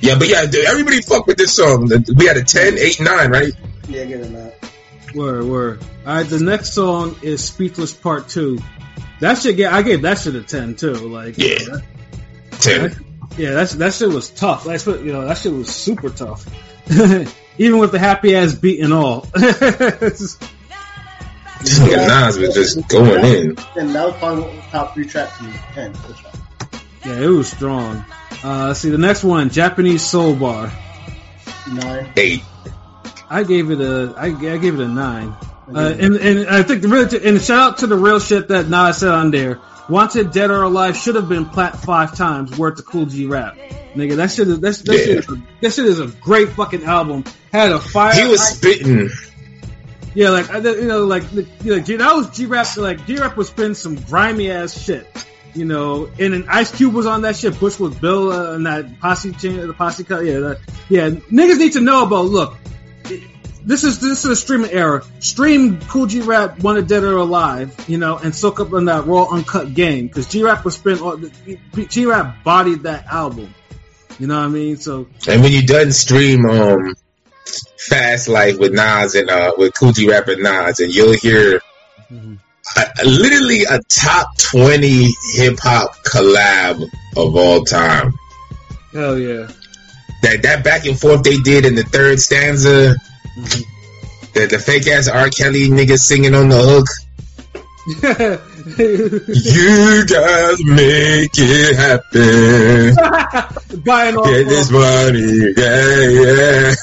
yeah, 0.00 0.18
but 0.18 0.28
yeah, 0.28 0.44
everybody 0.66 1.00
fuck 1.02 1.26
with 1.26 1.36
this 1.36 1.54
song. 1.54 1.88
We 2.16 2.26
had 2.26 2.36
a 2.36 2.44
10, 2.44 2.78
8, 2.78 3.00
9, 3.00 3.30
right? 3.30 3.52
Yeah, 3.88 4.04
get 4.04 4.20
it 4.20 4.32
that. 4.32 4.70
Word, 5.14 5.44
word. 5.44 5.84
All 6.06 6.14
right, 6.14 6.26
the 6.26 6.38
next 6.38 6.72
song 6.72 7.16
is 7.22 7.42
"Speechless 7.44 7.92
Part 7.92 8.28
2. 8.28 8.58
That 9.20 9.38
shit, 9.38 9.56
get 9.56 9.72
I 9.72 9.82
gave 9.82 10.02
that 10.02 10.18
shit 10.18 10.34
a 10.36 10.42
ten 10.42 10.76
too. 10.76 10.94
Like, 10.94 11.36
Yeah. 11.36 11.56
that- 11.58 11.82
Ten. 12.60 13.04
yeah, 13.36 13.50
that's 13.52 13.72
that 13.74 13.92
shit 13.92 14.08
was 14.08 14.30
tough. 14.30 14.64
That's 14.64 14.86
what 14.86 15.02
you 15.02 15.12
know. 15.12 15.26
That 15.26 15.36
shit 15.36 15.52
was 15.52 15.68
super 15.68 16.08
tough. 16.10 16.46
Even 17.58 17.78
with 17.80 17.90
the 17.92 17.98
happy 17.98 18.34
ass 18.36 18.54
beat 18.54 18.80
and 18.80 18.92
all. 18.94 19.26
This 21.60 21.78
nigga 21.78 22.08
Nas 22.08 22.38
was 22.38 22.54
just 22.54 22.88
going 22.88 23.22
in. 23.22 23.56
And 23.76 23.94
that 23.94 24.06
was 24.06 24.16
probably 24.16 24.44
one 24.44 24.50
of 24.50 24.56
the 24.64 24.70
top 24.70 24.94
three 24.94 25.04
tracks 25.06 25.38
in 25.42 25.52
10. 25.74 25.94
yeah, 27.04 27.20
it 27.20 27.26
was 27.28 27.50
strong. 27.50 28.02
Uh, 28.42 28.68
let's 28.68 28.80
see 28.80 28.90
the 28.90 28.98
next 28.98 29.22
one, 29.22 29.50
Japanese 29.50 30.02
Soul 30.02 30.34
Bar. 30.34 30.72
Nine. 31.72 32.12
Eight. 32.16 32.42
I 33.28 33.44
gave 33.44 33.70
it 33.70 33.80
a 33.80 34.14
I, 34.16 34.26
I 34.26 34.30
gave 34.58 34.74
it 34.74 34.80
a 34.80 34.88
nine. 34.88 35.36
Uh, 35.72 35.94
and 35.98 36.16
and 36.16 36.48
I 36.48 36.62
think 36.62 36.82
the 36.82 36.88
real 36.88 37.02
and 37.24 37.40
shout 37.40 37.72
out 37.72 37.78
to 37.78 37.86
the 37.86 37.96
real 37.96 38.18
shit 38.18 38.48
that 38.48 38.68
Nas 38.68 38.98
said 38.98 39.10
on 39.10 39.30
there. 39.30 39.60
Wanted 39.88 40.30
Dead 40.32 40.50
or 40.50 40.62
Alive 40.62 40.96
should 40.96 41.16
have 41.16 41.28
been 41.28 41.46
plat 41.46 41.76
five 41.80 42.16
times. 42.16 42.56
Worth 42.56 42.76
the 42.76 42.82
Kool 42.82 43.06
G 43.06 43.26
Rap, 43.26 43.56
nigga. 43.94 44.16
That 44.16 44.30
shit 44.30 44.48
is 44.48 44.60
that's, 44.60 44.82
that, 44.82 44.92
Yeah. 44.98 45.04
shit 45.04 45.18
is 45.18 45.28
a, 45.28 45.42
that 45.62 45.72
shit 45.72 45.86
is 45.86 46.00
a 46.00 46.06
great 46.06 46.48
fucking 46.50 46.84
album. 46.84 47.24
Had 47.52 47.72
a 47.72 47.78
fire. 47.80 48.14
He 48.14 48.28
was 48.28 48.40
spitting. 48.40 49.10
yeah, 50.14 50.30
like 50.30 50.50
I- 50.50 50.58
you 50.58 50.86
know, 50.86 51.04
like 51.06 51.24
you 51.32 51.46
know, 51.64 51.80
G, 51.80 51.96
that 51.96 52.14
was 52.14 52.30
G 52.30 52.46
Rap. 52.46 52.66
Like 52.76 53.06
G 53.06 53.16
Rap 53.16 53.36
was 53.36 53.48
spinning 53.48 53.74
some 53.74 53.96
grimy 53.96 54.50
ass 54.50 54.80
shit. 54.80 55.06
You 55.54 55.64
know, 55.64 56.08
and 56.18 56.32
an 56.34 56.46
Ice 56.48 56.70
Cube 56.74 56.94
was 56.94 57.06
on 57.06 57.22
that 57.22 57.36
shit. 57.36 57.58
Bushwick 57.58 58.00
Bill 58.00 58.30
uh, 58.30 58.54
and 58.54 58.66
that 58.66 59.00
posse, 59.00 59.32
chain- 59.32 59.66
the 59.66 59.72
posse 59.72 60.04
cut. 60.04 60.24
Yeah, 60.24 60.38
that, 60.40 60.58
yeah. 60.88 61.10
Niggas 61.10 61.58
need 61.58 61.72
to 61.72 61.80
know 61.80 62.04
about. 62.04 62.26
Look, 62.26 62.56
this 63.64 63.82
is 63.84 64.00
this 64.00 64.24
is 64.24 64.30
a 64.30 64.36
streaming 64.36 64.70
era. 64.70 65.02
Stream 65.18 65.80
Kool 65.80 66.06
G 66.06 66.20
Rap, 66.20 66.60
Wanted 66.60 66.86
Dead 66.86 67.02
or 67.02 67.16
Alive, 67.16 67.74
you 67.88 67.98
know, 67.98 68.16
and 68.16 68.34
soak 68.34 68.60
up 68.60 68.72
on 68.72 68.84
that 68.84 69.06
raw 69.06 69.24
uncut 69.24 69.74
game 69.74 70.06
because 70.06 70.28
G 70.28 70.44
Rap 70.44 70.64
was 70.64 70.76
spent. 70.76 71.00
G 71.90 72.06
Rap 72.06 72.44
bodied 72.44 72.84
that 72.84 73.06
album. 73.06 73.52
You 74.20 74.26
know 74.28 74.38
what 74.38 74.44
I 74.44 74.48
mean? 74.48 74.76
So 74.76 75.08
And 75.26 75.42
when 75.42 75.50
you 75.50 75.66
done 75.66 75.92
stream 75.92 76.44
um 76.46 76.94
Fast 77.76 78.28
Life 78.28 78.58
with 78.58 78.72
Nas 78.72 79.14
and 79.14 79.28
uh 79.30 79.54
with 79.58 79.72
Coogee 79.74 80.12
and 80.12 80.42
Nas 80.42 80.80
and 80.80 80.94
you'll 80.94 81.14
hear 81.14 81.56
a- 81.56 82.38
literally 83.04 83.64
a 83.64 83.80
top 83.88 84.36
twenty 84.38 85.08
hip 85.34 85.58
hop 85.60 85.94
collab 86.04 86.82
of 87.16 87.36
all 87.36 87.64
time. 87.64 88.12
hell 88.92 89.18
yeah. 89.18 89.48
That 90.22 90.42
that 90.42 90.64
back 90.64 90.86
and 90.86 90.98
forth 90.98 91.22
they 91.22 91.38
did 91.38 91.64
in 91.64 91.74
the 91.74 91.82
third 91.82 92.20
stanza. 92.20 92.94
Mm-hmm. 93.38 93.62
The, 94.34 94.46
the 94.46 94.58
fake 94.58 94.86
ass 94.86 95.08
R. 95.08 95.28
Kelly 95.30 95.68
nigga 95.68 95.98
singing 95.98 96.34
on 96.34 96.48
the 96.48 96.62
hook. 96.62 96.86
You 98.76 100.04
guys 100.06 100.62
make 100.64 101.30
it 101.34 101.76
happen. 101.76 102.94
Buying 103.84 104.16
all 104.16 104.24
Get 104.24 104.46
this 104.46 104.70
money. 104.70 105.54
Yeah, 105.56 106.76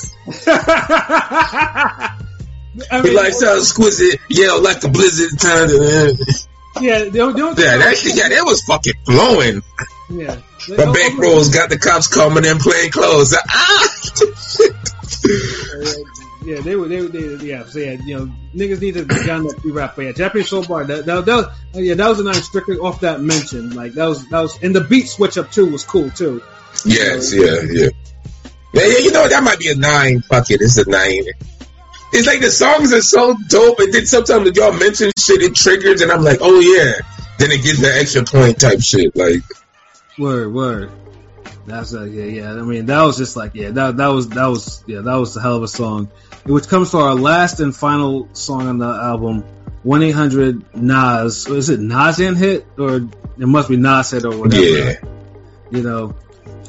yeah. 1.88 2.18
I 2.92 3.02
mean, 3.02 3.16
life 3.16 3.34
sounds 3.34 3.64
exquisite. 3.64 4.20
Yell 4.30 4.62
like 4.62 4.84
a 4.84 4.90
blizzard. 4.90 5.40
Time 5.40 5.70
yeah, 6.80 7.00
they, 7.06 7.10
don't- 7.10 7.34
they 7.34 7.40
don't- 7.40 7.58
yeah, 7.58 7.78
that 7.78 7.98
shit, 7.98 8.16
yeah, 8.16 8.30
that 8.30 8.44
was 8.46 8.62
fucking 8.64 8.94
flowing. 9.06 9.62
yeah. 10.10 10.36
My 10.70 10.84
bankrolls 10.86 11.52
got 11.54 11.70
the 11.70 11.80
cops 11.80 12.08
coming 12.08 12.46
in 12.46 12.60
plain 12.60 12.92
clothes. 12.92 13.34
Ah! 13.50 13.88
Yeah, 16.46 16.62
they 16.62 16.76
were, 16.78 16.88
they 16.88 17.02
were, 17.02 17.08
they, 17.10 17.46
yeah, 17.46 17.66
so 17.66 17.80
yeah, 17.80 17.98
you 18.06 18.18
know, 18.18 18.34
niggas 18.56 18.80
need 18.80 18.94
to 18.94 19.04
be 19.06 19.26
down 19.26 19.44
that 19.44 19.60
rap, 19.66 19.98
but 19.98 20.06
yeah, 20.06 20.12
Japanese 20.14 20.48
Soul 20.48 20.64
Bar, 20.64 20.86
that, 20.86 21.06
that, 21.06 21.26
that 21.26 21.36
was, 21.36 21.46
oh, 21.74 21.80
yeah, 21.80 21.96
that 21.96 22.08
was 22.08 22.20
a 22.22 22.24
nice 22.24 22.46
strictly 22.46 22.78
off 22.78 23.02
that 23.02 23.20
mention, 23.20 23.72
like, 23.72 23.94
that 23.94 24.06
was, 24.06 24.26
that 24.30 24.40
was, 24.40 24.58
and 24.64 24.74
the 24.74 24.80
beat 24.82 25.10
switch 25.10 25.38
up 25.38 25.52
too 25.52 25.70
was 25.70 25.84
cool 25.84 26.10
too. 26.12 26.42
yes, 26.86 27.34
yeah, 27.34 27.60
yeah. 27.70 27.90
Yeah, 28.74 28.86
yeah, 28.86 28.98
you 29.00 29.12
know? 29.12 29.28
That 29.28 29.44
might 29.44 29.60
be 29.60 29.70
a 29.70 29.76
nine. 29.76 30.22
Fuck 30.22 30.52
it, 30.52 30.62
it's 30.62 30.78
a 30.78 30.90
nine. 30.90 31.24
It's 32.14 32.26
like 32.28 32.40
the 32.42 32.50
songs 32.52 32.94
are 32.94 33.02
so 33.02 33.36
dope, 33.50 33.80
and 33.80 33.94
then 33.94 34.06
sometimes 34.06 34.48
if 34.48 34.56
y'all 34.56 34.72
mention 34.74 35.12
shit, 35.18 35.42
it 35.42 35.56
triggers, 35.56 36.02
and 36.02 36.12
I'm 36.12 36.24
like, 36.24 36.40
oh 36.42 36.60
yeah. 36.60 36.94
Then 37.38 37.52
it 37.52 37.62
gives 37.62 37.80
the 37.82 37.94
extra 37.94 38.24
point 38.24 38.60
type 38.60 38.80
shit. 38.82 39.16
Like, 39.16 39.42
Word, 40.18 40.52
word. 40.54 40.92
That's 41.68 41.94
uh, 41.94 42.06
yeah, 42.06 42.24
yeah. 42.24 42.52
I 42.54 42.62
mean, 42.62 42.86
that 42.88 43.04
was 43.04 43.18
just 43.18 43.36
like 43.36 43.52
yeah, 43.54 43.72
that 43.72 43.98
that 43.98 44.08
was 44.08 44.30
that 44.30 44.46
was 44.48 44.84
yeah, 44.88 45.02
that 45.02 45.16
was 45.16 45.36
a 45.36 45.42
hell 45.42 45.58
of 45.58 45.64
a 45.64 45.68
song. 45.68 46.10
Which 46.46 46.68
comes 46.70 46.92
to 46.92 46.98
our 47.00 47.14
last 47.14 47.60
and 47.60 47.76
final 47.76 48.30
song 48.34 48.68
on 48.68 48.78
the 48.78 48.88
album, 48.88 49.42
one 49.84 50.02
eight 50.02 50.12
hundred 50.12 50.64
Nas. 50.76 51.46
Is 51.46 51.70
it 51.70 51.82
Nas 51.82 52.20
and 52.20 52.38
hit 52.38 52.66
or 52.80 52.96
it 52.96 53.10
must 53.38 53.68
be 53.70 53.76
Nas 53.76 54.12
hit 54.12 54.24
or 54.26 54.36
whatever? 54.40 54.64
yeah. 54.64 54.94
You 55.70 55.84
know, 55.84 56.16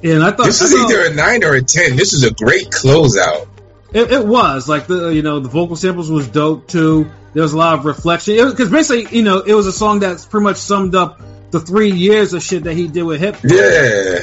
and 0.02 0.22
I 0.24 0.32
thought 0.32 0.46
This 0.46 0.60
I 0.60 0.64
is 0.64 0.72
thought- 0.74 0.90
either 0.90 1.12
a 1.12 1.14
nine 1.14 1.44
or 1.44 1.54
a 1.54 1.62
ten. 1.62 1.94
This 1.96 2.12
is 2.12 2.24
a 2.24 2.34
great 2.34 2.68
closeout. 2.70 3.46
It, 3.92 4.12
it 4.12 4.26
was 4.26 4.68
like 4.68 4.86
the 4.86 5.08
you 5.08 5.22
know 5.22 5.40
the 5.40 5.48
vocal 5.48 5.76
samples 5.76 6.10
was 6.10 6.28
dope 6.28 6.68
too. 6.68 7.10
There 7.32 7.42
was 7.42 7.52
a 7.52 7.58
lot 7.58 7.78
of 7.78 7.84
reflection 7.84 8.36
because 8.50 8.70
basically 8.70 9.16
you 9.16 9.22
know 9.22 9.40
it 9.40 9.54
was 9.54 9.66
a 9.66 9.72
song 9.72 10.00
that's 10.00 10.26
pretty 10.26 10.44
much 10.44 10.56
summed 10.58 10.94
up 10.94 11.20
the 11.50 11.60
three 11.60 11.90
years 11.90 12.34
of 12.34 12.42
shit 12.42 12.64
that 12.64 12.74
he 12.74 12.88
did 12.88 13.02
with 13.04 13.20
hip. 13.20 13.36
Yeah. 13.44 14.20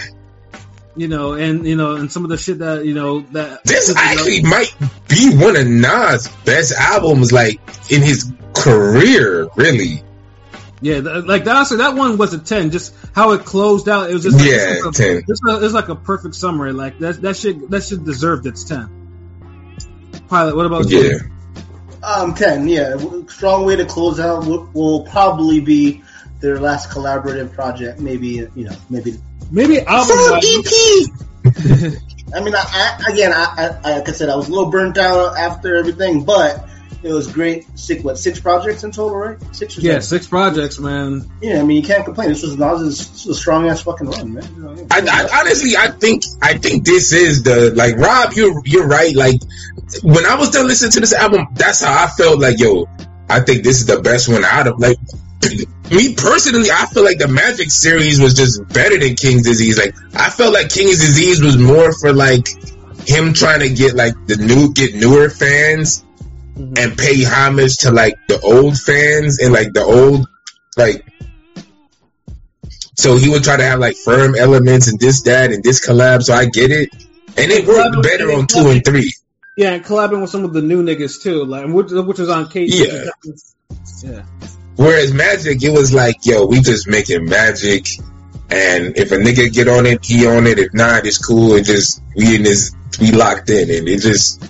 You 0.97 1.07
know, 1.09 1.33
and 1.33 1.65
you 1.65 1.75
know, 1.75 1.95
and 1.95 2.11
some 2.11 2.23
of 2.23 2.29
the 2.29 2.37
shit 2.37 2.59
that 2.59 2.85
you 2.85 2.93
know 2.93 3.21
that 3.31 3.63
This 3.65 3.93
actually 3.95 4.43
might 4.43 4.73
be 5.09 5.35
one 5.35 5.57
of 5.57 5.67
Nas' 5.67 6.29
best 6.45 6.71
albums, 6.71 7.33
like 7.33 7.59
in 7.91 8.01
his 8.01 8.31
career, 8.53 9.47
really. 9.57 10.01
yeah, 10.79 10.99
like 10.99 11.43
that. 11.45 11.67
So 11.67 11.77
that 11.77 11.95
one 11.95 12.17
was 12.17 12.33
a 12.33 12.39
ten. 12.39 12.71
Just 12.71 12.95
how 13.13 13.31
it 13.31 13.43
closed 13.43 13.89
out, 13.89 14.09
it 14.09 14.13
was 14.13 14.23
just 14.23 14.37
like, 14.37 14.45
Yeah, 14.47 14.75
it's 14.75 14.85
like 14.85 14.93
a, 14.93 14.97
10. 14.97 15.23
It's, 15.27 15.41
a, 15.45 15.65
it's 15.65 15.73
like 15.73 15.89
a 15.89 15.95
perfect 15.95 16.35
summary. 16.35 16.71
Like 16.71 16.99
that 16.99 17.21
that 17.23 17.35
shit 17.35 17.69
that 17.71 17.83
shit 17.83 18.03
deserved 18.05 18.45
its 18.45 18.63
ten. 18.63 19.04
Pilot, 20.27 20.55
what 20.55 20.65
about 20.65 20.89
Yeah. 20.89 20.99
you? 20.99 21.19
Um, 22.03 22.33
10, 22.35 22.67
yeah. 22.67 22.95
Strong 23.27 23.65
way 23.65 23.75
to 23.77 23.85
close 23.85 24.19
out 24.19 24.45
will, 24.45 24.69
will 24.73 25.03
probably 25.03 25.59
be 25.59 26.03
their 26.39 26.59
last 26.59 26.89
collaborative 26.89 27.53
project. 27.53 27.99
Maybe, 27.99 28.47
you 28.55 28.65
know, 28.65 28.75
maybe. 28.89 29.19
Maybe 29.51 29.79
album. 29.79 30.17
I 32.33 32.41
mean, 32.41 32.55
I, 32.55 32.63
I 32.65 33.11
again, 33.11 33.31
I, 33.33 33.77
I, 33.83 33.91
like 33.97 34.09
I 34.09 34.11
said, 34.11 34.29
I 34.29 34.35
was 34.35 34.47
a 34.47 34.51
little 34.51 34.71
burnt 34.71 34.97
out 34.97 35.37
after 35.37 35.75
everything, 35.75 36.23
but 36.25 36.67
it 37.05 37.13
was 37.13 37.31
great. 37.31 37.65
Six, 37.77 38.03
what, 38.03 38.17
six 38.17 38.39
projects 38.39 38.83
in 38.83 38.91
total, 38.91 39.15
right? 39.15 39.37
Six 39.55 39.77
or 39.77 39.81
Yeah, 39.81 39.91
seven? 39.93 40.01
six 40.01 40.27
projects, 40.27 40.79
man. 40.79 41.29
Yeah, 41.41 41.59
I 41.59 41.63
mean, 41.63 41.77
you 41.77 41.83
can't 41.87 42.03
complain. 42.03 42.29
This 42.29 42.41
was 42.41 42.57
Nas's 42.57 42.97
this 42.97 43.25
was 43.25 43.37
a 43.37 43.39
strong 43.39 43.67
ass 43.69 43.81
fucking 43.81 44.07
run, 44.07 44.33
man. 44.33 44.55
You 44.55 44.61
know, 44.63 44.87
I, 44.89 45.01
I 45.01 45.39
honestly, 45.39 45.77
I 45.77 45.91
think, 45.91 46.23
I 46.41 46.57
think 46.57 46.83
this 46.83 47.13
is 47.13 47.43
the 47.43 47.71
like 47.75 47.97
Rob. 47.97 48.33
You're 48.33 48.59
you're 48.65 48.87
right. 48.87 49.15
Like 49.15 49.39
when 50.01 50.25
I 50.25 50.35
was 50.35 50.49
done 50.49 50.67
listening 50.67 50.91
to 50.93 50.99
this 50.99 51.13
album, 51.13 51.47
that's 51.53 51.83
how 51.83 52.05
I 52.05 52.07
felt. 52.07 52.39
Like 52.39 52.59
yo, 52.59 52.87
I 53.29 53.41
think 53.41 53.63
this 53.63 53.79
is 53.81 53.85
the 53.85 54.01
best 54.01 54.27
one 54.27 54.43
out 54.43 54.67
of 54.67 54.79
like. 54.79 54.97
Me 55.91 56.15
personally, 56.15 56.71
I 56.71 56.87
feel 56.87 57.03
like 57.03 57.19
the 57.19 57.27
Magic 57.27 57.69
series 57.69 58.19
was 58.19 58.33
just 58.33 58.67
better 58.69 58.97
than 58.97 59.15
King's 59.15 59.43
Disease. 59.43 59.77
Like 59.77 59.93
I 60.15 60.31
felt 60.31 60.53
like 60.53 60.69
King's 60.69 60.99
Disease 60.99 61.43
was 61.43 61.57
more 61.57 61.91
for 61.93 62.11
like 62.13 62.47
him 63.07 63.33
trying 63.33 63.59
to 63.59 63.69
get 63.69 63.93
like 63.95 64.13
the 64.25 64.37
new 64.37 64.73
get 64.73 64.95
newer 64.95 65.29
fans 65.29 66.03
Mm-hmm. 66.55 66.73
and 66.77 66.97
pay 66.97 67.23
homage 67.23 67.77
to 67.79 67.91
like 67.91 68.15
the 68.29 68.39
old 68.39 68.77
fans 68.77 69.39
and 69.39 69.51
like 69.51 69.73
the 69.73 69.83
old 69.83 70.25
like 70.77 71.05
so 72.95 73.17
he 73.17 73.29
would 73.29 73.43
try 73.43 73.57
to 73.57 73.63
have 73.63 73.79
like 73.79 73.97
firm 73.97 74.35
elements 74.35 74.87
and 74.87 74.97
this 74.97 75.23
that 75.23 75.51
and 75.51 75.61
this 75.63 75.85
collab 75.85 76.23
so 76.23 76.33
I 76.33 76.45
get 76.45 76.71
it 76.71 76.89
and 77.37 77.51
it 77.51 77.67
worked 77.67 78.01
better 78.01 78.31
on 78.31 78.47
two 78.47 78.69
and 78.69 78.85
three 78.85 79.11
Yeah, 79.57 79.71
and 79.71 79.85
collabing 79.85 80.21
with 80.21 80.29
some 80.29 80.43
of 80.43 80.53
the 80.53 80.61
new 80.61 80.83
niggas 80.83 81.21
too, 81.21 81.45
like 81.45 81.67
which, 81.67 81.91
which 81.91 82.19
was 82.19 82.29
on 82.29 82.49
K. 82.49 82.65
Yeah. 82.65 83.05
Yeah. 84.03 84.25
Whereas 84.75 85.13
Magic, 85.13 85.63
it 85.63 85.69
was 85.71 85.93
like, 85.93 86.25
yo, 86.25 86.45
we 86.45 86.59
just 86.59 86.87
making 86.89 87.25
magic, 87.29 87.87
and 88.49 88.97
if 88.97 89.13
a 89.13 89.15
nigga 89.15 89.51
get 89.51 89.69
on 89.69 89.85
it, 89.85 90.03
he 90.03 90.27
on 90.27 90.45
it. 90.47 90.59
If 90.59 90.73
not, 90.73 91.05
it's 91.05 91.17
cool. 91.17 91.53
It 91.53 91.63
just 91.63 92.01
we 92.15 92.35
in 92.35 92.43
this, 92.43 92.75
we 92.99 93.11
locked 93.11 93.49
in, 93.49 93.69
and 93.71 93.87
it 93.87 94.01
just 94.01 94.43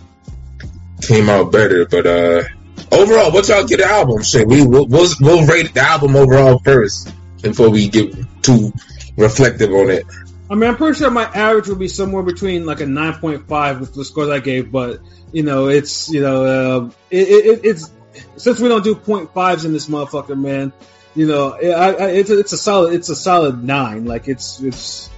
came 1.05 1.29
out 1.29 1.51
better. 1.51 1.85
But 1.85 2.05
uh 2.05 2.43
overall, 2.91 3.31
what 3.31 3.47
y'all 3.47 3.65
get 3.65 3.77
the 3.77 3.85
album? 3.85 4.23
Shit, 4.23 4.47
we 4.47 4.65
we'll, 4.65 4.87
we'll, 4.87 5.09
we'll 5.19 5.45
rate 5.45 5.73
the 5.73 5.81
album 5.81 6.15
overall 6.15 6.59
first 6.59 7.13
before 7.41 7.69
we 7.69 7.87
get 7.89 8.13
too 8.41 8.71
reflective 9.17 9.71
on 9.71 9.89
it. 9.89 10.05
I 10.49 10.55
mean, 10.55 10.69
I'm 10.69 10.77
pretty 10.77 10.97
sure 10.97 11.09
my 11.09 11.23
average 11.23 11.67
would 11.69 11.79
be 11.79 11.87
somewhere 11.87 12.21
between 12.21 12.65
like 12.65 12.79
a 12.79 12.85
9.5 12.85 13.79
with 13.79 13.95
the 13.95 14.05
scores 14.05 14.29
I 14.29 14.39
gave, 14.39 14.71
but 14.71 14.99
you 15.31 15.43
know, 15.43 15.67
it's 15.67 16.09
you 16.09 16.21
know, 16.21 16.45
uh, 16.45 16.89
it, 17.09 17.27
it, 17.27 17.61
it's 17.63 17.91
since 18.37 18.59
we 18.59 18.69
don't 18.69 18.83
do 18.83 18.95
point 18.95 19.33
fives 19.33 19.65
in 19.65 19.73
this 19.73 19.87
motherfucker, 19.87 20.39
man. 20.39 20.71
You 21.15 21.27
know, 21.27 21.53
I, 21.53 21.91
I, 21.91 22.09
it's 22.09 22.29
a, 22.29 22.39
it's 22.39 22.53
a 22.53 22.57
solid 22.57 22.93
it's 22.93 23.09
a 23.09 23.15
solid 23.15 23.63
nine. 23.63 24.05
Like 24.05 24.27
it's 24.27 24.59
it's 24.61 25.09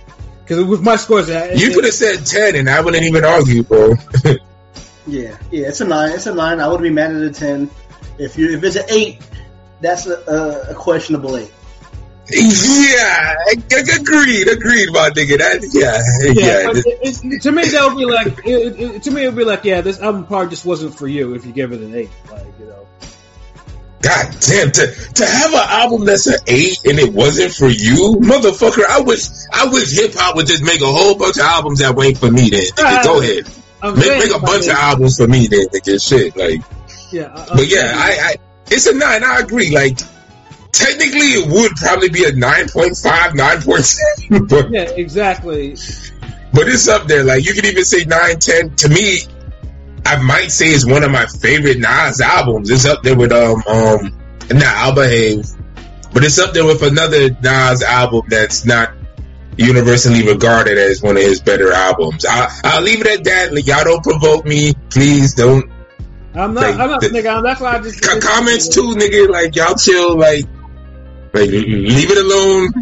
because 0.44 0.64
with 0.64 0.82
my 0.82 0.96
scores, 0.96 1.28
it, 1.28 1.60
You 1.60 1.74
could 1.74 1.84
have 1.84 1.94
said 1.94 2.26
ten, 2.26 2.56
and 2.56 2.70
I 2.70 2.80
wouldn't 2.82 3.04
even 3.04 3.26
argue, 3.26 3.64
bro. 3.64 3.96
Yeah, 5.08 5.38
yeah, 5.52 5.68
it's 5.68 5.82
a 5.82 5.86
nine. 5.86 6.12
It's 6.12 6.26
a 6.26 6.36
nine. 6.36 6.60
I 6.60 6.68
would 6.68 6.82
be 6.82 6.90
mad 6.90 7.16
at 7.16 7.22
a 7.22 7.32
ten. 7.32 7.70
If 8.18 8.38
you 8.38 8.58
if 8.58 8.64
it's 8.64 8.76
an 8.76 8.86
eight, 8.90 9.22
that's 9.80 10.06
a, 10.06 10.16
a, 10.28 10.72
a 10.72 10.76
questionable 10.76 11.38
eight. 11.38 11.52
yeah, 12.30 13.36
I- 13.48 13.56
I- 13.72 14.00
agreed, 14.02 14.50
agreed, 14.50 14.92
my 14.92 15.10
nigga. 15.12 15.38
That 15.38 15.70
yeah, 15.72 16.02
yeah, 16.34 16.72
yeah. 16.74 16.82
it, 17.02 17.24
it, 17.24 17.42
to 17.44 17.52
me 17.54 17.64
that 17.70 17.88
would 17.88 17.98
be 17.98 18.06
like 18.06 18.46
it, 18.46 18.80
it, 18.80 19.04
to 19.04 19.12
me 19.12 19.24
it 19.24 19.28
would 19.28 19.38
be 19.38 19.46
like 19.46 19.64
yeah, 19.64 19.80
this 19.80 20.02
album 20.02 20.26
probably 20.26 20.50
just 20.50 20.66
wasn't 20.66 20.98
for 20.98 21.08
you 21.08 21.36
if 21.36 21.46
you 21.46 21.54
give 21.54 21.72
it 21.72 21.80
an 21.80 21.96
eight. 21.96 22.10
Like 22.30 22.46
you 22.60 22.66
know, 22.66 22.86
God 24.02 24.36
damn, 24.42 24.72
to 24.72 24.88
to 25.16 25.26
have 25.26 25.54
an 25.54 25.68
album 25.70 26.06
that's 26.06 26.28
an 26.28 26.40
eight 26.48 26.84
and 26.86 27.00
it 27.00 27.14
wasn't 27.14 27.54
for 27.54 27.70
you, 27.70 28.18
motherfucker. 28.20 28.84
I 28.90 29.00
wish 29.02 29.22
I 29.54 29.68
wish 29.68 29.92
hip 29.96 30.14
hop 30.14 30.36
would 30.36 30.48
just 30.48 30.64
make 30.64 30.82
a 30.82 30.92
whole 30.92 31.16
bunch 31.18 31.38
of 31.38 31.44
albums 31.44 31.80
that 31.80 31.98
ain't 31.98 32.18
for 32.18 32.30
me. 32.30 32.50
Then 32.50 32.62
nigga, 32.62 33.04
go 33.04 33.18
uh, 33.18 33.22
ahead, 33.22 33.46
I'm 33.48 33.54
make, 33.84 33.96
make 34.20 34.36
a 34.36 34.40
bunch 34.40 34.66
of 34.68 34.74
albums 34.74 35.18
for 35.18 35.28
me. 35.28 35.48
Then 35.48 35.68
nigga, 35.68 36.02
shit. 36.06 36.36
Like, 36.36 36.62
yeah, 37.12 37.32
I- 37.34 37.56
but 37.56 37.68
yeah, 37.68 37.94
I, 37.96 38.18
I 38.22 38.36
it's 38.70 38.86
a 38.88 38.94
nine. 38.94 39.24
I 39.24 39.40
agree. 39.40 39.72
Like, 39.72 39.98
technically, 40.72 41.20
it 41.40 41.48
would 41.50 41.72
probably 41.78 42.10
be 42.10 42.26
a 42.26 42.32
9.5, 42.32 43.32
9.7, 43.32 44.50
but 44.50 44.72
yeah, 44.72 44.82
exactly. 44.82 45.72
but 46.54 46.68
it's 46.68 46.88
up 46.88 47.08
there. 47.08 47.24
Like, 47.24 47.46
you 47.46 47.54
could 47.54 47.66
even 47.66 47.86
say 47.86 48.04
nine, 48.06 48.40
ten. 48.40 48.76
To 48.76 48.90
me, 48.90 49.20
I 50.06 50.22
might 50.22 50.52
say 50.52 50.68
it's 50.68 50.86
one 50.86 51.04
of 51.04 51.12
my 51.12 51.26
favorite 51.26 51.80
Nas 51.80 52.22
albums. 52.22 52.70
It's 52.70 52.86
up 52.86 53.04
there 53.04 53.16
with 53.16 53.32
um 53.32 53.64
um 53.68 54.18
nah, 54.52 54.62
I'll 54.66 54.96
behave. 54.96 55.46
But 56.14 56.24
it's 56.24 56.40
up 56.40 56.54
there 56.54 56.66
with 56.66 56.82
another 56.84 57.30
Nas 57.42 57.84
album 57.84 58.24
that's 58.30 58.66
not 58.66 58.92
universally 59.58 60.26
regarded 60.26 60.78
as 60.78 61.02
one 61.02 61.18
of 61.18 61.24
his 61.24 61.42
better 61.42 61.72
albums. 61.72 62.26
I 62.28 62.50
I'll 62.64 62.82
leave 62.82 63.02
it 63.02 63.08
at 63.08 63.24
that. 63.26 63.54
Like, 63.54 63.68
y'all 63.68 63.84
don't 63.84 64.04
provoke 64.04 64.46
me. 64.46 64.74
Please 64.90 65.34
don't 65.34 65.70
I'm 66.38 66.54
not. 66.54 66.62
Like, 66.64 66.80
I'm 66.80 66.90
not. 66.90 67.02
the- 67.02 67.08
nigga, 67.08 67.42
that's 67.44 67.60
why 67.62 67.78
I 67.78 67.80
just 67.80 68.02
Co- 68.02 68.20
comments 68.20 68.68
too, 68.70 68.96
nigga. 68.96 69.30
Like 69.30 69.56
y'all 69.56 69.76
chill. 69.76 70.18
Like 70.18 70.46
like 71.34 71.50
leave 71.50 72.12
it 72.12 72.18
alone. 72.18 72.74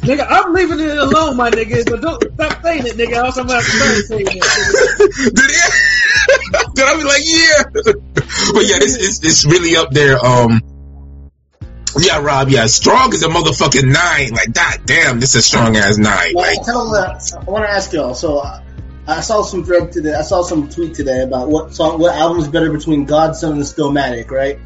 Nigga, 0.00 0.26
I'm 0.28 0.52
leaving 0.54 0.80
it 0.80 0.96
alone, 0.96 1.36
my 1.36 1.50
nigga. 1.50 1.88
But 1.88 2.00
don't 2.00 2.34
stop 2.34 2.62
saying 2.62 2.86
it, 2.86 2.96
nigga. 2.96 3.12
Else 3.14 3.36
I'm 3.36 3.46
gonna 3.46 3.62
have 3.62 3.64
to 3.64 3.70
start 3.70 4.04
saying 4.06 4.26
it. 4.28 5.34
Did 5.34 5.50
it? 5.50 6.74
Then 6.74 6.86
I'll 6.86 6.96
be 6.96 7.04
like, 7.04 7.22
yeah. 7.24 7.62
but 8.52 8.66
yeah, 8.66 8.78
this 8.78 8.96
is 8.96 9.20
it's 9.22 9.44
really 9.44 9.76
up 9.76 9.90
there. 9.90 10.18
Um, 10.24 10.60
yeah, 11.98 12.20
Rob. 12.20 12.48
Yeah, 12.48 12.66
strong 12.66 13.12
is 13.12 13.22
a 13.22 13.28
motherfucking 13.28 13.90
nine. 13.90 14.30
Like, 14.32 14.52
god 14.52 14.80
damn, 14.84 15.20
this 15.20 15.34
is 15.34 15.46
strong 15.46 15.76
as 15.76 15.98
nine. 15.98 16.32
Well, 16.34 16.56
Like, 16.56 16.64
tell 16.64 16.90
them. 16.90 17.16
I 17.40 17.50
want 17.50 17.64
to 17.64 17.70
ask 17.70 17.92
y'all. 17.92 18.14
So 18.14 18.38
uh, 18.38 18.62
I 19.06 19.20
saw 19.20 19.42
some 19.42 19.64
thread 19.64 19.92
today. 19.92 20.14
I 20.14 20.22
saw 20.22 20.42
some 20.42 20.68
tweet 20.68 20.94
today 20.94 21.22
about 21.22 21.48
what 21.48 21.74
song, 21.74 21.98
what 21.98 22.14
album 22.14 22.38
is 22.38 22.48
better 22.48 22.70
between 22.70 23.04
Godson 23.06 23.52
and 23.52 23.62
Stillmatic, 23.62 24.30
right? 24.30 24.58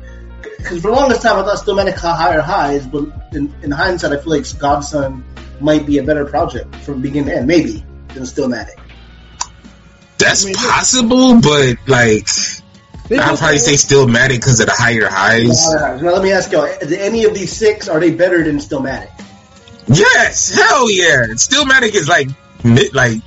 Because 0.42 0.82
for 0.82 0.90
the 0.90 0.96
longest 0.96 1.22
time 1.22 1.38
I 1.38 1.42
thought 1.44 1.58
Stillmatic 1.58 1.98
had 1.98 2.14
higher 2.16 2.40
highs, 2.40 2.86
but 2.86 3.04
in, 3.32 3.54
in 3.62 3.70
hindsight, 3.70 4.12
I 4.12 4.16
feel 4.16 4.30
like 4.36 4.58
Godson 4.58 5.24
might 5.60 5.86
be 5.86 5.98
a 5.98 6.02
better 6.02 6.26
project 6.26 6.74
from 6.76 7.00
beginning 7.00 7.30
to 7.30 7.36
end, 7.36 7.46
maybe 7.46 7.84
than 8.08 8.24
Stillmatic. 8.24 8.78
that's 10.18 10.44
I 10.44 10.46
mean, 10.48 10.54
possible, 10.56 11.40
but 11.40 11.76
like, 11.86 12.28
They 13.08 13.18
I'll 13.18 13.36
probably 13.36 13.58
say 13.58 13.76
still 13.76 14.06
mad 14.08 14.30
because 14.30 14.60
of 14.60 14.66
the 14.66 14.72
higher 14.72 15.08
highs. 15.08 15.70
Now 15.74 16.12
let 16.12 16.22
me 16.22 16.32
ask 16.32 16.50
y'all: 16.52 16.64
Is 16.64 16.90
any 16.92 17.24
of 17.24 17.34
these 17.34 17.54
six 17.54 17.88
are 17.88 18.00
they 18.00 18.10
better 18.10 18.42
than 18.42 18.56
Stillmatic? 18.58 19.10
Yes, 19.88 20.54
hell 20.54 20.90
yeah. 20.90 21.26
Stillmatic 21.34 21.94
is 21.94 22.08
like 22.08 22.28
mid, 22.64 22.94
like 22.94 23.18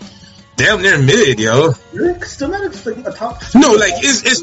damn 0.56 0.82
near 0.82 0.98
mid, 0.98 1.40
yo. 1.40 1.74
Really? 1.94 2.14
'Cause 2.20 2.38
Stillmatic's 2.38 2.86
like 2.86 3.06
a 3.06 3.12
top. 3.12 3.42
No, 3.54 3.74
like 3.74 3.94
it's 3.98 4.24
it's. 4.26 4.42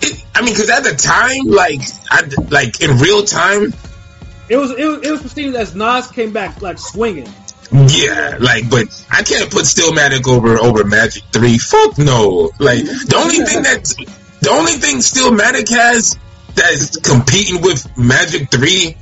It, 0.00 0.24
I 0.34 0.42
mean, 0.42 0.52
because 0.52 0.68
at 0.70 0.82
the 0.82 0.94
time, 0.96 1.44
like, 1.46 1.80
I 2.10 2.28
like 2.50 2.80
in 2.82 2.98
real 2.98 3.22
time, 3.22 3.72
It 4.48 4.56
was 4.56 4.72
it 4.72 4.84
was 4.84 5.02
it 5.04 5.10
was 5.12 5.22
perceived 5.22 5.54
as 5.54 5.76
Nas 5.76 6.08
came 6.08 6.32
back 6.32 6.60
like 6.60 6.78
swinging. 6.80 7.32
yeah, 7.70 8.36
like, 8.40 8.68
but 8.68 8.88
I 9.10 9.22
can't 9.22 9.48
put 9.52 9.62
Stillmatic 9.64 10.26
over 10.28 10.58
over 10.58 10.82
Magic 10.84 11.22
Three. 11.32 11.58
Fuck 11.58 11.96
no. 11.98 12.50
Like 12.58 12.82
the 12.84 13.14
only 13.16 13.36
thing 13.46 13.62
that 13.62 13.94
the 14.44 14.50
only 14.50 14.72
thing 14.72 14.98
Stillmatic 14.98 15.68
has 15.70 16.18
that 16.54 16.72
is 16.72 16.96
competing 17.02 17.60
with 17.62 17.96
Magic 17.98 18.50
Three 18.50 18.96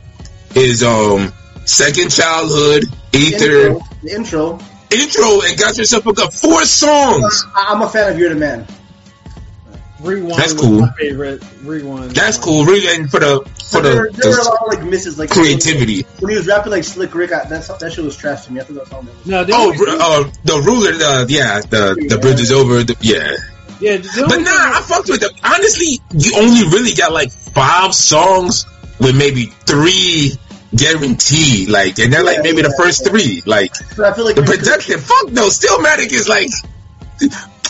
is 0.55 0.83
um 0.83 1.33
Second 1.65 2.11
Childhood, 2.11 2.85
Ether, 3.13 3.69
Intro, 3.69 3.81
the 4.03 4.11
intro. 4.15 4.59
intro, 4.91 5.41
and 5.43 5.59
got 5.59 5.77
yourself 5.79 6.07
a 6.07 6.13
good 6.13 6.33
four 6.33 6.65
songs. 6.65 7.45
I- 7.55 7.67
I'm 7.71 7.83
a 7.83 7.89
fan 7.89 8.13
of 8.13 8.19
You're 8.19 8.31
the 8.31 8.37
Man. 8.37 8.67
Rewind 10.01 10.35
That's 10.35 10.53
cool. 10.55 10.81
my 10.81 10.93
favorite. 10.99 11.45
Rewind. 11.63 12.11
That's 12.11 12.37
cool. 12.37 12.65
Really, 12.65 12.93
and 12.97 13.09
for 13.09 13.21
the 13.21 13.49
for 13.71 13.81
there, 13.81 13.97
were- 14.03 14.11
the, 14.11 14.19
there 14.21 14.31
were 14.33 14.39
a 14.39 14.43
lot 14.45 14.59
of 14.63 14.69
like 14.69 14.83
misses, 14.85 15.17
like 15.17 15.31
creativity. 15.31 16.03
When 16.19 16.31
he 16.33 16.37
was 16.37 16.49
rapping 16.49 16.73
like 16.73 16.83
Slick 16.83 17.15
Rick, 17.15 17.31
I, 17.33 17.45
that 17.45 17.79
that 17.79 17.93
shit 17.93 18.05
was 18.05 18.17
trash 18.17 18.47
to 18.47 18.53
me. 18.53 18.61
I 18.61 18.65
thought 18.65 18.75
that 18.75 18.89
song 18.89 19.07
was. 19.07 19.27
No, 19.27 19.45
the 19.45 19.53
Oh, 19.55 19.71
only- 19.71 19.79
uh, 20.29 20.31
the 20.45 20.61
ruler, 20.67 20.93
the 20.93 21.27
yeah, 21.33 21.61
the 21.61 22.05
the 22.09 22.19
bridge 22.19 22.41
is 22.41 22.51
over. 22.51 22.83
The, 22.83 22.97
yeah, 23.01 23.37
yeah. 23.83 23.97
But 24.29 24.39
nah, 24.39 24.79
I 24.79 24.83
fucked 24.87 25.09
with 25.09 25.21
them. 25.21 25.31
Honestly, 25.45 26.01
you 26.17 26.37
only 26.37 26.63
really 26.75 26.95
got 26.95 27.13
like 27.13 27.31
five 27.31 27.95
songs 27.95 28.65
with 29.01 29.17
maybe 29.17 29.47
three 29.47 30.33
guaranteed, 30.75 31.69
like, 31.69 31.99
and 31.99 32.13
they're 32.13 32.25
like 32.25 32.37
Yeah, 32.39 32.43
maybe 32.43 32.63
the 32.63 32.75
first 32.79 33.03
yeah. 33.05 33.11
three, 33.11 33.43
like 33.45 33.73
I 33.99 34.13
feel 34.15 34.25
like 34.25 34.37
the 34.37 34.43
production. 34.43 34.99
Fuck 35.01 35.31
no, 35.33 35.49
Stillmatic 35.49 36.13
is 36.13 36.29
like. 36.29 36.49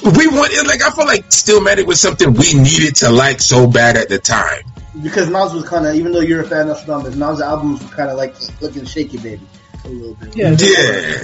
We 0.04 0.26
want 0.26 0.52
it 0.52 0.66
like 0.66 0.82
I 0.82 0.90
feel 0.90 1.06
like 1.06 1.26
Stillmatic 1.30 1.86
was 1.86 2.00
something 2.00 2.32
we 2.34 2.54
needed 2.54 2.96
to 2.96 3.10
like 3.10 3.40
so 3.40 3.66
bad 3.68 3.96
at 3.96 4.08
the 4.08 4.18
time. 4.18 4.64
because 5.02 5.28
Nas 5.30 5.52
was 5.54 5.68
kind 5.68 5.86
of, 5.86 5.94
even 5.94 6.12
though 6.12 6.20
you're 6.20 6.42
a 6.42 6.48
fan 6.48 6.68
of 6.68 6.76
Nastradamus, 6.78 7.16
Nas 7.16 7.40
albums 7.40 7.82
were 7.82 7.90
kind 7.96 8.10
of 8.10 8.16
like 8.16 8.34
looking 8.60 8.84
shaky, 8.84 9.18
baby, 9.18 9.46
a 9.84 9.88
little 9.88 10.14
bit. 10.14 10.36
Yeah. 10.36 10.56
Yeah. 10.58 11.22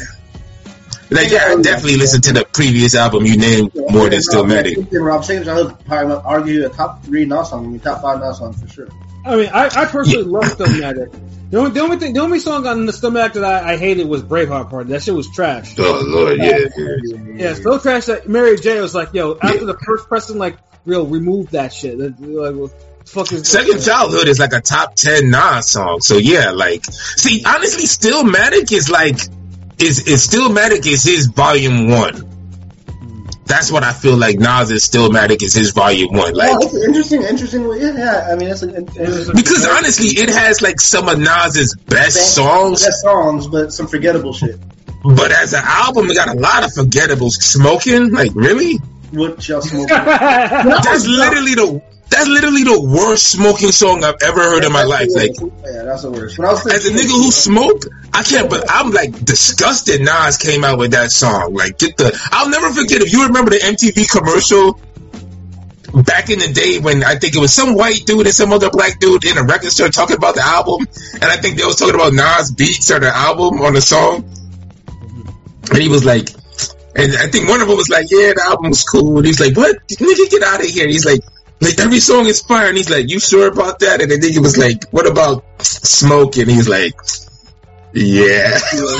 Like 1.10 1.30
yeah, 1.30 1.46
I 1.48 1.62
definitely 1.62 1.96
listened 1.96 2.24
to 2.24 2.32
the 2.32 2.44
previous 2.44 2.94
album 2.94 3.24
you 3.24 3.36
named 3.36 3.74
more 3.74 4.10
than 4.10 4.20
Stillmatic. 4.20 4.92
And 4.92 5.04
Rob 5.04 5.24
James, 5.24 5.48
I 5.48 5.54
would 5.54 5.78
probably 5.86 6.16
argue 6.16 6.66
a 6.66 6.68
top 6.68 7.02
three 7.04 7.24
Nas 7.24 7.50
song, 7.50 7.66
I 7.66 7.68
mean 7.68 7.80
top 7.80 8.02
five 8.02 8.20
Nas 8.20 8.38
song 8.38 8.52
for 8.52 8.68
sure. 8.68 8.88
I 9.24 9.36
mean, 9.36 9.50
I, 9.52 9.66
I 9.66 9.84
personally 9.86 10.24
love 10.24 10.44
Stillmatic. 10.44 11.12
The 11.50 11.58
only, 11.58 11.70
the 11.70 11.80
only 11.80 11.96
thing, 11.96 12.12
the 12.12 12.20
only 12.20 12.40
song 12.40 12.66
on 12.66 12.84
the 12.84 12.92
Stillmatic 12.92 13.34
that 13.34 13.44
I, 13.44 13.72
I 13.72 13.76
hated 13.78 14.06
was 14.06 14.22
Braveheart 14.22 14.68
Party. 14.68 14.90
That 14.90 15.02
shit 15.02 15.14
was 15.14 15.30
trash. 15.30 15.74
Oh 15.78 16.02
lord, 16.06 16.38
yeah. 16.38 16.58
yeah. 16.76 17.34
Yeah, 17.34 17.54
so 17.54 17.78
trash 17.78 18.06
that 18.06 18.28
Mary 18.28 18.58
J 18.58 18.80
was 18.82 18.94
like, 18.94 19.14
"Yo, 19.14 19.38
after 19.40 19.64
the 19.64 19.78
first 19.78 20.10
person, 20.10 20.38
like, 20.38 20.58
real 20.84 21.06
remove 21.06 21.52
that 21.52 21.72
shit." 21.72 21.96
That, 21.96 22.20
like, 22.20 22.54
what 22.54 22.78
the 22.78 23.06
fuck 23.06 23.26
Second 23.28 23.82
Childhood 23.82 24.28
is 24.28 24.38
like 24.38 24.52
a 24.52 24.60
top 24.60 24.94
ten 24.94 25.30
Nas 25.30 25.70
song. 25.70 26.00
So 26.00 26.18
yeah, 26.18 26.50
like 26.50 26.84
see, 26.84 27.42
honestly, 27.46 27.84
Stillmatic 27.84 28.70
is 28.70 28.90
like 28.90 29.16
is 29.80 30.06
is 30.06 30.26
Stillmatic 30.26 30.86
is 30.86 31.04
his 31.04 31.26
volume 31.26 31.88
one. 31.90 32.24
That's 33.46 33.72
what 33.72 33.82
I 33.82 33.94
feel 33.94 34.16
like 34.16 34.38
Nas 34.38 34.70
is 34.70 34.86
Stillmatic 34.86 35.42
is 35.42 35.54
his 35.54 35.70
volume 35.70 36.12
one. 36.12 36.34
Like 36.34 36.60
that's 36.60 36.74
an 36.74 36.82
interesting, 36.82 37.22
interesting. 37.22 37.64
Yeah, 37.64 37.96
yeah. 37.96 38.28
I 38.30 38.36
mean, 38.36 38.48
that's 38.50 38.62
a, 38.62 38.68
it's 38.76 39.30
because 39.30 39.66
honestly, 39.66 40.08
it 40.08 40.28
has 40.28 40.60
like 40.60 40.80
some 40.80 41.08
of 41.08 41.18
Nas's 41.18 41.74
best 41.74 42.34
songs, 42.34 42.84
best 42.84 43.00
songs, 43.00 43.46
but 43.46 43.72
some 43.72 43.86
forgettable 43.86 44.34
shit. 44.34 44.60
but 45.02 45.32
as 45.32 45.54
an 45.54 45.62
album, 45.64 46.10
it 46.10 46.14
got 46.14 46.28
a 46.28 46.38
lot 46.38 46.64
of 46.64 46.72
forgettables. 46.72 47.32
Smoking, 47.32 48.12
like 48.12 48.32
really? 48.34 48.76
What 49.12 49.48
y'all 49.48 49.62
smoking? 49.62 49.86
That's 49.88 51.06
literally 51.06 51.54
the 51.54 51.82
that's 52.10 52.28
literally 52.28 52.64
the 52.64 52.80
worst 52.80 53.26
smoking 53.30 53.70
song 53.70 54.04
I've 54.04 54.16
ever 54.22 54.40
heard 54.40 54.64
in 54.64 54.72
my 54.72 54.84
life. 54.84 55.08
Like 55.14 55.32
yeah, 55.40 55.82
that's 55.84 56.02
the 56.02 56.10
worst. 56.10 56.38
When 56.38 56.48
I 56.48 56.52
was 56.52 56.66
as 56.66 56.86
a 56.86 56.90
nigga 56.90 57.12
who 57.12 57.30
smoke, 57.30 57.82
I 58.12 58.22
can't. 58.22 58.48
But 58.48 58.64
I'm 58.68 58.90
like 58.90 59.12
disgusted. 59.24 60.00
Nas 60.00 60.36
came 60.38 60.64
out 60.64 60.78
with 60.78 60.92
that 60.92 61.10
song. 61.10 61.54
Like, 61.54 61.78
get 61.78 61.96
the. 61.96 62.18
I'll 62.32 62.48
never 62.48 62.70
forget. 62.72 63.02
If 63.02 63.12
you 63.12 63.26
remember 63.26 63.50
the 63.50 63.58
MTV 63.58 64.10
commercial 64.10 64.80
back 66.04 66.30
in 66.30 66.38
the 66.38 66.52
day 66.52 66.78
when 66.78 67.02
I 67.02 67.16
think 67.16 67.34
it 67.34 67.40
was 67.40 67.52
some 67.52 67.74
white 67.74 68.04
dude 68.06 68.26
and 68.26 68.34
some 68.34 68.52
other 68.52 68.70
black 68.70 69.00
dude 69.00 69.24
in 69.24 69.38
a 69.38 69.42
record 69.42 69.70
store 69.70 69.88
talking 69.88 70.16
about 70.16 70.34
the 70.34 70.42
album, 70.44 70.86
and 71.14 71.24
I 71.24 71.36
think 71.36 71.58
they 71.58 71.64
was 71.64 71.76
talking 71.76 71.94
about 71.94 72.12
Nas 72.12 72.52
beats 72.52 72.90
or 72.90 73.00
the 73.00 73.14
album 73.14 73.60
on 73.60 73.74
the 73.74 73.80
song, 73.80 74.24
and 75.70 75.78
he 75.78 75.88
was 75.88 76.04
like, 76.04 76.28
and 76.96 77.14
I 77.16 77.28
think 77.28 77.48
one 77.48 77.60
of 77.60 77.68
them 77.68 77.76
was 77.76 77.88
like, 77.88 78.10
yeah, 78.10 78.32
the 78.34 78.42
album 78.44 78.70
was 78.70 78.84
cool, 78.84 79.18
and 79.18 79.26
he's 79.26 79.40
like, 79.40 79.56
what, 79.56 79.76
nigga, 79.88 80.30
get 80.30 80.42
out 80.42 80.60
of 80.60 80.66
here. 80.66 80.88
He's 80.88 81.06
like, 81.06 81.20
like 81.60 81.78
every 81.80 82.00
song 82.00 82.26
is 82.26 82.40
fire, 82.40 82.68
and 82.68 82.76
he's 82.76 82.90
like, 82.90 83.10
you 83.10 83.18
sure 83.20 83.48
about 83.48 83.78
that? 83.80 84.00
And 84.00 84.10
the 84.10 84.18
nigga 84.18 84.38
was 84.38 84.56
like, 84.56 84.88
what 84.90 85.06
about 85.06 85.44
smoke? 85.62 86.36
And 86.36 86.50
he's 86.50 86.68
like. 86.68 86.94
Yeah. 87.94 88.58
oh 88.74 88.90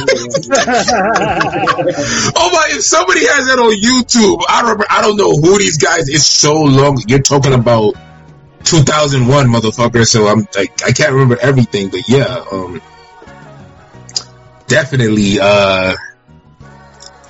my! 2.53 2.69
If 2.71 2.83
somebody 2.83 3.21
has 3.21 3.47
that 3.47 3.59
on 3.59 3.77
YouTube, 3.77 4.43
I 4.49 4.63
don't. 4.63 4.83
I 4.91 5.03
don't 5.03 5.19
know 5.19 5.37
who 5.37 5.59
these 5.59 5.77
guys. 5.77 6.09
It's 6.09 6.27
so 6.27 6.63
long. 6.63 7.01
You're 7.07 7.21
talking 7.21 7.53
about 7.53 7.97
2001, 8.65 9.47
motherfucker. 9.47 10.07
So 10.07 10.27
I'm 10.27 10.47
like, 10.57 10.83
I 10.85 10.93
can't 10.93 11.13
remember 11.13 11.39
everything, 11.41 11.91
but 11.91 12.09
yeah, 12.09 12.45
um, 12.51 12.81
definitely. 14.67 15.39
Uh, 15.41 15.95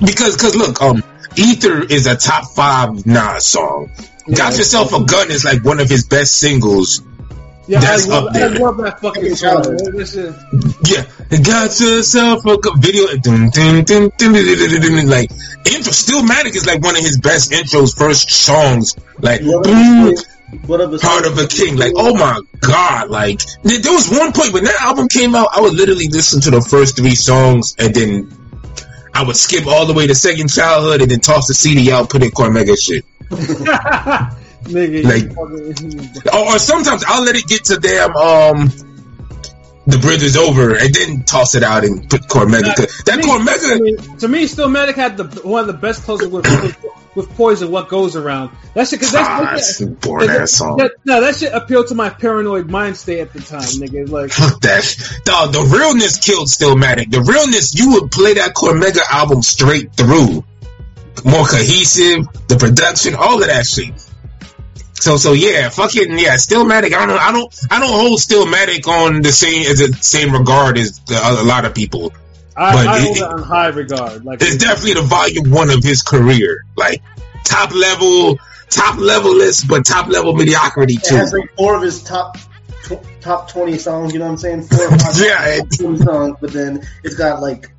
because, 0.01 0.37
cause 0.37 0.57
look, 0.57 0.81
um, 0.81 1.03
Ether 1.37 1.83
is 1.83 2.07
a 2.07 2.17
top 2.17 2.53
five 2.55 3.07
Nas 3.07 3.47
song. 3.47 3.91
Got 4.35 4.59
yourself 4.59 4.93
a 4.93 5.05
gun 5.05 5.31
is 5.31 5.45
like 5.45 5.65
one 5.65 5.81
of 5.81 5.89
his 5.89 6.07
best 6.07 6.39
singles. 6.39 7.03
Yeah, 7.67 7.81
That's 7.81 8.09
I 8.09 8.13
love, 8.13 8.27
up 8.29 8.33
there. 8.33 8.51
I 8.51 8.55
love 8.55 8.77
that 8.79 9.01
fucking 9.01 9.35
song. 9.35 9.63
Yeah, 10.89 11.05
got 11.43 11.79
yourself 11.79 12.47
a 12.47 12.57
good 12.57 12.83
video. 12.83 13.07
Dun, 13.17 13.51
dun, 13.51 13.85
dun, 13.85 14.11
dun, 14.17 14.33
dun, 14.33 14.33
dun, 14.33 14.71
dun, 14.71 14.97
dun, 14.97 15.09
Like 15.09 15.31
intro, 15.67 15.93
Stillmatic 15.93 16.57
is 16.57 16.67
like 16.67 16.83
one 16.83 16.97
of 16.97 17.03
his 17.03 17.19
best 17.19 17.53
intros, 17.53 17.97
first 17.97 18.31
songs. 18.31 18.97
Like 19.19 19.43
What 19.43 19.65
boom, 19.65 20.09
of 20.09 20.81
of 20.81 20.95
a 20.95 20.99
Heart 20.99 21.27
of 21.27 21.39
a 21.39 21.47
King. 21.47 21.77
Like 21.77 21.93
oh 21.95 22.15
my 22.15 22.41
god, 22.61 23.11
like 23.11 23.41
there 23.63 23.79
there 23.81 23.93
was 23.93 24.09
one 24.09 24.33
point 24.33 24.55
when 24.55 24.65
that 24.65 24.81
album 24.81 25.09
came 25.09 25.35
out, 25.35 25.49
I 25.55 25.61
would 25.61 25.75
literally 25.75 26.09
listen 26.09 26.41
to 26.43 26.51
the 26.51 26.63
first 26.63 26.97
three 26.97 27.15
songs 27.15 27.77
and 27.79 27.95
then 27.95 28.33
I 29.13 29.25
would 29.25 29.37
skip 29.37 29.67
all 29.67 29.85
the 29.85 29.93
way 29.93 30.07
to 30.07 30.15
Second 30.15 30.49
Childhood 30.49 31.03
and 31.03 31.11
then 31.11 31.21
toss 31.21 31.49
the 31.49 31.55
CD 31.55 31.93
out, 31.93 32.09
put 32.09 32.23
in 32.23 32.31
Cormega 32.31 32.79
shit. 32.81 33.05
Nigga, 33.31 35.05
Like- 35.05 35.37
Or, 36.35 36.55
or 36.55 36.59
sometimes 36.59 37.05
I'll 37.07 37.23
let 37.25 37.37
it 37.37 37.47
get 37.47 37.65
to 37.67 37.77
damn 37.79 38.15
um. 38.17 38.71
The 39.87 39.97
bridge 39.97 40.23
is 40.23 40.37
over, 40.37 40.75
and 40.75 40.93
then 40.93 41.23
toss 41.25 41.55
it 41.55 41.63
out 41.63 41.83
and 41.83 42.11
put 42.11 42.21
Cormega. 42.29 42.77
That 43.07 43.13
to 43.13 43.17
me- 43.17 43.23
Cormega, 43.23 44.19
to 44.19 44.29
me, 44.29 44.45
Stillmatic 44.45 44.97
had 44.97 45.17
the 45.17 45.25
one 45.49 45.63
of 45.63 45.67
the 45.67 45.73
best 45.73 46.03
closers 46.03 46.29
with, 46.29 46.45
with, 46.45 46.77
with 47.15 47.31
Poison. 47.31 47.71
What 47.71 47.89
goes 47.89 48.15
around? 48.15 48.51
That 48.75 48.87
shit, 48.87 49.01
cause 49.01 49.15
Ah, 49.15 49.49
that's, 49.55 49.79
that's 49.79 49.81
a 49.81 49.87
boring 49.87 50.29
ass 50.29 50.53
song. 50.53 50.77
That, 50.77 50.93
no, 51.07 51.23
that 51.23 51.37
shit 51.37 51.55
appealed 51.55 51.87
to 51.87 51.95
my 51.95 52.11
paranoid 52.11 52.69
mind 52.69 52.99
state 52.99 53.21
at 53.21 53.33
the 53.33 53.41
time, 53.41 53.63
nigga. 53.63 54.07
Like, 54.11 54.31
Fuck 54.31 54.61
that. 54.61 55.21
Dog, 55.25 55.53
the 55.55 55.63
realness 55.63 56.19
killed 56.19 56.49
Stillmatic. 56.49 57.11
The 57.11 57.23
realness, 57.23 57.75
you 57.75 57.93
would 57.95 58.11
play 58.11 58.35
that 58.35 58.53
Cormega 58.55 59.01
album 59.11 59.41
straight 59.41 59.95
through. 59.95 60.45
More 61.25 61.45
cohesive, 61.47 62.27
the 62.49 62.57
production, 62.57 63.15
all 63.15 63.41
of 63.43 63.49
that 63.49 63.67
shit. 63.67 63.93
So, 64.95 65.17
so 65.17 65.33
yeah, 65.33 65.69
fucking 65.69 66.19
yeah, 66.19 66.35
Stillmatic. 66.35 66.93
I 66.93 67.07
don't, 67.07 67.21
I 67.21 67.33
don't, 67.33 67.55
I 67.71 67.79
don't 67.81 67.91
hold 67.91 68.19
Stillmatic 68.19 68.87
on 68.89 69.23
the 69.23 69.31
same 69.31 69.63
as 69.71 69.79
the 69.79 69.93
same 70.01 70.33
regard 70.33 70.77
as 70.77 70.99
the, 71.01 71.15
a 71.17 71.45
lot 71.45 71.65
of 71.65 71.75
people. 71.75 72.13
I, 72.57 72.73
But 72.75 72.87
I 72.89 73.01
hold 73.01 73.17
it 73.17 73.23
on 73.23 73.43
high 73.43 73.69
regard. 73.69 74.25
Like, 74.25 74.43
It's 74.43 74.57
definitely 74.57 74.95
the 74.95 75.03
volume 75.03 75.51
one 75.51 75.71
of 75.71 75.85
his 75.85 76.03
career, 76.03 76.65
like 76.77 77.03
top 77.45 77.73
level, 77.73 78.39
top 78.71 78.99
level 78.99 79.35
list, 79.37 79.69
but 79.69 79.87
top 79.87 80.09
level 80.09 80.35
mediocrity 80.35 80.95
It 80.95 81.05
too. 81.05 81.15
has 81.15 81.33
like 81.33 81.55
four 81.57 81.77
of 81.77 81.83
his 81.83 82.03
top 82.03 82.37
tw- 82.83 82.99
top 83.21 83.49
twenty 83.49 83.79
songs. 83.79 84.13
You 84.13 84.19
know 84.19 84.25
what 84.27 84.33
I'm 84.33 84.39
saying? 84.39 84.63
Four 84.63 84.87
or 84.87 84.99
five 84.99 85.15
Yeah, 85.21 85.59
top 85.61 85.79
20 85.79 85.99
songs, 85.99 86.37
but 86.41 86.53
then 86.53 86.83
it's 87.05 87.15
got 87.15 87.41
like 87.41 87.71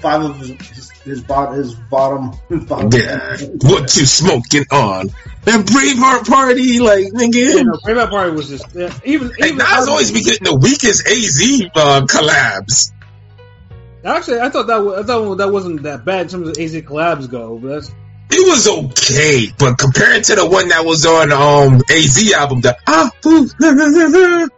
five 0.00 0.22
of 0.22 0.36
his 0.40 0.90
his, 1.04 1.18
his, 1.18 1.22
bot, 1.22 1.54
his 1.54 1.74
bottom. 1.74 2.32
His 2.48 2.64
bottom 2.64 2.90
Yeah, 2.92 3.36
what 3.62 3.96
you 3.96 4.06
smoking 4.06 4.64
on? 4.70 5.08
That 5.44 5.66
Braveheart 5.66 6.26
party, 6.26 6.80
like 6.80 7.04
you 7.04 7.12
nigga. 7.12 7.64
know, 7.64 7.72
Braveheart 7.84 8.10
Party 8.10 8.30
was 8.32 8.48
just 8.48 8.66
yeah, 8.74 8.92
even. 9.04 9.28
Like 9.28 9.44
even 9.44 9.58
Nas 9.58 9.88
always 9.88 10.10
be 10.12 10.22
getting 10.22 10.44
the 10.44 10.56
weakest 10.56 11.06
AZ 11.06 11.62
uh, 11.74 12.00
collabs. 12.06 12.92
Actually, 14.04 14.40
I 14.40 14.48
thought 14.50 14.66
that 14.66 14.84
wa- 14.84 14.98
I 14.98 15.02
thought 15.02 15.34
that 15.36 15.50
wasn't 15.52 15.82
that 15.84 16.04
bad 16.04 16.22
in 16.22 16.28
terms 16.28 16.48
of 16.48 16.58
AZ 16.58 16.74
collabs 16.82 17.30
go. 17.30 17.58
But 17.58 17.68
that's 17.68 17.88
It 18.30 18.46
was 18.48 18.66
okay, 18.68 19.52
but 19.58 19.76
compared 19.78 20.24
to 20.24 20.34
the 20.36 20.46
one 20.48 20.68
that 20.68 20.84
was 20.84 21.04
on 21.06 21.30
um 21.32 21.82
AZ 21.90 22.32
album, 22.32 22.60
the 22.62 22.76
ah, 22.86 23.10
ooh, 23.26 23.48
la, 23.60 23.68
la, 23.70 23.86
la, 23.86 24.08
la, 24.08 24.48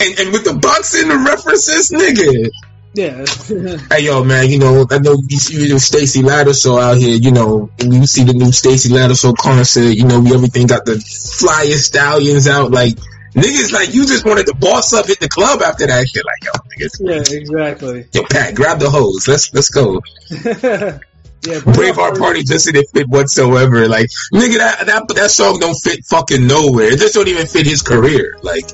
and 0.00 0.18
and 0.18 0.32
with 0.32 0.44
the 0.44 0.58
boxing 0.60 1.08
the 1.08 1.18
references, 1.18 1.90
nigga. 1.90 2.48
Yeah. 2.94 3.24
Hey 3.90 4.04
yo, 4.04 4.24
man, 4.24 4.48
you 4.48 4.58
know 4.58 4.86
I 4.90 4.98
know 4.98 5.16
you 5.28 5.38
see 5.38 5.68
the 5.68 5.78
Stacy 5.78 6.22
Ladder 6.22 6.52
out 6.66 6.96
here. 6.96 7.16
You 7.16 7.30
know, 7.30 7.70
and 7.78 7.94
you 7.94 8.06
see 8.06 8.24
the 8.24 8.34
new 8.34 8.52
Stacy 8.52 8.92
Ladder 8.92 9.14
concert. 9.38 9.92
You 9.92 10.04
know, 10.04 10.20
we 10.20 10.34
everything 10.34 10.66
got 10.66 10.84
the 10.84 10.94
flyest 10.94 11.84
stallions 11.84 12.48
out. 12.48 12.70
Like 12.70 12.94
niggas, 13.34 13.72
like 13.72 13.94
you 13.94 14.06
just 14.06 14.24
wanted 14.24 14.46
to 14.46 14.54
boss 14.56 14.92
up, 14.92 15.06
hit 15.06 15.20
the 15.20 15.28
club 15.28 15.62
after 15.62 15.86
that 15.86 16.06
shit. 16.08 16.24
Like 16.24 16.44
yo, 16.44 16.52
niggas, 16.76 16.96
yeah, 17.00 17.38
exactly. 17.38 18.06
yo, 18.12 18.24
Pat, 18.24 18.54
grab 18.54 18.80
the 18.80 18.90
hose. 18.90 19.28
Let's 19.28 19.52
let's 19.54 19.70
go. 19.70 20.02
yeah, 20.30 21.60
Brave 21.60 21.94
Braveheart 21.94 22.18
Party 22.18 22.42
just 22.42 22.66
didn't 22.66 22.88
fit 22.92 23.08
whatsoever. 23.08 23.88
Like 23.88 24.08
nigga, 24.34 24.58
that 24.58 24.86
that 24.86 25.08
that 25.14 25.30
song 25.30 25.58
don't 25.60 25.74
fit 25.74 26.04
fucking 26.06 26.46
nowhere. 26.46 26.92
It 26.92 26.98
just 26.98 27.14
don't 27.14 27.28
even 27.28 27.46
fit 27.46 27.66
his 27.66 27.82
career. 27.82 28.36
Like 28.42 28.68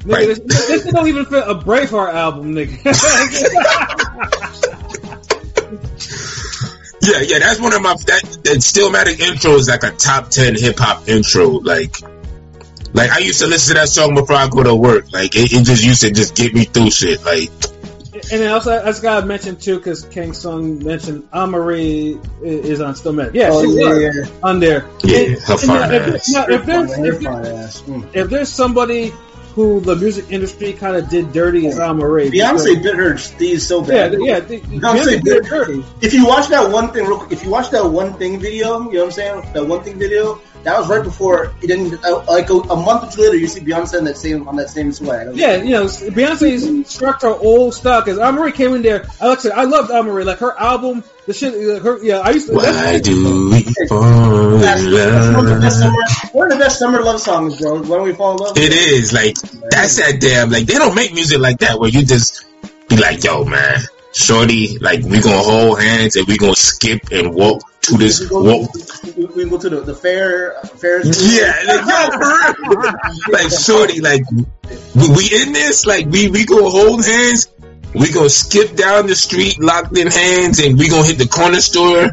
Nigga, 0.00 0.12
Right. 0.12 0.26
this, 0.46 0.66
this 0.66 0.84
don't 0.92 1.08
even 1.08 1.24
fit 1.26 1.44
a 1.46 1.54
Braveheart 1.54 2.14
album, 2.14 2.54
nigga. 2.54 2.84
yeah, 7.02 7.20
yeah, 7.20 7.38
that's 7.38 7.60
one 7.60 7.72
of 7.74 7.82
my 7.82 7.94
that 8.06 8.22
that 8.44 8.56
Stillmatic 8.58 9.20
intro 9.20 9.52
is 9.54 9.68
like 9.68 9.82
a 9.82 9.90
top 9.90 10.30
ten 10.30 10.54
hip 10.54 10.78
hop 10.78 11.08
intro. 11.08 11.48
Like. 11.48 11.94
Like 12.92 13.12
I 13.12 13.18
used 13.18 13.40
to 13.40 13.46
listen 13.46 13.76
to 13.76 13.82
that 13.82 13.88
song 13.88 14.16
before 14.16 14.34
I 14.34 14.48
go 14.48 14.64
to 14.64 14.74
work. 14.74 15.12
Like 15.12 15.36
it, 15.36 15.52
it 15.52 15.64
just 15.64 15.84
used 15.84 16.00
to 16.00 16.10
just 16.10 16.34
get 16.34 16.52
me 16.52 16.64
through 16.64 16.90
shit. 16.90 17.24
Like 17.24 17.48
and 18.32 18.42
then 18.42 18.50
also, 18.52 18.72
I 18.82 18.86
just 18.86 19.00
gotta 19.00 19.24
mention 19.24 19.54
too, 19.54 19.76
because 19.76 20.02
King 20.06 20.32
Sung 20.32 20.82
mentioned 20.82 21.30
Amerie 21.30 22.18
is 22.42 22.80
on 22.80 22.94
Stillmatic. 22.94 23.34
Yeah, 23.34 23.50
Oh, 23.52 23.62
she 23.62 23.80
yeah, 23.80 23.88
was 23.88 24.16
yeah. 24.28 24.36
on 24.42 24.58
there. 24.58 24.88
Yeah, 25.04 25.18
And- 25.20 25.38
her 25.38 25.56
fine 25.56 25.92
if, 25.94 26.14
ass. 26.16 26.28
now, 26.30 26.46
if 26.48 26.66
there's 26.66 26.98
if, 26.98 27.22
fine. 27.22 27.44
Mm. 27.44 28.06
if 28.12 28.28
there's 28.28 28.48
somebody 28.48 29.12
who 29.54 29.80
the 29.80 29.96
music 29.96 30.26
industry 30.30 30.72
kind 30.72 30.96
of 30.96 31.08
did 31.08 31.32
dirty 31.32 31.66
is 31.66 31.78
Amerie. 31.78 32.30
Beyonce 32.30 32.82
did 32.82 32.94
her 32.96 33.14
steez 33.14 33.60
so 33.60 33.80
Yeah, 33.84 34.08
bad. 34.08 34.18
yeah. 34.20 34.40
they- 34.40 34.60
Beyonce 34.60 34.80
Beyonce 34.80 35.04
did 35.04 35.24
did- 35.24 35.44
dirty. 35.44 35.84
If 36.00 36.14
you 36.14 36.26
watch 36.26 36.48
that 36.48 36.70
one 36.70 36.92
thing, 36.92 37.06
real 37.06 37.18
quick, 37.18 37.32
if 37.32 37.44
you 37.44 37.50
watch 37.50 37.70
that 37.70 37.84
one 37.90 38.14
thing 38.14 38.38
video, 38.40 38.78
you 38.90 38.92
know 38.92 39.00
what 39.00 39.04
I'm 39.06 39.10
saying? 39.12 39.42
That 39.54 39.66
one 39.66 39.82
thing 39.82 39.98
video, 39.98 40.40
that 40.62 40.78
was 40.78 40.88
right 40.88 41.02
before 41.02 41.54
it 41.62 41.66
didn't. 41.66 42.04
Uh, 42.04 42.22
like 42.28 42.50
a, 42.50 42.54
a 42.54 42.76
month 42.76 43.04
or 43.04 43.10
two 43.16 43.22
later, 43.22 43.36
you 43.36 43.46
see 43.46 43.60
Beyonce 43.60 43.98
in 43.98 44.04
that 44.04 44.18
same 44.18 44.46
on 44.46 44.56
that 44.56 44.68
same 44.70 44.92
swag. 44.92 45.34
Yeah, 45.34 45.56
you 45.56 45.70
know, 45.70 45.84
Beyonce 45.86 46.86
struck 46.86 47.22
her 47.22 47.28
old 47.34 47.74
stock 47.74 48.04
because 48.04 48.18
Amerie 48.18 48.52
came 48.54 48.74
in 48.74 48.82
there. 48.82 49.06
I 49.20 49.28
like 49.28 49.38
I 49.38 49.42
said, 49.42 49.52
I 49.52 49.64
loved 49.64 49.90
Amerie. 49.90 50.24
Like 50.26 50.38
her 50.38 50.58
album, 50.58 51.02
the 51.26 51.32
shit. 51.32 51.54
Her, 51.82 52.02
yeah, 52.04 52.18
I 52.18 52.30
used 52.32 52.48
to. 52.48 52.54
why 52.54 52.98
do 53.00 53.50
we 53.50 53.62
fall 53.88 54.58
That's, 54.58 54.82
in 54.82 54.90
that's 54.92 55.34
one 55.36 55.46
of 55.48 55.54
the 55.54 55.60
best 55.60 55.80
love? 55.80 55.94
Summer, 56.50 56.58
one 56.58 56.58
of 56.58 56.58
the 56.58 56.64
best 56.64 56.78
summer 56.78 57.02
love 57.02 57.20
songs, 57.20 57.58
bro. 57.60 57.82
When 57.82 58.02
we 58.02 58.12
fall 58.14 58.32
in 58.32 58.36
love. 58.38 58.58
It 58.58 58.72
is 58.72 59.12
like 59.12 59.36
that's 59.70 59.96
that 59.96 60.20
damn 60.20 60.50
like 60.50 60.66
they 60.66 60.74
don't 60.74 60.94
make 60.94 61.12
music 61.14 61.38
like 61.38 61.58
that 61.58 61.78
where 61.78 61.88
you 61.90 62.04
just 62.04 62.44
be 62.88 62.96
like, 62.96 63.22
yo 63.24 63.44
man, 63.44 63.78
shorty, 64.12 64.78
like 64.78 65.02
we 65.04 65.20
gonna 65.20 65.38
hold 65.42 65.80
hands 65.80 66.16
and 66.16 66.26
we 66.26 66.36
gonna 66.38 66.54
skip 66.54 67.10
and 67.12 67.34
walk 67.34 67.62
to 67.82 67.96
this 67.96 68.20
We 68.20 68.28
go, 68.28 68.42
walk. 68.42 68.70
we, 69.16 69.24
we 69.44 69.50
go 69.50 69.58
to 69.58 69.70
the, 69.70 69.80
the 69.80 69.94
fair, 69.94 70.58
uh, 70.58 70.66
fairs. 70.66 71.06
Yeah, 71.34 71.54
like, 71.66 71.86
yo, 71.86 72.10
for 72.10 72.80
real. 72.80 72.92
like 73.32 73.50
shorty, 73.50 74.00
like 74.00 74.22
we, 74.94 75.08
we 75.08 75.42
in 75.42 75.52
this, 75.52 75.86
like 75.86 76.06
we 76.06 76.28
we 76.30 76.44
gonna 76.44 76.68
hold 76.70 77.04
hands. 77.04 77.48
We 77.92 78.12
gonna 78.12 78.30
skip 78.30 78.76
down 78.76 79.08
the 79.08 79.16
street, 79.16 79.58
locked 79.58 79.96
in 79.98 80.06
hands, 80.06 80.60
and 80.60 80.78
we 80.78 80.88
gonna 80.88 81.06
hit 81.06 81.18
the 81.18 81.26
corner 81.26 81.60
store, 81.60 82.12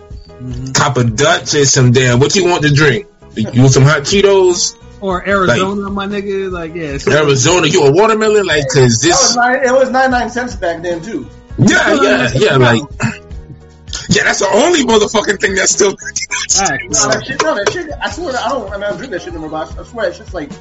cop 0.74 0.98
a 0.98 1.04
Dutch 1.04 1.54
and 1.54 1.68
some 1.68 1.92
damn. 1.92 2.20
What 2.20 2.36
you 2.36 2.46
want 2.46 2.64
to 2.64 2.74
drink? 2.74 3.06
You 3.38 3.62
want 3.62 3.74
some 3.74 3.84
hot 3.84 4.02
Cheetos? 4.02 4.76
or 5.02 5.28
Arizona, 5.28 5.90
my 5.90 6.08
nigga. 6.08 6.52
Like, 6.52 6.74
yeah. 6.74 6.98
Arizona, 7.16 7.68
you 7.68 7.86
a 7.86 7.92
watermelon? 7.92 8.46
Like, 8.46 8.66
cause 8.68 8.74
That 8.74 8.84
was 8.84 9.02
this, 9.02 9.36
nine, 9.36 9.64
it 9.64 9.72
was 9.72 9.90
99 9.92 10.30
cents 10.30 10.56
back 10.56 10.82
then, 10.82 11.02
too. 11.02 11.28
yeah, 11.58 11.94
yeah, 12.02 12.30
yeah, 12.34 12.56
like, 12.58 12.82
yeah, 14.10 14.24
that's 14.24 14.40
the 14.40 14.50
only 14.52 14.84
motherfucking 14.84 15.40
thing 15.40 15.56
that's 15.56 15.72
still. 15.72 15.96
Alright, 16.60 16.82
No, 16.90 17.10
that 17.10 17.26
shit, 17.26 17.42
no, 17.44 17.56
that 17.56 17.72
shit, 17.72 17.92
I 18.02 18.10
swear, 18.10 18.36
I 18.36 18.50
don't, 18.50 18.70
I 18.70 18.74
mean, 18.74 18.84
I 18.84 18.90
don't 18.90 18.98
drink 18.98 19.12
that 19.12 19.22
shit 19.22 19.34
anymore, 19.34 19.50
but 19.50 19.78
I, 19.78 19.82
I 19.82 19.84
swear, 19.84 20.10
it's 20.10 20.18
just 20.18 20.34
like, 20.34 20.52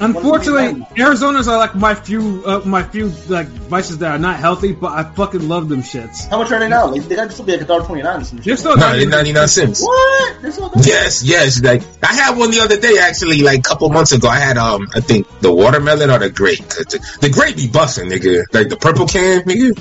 Unfortunately, 0.00 0.86
Arizona's 0.98 1.48
are 1.48 1.58
like 1.58 1.74
my 1.74 1.94
few, 1.94 2.42
uh, 2.46 2.62
my 2.64 2.82
few 2.82 3.08
like 3.28 3.46
vices 3.46 3.98
that 3.98 4.12
are 4.12 4.18
not 4.18 4.38
healthy, 4.38 4.72
but 4.72 4.92
I 4.92 5.04
fucking 5.04 5.48
love 5.48 5.68
them 5.68 5.82
shits. 5.82 6.28
How 6.28 6.38
much 6.38 6.52
are 6.52 6.58
they 6.58 6.68
now? 6.68 6.86
Like, 6.86 7.04
they 7.04 7.16
got 7.16 7.30
to 7.30 7.42
be 7.42 7.52
like 7.52 7.60
a 7.60 7.64
dollar 7.64 7.84
twenty 7.84 8.02
nine 8.02 8.20
or 8.20 8.24
some 8.24 8.38
They're 8.38 8.56
still 8.56 8.76
No, 8.76 8.86
not 8.86 8.96
they're 8.96 9.08
99 9.08 9.48
cents. 9.48 9.82
What? 9.82 10.42
They're 10.42 10.52
still 10.52 10.70
Yes, 10.76 11.22
yes. 11.22 11.62
Like 11.62 11.82
I 12.02 12.14
had 12.14 12.36
one 12.36 12.50
the 12.50 12.60
other 12.60 12.78
day, 12.80 12.98
actually, 13.00 13.42
like 13.42 13.60
a 13.60 13.62
couple 13.62 13.88
months 13.90 14.12
ago. 14.12 14.28
I 14.28 14.38
had 14.38 14.58
um, 14.58 14.88
I 14.94 15.00
think 15.00 15.26
the 15.40 15.52
watermelon 15.52 16.10
or 16.10 16.18
the 16.18 16.30
grape. 16.30 16.58
The, 16.58 17.18
the 17.20 17.30
grape 17.30 17.56
be 17.56 17.68
busting, 17.68 18.08
nigga. 18.08 18.44
Like 18.52 18.68
the 18.68 18.76
purple 18.76 19.06
can, 19.06 19.42
nigga. 19.42 19.78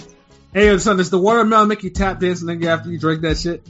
Hey, 0.54 0.78
son, 0.78 0.98
does 0.98 1.10
the 1.10 1.20
watermelon 1.20 1.68
make 1.68 1.84
you 1.84 1.90
tap 1.90 2.20
dance, 2.20 2.42
nigga, 2.42 2.68
after 2.68 2.90
you 2.90 2.98
drink 2.98 3.22
that 3.24 3.38
shit? 3.38 3.68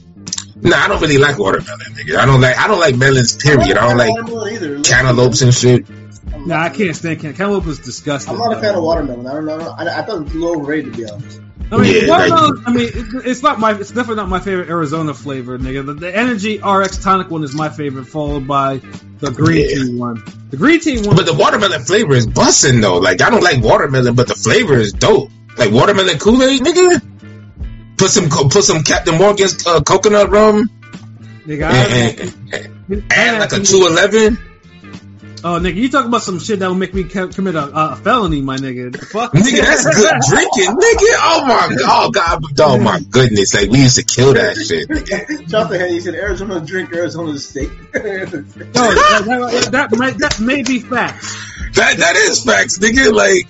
Nah, 0.62 0.76
I 0.76 0.88
don't 0.88 1.02
really 1.02 1.18
like 1.18 1.38
watermelon, 1.38 1.92
nigga. 1.92 2.16
I 2.16 2.26
don't 2.26 2.40
like. 2.40 2.56
I 2.56 2.68
don't 2.68 2.80
like 2.80 2.96
melons. 2.96 3.36
Period. 3.36 3.76
I 3.76 3.88
don't 3.88 3.98
like 3.98 4.10
watermelon 4.10 4.54
either. 4.54 4.80
cantaloupes 4.82 5.42
and 5.42 5.52
shit. 5.52 5.86
I'm 6.36 6.46
Nah, 6.48 6.62
I 6.62 6.68
can't 6.70 6.94
stand 6.96 7.20
can- 7.20 7.34
cantaloupe 7.34 7.66
is 7.66 7.78
disgusting. 7.78 8.32
I'm 8.34 8.38
not 8.38 8.52
a 8.56 8.60
fan 8.60 8.74
of 8.74 8.82
watermelon. 8.82 9.26
I 9.26 9.32
don't 9.34 9.46
know. 9.46 9.58
I, 9.76 9.82
I 9.98 10.02
thought 10.02 10.18
it 10.20 10.24
was 10.24 10.34
a 10.34 10.38
little 10.38 10.56
overrated 10.60 10.92
to 10.92 10.98
be 10.98 11.08
honest. 11.10 11.40
I 11.72 11.78
mean, 11.78 12.04
Yeah, 12.06 12.08
watermelon. 12.10 12.62
I 12.66 12.72
mean, 12.72 12.86
it, 12.88 13.26
it's 13.26 13.42
not 13.42 13.58
my. 13.58 13.72
It's 13.78 13.88
definitely 13.90 14.16
not 14.16 14.28
my 14.28 14.38
favorite 14.40 14.68
Arizona 14.68 15.12
flavor, 15.14 15.58
nigga. 15.58 15.84
The, 15.84 15.94
the 15.94 16.16
Energy 16.16 16.58
RX 16.58 16.98
tonic 16.98 17.30
one 17.30 17.42
is 17.42 17.54
my 17.54 17.68
favorite, 17.70 18.04
followed 18.04 18.46
by 18.46 18.78
the 19.18 19.30
green 19.32 19.68
Yeah. 19.68 19.84
tea 19.84 19.94
one. 19.98 20.22
The 20.50 20.56
green 20.56 20.78
tea 20.80 21.00
one. 21.04 21.16
But 21.16 21.26
the 21.26 21.34
watermelon 21.34 21.82
flavor 21.82 22.14
is 22.14 22.26
busting 22.26 22.80
though. 22.80 22.98
Like 22.98 23.20
I 23.20 23.30
don't 23.30 23.42
like 23.42 23.62
watermelon, 23.62 24.14
but 24.14 24.28
the 24.28 24.34
flavor 24.36 24.74
is 24.74 24.92
dope. 24.92 25.30
Like 25.58 25.72
watermelon 25.72 26.18
Kool 26.18 26.40
Aid, 26.42 26.60
nigga. 26.62 27.02
Put 27.98 28.10
some 28.10 28.28
put 28.28 28.62
some 28.62 28.82
Captain 28.84 29.16
Morgan's 29.18 29.66
uh, 29.66 29.80
coconut 29.80 30.28
rum 30.30 30.68
nigga, 31.46 31.64
I, 31.64 31.76
and, 31.76 32.74
and, 32.90 33.12
and 33.12 33.38
like 33.40 33.52
a 33.52 33.60
two 33.60 33.86
eleven. 33.86 34.38
Oh, 35.44 35.60
nigga, 35.60 35.74
you 35.74 35.88
talking 35.90 36.08
about 36.08 36.22
some 36.22 36.38
shit 36.38 36.58
that 36.60 36.68
will 36.68 36.74
make 36.74 36.94
me 36.94 37.04
commit 37.04 37.54
a, 37.54 37.70
a 37.72 37.96
felony, 37.96 38.40
my 38.40 38.56
nigga? 38.56 38.96
Fuck, 38.96 39.32
Nigga, 39.32 39.60
that's 39.60 39.84
good 39.84 40.14
drinking, 40.28 40.74
nigga. 40.74 41.16
Oh 41.22 41.44
my 41.46 41.76
god, 41.78 42.06
oh 42.06 42.10
god, 42.10 42.42
oh 42.60 42.78
my 42.78 43.00
goodness. 43.10 43.54
Like 43.54 43.70
we 43.70 43.80
used 43.80 43.96
to 43.96 44.04
kill 44.04 44.34
that 44.34 44.56
shit. 44.56 44.88
Nigga. 44.88 45.48
Jonathan 45.48 45.80
Henry 45.80 46.00
said 46.00 46.14
Arizona 46.14 46.60
drink, 46.60 46.92
Arizona 46.92 47.38
steak. 47.38 47.68
Yo, 47.68 48.00
that, 48.00 49.68
that, 49.72 49.90
that, 49.90 49.98
may, 49.98 50.10
that 50.12 50.40
may 50.40 50.62
be 50.62 50.80
facts. 50.80 51.36
That 51.74 51.98
that 51.98 52.16
is 52.16 52.42
facts, 52.42 52.78
nigga. 52.78 53.12
Like, 53.12 53.48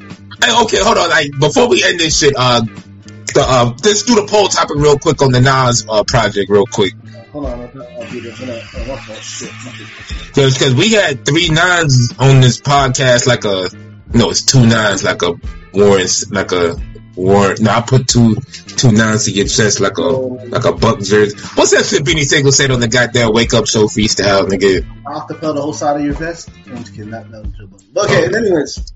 okay, 0.65 0.83
hold 0.83 0.99
on. 0.99 1.09
Like 1.09 1.31
before 1.39 1.69
we 1.69 1.85
end 1.85 2.01
this 2.01 2.19
shit, 2.19 2.35
uh, 2.37 2.63
the 2.63 3.45
uh, 3.47 3.77
let's 3.85 4.03
do 4.03 4.17
the 4.17 4.27
poll 4.27 4.49
topic 4.49 4.77
real 4.77 4.99
quick 4.99 5.23
on 5.23 5.31
the 5.31 5.41
Nas 5.41 5.87
uh, 5.89 6.03
project, 6.05 6.51
real 6.51 6.67
quick. 6.67 6.95
Hold 7.33 7.47
on, 7.47 7.61
I'll, 7.61 7.83
I'll 7.83 8.11
do 8.11 8.21
this. 8.21 8.39
Hold 8.39 8.51
on. 8.51 8.61
Oh, 8.75 8.85
my 8.89 9.01
fault. 9.01 9.19
Shit. 9.19 10.35
Cause, 10.35 10.59
cause 10.59 10.75
we 10.75 10.93
had 10.93 11.25
three 11.25 11.49
nines 11.49 12.13
on 12.19 12.41
this 12.41 12.61
podcast, 12.61 13.27
like 13.27 13.45
a, 13.45 13.69
no, 14.17 14.31
it's 14.31 14.43
two 14.45 14.65
nines, 14.67 15.03
like 15.05 15.23
a 15.23 15.35
Warren, 15.75 16.07
like 16.31 16.53
a 16.53 16.77
warrant. 17.17 17.61
No, 17.61 17.71
I 17.71 17.81
put 17.83 18.09
two, 18.09 18.37
two 18.37 18.93
nines 18.93 19.25
to 19.25 19.33
get 19.33 19.49
chest, 19.49 19.81
like 19.81 19.99
a, 19.99 20.03
like 20.03 20.65
a 20.65 20.73
buck 20.73 21.01
jersey. 21.01 21.37
What's 21.55 21.73
that 21.73 21.85
shit 21.85 22.05
Beanie 22.05 22.25
Sigel 22.25 22.53
said 22.53 22.71
on 22.71 22.81
the 22.81 22.89
goddamn 22.89 23.33
wake 23.33 23.53
up 23.53 23.67
show 23.67 23.85
freestyle, 23.85 24.49
nigga? 24.49 24.87
Acapella 25.05 25.55
the 25.55 25.63
whole 25.63 25.73
side 25.73 25.99
of 25.99 26.05
your 26.05 26.15
vest. 26.15 26.51
I'm 26.67 26.79
just 26.79 26.95
kidding. 26.95 27.13
Okay, 27.15 28.27
anyways. 28.27 28.93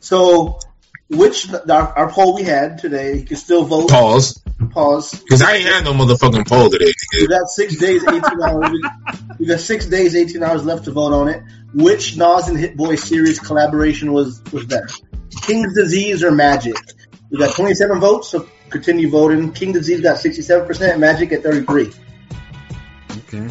So, 0.00 0.58
which, 1.12 1.52
our, 1.52 1.98
our 1.98 2.10
poll 2.10 2.34
we 2.34 2.42
had 2.42 2.78
today, 2.78 3.16
you 3.16 3.24
can 3.24 3.36
still 3.36 3.64
vote. 3.64 3.90
Pause. 3.90 4.42
Pause. 4.70 5.24
Cause 5.28 5.42
I 5.42 5.56
ain't 5.56 5.68
had 5.68 5.84
no 5.84 5.92
motherfucking 5.92 6.48
poll 6.48 6.70
today, 6.70 6.92
We 7.12 7.26
got 7.26 7.48
six 7.48 7.76
days, 7.76 8.02
18 8.06 8.22
hours. 8.42 8.70
We 9.38 9.46
got 9.46 9.60
six 9.60 9.86
days, 9.86 10.14
18 10.14 10.42
hours 10.42 10.64
left 10.64 10.84
to 10.84 10.92
vote 10.92 11.12
on 11.12 11.28
it. 11.28 11.42
Which 11.74 12.16
Nas 12.16 12.48
and 12.48 12.58
Hit 12.58 12.76
Boy 12.76 12.96
series 12.96 13.38
collaboration 13.38 14.12
was, 14.12 14.42
was 14.52 14.64
better? 14.64 14.88
King's 15.42 15.74
Disease 15.74 16.22
or 16.22 16.30
Magic? 16.30 16.76
We 17.30 17.38
got 17.38 17.54
27 17.54 17.98
votes, 18.00 18.28
so 18.28 18.48
continue 18.70 19.10
voting. 19.10 19.52
King 19.52 19.72
Disease 19.72 20.00
got 20.00 20.16
67%, 20.16 20.98
Magic 20.98 21.32
at 21.32 21.42
33. 21.42 21.90
Okay. 23.18 23.48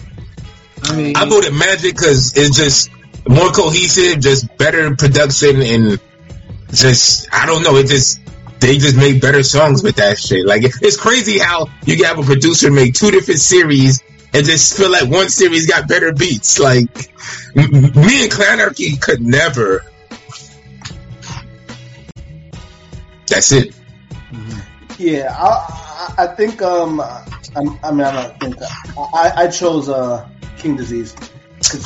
I 0.83 0.95
mean, 0.95 1.15
I 1.15 1.25
voted 1.25 1.53
Magic 1.53 1.95
because 1.95 2.35
it's 2.35 2.57
just 2.57 2.89
more 3.27 3.51
cohesive, 3.51 4.19
just 4.19 4.57
better 4.57 4.95
production, 4.95 5.61
and 5.61 5.99
just 6.73 7.27
I 7.33 7.45
don't 7.45 7.63
know. 7.63 7.75
It 7.77 7.87
just 7.87 8.19
they 8.59 8.77
just 8.77 8.95
make 8.95 9.21
better 9.21 9.43
songs 9.43 9.83
with 9.83 9.95
that 9.97 10.17
shit. 10.17 10.45
Like 10.45 10.63
it's 10.63 10.97
crazy 10.97 11.39
how 11.39 11.67
you 11.85 11.95
can 11.97 12.05
have 12.05 12.19
a 12.19 12.23
producer 12.23 12.71
make 12.71 12.93
two 12.93 13.11
different 13.11 13.39
series 13.39 14.03
and 14.33 14.45
just 14.45 14.77
feel 14.77 14.91
like 14.91 15.09
one 15.09 15.29
series 15.29 15.67
got 15.67 15.87
better 15.87 16.13
beats. 16.13 16.59
Like 16.59 16.93
me 17.55 17.63
and 18.23 18.31
Clanarchy 18.31 18.99
could 19.01 19.21
never. 19.21 19.83
That's 23.27 23.51
it. 23.51 23.73
Yeah, 24.97 25.33
I, 25.35 26.15
I, 26.17 26.23
I 26.25 26.27
think, 26.35 26.61
um, 26.61 27.01
I'm, 27.55 27.79
I 27.83 27.91
mean, 27.91 28.01
I 28.01 28.11
don't 28.11 28.39
think, 28.39 28.55
I, 28.97 29.31
I 29.35 29.47
chose, 29.47 29.89
uh, 29.89 30.27
King 30.57 30.75
Disease. 30.75 31.15
King 31.63 31.81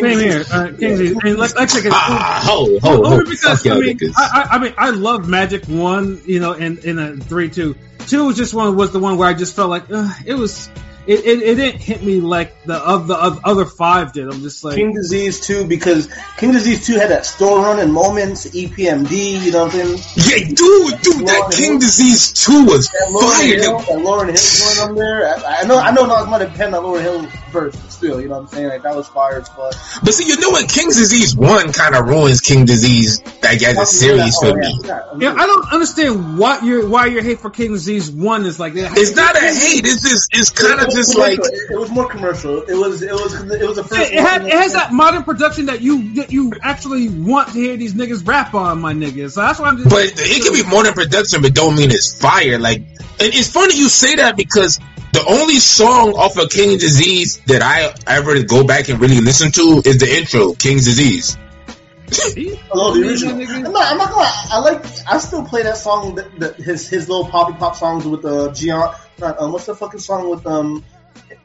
same 0.00 0.18
here. 0.18 0.38
Disease- 0.38 0.52
Uh, 0.52 0.72
Kingsley, 0.78 1.08
I 1.20 1.24
mean, 1.24 1.36
like, 1.36 1.54
like 1.54 1.62
I 1.62 1.66
said, 1.66 1.92
ah, 1.92 2.42
ho, 2.44 2.78
ho, 2.80 3.04
ho. 3.04 3.18
Because 3.24 3.66
I 3.66 3.78
mean. 3.78 3.98
I, 4.16 4.46
I, 4.50 4.56
I 4.56 4.58
mean, 4.58 4.74
I 4.78 4.90
love 4.90 5.28
Magic 5.28 5.64
One, 5.66 6.20
you 6.24 6.40
know, 6.40 6.52
in 6.52 6.78
in 6.78 6.98
a 6.98 7.16
three 7.16 7.50
two. 7.50 7.76
Two 8.06 8.26
was 8.26 8.36
just 8.36 8.52
one 8.54 8.74
was 8.76 8.92
the 8.92 8.98
one 8.98 9.16
where 9.18 9.28
I 9.28 9.34
just 9.34 9.54
felt 9.54 9.70
like 9.70 9.84
uh, 9.90 10.10
it 10.26 10.34
was. 10.34 10.68
It, 11.04 11.18
it, 11.24 11.42
it 11.42 11.54
didn't 11.56 11.80
hit 11.80 12.00
me 12.00 12.20
like 12.20 12.62
the 12.62 12.74
of 12.76 13.08
the 13.08 13.16
of 13.16 13.40
other 13.44 13.64
five 13.66 14.12
did. 14.12 14.28
I'm 14.28 14.40
just 14.40 14.62
like, 14.62 14.76
King 14.76 14.94
Disease 14.94 15.40
2 15.40 15.66
because 15.66 16.08
King 16.36 16.52
Disease 16.52 16.86
2 16.86 16.94
had 16.94 17.10
that 17.10 17.26
store 17.26 17.58
run 17.60 17.80
and 17.80 17.92
moments, 17.92 18.46
EPMD, 18.46 19.42
you 19.44 19.50
know 19.50 19.64
what 19.64 19.74
I'm 19.74 19.96
saying? 19.96 19.98
yeah, 20.14 20.46
dude, 20.46 21.00
dude, 21.02 21.26
that 21.26 21.50
Lauryn 21.50 21.56
King 21.56 21.70
Hill. 21.72 21.78
Disease 21.80 22.32
two 22.32 22.66
was 22.66 22.88
That 22.90 23.08
Lauryn 23.10 23.32
fire. 23.34 23.58
Hill, 23.58 23.78
that 23.78 23.98
Lauryn 24.06 24.30
Hill 24.30 24.78
going 24.78 24.90
on 24.90 24.94
there. 24.94 25.26
I, 25.44 25.62
I 25.62 25.64
know, 25.64 25.78
I 25.80 25.90
know, 25.90 26.06
Nas 26.06 26.28
might 26.28 26.40
have 26.42 26.54
penned 26.54 26.72
that 26.74 26.82
Lauryn 26.82 27.00
Hill 27.02 27.26
verse, 27.52 27.76
but 27.76 27.92
still, 27.92 28.20
you 28.20 28.28
know 28.28 28.34
what 28.34 28.40
I'm 28.42 28.46
saying? 28.48 28.68
Like 28.68 28.82
that 28.82 28.96
was 28.96 29.08
fire 29.08 29.38
as 29.38 29.48
fuck. 29.48 29.74
But 30.02 30.14
see, 30.14 30.26
you 30.26 30.38
know 30.40 30.50
what? 30.50 30.68
King's 30.68 30.96
Disease 30.96 31.36
one 31.36 31.72
kind 31.72 31.94
of 31.94 32.06
ruins 32.08 32.40
King 32.40 32.64
Disease 32.64 33.22
like 33.42 33.62
as 33.62 33.78
a 33.78 33.86
series 33.86 34.36
Oh, 34.42 34.52
for 34.52 34.62
yeah, 34.62 34.68
me. 34.68 34.90
I 34.90 35.16
yeah, 35.18 35.34
I 35.34 35.46
don't 35.46 35.72
understand 35.72 36.38
what 36.38 36.64
your 36.64 36.88
why 36.88 37.06
your 37.06 37.22
hate 37.22 37.40
for 37.40 37.50
King 37.50 37.72
Disease 37.72 38.10
One 38.10 38.46
is 38.46 38.58
like 38.58 38.74
that. 38.74 38.96
It's 38.96 39.14
not 39.14 39.36
a 39.36 39.40
hate. 39.40 39.84
It's 39.84 40.02
just 40.02 40.30
it's 40.32 40.50
kind 40.50 40.80
of 40.80 40.88
It 40.88 40.92
just 40.92 41.16
like 41.16 41.38
it 41.38 41.78
was 41.78 41.90
more 41.90 42.08
commercial. 42.08 42.62
It 42.62 42.74
was 42.74 43.02
it 43.02 43.12
was 43.12 43.34
it 43.34 43.66
was 43.66 43.76
the 43.76 43.84
first. 43.84 44.00
It, 44.00 44.14
it, 44.14 44.20
had, 44.20 44.46
it 44.46 44.52
has 44.52 44.72
that 44.74 44.92
modern 44.92 45.24
production 45.24 45.66
that 45.66 45.80
you 45.80 46.14
that 46.14 46.32
you 46.32 46.52
actually 46.62 47.08
want 47.08 47.48
to 47.48 47.54
hear 47.54 47.76
these 47.76 47.94
niggas 47.94 48.26
rap 48.26 48.54
on, 48.54 48.80
my 48.80 48.94
niggas. 48.94 49.32
So 49.32 49.42
that's 49.42 49.58
why 49.58 49.68
I'm 49.68 49.76
just. 49.76 49.90
But 49.90 50.04
it 50.16 50.42
can 50.42 50.52
be 50.52 50.68
more 50.68 50.84
than 50.84 50.94
production, 50.94 51.42
but 51.42 51.54
don't 51.54 51.76
mean 51.76 51.90
it's 51.90 52.18
fire. 52.18 52.58
Like, 52.58 52.78
and 52.78 53.34
it's 53.34 53.50
funny 53.50 53.76
you 53.76 53.88
say 53.88 54.16
that 54.16 54.36
because 54.36 54.78
the 55.12 55.24
only 55.28 55.56
song 55.56 56.14
off 56.14 56.36
of 56.38 56.50
King's 56.50 56.80
Disease 56.80 57.38
that 57.46 57.62
I 57.62 57.94
ever 58.06 58.42
go 58.42 58.64
back 58.64 58.88
and 58.88 59.00
really 59.00 59.20
listen 59.20 59.52
to 59.52 59.82
is 59.84 59.98
the 59.98 60.08
intro, 60.10 60.54
King's 60.54 60.84
Disease. 60.84 61.36
Oh, 62.70 62.94
the 62.94 63.08
original. 63.08 63.40
I'm 63.40 63.72
not, 63.72 63.92
I'm 63.92 63.98
not 63.98 64.10
gonna. 64.10 64.28
I 64.50 64.58
like. 64.58 64.84
I 65.10 65.18
still 65.18 65.44
play 65.44 65.62
that 65.62 65.78
song. 65.78 66.16
That, 66.16 66.40
that 66.40 66.56
his 66.56 66.88
his 66.88 67.08
little 67.08 67.26
poppy 67.26 67.54
pop 67.54 67.74
songs 67.76 68.04
with 68.04 68.24
uh, 68.24 68.52
Gian. 68.52 68.94
Not 69.18 69.40
um, 69.40 69.52
what's 69.52 69.66
the 69.66 69.74
fucking 69.74 70.00
song 70.00 70.28
with 70.28 70.46
um. 70.46 70.84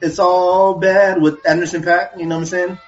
It's 0.02 0.20
all 0.20 0.76
bad 0.76 1.22
with 1.22 1.48
Anderson 1.48 1.84
Paak. 1.84 2.20
You 2.20 2.26
know 2.26 2.36
what 2.36 2.42
I'm 2.42 2.46
saying? 2.48 2.80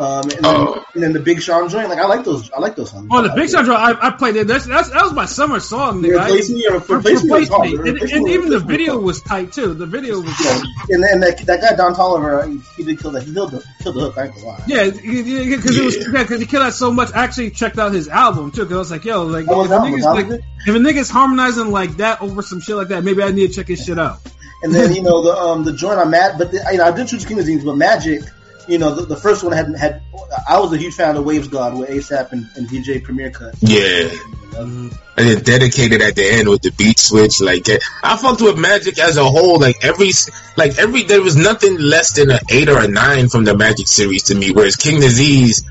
Um, 0.00 0.22
and 0.22 0.30
then, 0.30 0.40
Oh. 0.46 0.82
and 0.94 1.02
then 1.02 1.12
the 1.12 1.20
Big 1.20 1.42
Sean 1.42 1.68
joint. 1.68 1.90
Like 1.90 1.98
I 1.98 2.06
like 2.06 2.24
those. 2.24 2.50
I 2.52 2.58
like 2.58 2.74
those 2.74 2.90
songs. 2.90 3.08
Oh, 3.12 3.20
the 3.20 3.34
Big 3.34 3.50
Sean 3.50 3.66
joint, 3.66 3.78
I, 3.78 4.08
I 4.08 4.10
played 4.12 4.34
it. 4.36 4.46
That's, 4.46 4.64
that's 4.64 4.88
that 4.90 5.02
was 5.02 5.12
my 5.12 5.26
summer 5.26 5.60
song, 5.60 6.02
You 6.02 6.12
nigga. 6.12 6.18
I- 6.20 6.24
replace 6.28 6.50
me 6.50 6.66
or 6.68 6.78
Re- 6.78 6.96
replace 6.96 7.04
me? 7.04 7.12
was 7.12 7.24
Replace 7.24 7.48
hard. 7.50 7.62
Me. 7.68 7.74
And, 7.76 7.84
Replace 7.96 8.12
and 8.12 8.24
Me- 8.24 8.32
even 8.34 8.48
the 8.48 8.58
video 8.60 8.98
was 8.98 9.20
tight 9.20 9.52
too. 9.52 9.74
The 9.74 9.84
video 9.84 10.20
was 10.20 10.40
Yeah, 10.42 10.62
and 10.94 11.02
then 11.04 11.20
that, 11.20 11.38
that 11.46 11.60
guy 11.60 11.76
Don 11.76 11.94
Toliver, 11.94 12.48
he, 12.50 12.82
he 12.82 12.84
did 12.88 12.98
kill 12.98 13.10
that. 13.10 13.24
He 13.24 13.34
killed 13.34 13.50
the, 13.50 13.64
killed 13.82 13.96
the 13.96 14.00
hook. 14.00 14.16
I 14.16 14.24
ain't 14.24 14.34
gonna 14.36 14.46
lie. 14.46 14.62
yeah, 14.66 14.84
because 14.90 15.76
it 15.76 15.84
was 15.84 15.96
yeah, 15.98 16.22
because 16.22 16.40
he 16.40 16.46
killed 16.46 16.62
out 16.64 16.72
so 16.72 16.90
much. 16.90 17.12
I 17.12 17.22
actually 17.24 17.50
checked 17.50 17.78
out 17.78 17.92
his 17.92 18.08
album 18.08 18.52
too. 18.52 18.62
Because 18.62 18.76
I 18.76 18.78
was 18.78 18.90
like, 18.90 19.04
yo, 19.04 19.24
like, 19.24 19.46
What 19.48 19.64
if, 19.64 19.68
that 19.68 19.80
a 19.82 19.84
niggas, 19.84 20.02
That 20.02 20.28
like 20.30 20.40
if 20.66 20.74
a 20.74 20.78
nigga's 20.78 21.10
harmonizing 21.10 21.70
like 21.72 21.98
that 21.98 22.22
over 22.22 22.40
some 22.40 22.60
shit 22.60 22.76
like 22.76 22.88
that, 22.88 23.04
maybe 23.04 23.22
I 23.22 23.32
need 23.32 23.48
to 23.48 23.52
check 23.52 23.68
his 23.68 23.84
shit 23.84 23.98
out. 23.98 24.18
And 24.62 24.74
then 24.74 24.94
you 24.94 25.02
know 25.02 25.22
the 25.22 25.36
um 25.36 25.64
the 25.64 25.72
joint 25.74 25.98
I'm 25.98 26.10
mad, 26.10 26.38
but 26.38 26.52
the, 26.52 26.66
you 26.72 26.78
know, 26.78 26.84
I 26.84 26.90
did 26.90 27.08
choose 27.08 27.26
King 27.26 27.38
of 27.38 27.44
Disease, 27.44 27.64
but 27.64 27.76
Magic, 27.76 28.22
you 28.70 28.78
know 28.78 28.94
the, 28.94 29.04
the 29.04 29.16
first 29.16 29.42
one 29.42 29.52
had 29.52 29.74
had 29.76 30.02
I 30.48 30.60
was 30.60 30.72
a 30.72 30.78
huge 30.78 30.94
fan 30.94 31.16
of 31.16 31.24
Wave 31.24 31.50
Gods 31.50 31.78
with 31.78 31.90
ASAP 31.90 32.32
and, 32.32 32.48
and 32.56 32.68
DJ 32.68 33.02
Premier 33.02 33.30
Cut. 33.30 33.54
Yeah. 33.60 34.10
And 34.56 34.92
then 35.16 35.42
dedicated 35.42 36.02
at 36.02 36.14
the 36.14 36.24
end 36.24 36.48
with 36.48 36.62
the 36.62 36.70
beat 36.70 36.98
switch. 36.98 37.40
Like 37.40 37.66
I 38.02 38.16
fucked 38.16 38.40
with 38.40 38.58
Magic 38.58 38.98
as 38.98 39.16
a 39.16 39.24
whole. 39.24 39.58
Like 39.58 39.84
every, 39.84 40.10
like 40.56 40.78
every, 40.78 41.02
there 41.02 41.20
was 41.20 41.36
nothing 41.36 41.78
less 41.78 42.12
than 42.12 42.30
an 42.30 42.38
eight 42.48 42.68
or 42.68 42.78
a 42.78 42.88
nine 42.88 43.28
from 43.28 43.44
the 43.44 43.56
Magic 43.56 43.88
series 43.88 44.24
to 44.24 44.34
me. 44.34 44.52
Whereas 44.52 44.76
King 44.76 45.00
Disease, 45.00 45.64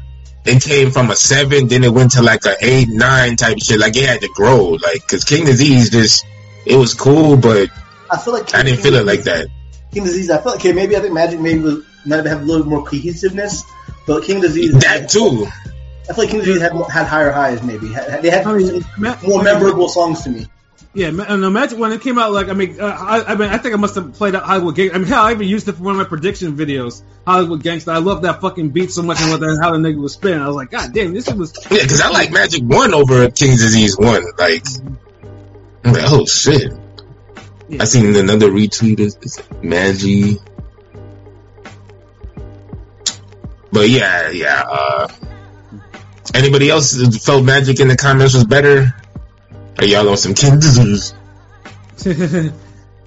it 0.46 0.62
came 0.62 0.92
from 0.92 1.10
a 1.10 1.16
seven, 1.16 1.68
then 1.68 1.84
it 1.84 1.94
went 1.94 2.14
to 2.14 2.22
like 2.22 2.46
a 2.46 2.56
eight, 2.62 2.90
nine 2.90 3.38
type 3.38 3.60
shit. 3.60 3.80
Like 3.80 3.96
it 3.96 4.08
had 4.08 4.22
to 4.22 4.30
grow. 4.30 4.72
Like 4.72 5.02
because 5.02 5.24
King 5.24 5.46
Disease 5.46 5.90
just, 5.90 6.26
it 6.66 6.76
was 6.76 6.94
cool, 6.94 7.38
but 7.38 7.70
I 8.12 8.18
feel 8.18 8.34
like 8.34 8.54
I 8.54 8.64
didn't 8.64 8.82
feel 8.82 8.96
it 8.96 9.06
like 9.06 9.24
that. 9.24 9.48
King 9.92 10.04
Disease. 10.04 10.30
I 10.30 10.38
feel 10.42 10.52
like 10.54 10.60
okay, 10.62 10.74
maybe 10.74 10.96
I 10.96 11.00
think 11.00 11.14
Magic 11.14 11.40
maybe 11.40 11.60
was 11.60 11.86
might 12.06 12.26
have 12.26 12.42
a 12.42 12.46
little 12.46 12.66
more 12.66 12.86
cohesiveness, 12.86 13.64
but 14.06 14.24
King 14.24 14.42
Disease 14.42 14.74
That 14.74 15.10
too. 15.10 15.48
I 16.10 16.14
feel 16.14 16.24
like 16.24 16.30
King 16.30 16.40
Disease 16.40 16.62
had 16.62 16.74
had 16.90 17.08
higher 17.08 17.32
highs. 17.32 17.62
Maybe 17.64 17.88
they 17.88 18.30
had 18.30 18.46
I 18.46 18.58
mean, 18.58 18.84
ma- 18.98 19.18
more 19.26 19.44
memorable 19.44 19.90
songs 19.90 20.24
to 20.24 20.30
me. 20.30 20.48
Yeah, 20.94 21.12
ma- 21.12 21.26
and 21.28 21.44
imagine 21.44 21.78
when 21.78 21.92
it 21.92 22.02
came 22.02 22.18
out. 22.18 22.32
Like, 22.32 22.50
I 22.50 22.54
mean, 22.54 22.82
uh, 22.82 22.86
I, 22.86 23.34
I 23.34 23.36
mean, 23.36 23.50
I 23.50 23.60
think 23.60 23.76
I 23.76 23.78
must 23.78 23.94
have 23.94 24.14
played 24.14 24.34
out 24.34 24.44
Hollywood 24.44 24.76
Gangsta. 24.76 24.96
I 24.96 24.98
mean, 24.98 25.08
hell, 25.08 25.24
I 25.24 25.32
even 25.32 25.48
used 25.48 25.68
it 25.68 25.74
for 25.74 25.84
one 25.84 25.94
of 25.94 25.98
my 26.00 26.06
prediction 26.06 26.58
videos. 26.58 27.04
Hollywood 27.28 27.62
Gangsta. 27.62 27.94
I 27.94 28.00
love 28.00 28.24
that 28.24 28.42
fucking 28.42 28.70
beat 28.70 28.90
so 28.92 29.04
much 29.04 29.22
and 29.22 29.30
what 29.30 29.40
the, 29.40 29.60
how 29.62 29.72
the 29.72 29.78
nigga 29.78 30.02
was 30.02 30.14
spinning. 30.14 30.42
I 30.42 30.48
was 30.48 30.56
like, 30.56 30.72
God 30.72 30.92
damn, 30.92 31.14
this 31.14 31.26
shit 31.26 31.38
was. 31.38 31.54
Yeah, 31.70 31.84
because 31.84 32.02
I 32.02 32.10
like 32.10 32.32
Magic 32.32 32.64
One 32.64 32.96
over 32.96 33.30
King's 33.30 33.62
Disease 33.62 33.98
One. 34.00 34.24
Like, 34.40 34.66
I'm 35.84 35.94
like, 35.94 36.04
oh 36.08 36.26
shit. 36.26 36.74
Yeah. 37.70 37.84
I 37.84 37.86
seen 37.86 38.16
another 38.16 38.50
retweet. 38.50 39.00
Is, 39.00 39.18
is 39.22 39.42
Magi. 39.62 40.40
But 43.72 43.90
yeah, 43.90 44.32
yeah. 44.32 44.64
Uh, 44.68 45.08
anybody 46.34 46.70
else 46.70 47.24
felt 47.24 47.46
Magic 47.46 47.80
in 47.80 47.88
the 47.88 47.96
comments 47.96 48.34
was 48.34 48.46
better? 48.46 48.96
Are 49.78 49.86
y'all 49.86 50.10
on 50.10 50.18
some 50.18 50.34
King's 50.34 50.66
Disease? 50.66 51.14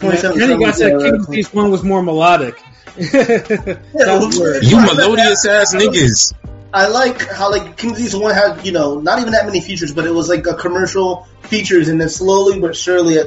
Then 0.02 0.18
27 0.18 0.58
he 0.58 0.64
got 0.64 0.74
songs, 0.74 0.78
said 0.78 1.00
King's 1.00 1.26
Disease 1.26 1.54
one 1.54 1.70
was 1.70 1.84
more 1.84 2.02
melodic. 2.02 2.60
You 2.96 4.80
melodious 4.80 5.46
ass 5.46 5.74
niggas. 5.76 6.34
I 6.74 6.88
like 6.88 7.28
how 7.28 7.50
like 7.50 7.76
King's 7.76 7.98
Disease 7.98 8.16
one 8.16 8.34
had 8.34 8.66
you 8.66 8.72
know 8.72 8.98
not 8.98 9.20
even 9.20 9.32
that 9.32 9.46
many 9.46 9.60
features, 9.60 9.92
but 9.92 10.04
it 10.06 10.10
was 10.10 10.28
like 10.28 10.46
a 10.46 10.54
commercial 10.54 11.28
features, 11.42 11.88
and 11.88 12.00
then 12.00 12.08
slowly 12.08 12.58
but 12.60 12.74
surely 12.74 13.18
uh, 13.18 13.26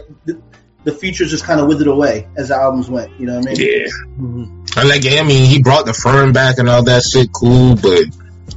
the, 0.85 0.91
the 0.91 0.97
features 0.97 1.31
just 1.31 1.43
kind 1.43 1.59
of 1.59 1.67
withered 1.67 1.87
away 1.87 2.27
as 2.37 2.47
the 2.49 2.55
albums 2.55 2.89
went. 2.89 3.11
You 3.19 3.25
know 3.25 3.39
what 3.39 3.47
I 3.49 3.53
mean? 3.53 3.57
Yeah. 3.59 3.87
Mhm. 4.19 4.77
I 4.77 4.83
like. 4.83 5.05
I 5.05 5.23
mean, 5.23 5.49
he 5.49 5.61
brought 5.61 5.85
the 5.85 5.93
firm 5.93 6.31
back 6.33 6.57
and 6.59 6.69
all 6.69 6.83
that 6.83 7.03
shit. 7.03 7.31
Cool, 7.33 7.75
but 7.75 8.03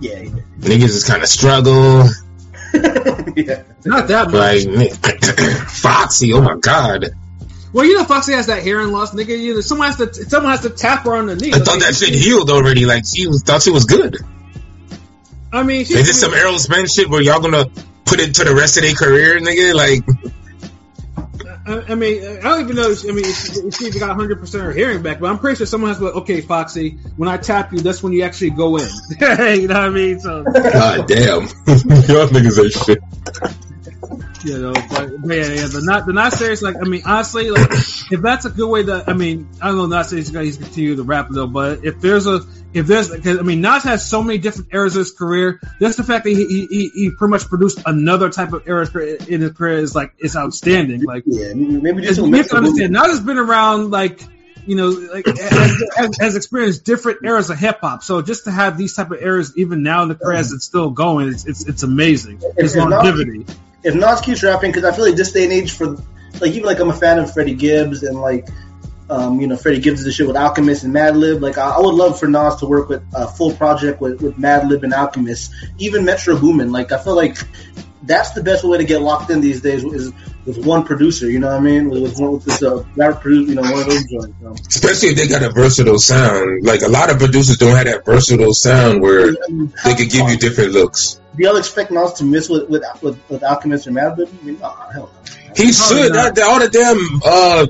Yeah, 0.01 0.19
yeah. 0.21 0.31
niggas 0.61 0.81
just 0.81 1.07
kind 1.09 1.23
of 1.23 1.29
struggle. 1.29 2.05
yeah. 3.37 3.63
Not 3.85 4.09
that 4.09 4.31
much. 4.31 4.65
Like 4.67 5.69
Foxy. 5.69 6.33
Oh 6.33 6.43
my 6.43 6.57
god. 6.57 7.07
Well, 7.73 7.85
you 7.85 7.97
know, 7.99 8.05
Foxy 8.05 8.33
has 8.33 8.47
that 8.47 8.63
hearing 8.63 8.93
loss, 8.93 9.15
nigga. 9.15 9.39
You 9.39 9.55
know, 9.55 9.61
someone 9.61 9.89
has 9.89 9.97
to, 9.99 10.15
someone 10.15 10.53
has 10.53 10.63
to 10.63 10.71
tap 10.71 11.05
her 11.05 11.15
on 11.15 11.27
the 11.27 11.37
knee. 11.37 11.53
I 11.53 11.59
thought 11.59 11.81
that 11.81 11.95
shit 11.95 12.15
healed 12.15 12.51
already. 12.51 12.87
Like 12.87 13.05
she 13.07 13.27
was, 13.27 13.43
thought 13.43 13.63
she 13.63 13.71
was 13.71 13.85
good. 13.85 14.17
I 15.53 15.63
mean, 15.63 15.85
she, 15.85 15.95
Is 15.95 16.07
this 16.07 16.21
some 16.21 16.35
Errol 16.35 16.59
Spence 16.59 16.95
shit 16.95 17.09
where 17.09 17.23
y'all 17.23 17.41
gonna 17.41 17.67
put 18.05 18.21
it 18.21 18.35
to 18.37 18.45
the 18.45 18.55
rest 18.55 18.77
of 18.79 18.83
their 18.85 18.95
career, 18.95 19.39
nigga? 19.39 19.75
Like, 19.75 20.01
I, 21.69 21.93
I 21.93 21.95
mean, 21.95 22.24
I 22.24 22.40
don't 22.40 22.61
even 22.62 22.77
know. 22.77 22.90
If, 22.90 23.05
I 23.05 23.12
mean, 23.12 23.27
if 23.27 23.36
she, 23.36 23.61
if 23.61 23.74
she 23.77 23.85
even 23.86 24.01
got 24.01 24.09
100 24.09 24.40
percent 24.40 24.62
of 24.62 24.66
her 24.69 24.73
hearing 24.73 25.03
back, 25.03 25.20
but 25.20 25.31
I'm 25.31 25.39
pretty 25.39 25.57
sure 25.57 25.66
someone 25.66 25.90
has 25.90 25.99
to. 25.99 26.07
Like, 26.07 26.15
okay, 26.16 26.40
Foxy, 26.40 26.99
when 27.16 27.28
I 27.28 27.36
tap 27.36 27.73
you, 27.73 27.81
that's 27.81 28.03
when 28.03 28.12
you 28.12 28.23
actually 28.23 28.51
go 28.51 28.78
in. 28.78 28.89
you 29.20 29.69
know 29.69 29.74
what 29.74 29.77
I 29.77 29.90
mean? 29.90 30.19
So, 30.19 30.45
god 30.45 31.07
damn, 31.07 31.43
y'all 31.69 32.28
niggas 32.28 32.62
ain't 32.62 32.73
shit. 32.73 32.99
You 34.44 34.59
know, 34.59 34.72
but, 34.72 35.22
but 35.22 35.36
yeah, 35.36 35.48
yeah, 35.48 35.66
the 35.66 35.82
not 35.82 36.06
the 36.06 36.12
not 36.12 36.32
serious. 36.32 36.62
Like, 36.62 36.76
I 36.76 36.85
mean, 36.85 37.02
honestly, 37.05 37.51
like, 37.51 37.70
if 37.70 38.20
that's 38.22 38.44
a 38.44 38.51
good 38.51 38.68
way 38.68 38.85
to, 38.85 39.05
I 39.06 39.12
mean, 39.12 39.48
I 39.60 39.68
don't 39.68 39.76
know, 39.76 39.86
not 39.86 40.06
serious 40.06 40.30
guy, 40.30 40.44
he's 40.44 40.56
continue 40.56 40.97
to 40.97 41.02
rap 41.02 41.28
though, 41.30 41.47
but 41.47 41.85
if 41.85 42.01
there's 42.01 42.26
a, 42.26 42.40
if 42.72 42.86
there's, 42.86 43.10
cause, 43.10 43.39
I 43.39 43.43
mean, 43.43 43.60
Nas 43.60 43.85
has 43.85 44.09
so 44.09 44.22
many 44.22 44.39
different 44.39 44.72
eras 44.72 44.94
of 44.97 45.01
his 45.01 45.12
career. 45.12 45.60
Just 45.80 45.97
the 45.97 46.05
fact 46.05 46.24
that 46.24 46.30
he 46.30 46.47
he, 46.47 46.66
he, 46.66 46.89
he 46.89 47.10
pretty 47.10 47.30
much 47.30 47.48
produced 47.48 47.80
another 47.86 48.30
type 48.30 48.52
of 48.52 48.68
era 48.68 48.86
in 49.26 49.40
his 49.40 49.52
career 49.52 49.78
is 49.78 49.94
like 49.94 50.14
it's 50.18 50.36
outstanding. 50.36 51.02
Like, 51.02 51.24
Yeah, 51.26 51.52
maybe 51.55 52.02
just 52.02 52.20
you 52.20 52.32
have 52.35 52.48
to 52.48 52.56
understand, 52.56 52.93
Nas 52.93 53.06
has 53.09 53.20
been 53.20 53.39
around 53.39 53.90
like 53.90 54.20
you 54.68 54.76
know, 54.76 54.89
like 54.89 55.26
has, 55.26 55.82
has, 55.97 56.18
has 56.20 56.36
experienced 56.36 56.85
different 56.85 57.24
eras 57.24 57.48
of 57.48 57.59
hip 57.59 57.78
hop. 57.80 58.02
So 58.02 58.20
just 58.20 58.44
to 58.44 58.51
have 58.51 58.76
these 58.76 58.94
type 58.94 59.10
of 59.10 59.20
eras 59.20 59.56
even 59.56 59.82
now 59.82 60.02
in 60.02 60.09
the 60.10 60.14
career 60.14 60.36
as 60.36 60.52
it's 60.52 60.66
still 60.66 60.90
going, 60.90 61.28
it's 61.28 61.47
it's, 61.47 61.66
it's 61.66 61.82
amazing. 61.82 62.40
His 62.56 62.76
longevity. 62.76 63.47
If 63.83 63.95
Nas 63.95 64.21
keeps 64.21 64.43
rapping, 64.43 64.73
because 64.73 64.85
I 64.85 64.95
feel 64.95 65.05
like 65.07 65.17
this 65.17 65.33
day 65.33 65.45
and 65.45 65.53
age 65.53 65.73
for 65.73 65.97
like 66.41 66.53
even 66.53 66.65
like 66.65 66.81
I'm 66.81 66.91
a 66.91 66.95
fan 66.95 67.19
of 67.19 67.33
Freddie 67.33 67.55
Gibbs 67.55 68.03
and 68.03 68.21
like 68.21 68.49
um, 69.11 69.41
you 69.41 69.47
know 69.47 69.57
Freddie 69.57 69.81
Gibbs 69.81 70.05
the 70.05 70.13
shit 70.13 70.27
with 70.27 70.37
Alchemist 70.37 70.85
and 70.85 70.95
Madlib. 70.95 71.41
Like 71.41 71.59
I, 71.59 71.71
I 71.71 71.81
would 71.81 71.95
love 71.95 72.19
for 72.19 72.29
Nas 72.29 72.57
to 72.57 72.67
work 72.67 72.89
with 72.89 73.03
a 73.15 73.27
full 73.27 73.53
project 73.55 74.01
with 74.01 74.21
with 74.21 74.37
Madlib 74.37 74.83
and 74.83 74.93
Alchemist, 74.93 75.53
even 75.79 76.05
Metro 76.05 76.39
Boomin. 76.39 76.73
Like 76.73 76.93
I 76.93 76.99
feel 76.99 77.17
like 77.17 77.37
that's 78.03 78.33
the 78.33 78.43
best 78.43 78.65
way 78.65 78.79
to 78.79 78.85
get 78.85 79.01
locked 79.03 79.31
in 79.31 79.41
these 79.41 79.61
days 79.61 79.85
is 79.85 80.12
with 80.45 80.65
one 80.65 80.85
producer. 80.85 81.31
You 81.31 81.39
know 81.39 81.49
what 81.49 81.57
I 81.57 81.61
mean? 81.61 81.91
With, 81.91 82.03
with 82.03 82.19
with 82.19 82.45
this 82.45 82.62
uh, 82.62 82.85
rapper 82.97 83.20
producer, 83.20 83.51
you 83.51 83.55
know, 83.57 83.62
one 83.62 83.81
of 83.81 83.87
those 83.87 84.05
joints. 84.07 84.77
Especially 84.77 85.11
if 85.11 85.16
they 85.16 85.29
got 85.29 85.43
a 85.43 85.51
versatile 85.51 85.99
sound. 85.99 86.65
Like 86.65 86.83
a 86.83 86.89
lot 86.89 87.11
of 87.11 87.19
producers 87.19 87.57
don't 87.59 87.77
have 87.77 87.87
that 87.87 88.05
versatile 88.05 88.55
sound 88.55 89.03
where 89.03 89.33
they 89.33 89.95
could 89.95 90.11
give 90.11 90.29
you 90.29 90.37
different 90.37 90.73
looks. 90.73 91.20
Do 91.37 91.45
y'all 91.45 91.57
expect 91.57 91.91
Nas 91.91 92.15
to 92.15 92.25
miss 92.25 92.49
with 92.49 92.69
with 92.69 92.83
with, 93.03 93.19
with 93.29 93.45
Alchemist 93.45 93.87
or 93.87 93.93
Madlib? 93.93 94.29
I 94.29 94.45
mean, 94.45 94.59
oh, 94.62 94.89
hell. 94.93 95.11
He 95.57 95.73
should. 95.73 96.12
That, 96.15 96.39
all 96.39 96.61
the 96.61 96.69
damn. 96.69 97.20
Uh, 97.25 97.66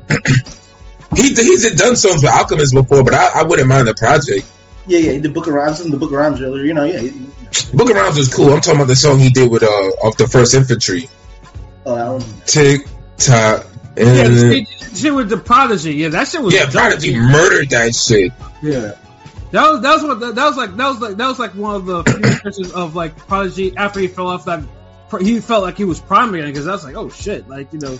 he 1.16 1.34
he's 1.34 1.74
done 1.74 1.96
songs 1.96 2.22
with 2.22 2.32
Alchemist 2.32 2.74
before, 2.74 3.02
but 3.02 3.14
I, 3.14 3.40
I 3.40 3.42
wouldn't 3.44 3.68
mind 3.68 3.88
the 3.88 3.94
project. 3.94 4.46
Yeah, 4.86 5.00
yeah, 5.00 5.12
he 5.12 5.20
did 5.20 5.34
Book 5.34 5.46
of 5.46 5.52
Rhymes 5.52 5.80
and 5.80 5.92
the 5.92 5.98
Book 5.98 6.10
of 6.10 6.16
Rhymes 6.16 6.40
earlier. 6.40 6.64
You 6.64 6.72
know, 6.72 6.84
yeah. 6.84 7.00
He, 7.00 7.12
Book 7.74 7.90
of 7.90 7.96
Rhymes 7.96 8.16
was 8.16 8.32
cool. 8.32 8.52
I'm 8.52 8.60
talking 8.60 8.76
about 8.80 8.88
the 8.88 8.96
song 8.96 9.18
he 9.18 9.30
did 9.30 9.50
with 9.50 9.62
uh 9.62 9.66
off 9.66 10.16
the 10.16 10.26
First 10.28 10.54
Infantry. 10.54 11.08
oh, 11.86 11.94
I 11.94 11.98
don't 11.98 12.20
know. 12.20 12.34
Tick 12.46 12.86
tock. 13.16 13.66
Yeah, 13.96 14.04
and- 14.24 14.36
the 14.36 14.64
shit, 14.64 14.96
shit 14.96 15.14
with 15.14 15.28
the 15.28 15.36
prodigy. 15.38 15.94
Yeah, 15.94 16.08
that 16.10 16.28
shit 16.28 16.42
was 16.42 16.54
Yeah, 16.54 16.64
dope. 16.64 16.72
Prodigy 16.72 17.18
murdered 17.18 17.70
that 17.70 17.94
shit. 17.94 18.32
Yeah. 18.62 18.92
That 19.50 19.70
was 19.70 19.80
that 19.80 19.94
was 19.94 20.02
what 20.04 20.20
that 20.34 20.44
was 20.44 20.56
like. 20.56 20.76
That 20.76 20.88
was 20.88 21.00
like 21.00 21.16
that 21.16 21.26
was 21.26 21.38
like 21.38 21.52
one 21.54 21.74
of 21.76 21.86
the 21.86 22.04
few 22.04 22.16
instances 22.24 22.72
of 22.72 22.94
like 22.94 23.16
prodigy 23.16 23.76
after 23.76 23.98
he 24.00 24.06
fell 24.08 24.28
off 24.28 24.44
that. 24.44 24.62
He 25.20 25.40
felt 25.40 25.62
like 25.62 25.78
he 25.78 25.84
was 25.84 25.98
prime 25.98 26.34
again 26.34 26.48
because 26.48 26.68
I 26.68 26.72
was 26.72 26.84
like, 26.84 26.96
oh 26.96 27.08
shit, 27.08 27.48
like 27.48 27.72
you 27.72 27.78
know. 27.78 27.98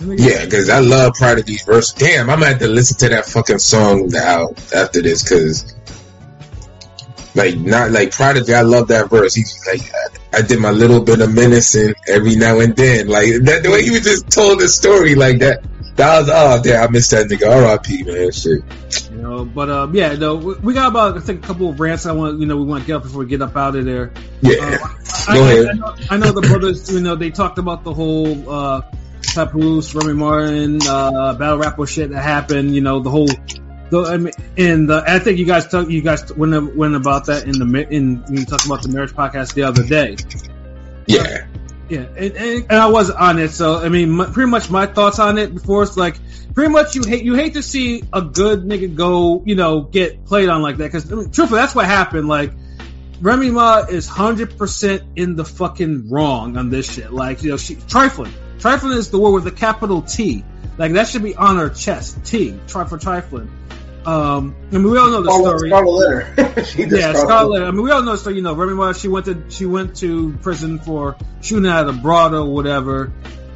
Yeah, 0.00 0.44
because 0.44 0.68
I 0.68 0.78
love 0.80 1.14
Prodigy's 1.14 1.62
verse. 1.62 1.92
Damn, 1.92 2.28
I'm 2.30 2.38
gonna 2.38 2.50
have 2.52 2.58
to 2.60 2.68
listen 2.68 2.98
to 2.98 3.08
that 3.08 3.26
fucking 3.26 3.58
song 3.58 4.08
now 4.08 4.48
after 4.74 5.02
this 5.02 5.22
because, 5.24 5.74
like, 7.38 7.56
not 7.56 7.90
like 7.90 8.10
Prodigy. 8.10 8.52
I 8.52 8.62
love 8.62 8.88
that 8.88 9.08
verse. 9.08 9.34
He's 9.34 9.64
like, 9.66 9.80
I, 9.94 10.38
I 10.38 10.42
did 10.42 10.60
my 10.60 10.70
little 10.70 11.00
bit 11.00 11.20
of 11.20 11.32
menacing 11.32 11.94
every 12.06 12.36
now 12.36 12.60
and 12.60 12.76
then. 12.76 13.08
Like 13.08 13.26
that, 13.44 13.62
the 13.62 13.70
way 13.70 13.82
he 13.82 13.90
was 13.90 14.02
just 14.02 14.30
told 14.30 14.60
the 14.60 14.68
story 14.68 15.14
like 15.14 15.38
that. 15.38 15.64
That 15.96 16.20
was 16.20 16.30
oh 16.32 16.62
damn, 16.62 16.88
I 16.88 16.90
missed 16.92 17.10
that 17.10 17.26
nigga. 17.26 17.50
R.I.P. 17.50 18.04
Man, 18.04 18.30
shit. 18.30 19.10
You 19.10 19.16
know, 19.16 19.44
but 19.44 19.68
um, 19.68 19.94
yeah, 19.96 20.14
no, 20.14 20.36
we, 20.36 20.54
we 20.54 20.74
got 20.74 20.86
about 20.88 21.16
I 21.16 21.20
think 21.20 21.42
a 21.42 21.46
couple 21.48 21.70
of 21.70 21.80
rants 21.80 22.06
I 22.06 22.12
want 22.12 22.38
you 22.38 22.46
know 22.46 22.56
we 22.56 22.64
want 22.64 22.84
to 22.84 22.86
get 22.86 22.96
up 22.96 23.02
before 23.02 23.20
we 23.20 23.26
get 23.26 23.42
up 23.42 23.56
out 23.56 23.74
of 23.74 23.84
there. 23.84 24.12
Yeah, 24.40 24.78
I, 25.26 25.34
Go 25.34 25.42
I, 25.42 25.52
ahead. 25.52 25.66
I, 25.66 25.72
know, 25.72 25.96
I 26.10 26.16
know 26.18 26.30
the 26.30 26.42
brothers. 26.42 26.92
You 26.92 27.00
know, 27.00 27.16
they 27.16 27.30
talked 27.30 27.58
about 27.58 27.82
the 27.82 27.92
whole 27.92 28.48
uh, 28.48 28.82
Papoose, 29.34 29.92
Remy 29.92 30.12
Martin, 30.12 30.78
uh, 30.86 31.34
battle 31.34 31.58
rapper 31.58 31.86
shit 31.86 32.10
that 32.10 32.22
happened. 32.22 32.74
You 32.74 32.80
know, 32.80 33.00
the 33.00 33.10
whole. 33.10 33.28
The, 33.90 34.02
I 34.02 34.16
mean, 34.18 34.32
and 34.56 34.88
the, 34.88 35.02
I 35.06 35.18
think 35.18 35.38
you 35.38 35.46
guys 35.46 35.66
talk, 35.68 35.88
you 35.88 36.02
guys 36.02 36.32
went 36.34 36.76
went 36.76 36.94
about 36.94 37.26
that 37.26 37.44
in 37.44 37.52
the 37.52 37.86
in 37.90 38.22
when 38.22 38.38
you 38.38 38.44
talked 38.44 38.66
about 38.66 38.82
the 38.82 38.88
marriage 38.88 39.12
podcast 39.12 39.54
the 39.54 39.62
other 39.62 39.82
day. 39.84 40.16
yeah. 41.06 41.46
Yeah, 41.88 42.00
and, 42.00 42.36
and, 42.36 42.66
and 42.68 42.72
I 42.72 42.88
was 42.88 43.08
on 43.10 43.38
it, 43.38 43.50
so 43.50 43.78
I 43.78 43.88
mean, 43.88 44.10
my, 44.10 44.26
pretty 44.26 44.50
much 44.50 44.68
my 44.68 44.84
thoughts 44.84 45.18
on 45.18 45.38
it 45.38 45.54
before 45.54 45.82
it's 45.82 45.96
like, 45.96 46.16
pretty 46.52 46.70
much 46.70 46.94
you 46.94 47.02
hate 47.02 47.24
you 47.24 47.34
hate 47.34 47.54
to 47.54 47.62
see 47.62 48.02
a 48.12 48.20
good 48.20 48.64
nigga 48.64 48.94
go, 48.94 49.42
you 49.46 49.54
know, 49.54 49.80
get 49.80 50.26
played 50.26 50.50
on 50.50 50.60
like 50.60 50.76
that 50.76 50.84
because 50.84 51.10
I 51.10 51.14
mean, 51.14 51.30
truthfully, 51.30 51.60
that's 51.60 51.74
what 51.74 51.86
happened. 51.86 52.28
Like, 52.28 52.52
Remy 53.22 53.50
Ma 53.52 53.86
is 53.88 54.06
hundred 54.06 54.58
percent 54.58 55.02
in 55.16 55.34
the 55.34 55.46
fucking 55.46 56.10
wrong 56.10 56.58
on 56.58 56.68
this 56.68 56.92
shit. 56.92 57.10
Like, 57.10 57.42
you 57.42 57.52
know, 57.52 57.56
she 57.56 57.76
trifling. 57.76 58.34
Trifling 58.58 58.98
is 58.98 59.10
the 59.10 59.18
word 59.18 59.30
with 59.30 59.46
a 59.46 59.52
capital 59.52 60.02
T. 60.02 60.44
Like 60.76 60.92
that 60.92 61.08
should 61.08 61.22
be 61.22 61.34
on 61.36 61.56
her 61.56 61.70
chest. 61.70 62.22
T. 62.24 62.58
Try 62.66 62.84
for 62.84 62.98
trifling. 62.98 63.50
Um, 64.08 64.56
I 64.72 64.78
mean, 64.78 64.90
we 64.90 64.96
all 64.96 65.10
know 65.10 65.20
the 65.20 65.30
Scarlet, 65.30 65.58
story. 65.58 65.68
Scarlet 65.68 65.90
Letter. 65.90 66.64
She 66.64 66.86
did 66.86 66.98
Yeah, 66.98 67.12
Scarlett. 67.12 67.62
I 67.62 67.70
mean, 67.72 67.82
we 67.82 67.90
all 67.90 68.02
know. 68.02 68.12
the 68.12 68.18
story. 68.18 68.36
you 68.36 68.42
know, 68.42 68.54
Remy 68.54 68.72
Ma. 68.72 68.94
She 68.94 69.06
went 69.08 69.26
to 69.26 69.44
she 69.50 69.66
went 69.66 69.96
to 69.96 70.32
prison 70.38 70.78
for 70.78 71.16
shooting 71.42 71.68
at 71.70 71.86
a 71.86 71.92
broad 71.92 72.32
or 72.32 72.46
whatever, 72.46 73.12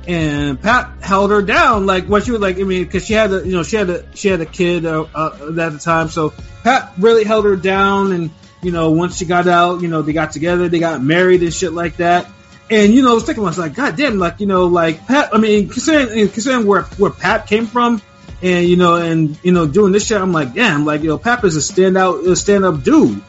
and 0.06 0.60
Pat 0.60 0.90
held 1.00 1.30
her 1.30 1.40
down. 1.40 1.86
Like 1.86 2.04
what 2.04 2.24
she 2.24 2.32
was 2.32 2.42
like. 2.42 2.58
I 2.58 2.64
mean, 2.64 2.84
because 2.84 3.06
she 3.06 3.14
had 3.14 3.32
a 3.32 3.46
you 3.46 3.52
know 3.52 3.62
she 3.62 3.76
had 3.76 3.88
a 3.88 4.04
she 4.14 4.28
had 4.28 4.42
a 4.42 4.46
kid 4.46 4.84
uh, 4.84 5.06
uh, 5.14 5.54
at 5.58 5.72
the 5.72 5.78
time. 5.78 6.10
So 6.10 6.34
Pat 6.62 6.92
really 6.98 7.24
held 7.24 7.46
her 7.46 7.56
down, 7.56 8.12
and 8.12 8.30
you 8.62 8.72
know 8.72 8.90
once 8.90 9.16
she 9.16 9.24
got 9.24 9.48
out, 9.48 9.80
you 9.80 9.88
know 9.88 10.02
they 10.02 10.12
got 10.12 10.32
together, 10.32 10.68
they 10.68 10.80
got 10.80 11.02
married 11.02 11.42
and 11.42 11.54
shit 11.54 11.72
like 11.72 11.96
that. 11.96 12.28
And 12.68 12.92
you 12.92 13.02
know, 13.02 13.12
I 13.12 13.14
was 13.14 13.24
thinking, 13.24 13.42
I 13.42 13.46
was 13.48 13.58
like, 13.58 13.74
God 13.74 13.96
damn, 13.96 14.18
like 14.18 14.38
you 14.40 14.46
know, 14.46 14.66
like 14.66 15.06
Pat. 15.06 15.34
I 15.34 15.38
mean, 15.38 15.70
considering 15.70 16.28
considering 16.28 16.66
where 16.66 16.82
where 16.82 17.10
Pat 17.10 17.46
came 17.46 17.66
from, 17.66 18.02
and 18.42 18.66
you 18.66 18.76
know, 18.76 18.96
and 18.96 19.38
you 19.44 19.52
know, 19.52 19.66
doing 19.66 19.92
this 19.92 20.06
shit, 20.06 20.20
I'm 20.20 20.32
like, 20.32 20.54
damn, 20.54 20.84
like 20.84 21.02
you 21.02 21.08
know, 21.08 21.18
Pap 21.18 21.44
is 21.44 21.56
a 21.56 21.72
standout, 21.72 22.26
a 22.26 22.34
stand 22.34 22.64
up 22.64 22.82
dude. 22.82 23.22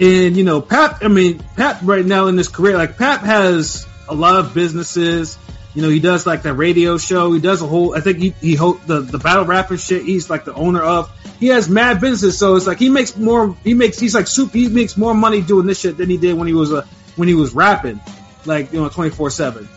And 0.00 0.36
you 0.36 0.42
know, 0.42 0.60
Pap. 0.60 1.04
I 1.04 1.08
mean, 1.08 1.38
Pap 1.56 1.78
right 1.82 2.04
now 2.04 2.26
in 2.26 2.36
his 2.36 2.48
career, 2.48 2.76
like 2.76 2.98
Pap 2.98 3.20
has 3.20 3.86
a 4.08 4.14
lot 4.14 4.36
of 4.40 4.52
businesses. 4.52 5.38
You 5.74 5.82
know, 5.82 5.88
he 5.88 6.00
does 6.00 6.26
like 6.26 6.42
that 6.42 6.54
radio 6.54 6.98
show. 6.98 7.32
He 7.32 7.40
does 7.40 7.62
a 7.62 7.66
whole. 7.66 7.96
I 7.96 8.00
think 8.00 8.18
he 8.18 8.30
he 8.40 8.56
the 8.56 9.06
the 9.08 9.18
battle 9.18 9.44
rapper 9.44 9.76
shit. 9.76 10.04
He's 10.04 10.28
like 10.28 10.44
the 10.44 10.54
owner 10.54 10.82
of. 10.82 11.10
He 11.38 11.48
has 11.48 11.68
mad 11.68 12.00
businesses, 12.00 12.38
so 12.38 12.56
it's 12.56 12.66
like 12.66 12.78
he 12.78 12.88
makes 12.88 13.16
more. 13.16 13.56
He 13.62 13.74
makes 13.74 13.98
he's 13.98 14.14
like 14.14 14.26
soup. 14.26 14.52
He 14.52 14.68
makes 14.68 14.96
more 14.96 15.14
money 15.14 15.42
doing 15.42 15.66
this 15.66 15.80
shit 15.80 15.96
than 15.96 16.10
he 16.10 16.16
did 16.16 16.34
when 16.34 16.48
he 16.48 16.54
was 16.54 16.72
a 16.72 16.82
when 17.16 17.28
he 17.28 17.34
was 17.34 17.54
rapping, 17.54 18.00
like 18.46 18.72
you 18.72 18.80
know, 18.80 18.88
twenty 18.88 19.10
four 19.10 19.30
seven. 19.30 19.68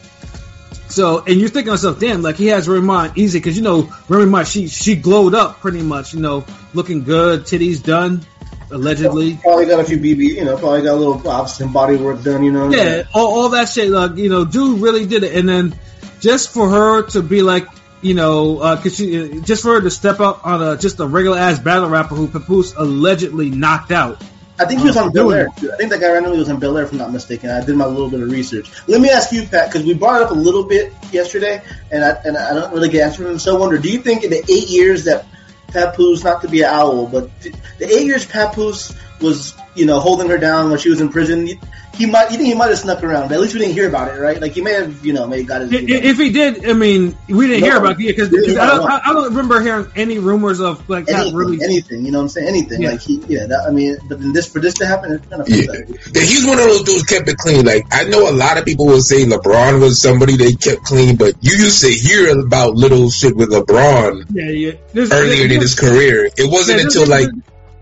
So, 0.89 1.23
and 1.25 1.39
you're 1.39 1.49
thinking 1.49 1.65
to 1.65 1.71
yourself, 1.71 1.99
damn, 1.99 2.21
like 2.21 2.37
he 2.37 2.47
has 2.47 2.67
Ma 2.67 3.11
easy 3.15 3.39
because 3.39 3.57
you 3.57 3.63
know 3.63 3.91
Remy 4.07 4.25
Ma, 4.25 4.43
she 4.43 4.67
she 4.67 4.95
glowed 4.95 5.35
up 5.35 5.59
pretty 5.59 5.81
much, 5.81 6.13
you 6.13 6.21
know, 6.21 6.45
looking 6.73 7.03
good, 7.03 7.41
titties 7.41 7.83
done, 7.83 8.25
allegedly. 8.71 9.37
Probably 9.41 9.65
got 9.65 9.79
a 9.79 9.83
few 9.83 9.97
BB, 9.97 10.35
you 10.35 10.45
know, 10.45 10.57
probably 10.57 10.83
got 10.83 10.93
a 10.93 10.95
little 10.95 11.27
obviously 11.27 11.67
body 11.67 11.97
work 11.97 12.23
done, 12.23 12.43
you 12.43 12.51
know. 12.51 12.69
Yeah, 12.69 13.03
all, 13.13 13.41
all 13.41 13.49
that 13.49 13.69
shit, 13.69 13.89
like 13.89 14.15
you 14.15 14.29
know, 14.29 14.45
dude 14.45 14.79
really 14.79 15.05
did 15.05 15.23
it, 15.23 15.35
and 15.35 15.47
then 15.47 15.77
just 16.19 16.53
for 16.53 16.69
her 16.69 17.03
to 17.09 17.21
be 17.21 17.41
like, 17.41 17.67
you 18.01 18.13
know, 18.13 18.59
uh, 18.59 18.81
cause 18.81 18.95
she, 18.95 19.41
just 19.41 19.63
for 19.63 19.75
her 19.75 19.81
to 19.81 19.91
step 19.91 20.19
up 20.19 20.45
on 20.45 20.61
a 20.61 20.77
just 20.77 20.99
a 20.99 21.05
regular 21.05 21.37
ass 21.37 21.59
battle 21.59 21.89
rapper 21.89 22.15
who 22.15 22.27
Papoose 22.27 22.73
allegedly 22.75 23.49
knocked 23.49 23.91
out. 23.91 24.21
I 24.59 24.65
think 24.65 24.79
he 24.81 24.87
was 24.87 24.97
oh, 24.97 25.03
on 25.03 25.07
Oh, 25.09 25.11
Bel 25.11 25.23
doing 25.25 25.37
Air. 25.37 25.49
too. 25.57 25.71
I 25.71 25.77
think 25.77 25.91
that 25.91 26.01
guy 26.01 26.11
randomly 26.11 26.39
was 26.39 26.49
on 26.49 26.59
Bel 26.59 26.77
Air, 26.77 26.85
if 26.85 26.91
I'm 26.91 26.97
not 26.97 27.11
mistaken. 27.11 27.49
I 27.49 27.63
did 27.63 27.75
my 27.75 27.85
little 27.85 28.09
bit 28.09 28.21
of 28.21 28.29
research. 28.31 28.71
Let 28.87 29.01
me 29.01 29.09
ask 29.09 29.31
you, 29.31 29.45
Pat, 29.45 29.69
because 29.71 29.85
we 29.85 29.93
brought 29.93 30.21
it 30.21 30.25
up 30.25 30.31
a 30.31 30.35
little 30.35 30.63
bit 30.63 30.93
yesterday, 31.11 31.61
and 31.91 32.03
I 32.03 32.09
and 32.25 32.37
I 32.37 32.53
don't 32.53 32.73
really 32.73 32.89
get 32.89 33.05
answers. 33.05 33.27
And 33.29 33.41
so 33.41 33.55
I 33.55 33.59
wonder, 33.59 33.77
do 33.77 33.89
you 33.89 33.99
think 33.99 34.23
in 34.23 34.31
the 34.31 34.43
eight 34.49 34.69
years 34.69 35.05
that 35.05 35.25
Papoose, 35.67 36.23
not 36.23 36.41
to 36.41 36.47
be 36.47 36.61
an 36.61 36.69
owl, 36.69 37.07
but 37.07 37.29
the 37.41 37.85
eight 37.87 38.05
years 38.05 38.25
Papoose 38.25 38.95
was, 39.21 39.55
you 39.75 39.85
know, 39.85 39.99
holding 39.99 40.29
her 40.29 40.37
down 40.37 40.69
when 40.69 40.79
she 40.79 40.89
was 40.89 41.01
in 41.01 41.09
prison, 41.09 41.49
he, 41.97 42.05
he 42.05 42.11
might, 42.11 42.31
you 42.31 42.37
think 42.37 42.47
he 42.47 42.53
might 42.53 42.69
have 42.69 42.79
snuck 42.79 43.03
around? 43.03 43.27
But 43.29 43.35
at 43.35 43.39
least 43.41 43.53
we 43.53 43.59
didn't 43.59 43.73
hear 43.73 43.87
about 43.87 44.15
it, 44.15 44.19
right? 44.19 44.39
Like 44.39 44.53
he 44.53 44.61
may 44.61 44.73
have, 44.73 45.05
you 45.05 45.13
know, 45.13 45.27
may 45.27 45.39
have 45.39 45.47
got 45.47 45.61
his. 45.61 45.71
I- 45.73 45.75
i- 45.77 46.03
If 46.09 46.17
he 46.17 46.29
did, 46.31 46.67
I 46.69 46.73
mean, 46.73 47.17
we 47.27 47.47
didn't 47.47 47.61
No. 47.61 47.67
hear 47.67 47.77
about 47.77 47.91
it 47.93 47.97
because 47.97 48.29
I, 48.57 48.65
don't- 48.67 48.89
I, 48.89 49.01
I 49.05 49.13
don't 49.13 49.25
remember 49.25 49.61
hearing 49.61 49.87
any 49.95 50.19
rumors 50.19 50.59
of 50.59 50.87
like 50.89 51.09
Anything, 51.09 51.35
really. 51.35 51.59
anything, 51.63 52.05
you 52.05 52.11
know 52.11 52.19
what 52.19 52.23
I'm 52.23 52.29
saying? 52.29 52.47
Anything, 52.47 52.81
Yeah. 52.81 52.91
like 52.91 53.01
he, 53.01 53.21
yeah. 53.27 53.45
That, 53.47 53.65
I 53.67 53.71
mean, 53.71 53.97
but 54.07 54.19
then 54.19 54.33
this 54.33 54.47
for 54.51 54.59
this 54.59 54.75
to 54.75 54.85
happen, 54.85 55.11
it's 55.13 55.27
kind 55.27 55.41
of 55.41 55.49
Yeah. 55.49 55.95
Yeah, 56.13 56.21
he's 56.21 56.45
one 56.45 56.59
of 56.59 56.65
those 56.65 56.83
dudes 56.83 57.03
kept 57.03 57.27
it 57.27 57.37
clean. 57.37 57.65
Like 57.65 57.85
I 57.91 58.03
know 58.05 58.29
a 58.29 58.31
lot 58.33 58.57
of 58.57 58.65
people 58.65 58.85
will 58.85 59.01
say 59.01 59.25
LeBron 59.25 59.81
was 59.81 60.01
somebody 60.01 60.35
they 60.37 60.53
kept 60.53 60.83
clean, 60.83 61.15
but 61.15 61.35
you 61.41 61.55
used 61.57 61.81
to 61.81 61.89
hear 61.89 62.37
about 62.39 62.75
little 62.75 63.09
shit 63.09 63.35
with 63.35 63.49
LeBron 63.51 64.25
Yeah, 64.33 64.49
yeah. 64.51 64.71
There's- 64.93 65.11
earlier 65.11 65.45
in 65.45 65.61
his 65.61 65.75
career. 65.75 66.25
It 66.37 66.49
wasn't 66.51 66.79
there's- 66.79 66.95
until 66.95 67.07
like 67.07 67.27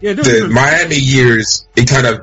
yeah, 0.01 0.13
the 0.13 0.49
Miami 0.51 0.97
years 0.97 1.67
it 1.75 1.87
kind 1.89 2.05
of 2.07 2.21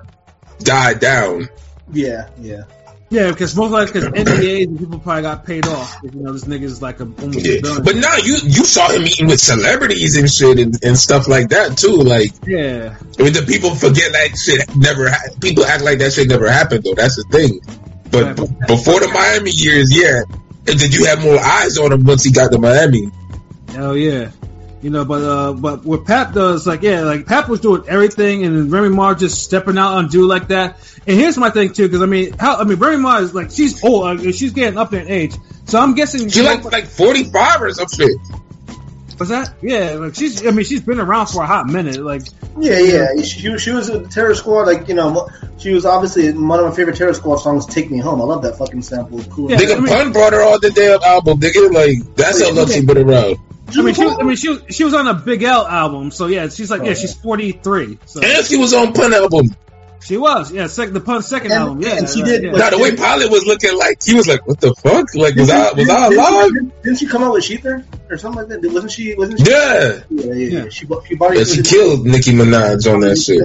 died 0.60 1.00
down. 1.00 1.48
Yeah, 1.92 2.28
yeah. 2.40 2.62
yeah, 3.10 3.30
because 3.30 3.54
most 3.56 3.70
likely 3.70 4.00
because 4.00 4.24
NBAs 4.26 4.64
and 4.68 4.78
people 4.78 4.98
probably 4.98 5.22
got 5.22 5.44
paid 5.44 5.66
off. 5.66 5.96
You 6.02 6.10
know, 6.22 6.32
this 6.32 6.44
nigga's 6.44 6.80
like 6.80 7.00
a 7.00 7.04
almost 7.04 7.44
Yeah. 7.46 7.60
billion. 7.60 7.84
But 7.84 7.96
now 7.96 8.16
you 8.16 8.34
you 8.42 8.64
saw 8.64 8.88
him 8.90 9.02
eating 9.02 9.26
with 9.26 9.40
celebrities 9.40 10.16
and 10.16 10.30
shit 10.30 10.58
and, 10.58 10.74
and 10.82 10.96
stuff 10.96 11.28
like 11.28 11.50
that 11.50 11.76
too. 11.76 11.96
Like 11.96 12.32
yeah, 12.46 12.96
I 13.18 13.22
mean, 13.22 13.32
the 13.34 13.44
people 13.46 13.74
forget 13.74 14.12
that 14.12 14.36
shit 14.38 14.74
never. 14.76 15.10
Ha- 15.10 15.28
people 15.40 15.64
act 15.64 15.82
like 15.84 15.98
that 15.98 16.12
shit 16.12 16.28
never 16.28 16.50
happened 16.50 16.84
though. 16.84 16.94
That's 16.94 17.16
the 17.16 17.24
thing. 17.30 17.60
But 18.10 18.36
b- 18.36 18.46
before 18.66 19.00
the 19.00 19.08
Miami 19.12 19.50
years, 19.52 19.94
yeah. 19.94 20.22
And 20.68 20.78
did 20.78 20.94
you 20.94 21.06
have 21.06 21.22
more 21.22 21.38
eyes 21.38 21.76
on 21.78 21.92
him 21.92 22.04
once 22.04 22.22
he 22.24 22.30
got 22.32 22.52
to 22.52 22.58
Miami? 22.58 23.10
hell 23.70 23.96
yeah. 23.96 24.30
You 24.82 24.90
know, 24.90 25.04
but 25.04 25.22
uh, 25.22 25.52
but 25.52 25.84
what 25.84 26.04
Pap 26.06 26.34
does, 26.34 26.66
like, 26.66 26.82
yeah, 26.82 27.02
like 27.02 27.24
Pap 27.24 27.48
was 27.48 27.60
doing 27.60 27.84
everything, 27.88 28.44
and 28.44 28.56
then 28.56 28.68
Remy 28.70 28.88
Ma 28.88 29.14
just 29.14 29.40
stepping 29.44 29.78
out 29.78 29.94
on 29.94 30.08
dude 30.08 30.28
like 30.28 30.48
that. 30.48 30.76
And 31.06 31.16
here's 31.16 31.38
my 31.38 31.50
thing 31.50 31.72
too, 31.72 31.86
because 31.86 32.02
I 32.02 32.06
mean, 32.06 32.32
how 32.36 32.56
I 32.56 32.64
mean, 32.64 32.78
Remy 32.78 32.96
Ma 32.96 33.18
is 33.18 33.32
like 33.32 33.52
she's 33.52 33.82
old, 33.84 34.04
uh, 34.20 34.32
she's 34.32 34.52
getting 34.52 34.76
up 34.78 34.90
there 34.90 35.02
in 35.02 35.08
age, 35.08 35.34
so 35.66 35.78
I'm 35.78 35.94
guessing 35.94 36.28
She 36.28 36.42
like 36.42 36.64
like 36.64 36.86
forty 36.86 37.22
five 37.22 37.62
or 37.62 37.70
some 37.72 37.86
shit. 37.88 38.10
was 39.20 39.28
that 39.28 39.54
yeah, 39.62 39.92
like 39.94 40.16
she's 40.16 40.44
I 40.44 40.50
mean 40.50 40.64
she's 40.64 40.80
been 40.80 40.98
around 40.98 41.28
for 41.28 41.44
a 41.44 41.46
hot 41.46 41.66
minute, 41.68 41.98
like 42.02 42.22
Yeah, 42.58 42.80
yeah. 42.80 43.22
She, 43.22 43.56
she 43.58 43.70
was 43.70 43.88
a 43.88 44.02
Terror 44.08 44.34
Squad. 44.34 44.62
Like 44.66 44.88
you 44.88 44.94
know, 44.94 45.28
she 45.58 45.72
was 45.72 45.86
obviously 45.86 46.32
one 46.32 46.58
of 46.58 46.66
my 46.66 46.74
favorite 46.74 46.96
Terror 46.96 47.14
Squad 47.14 47.36
songs. 47.36 47.66
"Take 47.66 47.88
Me 47.88 47.98
Home." 47.98 48.20
I 48.20 48.24
love 48.24 48.42
that 48.42 48.58
fucking 48.58 48.82
sample. 48.82 49.20
It's 49.20 49.28
cool. 49.32 49.48
Yeah, 49.48 49.58
nigga, 49.58 49.76
I 49.76 49.78
mean- 49.78 49.86
Pun 49.94 50.12
brought 50.12 50.32
her 50.32 50.42
on 50.42 50.58
the 50.60 50.70
damn 50.72 51.00
album, 51.04 51.38
nigga. 51.38 51.72
Like 51.72 52.16
that's 52.16 52.42
how 52.42 52.52
long 52.52 52.66
she 52.68 52.84
been 52.84 52.98
around. 52.98 53.36
I 53.78 53.82
mean 53.82 53.94
she 53.94 54.02
I 54.06 54.22
mean 54.22 54.36
she 54.36 54.48
was- 54.48 54.62
she 54.70 54.84
was 54.84 54.94
on 54.94 55.06
a 55.08 55.14
Big 55.14 55.42
L 55.42 55.66
album, 55.66 56.10
so 56.10 56.26
yeah, 56.26 56.48
she's 56.48 56.70
like 56.70 56.82
yeah, 56.82 56.90
oh. 56.90 56.94
she's 56.94 57.14
43, 57.14 57.98
so 58.06 58.20
And 58.22 58.46
she 58.46 58.56
was 58.56 58.72
on 58.74 58.92
Pun 58.92 59.12
album. 59.14 59.54
she 60.02 60.16
was 60.16 60.52
yeah, 60.52 60.66
sec, 60.66 60.92
the 60.92 61.00
Pun 61.00 61.22
second 61.22 61.52
And- 61.52 61.60
album, 61.62 61.80
yeah, 61.82 61.96
and 61.98 62.08
she 62.08 62.22
right, 62.22 62.28
did, 62.28 62.42
yeah. 62.44 62.52
Now 62.52 62.70
the 62.70 62.78
way 62.78 62.94
Pilot 62.96 63.30
was 63.30 63.46
looking 63.46 63.76
like 63.78 64.02
he 64.04 64.14
was 64.14 64.26
like, 64.28 64.46
what 64.46 64.60
the 64.60 64.74
fuck? 64.74 65.14
Like 65.14 65.34
was 65.36 65.50
I 65.50 65.72
was 65.72 65.88
I 65.88 66.08
Didn't- 66.08 66.18
alive? 66.18 66.52
Didn't, 66.52 66.82
didn't 66.82 66.98
she 66.98 67.06
come 67.06 67.22
out 67.22 67.32
with 67.34 67.44
Shether 67.44 67.84
or 68.10 68.18
something 68.18 68.48
like 68.48 68.60
that? 68.60 68.70
Wasn't 68.72 68.92
she? 68.92 69.14
Wasn't 69.14 69.38
she? 69.40 69.50
Yeah. 69.50 70.00
Yeah, 70.10 70.24
yeah. 70.24 70.32
Yeah. 70.34 70.58
yeah. 70.64 70.68
She 70.70 70.86
she 71.06 71.14
bought 71.14 71.36
Yeah, 71.36 71.44
she 71.44 71.62
killed 71.62 72.04
Nicki 72.06 72.32
Minaj 72.32 72.92
on 72.92 73.00
that 73.00 73.16
shit. 73.16 73.42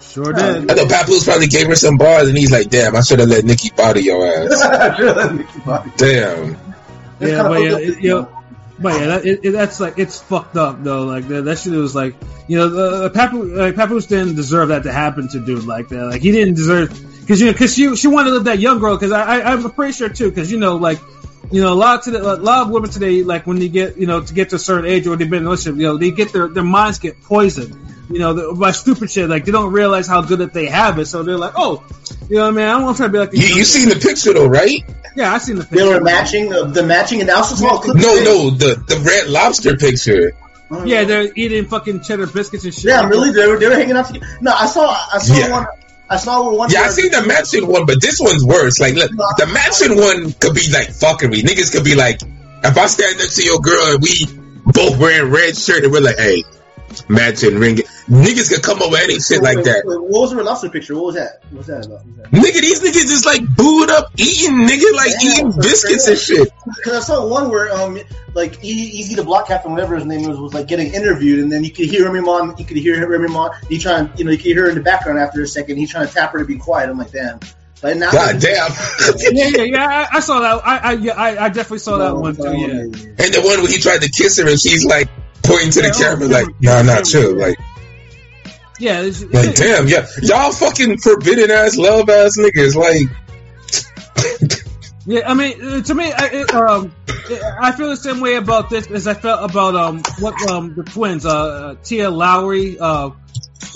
sure 0.00 0.32
did. 0.32 0.70
I 0.70 0.74
know 0.74 0.86
Papoose 0.86 1.24
probably 1.24 1.46
gave 1.46 1.66
her 1.68 1.74
some 1.76 1.96
bars, 1.96 2.28
and 2.28 2.36
he's 2.36 2.50
like, 2.52 2.68
"Damn, 2.68 2.94
I 2.96 3.00
should 3.00 3.18
have 3.20 3.28
let 3.28 3.44
Nicki 3.44 3.70
body 3.70 4.02
your 4.02 4.26
ass." 4.26 4.60
Damn. 5.96 6.56
Yeah, 7.20 7.42
but 7.48 7.62
yeah, 7.62 7.78
it, 7.78 8.02
you 8.02 8.10
know, 8.10 8.41
but 8.82 9.00
yeah, 9.00 9.06
that, 9.06 9.26
it, 9.26 9.40
it, 9.44 9.50
that's 9.52 9.80
like 9.80 9.98
it's 9.98 10.20
fucked 10.20 10.56
up 10.56 10.82
though. 10.82 11.04
Like 11.04 11.28
that, 11.28 11.44
that 11.44 11.58
shit 11.58 11.72
was 11.72 11.94
like, 11.94 12.14
you 12.48 12.58
know, 12.58 12.68
the 12.68 13.04
uh, 13.04 13.08
Papoose, 13.10 13.52
like, 13.52 13.74
Papoose 13.76 14.06
didn't 14.06 14.34
deserve 14.34 14.68
that 14.68 14.82
to 14.82 14.92
happen 14.92 15.28
to 15.28 15.40
dude 15.40 15.64
like 15.64 15.88
that. 15.88 16.06
Like 16.06 16.22
he 16.22 16.32
didn't 16.32 16.54
deserve 16.54 16.90
because 17.20 17.40
you 17.40 17.46
know 17.46 17.52
because 17.52 17.74
she 17.74 17.94
she 17.96 18.08
wanted 18.08 18.30
to 18.30 18.34
live 18.34 18.44
that 18.44 18.58
young 18.58 18.80
girl. 18.80 18.96
Because 18.96 19.12
I, 19.12 19.38
I 19.38 19.52
I'm 19.52 19.70
pretty 19.70 19.92
sure 19.92 20.08
too 20.08 20.28
because 20.28 20.50
you 20.50 20.58
know 20.58 20.76
like. 20.76 20.98
You 21.50 21.60
know, 21.60 21.74
a 21.74 21.74
lot 21.74 21.98
of 21.98 22.04
today, 22.04 22.18
a 22.18 22.36
lot 22.36 22.62
of 22.62 22.70
women 22.70 22.88
today, 22.88 23.24
like 23.24 23.46
when 23.46 23.58
they 23.58 23.68
get, 23.68 23.98
you 23.98 24.06
know, 24.06 24.22
to 24.22 24.32
get 24.32 24.50
to 24.50 24.56
a 24.56 24.58
certain 24.58 24.88
age 24.88 25.06
or 25.06 25.16
they've 25.16 25.28
been 25.28 25.40
in 25.40 25.46
a 25.46 25.50
relationship, 25.50 25.78
you 25.78 25.86
know, 25.86 25.98
they 25.98 26.10
get 26.10 26.32
their 26.32 26.48
their 26.48 26.62
minds 26.62 26.98
get 26.98 27.20
poisoned, 27.20 27.76
you 28.12 28.18
know, 28.18 28.32
the, 28.34 28.54
by 28.54 28.72
stupid 28.72 29.10
shit. 29.10 29.28
Like 29.28 29.44
they 29.44 29.52
don't 29.52 29.72
realize 29.72 30.06
how 30.06 30.22
good 30.22 30.38
that 30.40 30.52
they 30.52 30.66
have 30.66 30.98
it, 30.98 31.06
so 31.06 31.22
they're 31.22 31.38
like, 31.38 31.54
oh, 31.56 31.84
you 32.28 32.36
know, 32.36 32.42
what 32.42 32.48
I 32.48 32.50
mean, 32.52 32.66
I 32.66 32.72
don't 32.72 32.84
want 32.84 32.96
to 32.98 33.08
be 33.08 33.18
like, 33.18 33.32
You, 33.32 33.46
you 33.56 33.64
seen 33.64 33.88
the 33.88 33.96
picture 33.96 34.32
though, 34.32 34.46
right? 34.46 34.82
yeah, 35.16 35.32
I 35.34 35.38
seen 35.38 35.56
the 35.56 35.62
They 35.62 35.68
picture. 35.78 35.88
were 35.88 36.00
matching 36.00 36.48
the, 36.50 36.64
the 36.66 36.82
matching, 36.82 37.20
and 37.20 37.30
I 37.30 37.34
also 37.34 37.54
saw 37.56 37.78
a 37.78 37.80
clip. 37.82 37.96
No, 37.96 38.14
today. 38.18 38.24
no, 38.24 38.50
the 38.50 38.74
the 38.86 39.00
red 39.00 39.28
lobster 39.28 39.76
picture. 39.76 40.32
Oh, 40.70 40.84
Yeah, 40.84 41.04
they're 41.04 41.30
eating 41.36 41.66
fucking 41.66 42.00
cheddar 42.02 42.26
biscuits 42.26 42.64
and 42.64 42.72
shit. 42.72 42.84
Yeah, 42.84 43.00
I'm 43.00 43.10
really? 43.10 43.30
They 43.32 43.46
were, 43.46 43.58
they 43.58 43.68
were 43.68 43.74
hanging 43.74 43.96
out 43.96 44.06
together. 44.06 44.26
No, 44.40 44.52
I 44.52 44.66
saw 44.66 44.88
I 45.12 45.18
saw 45.18 45.34
Yeah. 45.36 45.50
one. 45.50 45.66
I 46.08 46.16
saw 46.16 46.50
one. 46.56 46.70
Yeah, 46.70 46.78
I 46.78 46.82
where- 46.84 46.90
seen 46.92 47.10
the 47.10 47.22
matching 47.26 47.66
one, 47.66 47.84
but 47.86 48.00
this 48.00 48.20
one's 48.20 48.44
worse. 48.44 48.80
Like, 48.80 48.94
look, 48.94 49.10
the 49.10 49.46
matching 49.52 49.96
one 49.98 50.32
could 50.32 50.54
be 50.54 50.70
like 50.72 50.88
fuckery. 50.88 51.40
Niggas 51.42 51.72
could 51.72 51.84
be 51.84 51.94
like, 51.94 52.20
if 52.64 52.76
I 52.78 52.86
stand 52.86 53.18
next 53.18 53.36
to 53.36 53.42
your 53.44 53.58
girl 53.60 53.84
and 53.94 54.02
we 54.02 54.26
both 54.64 54.98
wearing 54.98 55.30
red 55.30 55.56
shirt 55.58 55.84
and 55.84 55.92
we're 55.92 56.00
like, 56.00 56.16
hey, 56.18 56.44
matching 57.08 57.58
ring. 57.58 57.78
Niggas 58.12 58.52
could 58.52 58.62
come 58.62 58.82
up 58.82 58.90
with 58.90 59.00
any 59.00 59.18
shit 59.20 59.42
like 59.42 59.64
that. 59.64 59.84
Wait, 59.86 59.98
What 59.98 60.20
was 60.20 60.32
the 60.32 60.42
lobster 60.42 60.68
picture? 60.68 60.94
What 60.94 61.06
was 61.06 61.14
that? 61.14 61.42
What 61.48 61.58
was 61.58 61.66
that 61.68 61.86
about? 61.86 62.04
What 62.04 62.06
was 62.06 62.16
that? 62.16 62.30
Nigga, 62.30 62.60
these 62.60 62.80
niggas 62.82 63.08
just 63.08 63.24
like 63.24 63.40
booed 63.56 63.88
up 63.88 64.12
eating, 64.18 64.52
nigga, 64.68 64.92
like 64.94 65.12
Yeah, 65.22 65.32
eating 65.32 65.52
biscuits 65.56 66.06
and 66.08 66.18
shit. 66.18 66.52
Because 66.76 66.92
I 66.92 67.00
saw 67.00 67.26
one 67.26 67.48
where, 67.48 67.72
um, 67.72 67.98
like 68.34 68.60
Eazy 68.60 69.16
the 69.16 69.24
Block 69.24 69.48
Captain, 69.48 69.70
whatever 69.72 69.96
his 69.96 70.04
name 70.04 70.28
was, 70.28 70.38
was 70.38 70.52
like 70.52 70.68
getting 70.68 70.92
interviewed, 70.92 71.38
and 71.38 71.50
then 71.50 71.64
you 71.64 71.70
could 71.70 71.86
hear 71.86 72.04
Remy 72.04 72.20
Ma, 72.20 72.54
you 72.58 72.66
could 72.66 72.76
hear 72.76 73.08
Remy 73.08 73.28
Ma, 73.28 73.54
he 73.70 73.78
trying, 73.78 74.10
you 74.18 74.24
know, 74.24 74.30
you 74.30 74.36
could 74.36 74.46
hear 74.46 74.64
her 74.64 74.68
in 74.68 74.74
the 74.74 74.82
background 74.82 75.18
after 75.18 75.40
a 75.40 75.46
second. 75.46 75.78
He's 75.78 75.90
trying 75.90 76.06
to 76.06 76.12
tap 76.12 76.32
her 76.32 76.38
to 76.38 76.44
be 76.44 76.58
quiet. 76.58 76.90
I'm 76.90 76.98
like, 76.98 77.12
damn. 77.12 77.40
But 77.80 77.96
now, 77.96 78.12
God 78.12 78.40
damn. 78.40 78.70
yeah, 79.32 79.48
yeah, 79.48 79.62
yeah. 79.62 79.86
I, 80.12 80.18
I 80.18 80.20
saw 80.20 80.40
that. 80.40 80.60
I, 80.66 80.76
I, 80.76 80.92
yeah, 80.92 81.12
I, 81.14 81.46
I 81.46 81.48
definitely 81.48 81.78
saw 81.78 81.96
that 81.96 82.14
one 82.14 82.36
too. 82.36 82.42
Yeah. 82.42 83.24
And 83.24 83.34
the 83.34 83.40
one 83.42 83.60
where 83.62 83.70
he 83.70 83.78
tried 83.78 84.02
to 84.02 84.10
kiss 84.10 84.38
her 84.38 84.46
and 84.48 84.60
she's 84.60 84.84
like 84.84 85.08
pointing 85.42 85.70
to 85.72 85.80
the 85.82 85.88
Yeah, 85.88 85.92
oh, 85.94 85.98
camera 85.98 86.28
yeah, 86.28 86.34
like, 86.36 86.46
nah, 86.60 86.76
yeah, 86.76 86.82
nah, 86.82 87.00
chill. 87.02 87.38
yeah. 87.38 87.46
Like, 87.46 87.58
Yeah, 88.78 89.02
it's, 89.02 89.22
like 89.22 89.54
damn, 89.54 89.86
yeah. 89.86 90.06
Y'all 90.22 90.52
fucking 90.52 90.98
forbidden 90.98 91.50
ass, 91.50 91.76
love 91.76 92.08
ass 92.08 92.36
niggas. 92.38 92.74
Like, 92.74 93.08
yeah. 95.06 95.28
I 95.28 95.34
mean, 95.34 95.62
uh, 95.62 95.82
to 95.82 95.94
me, 95.94 96.12
I, 96.12 96.26
it, 96.26 96.54
um, 96.54 96.92
I 97.60 97.72
feel 97.72 97.90
the 97.90 97.96
same 97.96 98.20
way 98.20 98.36
about 98.36 98.70
this 98.70 98.90
as 98.90 99.06
I 99.06 99.14
felt 99.14 99.48
about 99.48 99.74
um 99.74 100.02
what 100.18 100.50
um 100.50 100.74
the 100.74 100.82
twins, 100.82 101.26
uh, 101.26 101.30
uh 101.30 101.74
Tia 101.82 102.10
Lowry, 102.10 102.78
uh, 102.78 103.10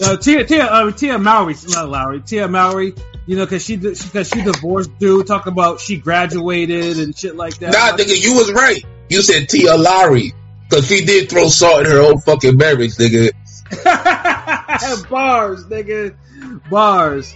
uh 0.05 0.16
Tia 0.16 0.44
Tia 0.44 0.64
uh, 0.64 0.90
Tia 0.90 1.18
Mowry, 1.18 1.55
not 1.68 1.89
Lowry, 1.89 2.20
Tia 2.20 2.48
Mowry. 2.48 2.94
You 3.27 3.36
know, 3.36 3.44
because 3.44 3.64
she 3.64 3.77
because 3.77 4.28
she 4.28 4.43
divorced 4.43 4.97
dude, 5.01 5.27
talk 5.27 5.47
about 5.47 5.81
she 5.81 5.97
graduated 5.97 6.98
and 6.98 7.16
shit 7.16 7.35
like 7.35 7.59
that. 7.59 7.73
nah, 7.73 7.97
nigga, 7.97 8.16
you 8.16 8.36
was 8.36 8.52
right. 8.52 8.85
You 9.09 9.23
said 9.23 9.48
Tia 9.48 9.77
Lowry. 9.77 10.32
Cause 10.68 10.89
she 10.89 11.05
did 11.05 11.31
throw 11.31 11.47
salt 11.48 11.81
in 11.81 11.86
her 11.86 12.01
own 12.01 12.20
fucking 12.20 12.56
marriage, 12.56 12.97
nigga. 12.97 13.31
bars, 15.09 15.65
nigga, 15.66 16.15
bars. 16.70 17.35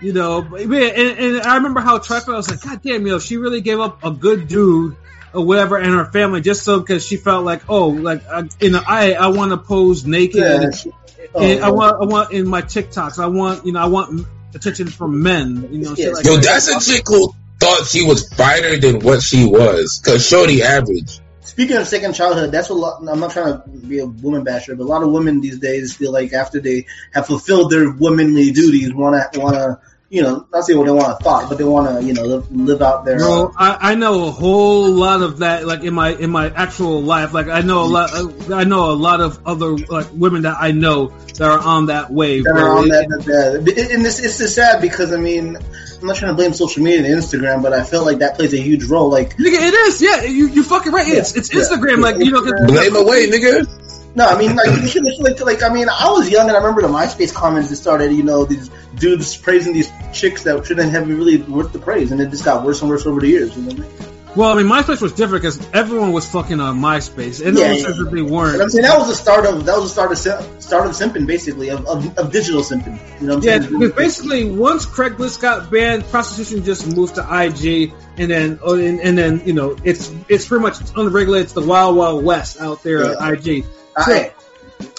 You 0.00 0.12
know, 0.12 0.42
but, 0.42 0.60
yeah, 0.68 0.78
and, 0.88 1.18
and 1.18 1.42
I 1.42 1.56
remember 1.56 1.80
how 1.80 1.98
Trifle 1.98 2.34
was 2.34 2.50
like, 2.50 2.60
God 2.60 2.82
damn, 2.82 3.06
you 3.06 3.12
know, 3.12 3.18
she 3.18 3.38
really 3.38 3.62
gave 3.62 3.80
up 3.80 4.04
a 4.04 4.10
good 4.10 4.46
dude 4.46 4.94
or 5.32 5.44
whatever 5.44 5.78
and 5.78 5.94
her 5.94 6.04
family 6.04 6.42
just 6.42 6.64
so 6.64 6.80
because 6.80 7.06
she 7.06 7.16
felt 7.16 7.44
like, 7.46 7.62
oh, 7.70 7.88
like, 7.88 8.26
I, 8.28 8.46
you 8.60 8.70
know, 8.70 8.82
I 8.86 9.14
I 9.14 9.28
want 9.28 9.52
to 9.52 9.56
pose 9.56 10.04
naked. 10.04 10.36
Yeah, 10.36 10.60
and, 10.62 10.74
she- 10.74 10.92
and 11.34 11.64
I 11.64 11.68
oh, 11.70 11.72
want 11.72 12.02
I 12.02 12.04
want 12.06 12.32
in 12.32 12.46
my 12.46 12.62
TikToks, 12.62 13.18
I 13.18 13.26
want 13.26 13.64
you 13.66 13.72
know, 13.72 13.80
I 13.80 13.86
want 13.86 14.26
attention 14.54 14.86
from 14.88 15.22
men. 15.22 15.68
You 15.72 15.78
know, 15.80 15.94
shit 15.94 16.06
Yes. 16.06 16.14
like 16.16 16.24
Yo, 16.26 16.36
that. 16.36 16.44
that's 16.44 16.68
a 16.68 16.92
chick 16.92 17.04
who 17.08 17.34
thought 17.58 17.86
she 17.86 18.04
was 18.06 18.28
finer 18.34 18.76
than 18.76 19.00
what 19.00 19.22
she 19.22 19.46
was. 19.46 20.00
Cause 20.04 20.26
Shorty 20.26 20.62
average. 20.62 21.20
Speaking 21.46 21.76
of 21.76 21.86
second 21.86 22.14
childhood, 22.14 22.50
that's 22.50 22.68
what 22.68 22.76
a 22.76 22.78
lot, 22.78 23.08
I'm 23.08 23.20
not 23.20 23.30
trying 23.30 23.62
to 23.62 23.68
be 23.68 24.00
a 24.00 24.06
woman 24.06 24.42
basher, 24.44 24.74
but 24.74 24.82
a 24.84 24.86
lot 24.86 25.02
of 25.02 25.10
women 25.10 25.40
these 25.40 25.58
days 25.58 25.94
feel 25.94 26.12
like 26.12 26.32
after 26.32 26.60
they 26.60 26.86
have 27.14 27.26
fulfilled 27.26 27.70
their 27.70 27.90
womanly 27.90 28.50
duties, 28.50 28.92
want 28.92 29.32
to 29.32 29.40
want 29.40 29.54
to 29.54 29.80
you 30.08 30.22
know, 30.22 30.46
not 30.52 30.64
say 30.64 30.74
what 30.74 30.84
they 30.86 30.92
want 30.92 31.18
to 31.18 31.24
thought, 31.24 31.48
but 31.48 31.58
they 31.58 31.64
want 31.64 31.88
to, 31.88 32.04
you 32.04 32.12
know, 32.14 32.22
live, 32.22 32.52
live 32.52 32.80
out 32.80 33.04
their. 33.04 33.18
Bro, 33.18 33.52
I, 33.56 33.92
I 33.92 33.94
know 33.96 34.28
a 34.28 34.30
whole 34.30 34.88
lot 34.92 35.22
of 35.22 35.38
that, 35.38 35.66
like 35.66 35.82
in 35.82 35.94
my 35.94 36.10
in 36.14 36.30
my 36.30 36.48
actual 36.48 37.02
life. 37.02 37.32
Like 37.32 37.48
I 37.48 37.62
know 37.62 37.82
a 37.82 37.86
lot, 37.86 38.10
I 38.52 38.64
know 38.64 38.92
a 38.92 38.94
lot 38.94 39.20
of 39.20 39.44
other 39.44 39.76
like 39.76 40.06
women 40.12 40.42
that 40.42 40.56
I 40.60 40.70
know 40.70 41.08
that 41.08 41.42
are 41.42 41.58
on 41.58 41.86
that 41.86 42.12
wave. 42.12 42.44
that 42.44 42.54
are 42.56 42.78
on 42.78 42.88
that, 42.88 43.08
that, 43.08 43.64
that- 43.64 43.90
and 43.92 44.04
this 44.04 44.20
it's 44.20 44.38
just 44.38 44.54
sad 44.54 44.80
because 44.80 45.12
I 45.12 45.16
mean, 45.16 45.58
I'm 46.00 46.06
not 46.08 46.16
trying 46.16 46.32
to 46.32 46.36
blame 46.36 46.52
social 46.52 46.82
media 46.82 46.98
and 47.04 47.22
Instagram, 47.22 47.62
but 47.62 47.72
I 47.72 47.82
feel 47.84 48.04
like 48.04 48.18
that 48.18 48.36
plays 48.36 48.52
a 48.54 48.58
huge 48.60 48.84
role. 48.84 49.08
Like, 49.10 49.36
Nigga, 49.36 49.58
it 49.68 49.74
is. 49.74 50.02
Yeah, 50.02 50.22
you 50.24 50.48
you 50.48 50.62
fucking 50.62 50.92
right. 50.92 51.06
It's 51.08 51.34
it's 51.34 51.52
Yeah. 51.52 51.60
Instagram. 51.62 52.02
Like 52.02 52.16
you 52.18 52.30
know, 52.32 52.42
Blame 52.66 52.96
away, 52.96 53.28
nigga. 53.28 53.66
no, 54.14 54.26
I 54.26 54.38
mean, 54.38 54.56
like, 54.56 54.80
you 54.80 54.88
should, 54.88 55.04
like, 55.20 55.40
like, 55.40 55.62
I 55.62 55.68
mean, 55.68 55.88
I 55.88 56.10
was 56.10 56.28
young 56.30 56.48
and 56.48 56.56
I 56.56 56.60
remember 56.60 56.82
the 56.82 56.88
MySpace 56.88 57.34
comments 57.34 57.70
that 57.70 57.76
started, 57.76 58.12
you 58.12 58.22
know, 58.22 58.44
these 58.44 58.70
dudes 58.94 59.36
praising 59.36 59.72
these 59.74 59.90
chicks 60.12 60.42
that 60.44 60.64
shouldn't 60.66 60.90
have 60.90 61.06
been 61.06 61.18
really 61.18 61.38
worth 61.38 61.72
the 61.72 61.78
praise, 61.78 62.12
and 62.12 62.20
it 62.20 62.30
just 62.30 62.44
got 62.44 62.64
worse 62.64 62.80
and 62.80 62.90
worse 62.90 63.06
over 63.06 63.20
the 63.20 63.28
years. 63.28 63.56
You 63.56 63.62
know 63.62 63.68
what 63.74 63.78
I 63.78 63.82
mean? 64.06 64.15
Well, 64.36 64.50
I 64.50 64.62
mean, 64.62 64.70
MySpace 64.70 65.00
was 65.00 65.12
different 65.12 65.42
because 65.42 65.66
everyone 65.72 66.12
was 66.12 66.28
fucking 66.28 66.60
on 66.60 66.78
MySpace, 66.78 67.44
and 67.44 67.56
Yeah, 67.56 67.72
yeah, 67.72 67.86
that 67.86 68.10
they 68.12 68.20
weren't. 68.20 68.60
I'm 68.60 68.68
saying 68.68 68.82
that 68.82 68.98
was 68.98 69.08
the 69.08 69.14
start 69.14 69.46
of 69.46 69.64
that 69.64 69.76
was 69.76 69.84
the 69.84 69.88
start 69.88 70.12
of 70.12 70.62
start 70.62 70.86
of 70.86 70.92
simping, 70.92 71.26
basically, 71.26 71.70
of, 71.70 71.86
of, 71.86 72.18
of 72.18 72.32
digital 72.32 72.60
simping. 72.60 73.00
You 73.20 73.28
know 73.28 73.36
what 73.36 73.48
I'm 73.48 73.62
Yeah, 73.62 73.66
because 73.66 73.92
basically, 73.92 74.50
once 74.50 74.84
Craigslist 74.84 75.40
got 75.40 75.70
banned, 75.70 76.04
prostitution 76.04 76.64
just 76.64 76.86
moved 76.86 77.14
to 77.14 77.22
IG, 77.22 77.94
and 78.18 78.30
then 78.30 78.58
oh, 78.62 78.78
and, 78.78 79.00
and 79.00 79.16
then 79.16 79.40
you 79.46 79.54
know 79.54 79.74
it's 79.84 80.12
it's 80.28 80.46
pretty 80.46 80.62
much 80.62 80.76
unregulated. 80.94 81.44
It's 81.44 81.54
the 81.54 81.62
wild 81.62 81.96
wild 81.96 82.22
west 82.22 82.60
out 82.60 82.82
there 82.82 83.04
Yeah. 83.04 83.14
on 83.18 83.34
IG. 83.34 83.64
I, 83.96 84.32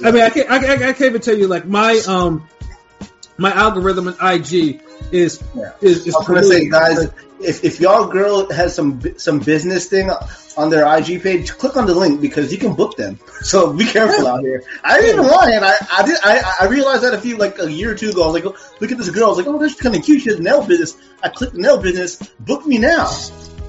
I 0.03 0.11
mean, 0.11 0.23
I 0.23 0.29
can't, 0.31 0.49
I, 0.49 0.57
I, 0.57 0.77
can't 0.77 1.01
even 1.01 1.21
tell 1.21 1.37
you 1.37 1.47
like 1.47 1.67
my 1.67 2.01
um 2.07 2.49
my 3.37 3.51
algorithm 3.51 4.07
in 4.07 4.15
IG 4.19 4.81
is 5.11 5.41
Yeah. 5.55 5.71
is, 5.81 6.07
is 6.07 6.15
I 6.15 6.19
was 6.19 6.27
gonna 6.27 6.43
say, 6.43 6.69
guys, 6.69 7.07
if, 7.39 7.63
if 7.63 7.79
y'all 7.79 8.07
girl 8.07 8.51
has 8.51 8.75
some 8.75 9.01
some 9.17 9.39
business 9.39 9.87
thing 9.87 10.09
on 10.57 10.69
their 10.69 10.85
IG 10.97 11.21
page, 11.21 11.51
click 11.53 11.77
on 11.77 11.85
the 11.85 11.93
link 11.93 12.19
because 12.21 12.51
you 12.51 12.57
can 12.57 12.73
book 12.73 12.97
them. 12.97 13.19
So 13.41 13.71
be 13.71 13.85
careful 13.85 14.27
out 14.27 14.41
here. 14.41 14.63
I 14.83 14.99
didn't 14.99 15.19
even 15.19 15.27
lie, 15.27 15.51
and 15.51 15.63
I 15.63 15.73
I 15.93 16.05
did 16.05 16.17
I, 16.23 16.53
I 16.61 16.65
realized 16.65 17.03
that 17.03 17.13
a 17.13 17.19
few 17.19 17.37
like 17.37 17.59
a 17.59 17.71
year 17.71 17.91
or 17.91 17.95
two 17.95 18.09
ago. 18.09 18.23
I 18.23 18.31
was 18.31 18.33
like, 18.33 18.81
look 18.81 18.91
at 18.91 18.97
this 18.97 19.11
girl. 19.11 19.25
I 19.25 19.29
was 19.29 19.37
like, 19.37 19.47
oh, 19.47 19.59
that's 19.59 19.75
kind 19.75 19.95
of 19.95 20.03
cute. 20.03 20.23
She 20.23 20.29
has 20.29 20.39
nail 20.39 20.65
business. 20.65 20.97
I 21.21 21.29
clicked 21.29 21.53
the 21.53 21.61
nail 21.61 21.79
business. 21.79 22.15
Book 22.39 22.65
me 22.65 22.79
now. 22.79 23.07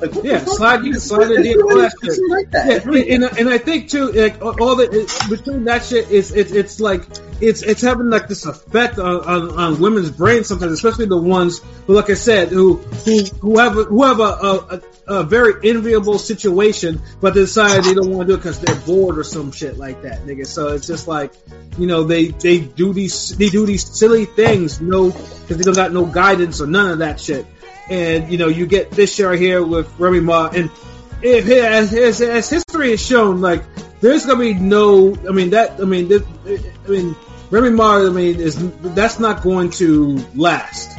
Like, 0.01 0.15
Yeah, 0.23 0.45
slide- 0.45 0.85
you 0.85 0.93
can 0.93 1.01
slide 1.01 1.31
in 1.31 1.43
DM, 1.43 1.57
really- 1.57 1.63
all 1.63 1.79
that 1.79 1.93
shit. 2.05 2.31
like 2.31 2.51
that. 2.53 2.85
Yeah, 2.87 3.15
and, 3.15 3.25
and 3.39 3.49
I 3.49 3.59
think 3.59 3.89
too, 3.91 4.13
like 4.13 4.41
all 4.43 4.77
the 4.77 4.89
it, 4.91 5.31
between 5.31 5.65
that 5.65 5.85
shit 5.85 6.11
is 6.11 6.33
it's 6.33 6.53
it's 6.53 6.81
like 6.81 7.03
it's 7.41 7.63
it's 7.63 7.83
having 7.83 8.09
like 8.09 8.29
this 8.29 8.47
effect 8.47 8.99
on, 8.99 9.17
on, 9.25 9.51
on 9.59 9.81
women's 9.81 10.11
brains 10.11 10.47
sometimes, 10.49 10.73
especially 10.73 11.07
the 11.07 11.17
ones 11.21 11.61
who, 11.87 11.95
like 11.95 12.11
I 12.11 12.15
said, 12.15 12.49
who 12.49 12.77
who 12.77 13.25
who 13.41 13.59
have 13.59 13.77
a, 13.77 13.85
who 13.85 14.05
have 14.05 14.21
a, 14.21 14.23
a, 14.23 14.81
a 15.09 15.25
very 15.25 15.69
enviable 15.69 16.19
situation, 16.19 17.01
but 17.21 17.35
they 17.35 17.41
decide 17.41 17.83
they 17.83 17.95
don't 17.95 18.11
want 18.11 18.29
to 18.29 18.35
do 18.35 18.35
it 18.35 18.43
because 18.43 18.61
they're 18.61 18.77
bored 18.87 19.19
or 19.19 19.25
some 19.25 19.51
shit 19.53 19.79
like 19.79 20.03
that, 20.03 20.21
nigga. 20.27 20.47
So 20.47 20.75
it's 20.75 20.87
just 20.87 21.09
like 21.09 21.33
you 21.77 21.87
know 21.89 22.05
they 22.05 22.27
they 22.29 22.61
do 22.61 22.93
these 22.93 23.37
they 23.37 23.49
do 23.49 23.67
these 23.67 23.85
silly 23.85 24.27
things, 24.27 24.81
no, 24.81 25.11
because 25.11 25.57
they 25.57 25.65
don't 25.65 25.75
got 25.75 25.93
no 25.93 26.07
guidance 26.07 26.61
or 26.61 26.67
none 26.69 26.91
of 26.93 26.99
that 26.99 27.19
shit. 27.21 27.47
And 27.91 28.31
you 28.31 28.39
know 28.39 28.49
you 28.49 28.67
get 28.67 28.91
this 28.91 29.19
right 29.19 29.39
here 29.39 29.65
with 29.65 29.99
Remy 29.99 30.21
Ma, 30.21 30.49
and 30.49 30.71
if 31.23 31.49
as, 31.49 31.95
as, 31.95 32.21
as 32.21 32.51
history 32.51 32.91
has 32.91 33.05
shown, 33.05 33.41
like 33.41 33.65
there's 34.01 34.27
gonna 34.27 34.41
be 34.41 34.55
no. 34.55 35.17
I 35.29 35.33
mean 35.33 35.51
that. 35.51 35.81
I 35.81 35.85
mean, 35.85 36.09
this, 36.09 36.23
I 36.47 36.89
mean 36.89 37.17
Remy 37.51 37.71
Ma. 37.71 38.07
I 38.07 38.11
mean 38.11 38.41
is 38.41 38.57
that's 38.95 39.19
not 39.19 39.43
going 39.43 39.71
to 39.73 40.19
last. 40.35 40.97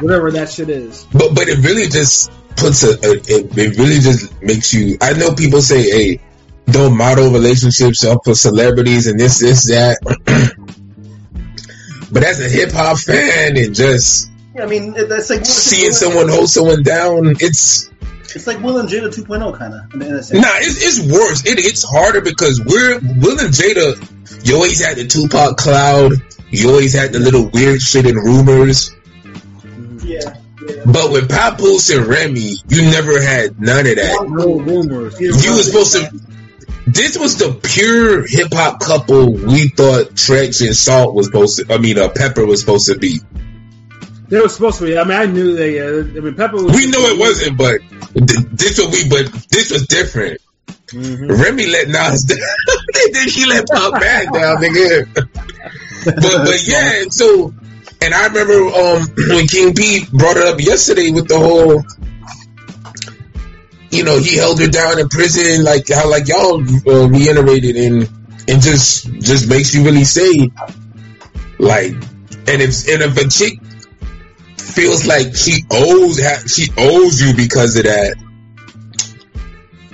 Whatever 0.00 0.30
that 0.32 0.50
shit 0.50 0.68
is. 0.68 1.06
But 1.12 1.34
but 1.34 1.48
it 1.48 1.64
really 1.64 1.88
just 1.88 2.30
puts 2.56 2.82
a, 2.82 2.90
a 2.90 3.12
it, 3.12 3.56
it 3.56 3.78
really 3.78 4.00
just 4.00 4.42
makes 4.42 4.74
you. 4.74 4.98
I 5.00 5.12
know 5.12 5.34
people 5.34 5.62
say, 5.62 5.82
"Hey, 5.82 6.20
don't 6.66 6.96
model 6.96 7.30
relationships 7.30 8.04
up 8.04 8.24
for 8.24 8.34
celebrities 8.34 9.06
and 9.06 9.18
this 9.18 9.38
this 9.38 9.68
that." 9.68 9.98
but 12.12 12.24
as 12.24 12.40
a 12.40 12.48
hip 12.48 12.72
hop 12.72 12.98
fan 12.98 13.56
and 13.56 13.74
just 13.74 14.31
Yeah, 14.54 14.64
I 14.64 14.66
mean, 14.66 14.92
that's 14.92 15.30
like 15.30 15.46
seeing 15.46 15.92
someone 15.92 16.28
hold 16.28 16.48
someone 16.48 16.82
down, 16.82 17.36
it's 17.40 17.90
It's 18.34 18.46
like 18.46 18.60
Will 18.60 18.78
and 18.78 18.88
Jada 18.88 19.08
2.0 19.08 19.58
kind 19.58 19.74
of 19.74 19.94
in 19.94 20.02
a 20.02 20.06
nah, 20.06 20.58
it's, 20.58 20.98
it's 20.98 21.12
worse. 21.12 21.46
It, 21.46 21.58
it's 21.58 21.82
harder 21.82 22.20
because 22.20 22.60
we're 22.60 22.98
Will 22.98 23.40
and 23.40 23.52
Jada. 23.52 24.46
You 24.46 24.56
always 24.56 24.84
had 24.84 24.96
the 24.96 25.06
Tupac 25.06 25.56
cloud. 25.56 26.12
You 26.50 26.70
always 26.70 26.92
had 26.92 27.12
the 27.12 27.18
little 27.18 27.48
weird 27.48 27.80
shit 27.80 28.06
and 28.06 28.16
rumors. 28.16 28.94
Yeah, 30.04 30.36
yeah. 30.66 30.82
But 30.84 31.12
with 31.12 31.30
Papoose 31.30 31.90
and 31.90 32.06
Remy, 32.06 32.56
you 32.68 32.82
never 32.82 33.22
had 33.22 33.60
none 33.60 33.86
of 33.86 33.96
that. 33.96 34.26
No 34.28 34.58
rumors. 34.58 35.18
You 35.18 35.30
was 35.30 35.66
supposed 35.66 35.92
to. 35.94 36.20
This 36.86 37.16
was 37.16 37.38
the 37.38 37.54
pure 37.54 38.26
hip 38.26 38.52
hop 38.52 38.80
couple 38.80 39.32
we 39.32 39.68
thought 39.68 40.10
Treach 40.10 40.66
and 40.66 40.76
Salt 40.76 41.14
was 41.14 41.26
supposed 41.26 41.58
to. 41.58 41.72
I 41.72 41.78
mean, 41.78 41.96
uh, 41.96 42.08
Pepa 42.08 42.46
was 42.46 42.60
supposed 42.60 42.86
to 42.88 42.98
be. 42.98 43.20
They 44.32 44.40
were 44.40 44.48
supposed 44.48 44.78
to 44.78 44.86
be. 44.86 44.96
I 44.96 45.04
mean, 45.04 45.12
I 45.12 45.26
knew 45.26 45.54
they. 45.54 45.78
Uh, 45.78 46.00
I 46.00 46.20
mean, 46.24 46.32
Pepa 46.32 46.52
was. 46.54 46.74
We 46.74 46.86
know 46.86 47.00
it 47.00 47.18
wasn't, 47.18 47.58
but 47.58 47.80
th- 48.14 48.48
this 48.50 48.78
was 48.78 48.88
we. 48.88 49.06
But 49.06 49.30
this 49.50 49.70
was 49.70 49.86
different. 49.86 50.40
Mhm. 50.88 51.28
Remy 51.38 51.66
let 51.66 51.88
Nas 51.88 52.24
down. 52.32 52.38
then 53.12 53.28
he 53.28 53.44
let 53.44 53.68
Pop 53.68 53.92
back 54.00 54.32
down, 54.32 54.56
nigga. 54.56 55.12
but 56.06 56.46
but 56.46 56.66
yeah, 56.66 57.02
and 57.02 57.12
so 57.12 57.52
and 58.00 58.14
I 58.14 58.28
remember 58.28 58.74
um 58.74 59.02
when 59.36 59.46
King 59.48 59.74
P 59.74 60.06
brought 60.10 60.38
it 60.38 60.46
up 60.46 60.58
yesterday 60.60 61.10
with 61.10 61.28
the 61.28 61.38
whole 61.38 61.82
you 63.90 64.04
know, 64.04 64.18
he 64.18 64.36
held 64.38 64.58
her 64.60 64.68
down 64.68 64.98
in 64.98 65.10
prison, 65.10 65.62
like 65.62 65.88
how 65.92 66.08
like 66.08 66.26
y'all 66.26 66.58
uh, 66.88 67.06
reiterated 67.06 67.76
and 67.76 68.08
and 68.48 68.62
just 68.62 69.12
just 69.20 69.46
makes 69.50 69.74
you 69.74 69.84
really 69.84 70.04
say 70.04 70.50
like 71.58 71.92
and 72.48 72.62
if 72.64 72.88
and 72.88 73.02
if 73.02 73.16
a 73.18 73.28
chick 73.28 73.58
feels 74.72 75.06
like 75.06 75.34
she 75.34 75.64
owes 75.70 76.18
she 76.52 76.68
owes 76.76 77.20
you 77.20 77.34
because 77.34 77.76
of 77.76 77.84
that 77.84 78.16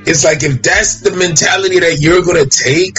it's 0.08 0.24
like 0.24 0.42
if 0.42 0.62
that's 0.62 1.00
the 1.00 1.10
mentality 1.10 1.80
that 1.80 1.98
you're 2.00 2.22
gonna 2.22 2.46
take, 2.46 2.96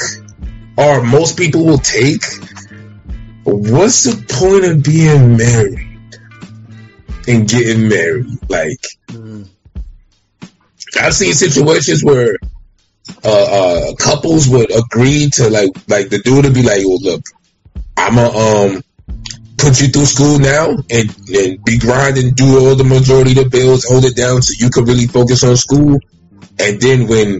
or 0.77 1.01
most 1.01 1.37
people 1.37 1.65
will 1.65 1.79
take, 1.79 2.23
what's 3.43 4.03
the 4.03 4.13
point 4.29 4.65
of 4.65 4.83
being 4.83 5.35
married 5.35 6.19
and 7.27 7.49
getting 7.49 7.89
married? 7.89 8.27
Like, 8.47 8.85
I've 11.01 11.15
seen 11.15 11.33
situations 11.33 12.03
where 12.03 12.37
uh, 13.23 13.89
uh, 13.89 13.95
couples 13.95 14.47
would 14.47 14.69
agree 14.71 15.31
to 15.33 15.49
like, 15.49 15.71
like 15.87 16.09
the 16.09 16.19
dude 16.19 16.45
would 16.45 16.53
be 16.53 16.61
like, 16.61 16.85
"Well, 16.85 17.01
look, 17.01 17.23
I'm 17.97 18.19
a 18.19 18.29
um." 18.29 18.83
Put 19.59 19.81
you 19.81 19.87
through 19.89 20.05
school 20.05 20.39
now 20.39 20.69
and, 20.89 21.15
and 21.29 21.63
be 21.65 21.77
grinding, 21.77 22.33
do 22.33 22.59
all 22.59 22.75
the 22.75 22.85
majority 22.85 23.31
of 23.31 23.43
the 23.43 23.49
bills, 23.49 23.83
hold 23.83 24.05
it 24.05 24.15
down 24.15 24.41
so 24.41 24.53
you 24.57 24.71
can 24.71 24.85
really 24.85 25.05
focus 25.07 25.43
on 25.43 25.57
school 25.57 25.99
and 26.59 26.81
then 26.81 27.07
when 27.07 27.39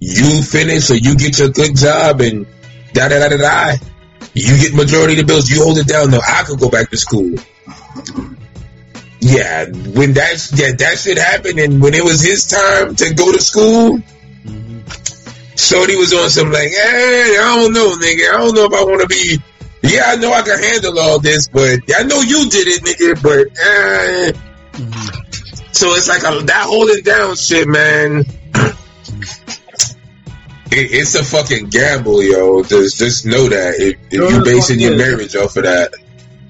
you 0.00 0.42
finish 0.42 0.90
or 0.90 0.96
you 0.96 1.16
get 1.16 1.38
your 1.38 1.48
good 1.50 1.76
job 1.76 2.20
and 2.20 2.46
da 2.92 3.08
da 3.08 3.20
da 3.20 3.28
da 3.28 3.36
da, 3.36 3.76
you 4.34 4.58
get 4.60 4.74
majority 4.74 5.14
of 5.14 5.18
the 5.20 5.24
bills, 5.24 5.48
you 5.50 5.62
hold 5.62 5.78
it 5.78 5.86
down. 5.86 6.10
No, 6.10 6.20
I 6.20 6.42
could 6.42 6.58
go 6.58 6.68
back 6.68 6.90
to 6.90 6.96
school. 6.96 7.34
Yeah, 9.20 9.66
when 9.66 10.14
that 10.14 10.50
yeah 10.54 10.72
that 10.72 10.98
shit 10.98 11.18
happened, 11.18 11.58
and 11.58 11.80
when 11.80 11.94
it 11.94 12.04
was 12.04 12.20
his 12.20 12.46
time 12.46 12.94
to 12.96 13.14
go 13.14 13.32
to 13.32 13.40
school, 13.40 13.98
mm-hmm. 13.98 15.56
Shorty 15.56 15.96
was 15.96 16.12
on 16.12 16.28
some 16.28 16.52
like, 16.52 16.68
hey, 16.68 17.36
I 17.40 17.56
don't 17.56 17.72
know, 17.72 17.96
nigga, 17.96 18.34
I 18.34 18.38
don't 18.38 18.54
know 18.54 18.66
if 18.66 18.72
I 18.72 18.84
want 18.84 19.00
to 19.02 19.08
be. 19.08 19.38
Yeah, 19.86 20.02
I 20.06 20.16
know 20.16 20.32
I 20.32 20.42
can 20.42 20.58
handle 20.58 20.98
all 20.98 21.18
this, 21.18 21.48
but 21.48 21.80
I 21.96 22.02
know 22.02 22.20
you 22.20 22.48
did 22.50 22.68
it, 22.68 22.82
nigga. 22.82 23.22
But 23.22 23.48
eh. 23.58 24.32
So 25.72 25.92
it's 25.94 26.08
like 26.08 26.22
a, 26.22 26.44
that 26.46 26.64
holding 26.66 27.02
down 27.02 27.36
shit, 27.36 27.68
man. 27.68 28.24
It, 30.72 30.92
it's 30.92 31.14
a 31.14 31.22
fucking 31.22 31.68
gamble, 31.68 32.22
yo. 32.22 32.62
Just 32.62 32.98
just 32.98 33.26
know 33.26 33.48
that 33.48 33.74
if, 33.78 33.98
if 34.06 34.12
you 34.12 34.38
the 34.38 34.42
basing 34.44 34.80
your 34.80 34.96
marriage 34.96 35.36
off 35.36 35.56
of 35.56 35.62
that, 35.62 35.92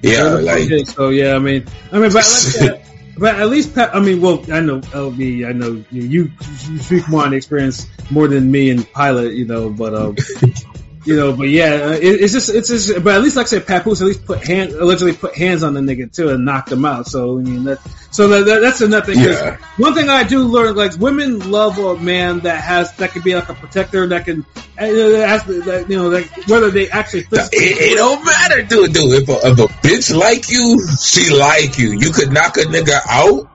yeah, 0.01 0.23
like 0.23 0.63
Okay, 0.63 0.83
so 0.85 1.09
yeah, 1.09 1.35
I 1.35 1.39
mean, 1.39 1.65
I 1.91 1.99
mean, 1.99 2.11
but 2.11 2.15
like 2.15 2.23
that, 2.23 2.81
but 3.17 3.35
at 3.35 3.49
least, 3.49 3.77
I 3.77 3.99
mean, 3.99 4.21
well, 4.21 4.43
I 4.51 4.59
know 4.59 4.79
LB, 4.81 5.47
I 5.47 5.51
know 5.51 5.83
you, 5.91 6.01
you, 6.01 6.31
you 6.69 6.79
speak 6.79 7.07
more 7.09 7.25
on 7.25 7.33
experience 7.33 7.85
more 8.09 8.27
than 8.27 8.49
me 8.49 8.69
and 8.69 8.91
Pilot, 8.91 9.33
you 9.33 9.45
know, 9.45 9.69
but 9.69 9.93
um, 9.93 10.15
You 11.07 11.15
know, 11.15 11.31
but 11.31 11.47
yeah, 11.47 11.71
uh, 11.71 11.91
it, 11.91 12.21
it's 12.21 12.33
just 12.33 12.49
it's 12.53 12.67
just. 12.67 13.01
But 13.01 13.15
at 13.15 13.21
least, 13.21 13.37
like 13.37 13.45
I 13.45 13.47
said, 13.47 13.65
Papoose 13.65 14.01
at 14.01 14.07
least 14.07 14.25
put 14.25 14.45
hand 14.45 14.73
allegedly 14.73 15.13
put 15.13 15.35
hands 15.35 15.63
on 15.63 15.73
the 15.73 15.79
nigga 15.79 16.13
too 16.13 16.27
and 16.27 16.43
knocked 16.43 16.69
him 16.69 16.83
out. 16.83 17.07
So 17.07 17.39
I 17.39 17.43
mean 17.43 17.63
that. 17.63 17.79
So 18.11 18.27
that, 18.27 18.45
that, 18.45 18.59
that's 18.59 18.81
another 18.81 19.13
thing. 19.13 19.23
Yeah. 19.23 19.55
One 19.77 19.93
thing 19.93 20.09
I 20.09 20.23
do 20.23 20.43
learn, 20.43 20.75
like 20.75 20.97
women 20.97 21.49
love 21.49 21.77
a 21.77 21.95
man 21.95 22.39
that 22.41 22.61
has 22.61 22.91
that 22.97 23.11
can 23.11 23.21
be 23.21 23.35
like 23.35 23.47
a 23.47 23.53
protector 23.53 24.05
that 24.07 24.25
can, 24.25 24.45
uh, 24.55 24.85
that 24.85 25.29
has, 25.29 25.45
that, 25.45 25.85
you 25.89 25.95
know, 25.95 26.09
like 26.09 26.29
whether 26.49 26.69
they 26.69 26.89
actually. 26.89 27.21
It, 27.31 27.49
it 27.53 27.95
don't 27.95 28.25
matter, 28.25 28.63
dude. 28.63 28.91
Dude, 28.91 29.23
if 29.23 29.29
a, 29.29 29.47
if 29.47 29.59
a 29.59 29.87
bitch 29.87 30.13
like 30.13 30.49
you, 30.49 30.85
she 30.99 31.29
like 31.33 31.77
you. 31.77 31.91
You 31.91 32.11
could 32.11 32.33
knock 32.33 32.57
a 32.57 32.61
nigga 32.61 32.99
out 33.07 33.49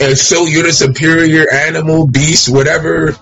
and 0.00 0.18
show 0.18 0.46
you're 0.46 0.64
the 0.64 0.72
superior 0.72 1.46
animal, 1.52 2.08
beast, 2.08 2.48
whatever. 2.52 3.14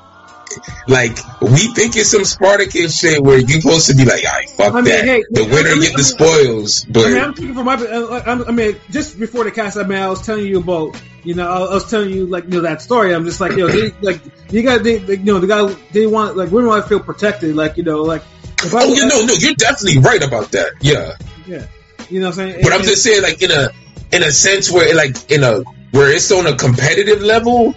Like 0.88 1.16
we 1.40 1.72
think 1.74 1.96
it's 1.96 2.10
some 2.10 2.24
Spartacus 2.24 2.98
shit 2.98 3.22
where 3.22 3.38
you're 3.38 3.60
supposed 3.60 3.88
to 3.88 3.94
be 3.96 4.04
like, 4.04 4.24
"I 4.26 4.46
fuck 4.46 4.72
I 4.74 4.76
mean, 4.76 4.84
that." 4.84 5.04
hey, 5.04 5.24
the 5.30 5.42
I 5.42 5.54
winner 5.54 5.70
mean- 5.72 5.82
get 5.82 5.96
the 5.96 6.02
spoils, 6.04 6.84
but 6.84 7.06
I 7.06 7.08
mean, 7.10 7.18
I'm 7.22 7.34
thinking 7.34 7.54
from 7.54 7.66
my. 7.66 7.74
uh, 7.74 8.22
I'm- 8.26 8.54
mean, 8.54 8.76
just 8.90 9.18
before 9.18 9.44
the 9.44 9.50
cast, 9.50 9.76
I 9.76 9.82
mean, 9.84 9.98
I 9.98 10.08
was 10.08 10.24
telling 10.24 10.46
you 10.46 10.58
about, 10.58 11.00
you 11.24 11.34
know, 11.34 11.48
I 11.50 11.74
was 11.74 11.90
telling 11.90 12.10
you 12.10 12.26
like, 12.26 12.44
you 12.44 12.50
know, 12.50 12.60
that 12.62 12.82
story. 12.82 13.14
I'm 13.14 13.24
just 13.24 13.40
like, 13.40 13.52
you 13.52 13.58
know, 13.58 13.68
they, 13.68 13.92
like 14.02 14.20
you 14.52 14.62
got, 14.62 14.82
they, 14.82 14.98
they, 14.98 15.14
you 15.16 15.24
know, 15.24 15.38
the 15.38 15.46
guy, 15.46 15.66
they 15.92 16.06
want 16.06 16.36
like 16.36 16.50
women 16.50 16.68
want 16.68 16.82
to 16.84 16.88
feel 16.88 17.00
protected, 17.00 17.54
like 17.56 17.76
you 17.76 17.82
know, 17.84 18.02
like. 18.02 18.22
If 18.64 18.74
I, 18.74 18.84
oh, 18.84 18.92
you 18.94 19.06
know, 19.06 19.20
no, 19.26 19.34
you're 19.34 19.54
definitely 19.54 20.00
right 20.00 20.24
about 20.24 20.52
that. 20.52 20.72
Yeah, 20.80 21.12
yeah, 21.46 21.66
you 22.08 22.20
know 22.20 22.28
what 22.30 22.38
I'm 22.38 22.50
saying. 22.52 22.60
but 22.62 22.72
I'm 22.72 22.82
just 22.82 23.02
saying, 23.02 23.22
like 23.22 23.42
in 23.42 23.50
a 23.50 23.68
in 24.12 24.22
a 24.22 24.30
sense 24.30 24.70
where, 24.70 24.94
like 24.94 25.30
in 25.30 25.42
a 25.44 25.60
where 25.90 26.10
it's 26.10 26.30
on 26.32 26.46
a 26.46 26.56
competitive 26.56 27.20
level, 27.20 27.74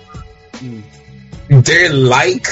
Mm. 0.54 0.84
they're 1.66 1.94
like 1.94 2.48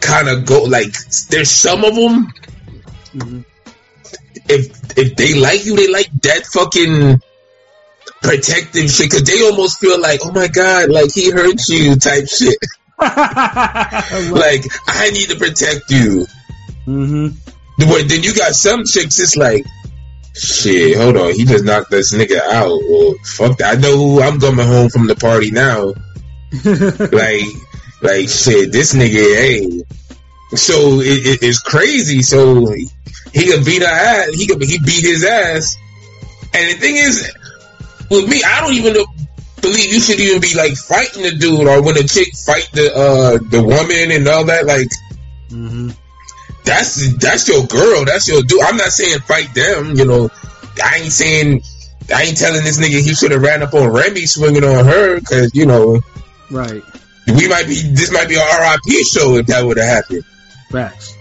kind 0.00 0.28
of 0.28 0.46
go 0.46 0.64
like 0.64 0.92
there's 1.28 1.50
some 1.50 1.84
of 1.84 1.94
them 1.94 2.32
if 4.50 4.98
if 4.98 5.16
they 5.16 5.34
like 5.34 5.64
you, 5.64 5.76
they 5.76 5.88
like 5.90 6.10
that 6.22 6.44
fucking 6.46 7.20
protective 8.22 8.90
shit 8.90 9.10
because 9.10 9.24
they 9.24 9.42
almost 9.42 9.78
feel 9.78 10.00
like, 10.00 10.20
oh 10.24 10.32
my 10.32 10.48
god, 10.48 10.90
like 10.90 11.12
he 11.12 11.30
hurt 11.30 11.68
you 11.68 11.96
type 11.96 12.28
shit. 12.28 12.58
Like 13.00 14.64
I 14.86 15.10
need 15.10 15.30
to 15.30 15.36
protect 15.38 15.90
you. 15.90 16.26
hmm 16.84 17.28
But 17.78 18.08
then 18.08 18.22
you 18.22 18.34
got 18.34 18.52
some 18.52 18.84
chicks, 18.84 19.18
it's 19.20 19.36
like, 19.36 19.64
shit, 20.34 20.96
hold 20.98 21.16
on, 21.16 21.32
he 21.32 21.44
just 21.44 21.64
knocked 21.64 21.90
this 21.90 22.12
nigga 22.12 22.40
out. 22.40 22.78
Well, 22.88 23.14
fuck 23.24 23.58
that. 23.58 23.78
I 23.78 23.80
know 23.80 23.96
who 23.96 24.20
I'm 24.20 24.38
coming 24.38 24.66
home 24.66 24.90
from 24.90 25.06
the 25.06 25.16
party 25.16 25.50
now. 25.50 25.94
like, 27.16 27.69
like 28.02 28.28
shit, 28.28 28.72
this 28.72 28.94
nigga, 28.94 29.34
hey. 29.36 29.82
So 30.56 31.00
it, 31.00 31.26
it, 31.26 31.38
it's 31.42 31.60
crazy. 31.60 32.22
So 32.22 32.66
he 33.32 33.46
could 33.46 33.64
beat 33.64 33.82
her 33.82 33.88
ass. 33.88 34.34
He 34.34 34.46
could 34.46 34.62
he 34.62 34.78
beat 34.78 35.02
his 35.02 35.24
ass. 35.24 35.76
And 36.54 36.70
the 36.70 36.80
thing 36.80 36.96
is, 36.96 37.32
with 38.10 38.28
me, 38.28 38.42
I 38.42 38.60
don't 38.60 38.74
even 38.74 38.94
believe 39.60 39.92
you 39.92 40.00
should 40.00 40.18
even 40.18 40.40
be 40.40 40.54
like 40.56 40.74
fighting 40.76 41.22
the 41.22 41.32
dude 41.32 41.68
or 41.68 41.82
when 41.82 41.96
a 41.96 42.02
chick 42.02 42.28
fight 42.46 42.68
the 42.72 42.92
uh 42.94 43.38
the 43.50 43.62
woman 43.62 44.10
and 44.10 44.26
all 44.26 44.44
that. 44.46 44.66
Like 44.66 44.88
hmm 45.50 45.90
that's 46.64 47.16
that's 47.18 47.48
your 47.48 47.66
girl. 47.66 48.04
That's 48.04 48.28
your 48.28 48.42
dude. 48.42 48.62
I'm 48.62 48.76
not 48.76 48.90
saying 48.90 49.20
fight 49.20 49.54
them. 49.54 49.96
You 49.96 50.04
know, 50.04 50.30
I 50.82 50.98
ain't 50.98 51.12
saying. 51.12 51.62
I 52.12 52.24
ain't 52.24 52.36
telling 52.36 52.64
this 52.64 52.80
nigga 52.80 53.00
he 53.00 53.14
should 53.14 53.30
have 53.30 53.40
ran 53.40 53.62
up 53.62 53.72
on 53.72 53.88
Remy 53.88 54.26
swinging 54.26 54.64
on 54.64 54.84
her 54.84 55.20
because 55.20 55.54
you 55.54 55.64
know 55.64 56.00
Right. 56.50 56.82
We 57.36 57.48
might 57.48 57.66
be 57.66 57.74
this 57.74 58.12
might 58.12 58.28
be 58.28 58.36
a 58.36 58.38
RIP 58.38 59.06
show 59.06 59.36
if 59.36 59.46
that 59.46 59.64
would 59.64 59.76
have 59.76 59.88
happened. 59.88 60.24
Facts. 60.70 61.16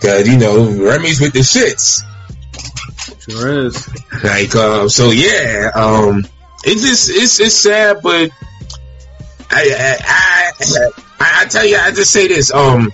Cause 0.00 0.28
you 0.28 0.38
know 0.38 0.70
Remy's 0.70 1.20
with 1.20 1.32
the 1.32 1.40
shits. 1.40 2.02
Sure 3.28 3.66
is. 3.66 3.88
Like 4.22 4.54
um, 4.54 4.88
so 4.88 5.10
yeah. 5.10 5.70
Um, 5.74 6.24
it 6.64 6.78
just 6.78 7.10
it's 7.10 7.40
it's 7.40 7.54
sad, 7.54 8.00
but 8.02 8.30
I 9.50 9.62
I 9.78 9.96
I, 10.04 10.52
I, 11.20 11.40
I 11.42 11.44
tell 11.46 11.66
you, 11.66 11.76
I 11.76 11.90
just 11.90 12.10
say 12.10 12.28
this. 12.28 12.52
Um, 12.52 12.92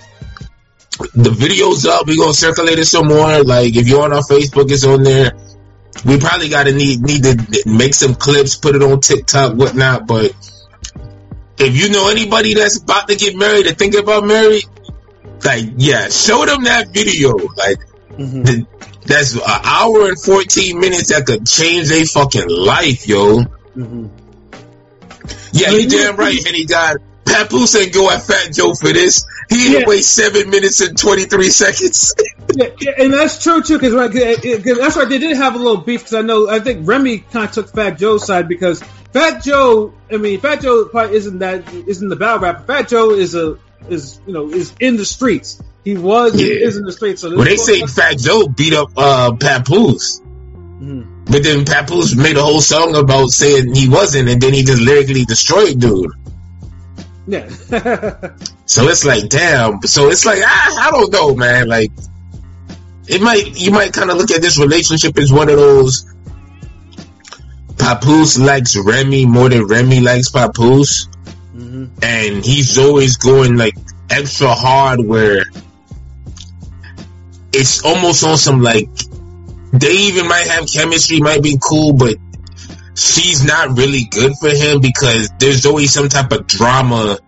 the 1.14 1.30
video's 1.30 1.86
up. 1.86 2.06
We 2.06 2.14
are 2.14 2.18
gonna 2.18 2.34
circulate 2.34 2.78
it 2.78 2.86
some 2.86 3.08
more. 3.08 3.42
Like 3.42 3.74
if 3.76 3.88
you're 3.88 4.02
on 4.02 4.12
our 4.12 4.22
Facebook, 4.22 4.70
it's 4.70 4.84
on 4.84 5.02
there. 5.02 5.32
We 6.04 6.18
probably 6.18 6.48
gotta 6.48 6.72
need 6.72 7.00
need 7.00 7.22
to 7.24 7.62
make 7.66 7.94
some 7.94 8.14
clips, 8.14 8.56
put 8.56 8.76
it 8.76 8.82
on 8.82 9.00
TikTok, 9.00 9.54
whatnot. 9.54 10.06
But 10.06 10.32
if 11.60 11.76
you 11.76 11.90
know 11.90 12.08
anybody 12.08 12.54
that's 12.54 12.78
about 12.82 13.08
to 13.08 13.16
get 13.16 13.36
married 13.36 13.66
or 13.66 13.72
thinking 13.72 14.00
about 14.00 14.26
married, 14.26 14.64
like 15.44 15.64
yeah, 15.76 16.08
show 16.08 16.44
them 16.46 16.64
that 16.64 16.88
video. 16.88 17.34
Like 17.56 17.78
hmm 18.16 18.42
the, 18.42 18.66
that's 19.06 19.34
an 19.34 19.42
hour 19.44 20.08
and 20.08 20.20
14 20.20 20.78
minutes 20.78 21.08
that 21.08 21.26
could 21.26 21.46
change 21.46 21.88
their 21.88 22.04
fucking 22.04 22.48
life, 22.48 23.08
yo. 23.08 23.42
hmm 23.42 24.06
Yeah, 25.52 25.70
you 25.70 25.88
damn 25.88 26.16
right, 26.16 26.38
and 26.46 26.54
he 26.54 26.66
got 26.66 26.96
Papoose 27.24 27.76
ain't 27.76 27.92
go 27.92 28.10
at 28.10 28.22
Fat 28.22 28.52
Joe 28.52 28.74
for 28.74 28.92
this. 28.92 29.24
He 29.50 29.56
didn't 29.56 29.80
Yeah. 29.80 29.86
wait 29.88 30.04
seven 30.04 30.48
minutes 30.48 30.80
and 30.80 30.96
23 30.96 31.48
seconds. 31.50 32.14
Yeah, 32.54 32.68
and 32.98 33.12
that's 33.12 33.42
true 33.42 33.62
too, 33.62 33.78
because 33.78 33.92
that's 33.94 34.96
why 34.96 35.04
they 35.04 35.18
did 35.18 35.36
have 35.36 35.54
a 35.54 35.58
little 35.58 35.76
beef. 35.78 36.00
Because 36.00 36.14
I 36.14 36.22
know 36.22 36.48
I 36.48 36.60
think 36.60 36.86
Remy 36.88 37.18
kind 37.32 37.46
of 37.48 37.52
took 37.52 37.68
Fat 37.74 37.98
Joe's 37.98 38.24
side 38.26 38.48
because 38.48 38.82
Fat 39.12 39.42
Joe, 39.42 39.92
I 40.10 40.16
mean, 40.16 40.40
Fat 40.40 40.60
Joe 40.62 40.84
probably 40.86 41.16
isn't 41.16 41.40
that 41.40 41.64
isn't 41.86 42.08
the 42.08 42.16
battle 42.16 42.38
rapper. 42.40 42.64
Fat 42.64 42.88
Joe 42.88 43.10
is 43.10 43.34
a 43.34 43.56
is 43.88 44.20
you 44.26 44.32
know 44.32 44.48
is 44.50 44.72
in 44.80 44.96
the 44.96 45.04
streets. 45.04 45.60
He 45.84 45.96
was 45.96 46.34
Yeah. 46.40 46.46
is 46.66 46.76
in 46.76 46.84
the 46.84 46.92
streets. 46.92 47.22
So 47.22 47.34
well, 47.34 47.44
they 47.44 47.56
say 47.56 47.80
Fat 47.86 48.18
Joe 48.18 48.46
beat 48.46 48.72
up 48.74 48.90
uh, 48.96 49.32
Papoose. 49.32 50.20
Mhm. 50.80 51.06
But 51.26 51.42
then 51.44 51.64
Papoose 51.64 52.14
made 52.16 52.36
a 52.36 52.42
whole 52.42 52.60
song 52.60 52.96
about 52.96 53.28
saying 53.30 53.74
he 53.74 53.88
wasn't, 53.88 54.28
and 54.28 54.40
then 54.40 54.52
he 54.54 54.62
just 54.64 54.80
lyrically 54.82 55.24
destroyed 55.24 55.78
dude. 55.78 56.10
Yeah, 57.30 58.32
So 58.66 58.88
it's 58.88 59.04
like, 59.04 59.28
damn. 59.28 59.82
So 59.82 60.08
it's 60.08 60.24
like, 60.24 60.42
I, 60.46 60.88
I 60.88 60.90
don't 60.90 61.12
know, 61.12 61.34
man. 61.34 61.68
Like, 61.68 61.90
it 63.08 63.20
might, 63.20 63.58
you 63.58 63.70
might 63.70 63.92
kind 63.92 64.10
of 64.10 64.16
look 64.16 64.30
at 64.30 64.40
this 64.40 64.58
relationship 64.58 65.18
as 65.18 65.32
one 65.32 65.48
of 65.48 65.56
those. 65.56 66.06
Papoose 67.78 68.38
likes 68.38 68.76
Remy 68.76 69.26
more 69.26 69.48
than 69.48 69.66
Remy 69.66 70.00
likes 70.00 70.30
Papoose, 70.30 71.06
hmm 71.52 71.86
and 72.02 72.44
he's 72.44 72.76
always 72.78 73.16
going 73.16 73.56
like 73.56 73.74
extra 74.10 74.54
hard 74.54 75.00
where 75.00 75.44
it's 77.52 77.84
almost 77.84 78.22
on 78.22 78.36
some 78.36 78.60
like 78.60 78.88
they 79.72 79.92
even 79.92 80.28
might 80.28 80.46
have 80.46 80.70
chemistry, 80.70 81.20
might 81.20 81.42
be 81.42 81.58
cool, 81.60 81.92
but 81.94 82.16
she's 83.00 83.44
not 83.44 83.76
really 83.76 84.04
good 84.04 84.32
for 84.38 84.50
him 84.50 84.80
because 84.80 85.30
there's 85.38 85.64
always 85.66 85.92
some 85.92 86.08
type 86.08 86.32
of 86.32 86.46
drama 86.46 87.18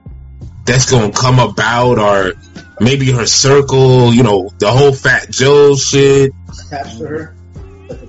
that's 0.66 0.90
gonna 0.90 1.12
come 1.12 1.38
about 1.38 1.98
or 1.98 2.34
maybe 2.80 3.10
her 3.10 3.26
circle, 3.26 4.12
you 4.12 4.22
know, 4.22 4.50
the 4.58 4.70
whole 4.70 4.92
Fat 4.92 5.30
Joe 5.30 5.74
shit. 5.76 6.32
attached 6.66 6.98
to 6.98 7.06
her. 7.06 7.36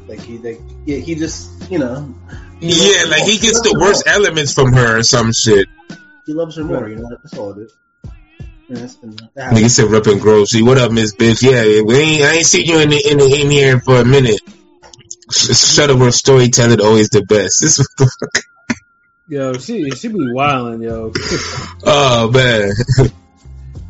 Like, 0.08 0.22
he, 0.22 0.38
like, 0.40 0.60
yeah, 0.86 0.98
he 0.98 1.16
just, 1.16 1.72
you 1.72 1.80
know. 1.80 2.14
Yeah, 2.60 3.06
like 3.10 3.24
he 3.24 3.38
gets 3.40 3.62
the 3.62 3.78
worst 3.80 4.04
elements 4.08 4.54
from 4.54 4.74
her 4.74 5.00
or 5.00 5.04
some 5.04 5.32
shit. 5.34 5.68
He 6.26 6.34
loves 6.34 6.56
her 6.58 6.64
more, 6.64 6.88
you 6.88 6.98
know. 6.98 7.10
That's 7.10 7.38
all 7.38 7.52
it 7.52 7.64
is. 7.64 7.74
And 8.70 8.78
that's- 8.78 8.98
and 9.02 9.22
that 9.36 9.54
Nigga 9.54 9.70
said 9.70 9.92
Rep 9.92 10.08
and 10.08 10.22
Grove. 10.22 10.48
See, 10.48 10.62
what 10.62 10.78
up, 10.78 10.92
Miss 10.92 11.16
Bitch? 11.16 11.42
Yeah, 11.42 11.82
we 11.82 11.96
ain't, 11.96 12.24
I 12.24 12.34
ain't 12.36 12.46
seen 12.46 12.66
you 12.66 12.80
in 12.80 12.90
the, 12.90 13.08
in, 13.12 13.18
the, 13.18 13.26
in 13.42 13.50
here 13.52 13.80
for 13.82 13.98
a 13.98 14.06
minute. 14.06 14.40
Sh- 15.32 15.56
Shuttleworth 15.76 16.14
storytelling 16.16 16.82
always 16.82 17.10
the 17.10 17.24
best. 17.24 17.62
This 17.62 17.80
is 17.80 17.88
the 17.98 18.06
fuck. 18.06 18.44
yo, 19.28 19.54
she 19.54 19.90
she 19.92 20.08
be 20.10 20.32
wilding, 20.34 20.82
yo. 20.82 21.12
Oh 21.86 22.30
man. 22.32 22.72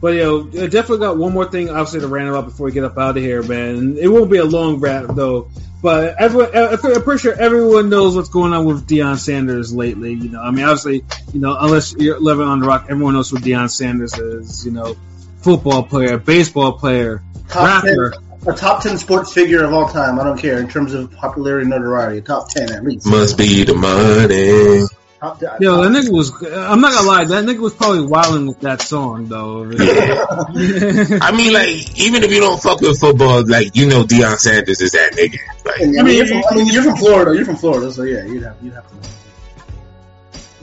But 0.02 0.16
yo, 0.16 0.42
I 0.48 0.68
definitely 0.68 0.98
got 1.00 1.18
one 1.18 1.32
more 1.34 1.50
thing 1.50 1.70
obviously 1.70 2.02
to 2.02 2.08
rant 2.08 2.28
about 2.30 2.46
before 2.46 2.66
we 2.66 2.72
get 2.74 2.84
up 2.84 2.98
out 2.98 3.16
of 3.18 3.24
here, 3.24 3.42
man. 3.42 3.98
It 3.98 4.08
won't 4.10 4.30
be 4.30 4.38
a 4.38 4.46
long 4.46 4.80
rant 4.80 5.16
though. 5.16 5.50
But 5.82 6.16
everyone, 6.20 6.56
I- 6.56 6.68
I'm 6.72 7.04
pretty 7.04 7.20
sure 7.22 7.34
everyone 7.34 7.90
knows 7.90 8.16
what's 8.16 8.30
going 8.30 8.54
on 8.54 8.66
with 8.66 8.88
Deion 8.88 9.18
Sanders 9.18 9.74
lately. 9.74 10.14
You 10.14 10.30
know, 10.30 10.42
I 10.42 10.52
mean, 10.52 10.64
obviously, 10.66 11.04
you 11.34 11.40
know, 11.42 11.58
unless 11.60 11.94
you're 11.98 12.20
living 12.20 12.48
on 12.48 12.60
the 12.62 12.68
rock, 12.68 12.86
everyone 12.90 13.14
knows 13.16 13.30
who 13.30 13.38
Deion 13.38 13.70
Sanders 13.70 14.14
is. 14.18 14.66
You 14.66 14.72
know, 14.72 14.96
football 15.42 15.84
player, 15.84 16.18
baseball 16.18 16.74
player, 16.74 17.22
Top 17.50 17.84
ten, 17.84 17.98
rapper. 18.00 18.23
A 18.48 18.54
top 18.54 18.84
ten 18.84 18.98
sports 18.98 19.34
figure 19.34 19.64
of 19.64 19.74
all 19.74 19.88
time. 19.90 20.20
I 20.20 20.24
don't 20.24 20.38
care 20.38 20.60
in 20.60 20.68
terms 20.68 20.94
of 20.94 21.12
popularity 21.12 21.64
and 21.64 21.70
notoriety. 21.70 22.22
Top 22.22 22.50
ten 22.50 22.72
at 22.72 22.84
least. 22.84 23.06
Must 23.06 23.38
be 23.38 23.64
the 23.64 23.76
money. 23.76 24.88
Top, 25.20 25.40
ten, 25.40 25.50
Yo, 25.62 25.84
that 25.84 25.92
nigga 25.92 26.12
was. 26.12 26.32
I'm 26.44 26.82
not 26.82 26.94
gonna 26.94 27.08
lie, 27.08 27.26
that 27.26 27.46
nigga 27.46 27.60
was 27.60 27.74
probably 27.74 28.06
wilding 28.06 28.48
with 28.48 28.60
that 28.62 28.82
song 28.82 29.28
though. 29.28 29.64
I 31.22 31.32
mean, 31.32 31.54
like, 31.54 31.98
even 32.00 32.24
if 32.24 32.32
you 32.32 32.42
don't 32.42 32.62
fuck 32.62 32.82
with 32.82 33.00
football, 33.00 33.48
like, 33.48 33.76
you 33.76 33.88
know 33.88 34.04
Deion 34.04 34.38
Sanders 34.38 34.82
is 34.82 34.92
that 34.92 35.14
nigga. 35.14 35.38
Like, 35.66 35.82
I 35.82 35.86
mean, 35.86 36.00
I 36.00 36.04
mean, 36.04 36.18
you're 36.18 36.28
from, 36.28 36.44
I 36.50 36.56
mean, 36.56 36.68
you're 36.68 36.84
from 36.84 36.98
Florida. 36.98 37.36
You're 37.36 37.46
from 37.46 37.56
Florida, 37.56 37.92
so 37.92 38.04
yeah, 38.04 38.26
you'd 38.26 38.44
have 38.44 38.58
you'd 38.62 38.74
have 38.74 38.88
to 38.90 38.96
know. 38.96 39.02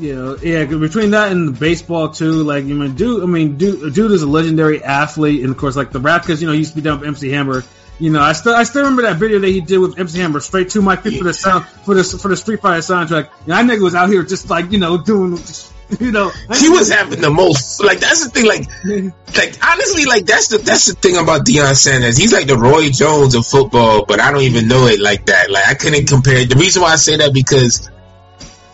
You 0.01 0.39
yeah. 0.43 0.65
between 0.65 1.11
that 1.11 1.31
and 1.31 1.49
the 1.49 1.53
baseball 1.53 2.09
too, 2.09 2.43
like 2.43 2.65
you 2.65 2.75
mean, 2.75 2.95
dude, 2.95 3.23
I 3.23 3.27
mean, 3.27 3.59
dude, 3.59 3.95
dude 3.95 4.13
is 4.13 4.23
a 4.23 4.27
legendary 4.27 4.83
athlete, 4.83 5.43
and 5.43 5.51
of 5.51 5.59
course, 5.59 5.77
like 5.77 5.91
the 5.91 6.01
rap, 6.01 6.23
because 6.23 6.41
you 6.41 6.47
know, 6.47 6.55
he 6.55 6.61
used 6.61 6.73
to 6.73 6.77
be 6.77 6.83
down 6.83 7.01
with 7.01 7.09
MC 7.09 7.29
Hammer, 7.31 7.63
You 7.99 8.09
know, 8.09 8.23
I 8.23 8.33
still 8.33 8.55
I 8.55 8.63
still 8.63 8.83
remember 8.83 9.03
that 9.03 9.17
video 9.17 9.39
that 9.41 9.49
he 9.49 9.61
did 9.61 9.79
with 9.79 9.99
MC 9.99 10.19
Hammer, 10.21 10.41
straight 10.41 10.71
to 10.71 10.81
my 10.81 10.97
feet 10.97 11.19
for 11.19 11.25
the 11.25 11.35
sound 11.35 11.67
for 11.85 11.95
the 11.95 12.03
for 12.03 12.29
the 12.29 12.37
Street 12.37 12.61
Fighter 12.61 12.81
soundtrack. 12.81 13.29
And 13.45 13.49
that 13.49 13.67
nigga 13.67 13.83
was 13.83 13.95
out 13.95 14.09
here 14.09 14.23
just 14.23 14.49
like 14.49 14.73
you 14.73 14.79
know 14.79 14.97
doing, 14.97 15.37
just, 15.37 15.71
you 16.01 16.13
know. 16.13 16.31
He 16.57 16.71
was 16.71 16.91
having 16.91 17.21
the 17.21 17.31
most 17.31 17.83
like 17.85 18.01
that's 18.01 18.25
the 18.25 18.31
thing 18.31 18.47
like 18.47 18.69
like 19.37 19.59
honestly 19.63 20.07
like 20.07 20.25
that's 20.25 20.49
the 20.49 20.59
that's 20.59 20.87
the 20.87 20.95
thing 20.95 21.19
about 21.19 21.45
Deion 21.45 21.75
Sanders. 21.75 22.17
He's 22.17 22.33
like 22.33 22.47
the 22.47 22.57
Roy 22.57 22.89
Jones 22.89 23.35
of 23.35 23.47
football, 23.47 24.07
but 24.07 24.19
I 24.19 24.31
don't 24.31 24.43
even 24.43 24.67
know 24.67 24.87
it 24.87 24.99
like 24.99 25.27
that. 25.27 25.51
Like 25.51 25.69
I 25.69 25.75
couldn't 25.75 26.07
compare. 26.07 26.39
it. 26.39 26.49
The 26.49 26.57
reason 26.57 26.81
why 26.81 26.93
I 26.93 26.97
say 26.97 27.19
that 27.19 27.35
because 27.35 27.90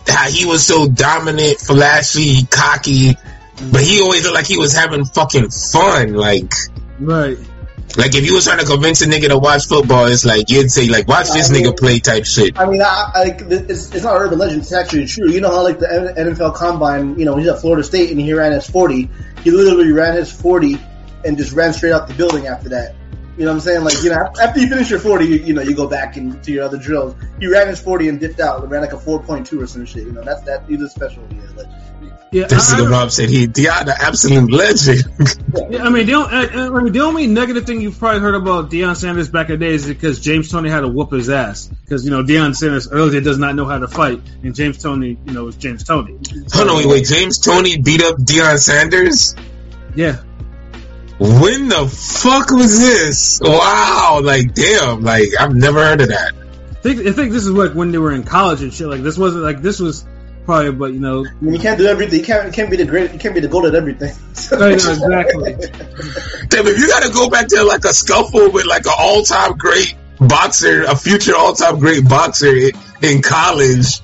how 0.09 0.29
he 0.29 0.45
was 0.47 0.67
so 0.67 0.89
dominant, 0.89 1.59
flashy, 1.59 2.47
cocky, 2.47 3.17
but 3.71 3.83
he 3.83 4.01
always 4.01 4.25
looked 4.25 4.35
like 4.35 4.47
he 4.47 4.59
was 4.59 4.73
having 4.75 5.05
fucking 5.05 5.51
fun. 5.51 6.15
Like 6.15 6.53
right. 7.01 7.39
like 7.97 8.15
if 8.15 8.27
you 8.27 8.35
was 8.35 8.45
trying 8.45 8.59
to 8.59 8.67
convince 8.67 9.03
a 9.03 9.07
nigga 9.07 9.29
to 9.29 9.39
watch 9.39 9.67
football, 9.67 10.07
it's 10.07 10.25
like 10.25 10.51
you'd 10.51 10.71
say 10.71 10.89
like 10.89 11.09
watch 11.09 11.31
this 11.31 11.51
nigga 11.51 11.77
play 11.77 11.99
type 11.99 12.27
shit. 12.27 12.59
I 12.59 12.67
mean, 12.67 12.83
I, 12.83 13.11
I, 13.15 13.37
it's, 13.41 13.95
it's 13.95 14.05
not 14.05 14.15
urban 14.17 14.39
legend. 14.39 14.63
It's 14.63 14.73
actually 14.73 15.07
true. 15.07 15.31
You 15.31 15.41
know 15.41 15.51
how 15.51 15.63
like 15.63 15.79
the 15.79 15.87
NFL 15.87 16.55
Combine, 16.55 17.19
you 17.19 17.25
know, 17.25 17.37
he's 17.37 17.49
at 17.49 17.61
Florida 17.61 17.83
State 17.83 18.11
and 18.11 18.21
he 18.21 18.33
ran 18.33 18.53
his 18.53 18.69
forty. 18.69 19.11
He 19.43 19.51
literally 19.51 19.93
ran 19.93 20.17
his 20.17 20.31
forty 20.31 20.79
and 21.25 21.37
just 21.37 21.53
ran 21.53 21.73
straight 21.73 21.93
out 21.93 22.09
the 22.09 22.15
building 22.15 22.47
after 22.47 22.69
that. 22.71 22.95
You 23.37 23.45
know 23.45 23.51
what 23.51 23.57
I'm 23.57 23.61
saying? 23.61 23.85
Like, 23.85 24.03
you 24.03 24.11
know, 24.11 24.33
after 24.41 24.61
you 24.61 24.69
finish 24.69 24.89
your 24.89 24.99
40, 24.99 25.27
you, 25.27 25.35
you 25.37 25.53
know, 25.53 25.61
you 25.61 25.75
go 25.75 25.87
back 25.87 26.17
and 26.17 26.43
to 26.43 26.53
your 26.53 26.65
other 26.65 26.79
drills. 26.79 27.15
He 27.39 27.47
ran 27.47 27.69
his 27.69 27.81
40 27.81 28.09
and 28.09 28.19
dipped 28.19 28.41
out. 28.41 28.63
He 28.63 28.67
Ran 28.67 28.81
like 28.81 28.95
a 28.95 28.97
4.2 28.97 29.63
or 29.63 29.67
some 29.67 29.85
shit. 29.85 30.07
You 30.07 30.13
know, 30.13 30.23
that's 30.23 30.43
that. 30.43 30.65
He's 30.67 30.81
a 30.81 30.89
special. 30.89 31.23
He 31.29 31.37
is. 31.37 31.55
Like, 31.55 31.67
Yeah, 32.33 32.47
This 32.47 32.73
I, 32.73 32.79
nigga 32.79 32.87
I, 32.87 32.91
Rob 32.91 33.11
said 33.11 33.29
he 33.29 33.47
Deion 33.47 33.85
the 33.85 33.95
absolute 34.01 34.51
legend. 34.51 35.05
yeah, 35.71 35.85
I 35.85 35.91
mean, 35.91 36.07
the 36.07 36.15
only, 36.15 36.31
I, 36.31 36.67
I 36.67 36.83
mean, 36.83 36.93
the 36.95 37.01
only 37.01 37.27
negative 37.27 37.67
thing 37.67 37.83
you've 37.83 37.99
probably 37.99 38.21
heard 38.21 38.35
about 38.35 38.71
Deion 38.71 38.97
Sanders 38.97 39.29
back 39.29 39.51
in 39.51 39.59
the 39.59 39.67
day 39.67 39.75
is 39.75 39.87
because 39.87 40.19
James 40.21 40.51
Toney 40.51 40.71
had 40.71 40.81
to 40.81 40.89
whoop 40.89 41.13
his 41.13 41.29
ass. 41.29 41.67
Because 41.67 42.07
you 42.07 42.11
know 42.11 42.23
Deion 42.25 42.57
Sanders 42.57 42.91
earlier 42.91 43.21
does 43.21 43.39
not 43.39 43.55
know 43.55 43.67
how 43.67 43.79
to 43.79 43.87
fight, 43.87 44.21
and 44.43 44.55
James 44.55 44.79
Toney, 44.83 45.19
you 45.27 45.33
know, 45.33 45.47
is 45.49 45.57
James 45.57 45.85
Toney. 45.85 46.19
Hold 46.55 46.69
on, 46.69 46.77
wait, 46.79 46.87
wait. 46.87 47.05
James 47.07 47.39
Toney 47.39 47.81
beat 47.81 48.03
up 48.03 48.17
Deion 48.17 48.59
Sanders. 48.59 49.35
Yeah, 49.95 50.23
When 51.19 51.69
the 51.69 51.89
fuck 51.89 52.51
was 52.51 52.79
this? 52.79 53.41
Wow, 53.43 54.21
like 54.23 54.53
damn, 54.53 55.03
like 55.03 55.29
I've 55.41 55.55
never 55.55 55.83
heard 55.83 56.03
of 56.03 56.09
that. 56.09 56.33
I 56.71 56.75
think 56.83 57.07
I 57.07 57.13
think 57.13 57.33
this 57.33 57.45
is 57.45 57.51
like 57.51 57.73
when 57.73 57.91
they 57.91 57.99
were 57.99 58.13
in 58.13 58.23
college 58.23 58.63
and 58.63 58.73
shit. 58.73 58.87
Like 58.87 59.03
this 59.03 59.17
wasn't 59.17 59.43
like 59.43 59.63
this 59.63 59.81
was 59.81 60.05
probably, 60.45 60.73
but 60.73 60.93
you 60.93 61.01
know, 61.01 61.25
I 61.27 61.33
mean, 61.41 61.55
you 61.55 61.61
can't 61.61 61.79
do 61.79 61.87
everything. 61.87 62.21
You 62.21 62.25
can't. 62.25 62.47
You 62.47 62.53
can't 62.53 62.71
be 62.71 62.77
the 62.77 62.85
great. 62.85 63.15
You 63.15 63.19
can't 63.19 63.35
be 63.35 63.41
the 63.41 63.49
goat 63.49 63.65
at 63.65 63.75
everything. 63.75 64.15
Right, 64.53 64.75
exactly. 64.75 65.55
Damn, 66.49 66.67
if 66.69 66.79
you 66.79 66.87
gotta 66.87 67.11
go 67.13 67.29
back 67.29 67.49
to 67.49 67.65
like 67.65 67.85
a 67.85 67.93
scuffle 67.93 68.51
with 68.51 68.67
like 68.67 68.87
an 68.87 68.93
all 68.97 69.23
time 69.23 69.57
great 69.57 69.97
boxer, 70.21 70.85
a 70.85 70.95
future 70.95 71.35
all 71.35 71.55
time 71.55 71.81
great 71.81 72.07
boxer 72.07 72.55
in, 72.55 72.71
in 73.03 73.23
college, 73.23 74.03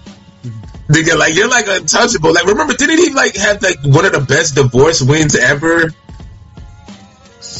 nigga, 0.88 1.16
like 1.16 1.34
you're 1.34 1.48
like 1.48 1.66
untouchable. 1.68 2.32
Like 2.32 2.46
remember, 2.46 2.72
didn't 2.72 2.98
he 2.98 3.12
like 3.12 3.36
have 3.36 3.62
like 3.62 3.78
one 3.84 4.04
of 4.04 4.12
the 4.12 4.20
best 4.20 4.56
divorce 4.56 5.00
wins 5.02 5.36
ever 5.36 5.90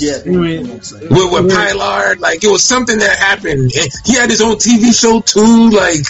yeah. 0.01 0.19
I 0.25 0.31
with, 0.31 1.11
with 1.11 1.51
Pilar? 1.51 2.17
Like 2.17 2.45
it 2.45 2.51
was 2.51 2.65
something 2.65 2.99
that 2.99 3.19
happened. 3.19 3.73
And 3.75 3.93
he 4.05 4.15
had 4.15 4.31
his 4.31 4.41
own 4.41 4.57
TV 4.57 4.99
show 4.99 5.21
too. 5.21 5.71
Like 5.71 6.05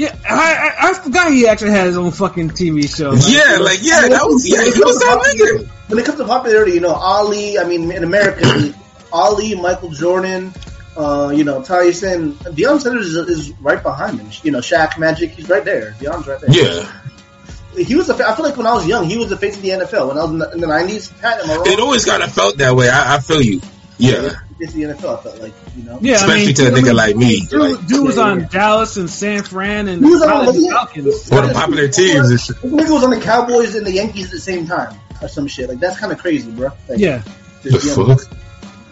yeah, 0.00 0.16
I, 0.28 0.72
I 0.80 0.90
I 0.90 0.94
forgot 0.94 1.30
he 1.30 1.46
actually 1.46 1.72
had 1.72 1.86
his 1.86 1.98
own 1.98 2.10
fucking 2.10 2.50
TV 2.50 2.88
show. 2.88 3.10
Like, 3.10 3.22
yeah, 3.28 3.58
like 3.58 3.80
yeah, 3.82 4.08
that 4.08 4.24
was 4.24 4.48
yeah, 4.48 4.62
he 4.62 4.80
was 4.80 4.98
that 5.00 5.20
nigga. 5.36 5.68
When 5.88 5.98
it 5.98 6.06
comes 6.06 6.18
to 6.18 6.24
popularity, 6.24 6.72
you 6.72 6.80
know, 6.80 6.94
Ali. 6.94 7.58
I 7.58 7.64
mean, 7.64 7.92
in 7.92 8.02
America, 8.02 8.72
Ali, 9.12 9.54
Michael 9.56 9.90
Jordan, 9.90 10.54
uh, 10.96 11.32
you 11.34 11.44
know, 11.44 11.62
Tyson, 11.62 12.32
Deion 12.34 12.80
Sanders 12.80 13.14
is, 13.14 13.16
is 13.28 13.52
right 13.60 13.82
behind 13.82 14.20
him. 14.20 14.30
You 14.42 14.52
know, 14.52 14.60
Shaq, 14.60 14.98
Magic, 14.98 15.32
he's 15.32 15.48
right 15.48 15.64
there. 15.64 15.92
Deion's 15.98 16.26
right 16.26 16.40
there. 16.40 16.50
Yeah. 16.50 16.90
He 17.76 17.94
was. 17.94 18.08
A, 18.08 18.14
fa- 18.14 18.28
I 18.28 18.34
feel 18.34 18.44
like 18.44 18.56
when 18.56 18.66
I 18.66 18.72
was 18.74 18.86
young, 18.86 19.04
he 19.04 19.16
was 19.16 19.28
the 19.30 19.36
face 19.36 19.56
of 19.56 19.62
the 19.62 19.68
NFL. 19.70 20.08
When 20.08 20.18
I 20.18 20.22
was 20.22 20.30
in 20.32 20.38
the, 20.38 20.50
in 20.52 20.60
the 20.60 20.66
'90s, 20.66 21.20
Pat, 21.20 21.40
am 21.40 21.50
I 21.50 21.56
wrong? 21.56 21.66
It 21.66 21.78
always 21.80 22.04
kind 22.04 22.22
of 22.22 22.32
felt 22.32 22.58
that 22.58 22.74
way. 22.74 22.88
I, 22.88 23.16
I 23.16 23.20
feel 23.20 23.40
you. 23.40 23.60
Yeah. 23.98 24.30
Face 24.58 24.68
of 24.70 24.74
the 24.74 24.82
NFL. 24.82 25.18
I 25.18 25.22
felt 25.22 25.40
like 25.40 25.52
you 25.76 25.84
know. 25.84 25.98
yeah, 26.02 26.14
Especially 26.16 26.42
I 26.42 26.46
mean, 26.46 26.54
to 26.56 26.66
a 26.66 26.70
nigga 26.70 26.84
mean, 26.84 26.96
like 26.96 27.16
me. 27.16 27.40
Dude, 27.46 27.60
Like, 27.76 27.86
dude 27.86 28.06
was 28.06 28.16
Yeah, 28.16 28.22
on 28.24 28.40
yeah. 28.40 28.48
Dallas 28.48 28.96
and 28.96 29.08
San 29.10 29.42
Fran 29.42 29.88
and 29.88 30.04
He 30.04 30.10
was 30.10 30.22
on- 30.22 30.28
Falcons. 30.28 30.64
yeah. 30.64 30.70
Falcons. 30.72 31.30
one 31.30 31.42
of 31.44 31.48
the 31.50 31.54
popular 31.54 31.88
teams. 31.88 32.28
This 32.30 32.48
nigga 32.50 32.90
was 32.92 33.04
on 33.04 33.10
the 33.10 33.20
Cowboys 33.20 33.74
and 33.74 33.86
the 33.86 33.92
Yankees 33.92 34.26
at 34.26 34.30
the 34.32 34.40
same 34.40 34.66
time, 34.66 34.98
or 35.22 35.28
some 35.28 35.46
shit. 35.46 35.68
Like 35.68 35.78
that's 35.80 35.98
kind 35.98 36.12
of 36.12 36.18
crazy, 36.18 36.50
bro. 36.50 36.70
Like, 36.88 36.98
Yeah. 36.98 37.22
The 37.62 37.70
just, 37.72 37.96
you 37.96 38.06
know, 38.06 38.16
fuck? 38.16 38.26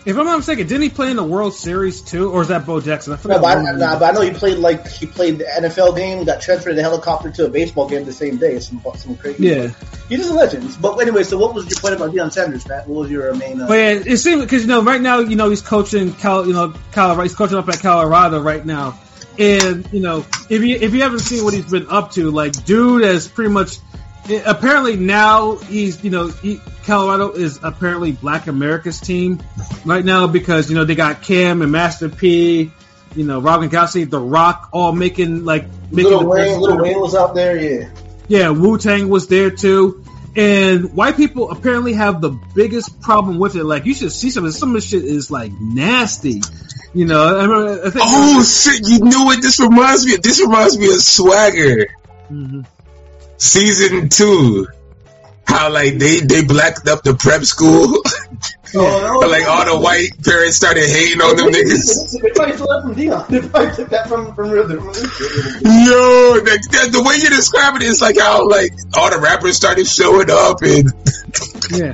If 0.09 0.17
I'm 0.17 0.25
not 0.25 0.39
mistaken, 0.39 0.67
didn't 0.67 0.85
he 0.85 0.89
play 0.89 1.11
in 1.11 1.17
the 1.17 1.23
World 1.23 1.53
Series 1.53 2.01
too, 2.01 2.31
or 2.31 2.41
is 2.41 2.49
that 2.49 2.65
Bo 2.65 2.81
Jackson? 2.81 3.13
I 3.13 3.17
No, 3.29 3.39
but 3.43 3.59
I, 3.59 3.73
nah, 3.73 3.99
but 3.99 4.09
I 4.09 4.13
know 4.13 4.23
he 4.23 4.31
played 4.31 4.57
like 4.57 4.89
he 4.89 5.05
played 5.05 5.37
the 5.37 5.45
NFL 5.45 5.99
game, 5.99 6.25
got 6.25 6.41
transferred 6.41 6.71
in 6.71 6.77
the 6.77 6.83
helicopter 6.83 7.31
to 7.31 7.45
a 7.45 7.51
baseball 7.51 7.87
game 7.87 8.07
the 8.07 8.13
same 8.15 8.39
day. 8.39 8.59
Some 8.59 8.81
some 8.97 9.17
crazy. 9.17 9.49
Yeah, 9.49 9.71
he's 10.09 10.21
just 10.21 10.31
a 10.31 10.33
legend. 10.33 10.79
But 10.81 10.97
anyway, 10.97 11.25
so 11.25 11.37
what 11.37 11.55
was 11.55 11.69
your 11.69 11.79
point 11.79 11.95
about 11.95 12.15
Deion 12.15 12.33
Sanders, 12.33 12.65
Pat? 12.65 12.89
What 12.89 13.01
was 13.01 13.11
your 13.11 13.35
main? 13.35 13.61
Uh, 13.61 13.69
but 13.69 13.75
yeah, 13.75 13.91
it 13.91 14.17
seems 14.17 14.41
because 14.41 14.63
you 14.63 14.69
know 14.69 14.83
right 14.83 15.03
now 15.03 15.19
you 15.19 15.37
know 15.37 15.51
he's 15.51 15.61
coaching 15.61 16.15
Cal, 16.15 16.47
you 16.47 16.55
know 16.55 16.73
Colorado, 16.93 17.25
he's 17.25 17.35
coaching 17.35 17.59
up 17.59 17.69
at 17.69 17.81
Colorado 17.81 18.41
right 18.41 18.65
now, 18.65 18.99
and 19.39 19.87
you 19.93 20.01
know 20.01 20.25
if 20.49 20.63
you 20.63 20.75
if 20.77 20.95
you 20.95 21.03
haven't 21.03 21.19
seen 21.19 21.45
what 21.45 21.53
he's 21.53 21.71
been 21.71 21.91
up 21.91 22.13
to, 22.13 22.31
like 22.31 22.65
dude 22.65 23.05
has 23.05 23.29
pretty 23.29 23.51
much 23.51 23.77
apparently 24.31 24.97
now 24.97 25.57
he's 25.57 26.03
you 26.05 26.11
know 26.11 26.29
he, 26.29 26.61
Colorado 26.85 27.33
is 27.33 27.61
apparently 27.63 28.13
Black 28.13 28.47
America's 28.47 29.01
team 29.01 29.43
right 29.85 30.05
now 30.05 30.27
because 30.27 30.71
you 30.71 30.77
know 30.77 30.85
they 30.85 30.95
got 30.95 31.23
Cam 31.23 31.63
and 31.63 31.73
Master 31.73 32.09
P, 32.09 32.71
you 33.15 33.25
know 33.25 33.41
Robin 33.41 33.69
Gronkowski, 33.69 34.09
The 34.09 34.19
Rock, 34.19 34.71
all 34.73 34.93
making 34.93 35.45
like 35.45 35.65
making 35.91 36.05
Little 36.05 36.21
the 36.21 36.27
Wayne, 36.27 36.61
Little 36.61 36.79
Wayne 36.79 37.01
was 37.01 37.15
out 37.15 37.35
there, 37.35 37.57
yeah. 37.57 37.91
yeah, 38.29 38.51
Wu 38.51 38.79
Tang 38.79 39.09
was 39.09 39.27
there 39.29 39.51
too. 39.51 40.05
And 40.37 40.95
white 40.95 41.17
people 41.17 41.51
apparently 41.51 41.95
have 41.95 42.21
the 42.21 42.31
biggest 42.55 43.01
problem 43.01 43.39
with 43.39 43.57
it. 43.57 43.65
Like 43.65 43.87
you 43.87 43.95
should 43.95 44.13
see 44.13 44.31
some 44.31 44.45
of 44.45 44.55
some 44.55 44.71
of 44.71 44.75
this 44.77 44.89
shit 44.89 45.05
is 45.05 45.31
like 45.31 45.53
nasty. 45.61 46.43
You 46.95 47.07
know, 47.07 47.21
I, 47.21 47.45
remember, 47.45 47.87
I 47.87 47.91
think. 47.91 48.05
Oh 48.07 48.43
shit! 48.45 48.89
You 48.89 49.01
know 49.01 49.25
what 49.25 49.43
this 49.43 49.59
reminds 49.59 50.07
me 50.07 50.15
of? 50.15 50.23
This 50.23 50.41
reminds 50.41 50.79
me 50.79 50.87
of 50.87 51.01
Swagger 51.01 51.89
Mhm. 52.31 52.67
Season 53.39 54.09
two. 54.09 54.67
How 55.47 55.73
like 55.73 55.99
they 55.99 56.21
they 56.21 56.45
blacked 56.45 56.87
up 56.89 57.03
the 57.03 57.15
prep 57.15 57.43
school, 57.43 58.03
Oh, 58.75 59.27
like 59.31 59.49
all 59.49 59.65
the 59.65 59.81
white 59.81 60.23
parents 60.23 60.57
started 60.57 60.85
hating 60.85 61.23
on 61.23 61.37
them 61.37 61.49
niggas. 61.49 62.21
They 62.21 62.31
probably 62.31 62.55
stole 62.57 62.69
that 62.69 62.83
from 62.83 62.95
Deion. 62.95 63.27
They 63.29 63.41
probably 63.41 63.75
took 63.75 63.89
that 63.89 64.09
from 64.09 64.35
from 64.35 64.51
Rhythm. 64.51 64.79
Yo, 64.79 64.93
the, 66.45 66.69
the, 66.71 66.89
the 66.93 67.03
way 67.03 67.17
you 67.17 67.31
describe 67.31 67.77
it, 67.77 67.83
it's 67.83 68.03
like 68.03 68.19
how 68.19 68.47
like 68.47 68.73
all 68.95 69.11
the 69.11 69.19
rappers 69.19 69.57
started 69.57 69.87
showing 69.87 70.31
up 70.31 70.63
and. 70.63 70.93
Yeah, 71.71 71.93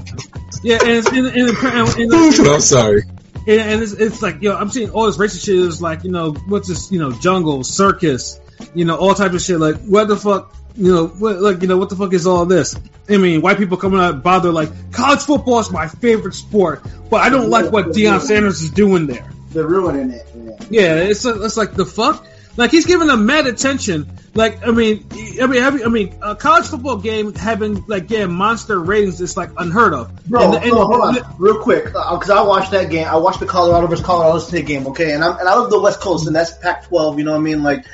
yeah, 0.62 0.78
and 0.80 0.90
it's, 0.90 1.08
and, 1.08 1.26
and, 1.26 1.48
and, 1.48 2.12
and, 2.12 2.46
I'm 2.46 2.60
sorry. 2.60 3.02
and, 3.48 3.60
and 3.60 3.82
it's, 3.82 3.92
it's 3.92 4.22
like 4.22 4.40
yo, 4.40 4.56
I'm 4.56 4.70
seeing 4.70 4.90
all 4.90 5.06
this 5.06 5.16
racist 5.16 5.44
shit 5.44 5.56
is 5.56 5.82
like 5.82 6.04
you 6.04 6.12
know 6.12 6.32
what's 6.46 6.68
this 6.68 6.92
you 6.92 7.00
know 7.00 7.10
jungle 7.10 7.64
circus, 7.64 8.38
you 8.72 8.84
know 8.84 8.96
all 8.96 9.14
type 9.14 9.32
of 9.32 9.42
shit. 9.42 9.58
Like 9.58 9.80
what 9.80 10.06
the 10.06 10.16
fuck, 10.16 10.54
you 10.76 10.92
know 10.92 11.06
what 11.06 11.40
like 11.40 11.62
you 11.62 11.68
know 11.68 11.76
what 11.76 11.88
the 11.90 11.96
fuck 11.96 12.12
is 12.12 12.26
all 12.26 12.46
this? 12.46 12.76
I 13.08 13.16
mean, 13.16 13.42
white 13.42 13.58
people 13.58 13.76
coming 13.76 14.00
out 14.00 14.22
bother 14.22 14.50
like 14.50 14.92
college 14.92 15.20
football 15.20 15.60
is 15.60 15.70
my 15.70 15.88
favorite 15.88 16.34
sport, 16.34 16.82
but 17.10 17.18
I 17.18 17.28
don't 17.28 17.50
like 17.50 17.70
what 17.70 17.86
Deion 17.86 18.20
Sanders 18.20 18.62
is 18.62 18.70
doing 18.70 19.06
there. 19.06 19.30
They're 19.50 19.66
ruining 19.66 20.10
it. 20.10 20.26
Yeah. 20.70 20.96
It's 20.96 21.24
it's 21.24 21.56
like 21.56 21.74
the 21.74 21.86
fuck. 21.86 22.26
Like 22.56 22.70
he's 22.70 22.86
giving 22.86 23.08
them 23.08 23.26
mad 23.26 23.46
attention. 23.48 24.10
Like 24.34 24.66
I 24.66 24.70
mean, 24.70 25.06
I 25.40 25.46
mean, 25.46 25.60
having, 25.60 25.84
I 25.84 25.88
mean, 25.88 26.14
a 26.22 26.34
college 26.36 26.66
football 26.66 26.96
game 26.98 27.34
having 27.34 27.84
like 27.86 28.10
yeah 28.10 28.26
monster 28.26 28.78
ratings 28.80 29.20
is 29.20 29.36
like 29.36 29.50
unheard 29.56 29.92
of. 29.92 30.24
Bro, 30.26 30.42
And- 30.54 30.54
and- 30.64 30.72
no, 30.72 30.86
hold 30.86 31.00
on, 31.02 31.34
real 31.38 31.60
quick, 31.62 31.86
uh, 31.94 32.16
because 32.16 32.30
I 32.30 32.42
watched 32.42 32.70
that 32.72 32.90
game. 32.90 33.06
I 33.08 33.16
watched 33.16 33.40
the 33.40 33.46
Colorado 33.46 33.86
versus 33.88 34.04
Colorado 34.04 34.38
State 34.38 34.66
game. 34.66 34.86
Okay, 34.88 35.12
and 35.14 35.22
I'm 35.24 35.36
and 35.38 35.48
I 35.48 35.56
live 35.58 35.70
the 35.70 35.80
West 35.80 36.00
Coast, 36.00 36.26
and 36.26 36.34
that's 36.34 36.52
Pac-12. 36.58 37.18
You 37.18 37.24
know 37.24 37.32
what 37.32 37.38
I 37.38 37.42
mean? 37.42 37.62
Like, 37.62 37.86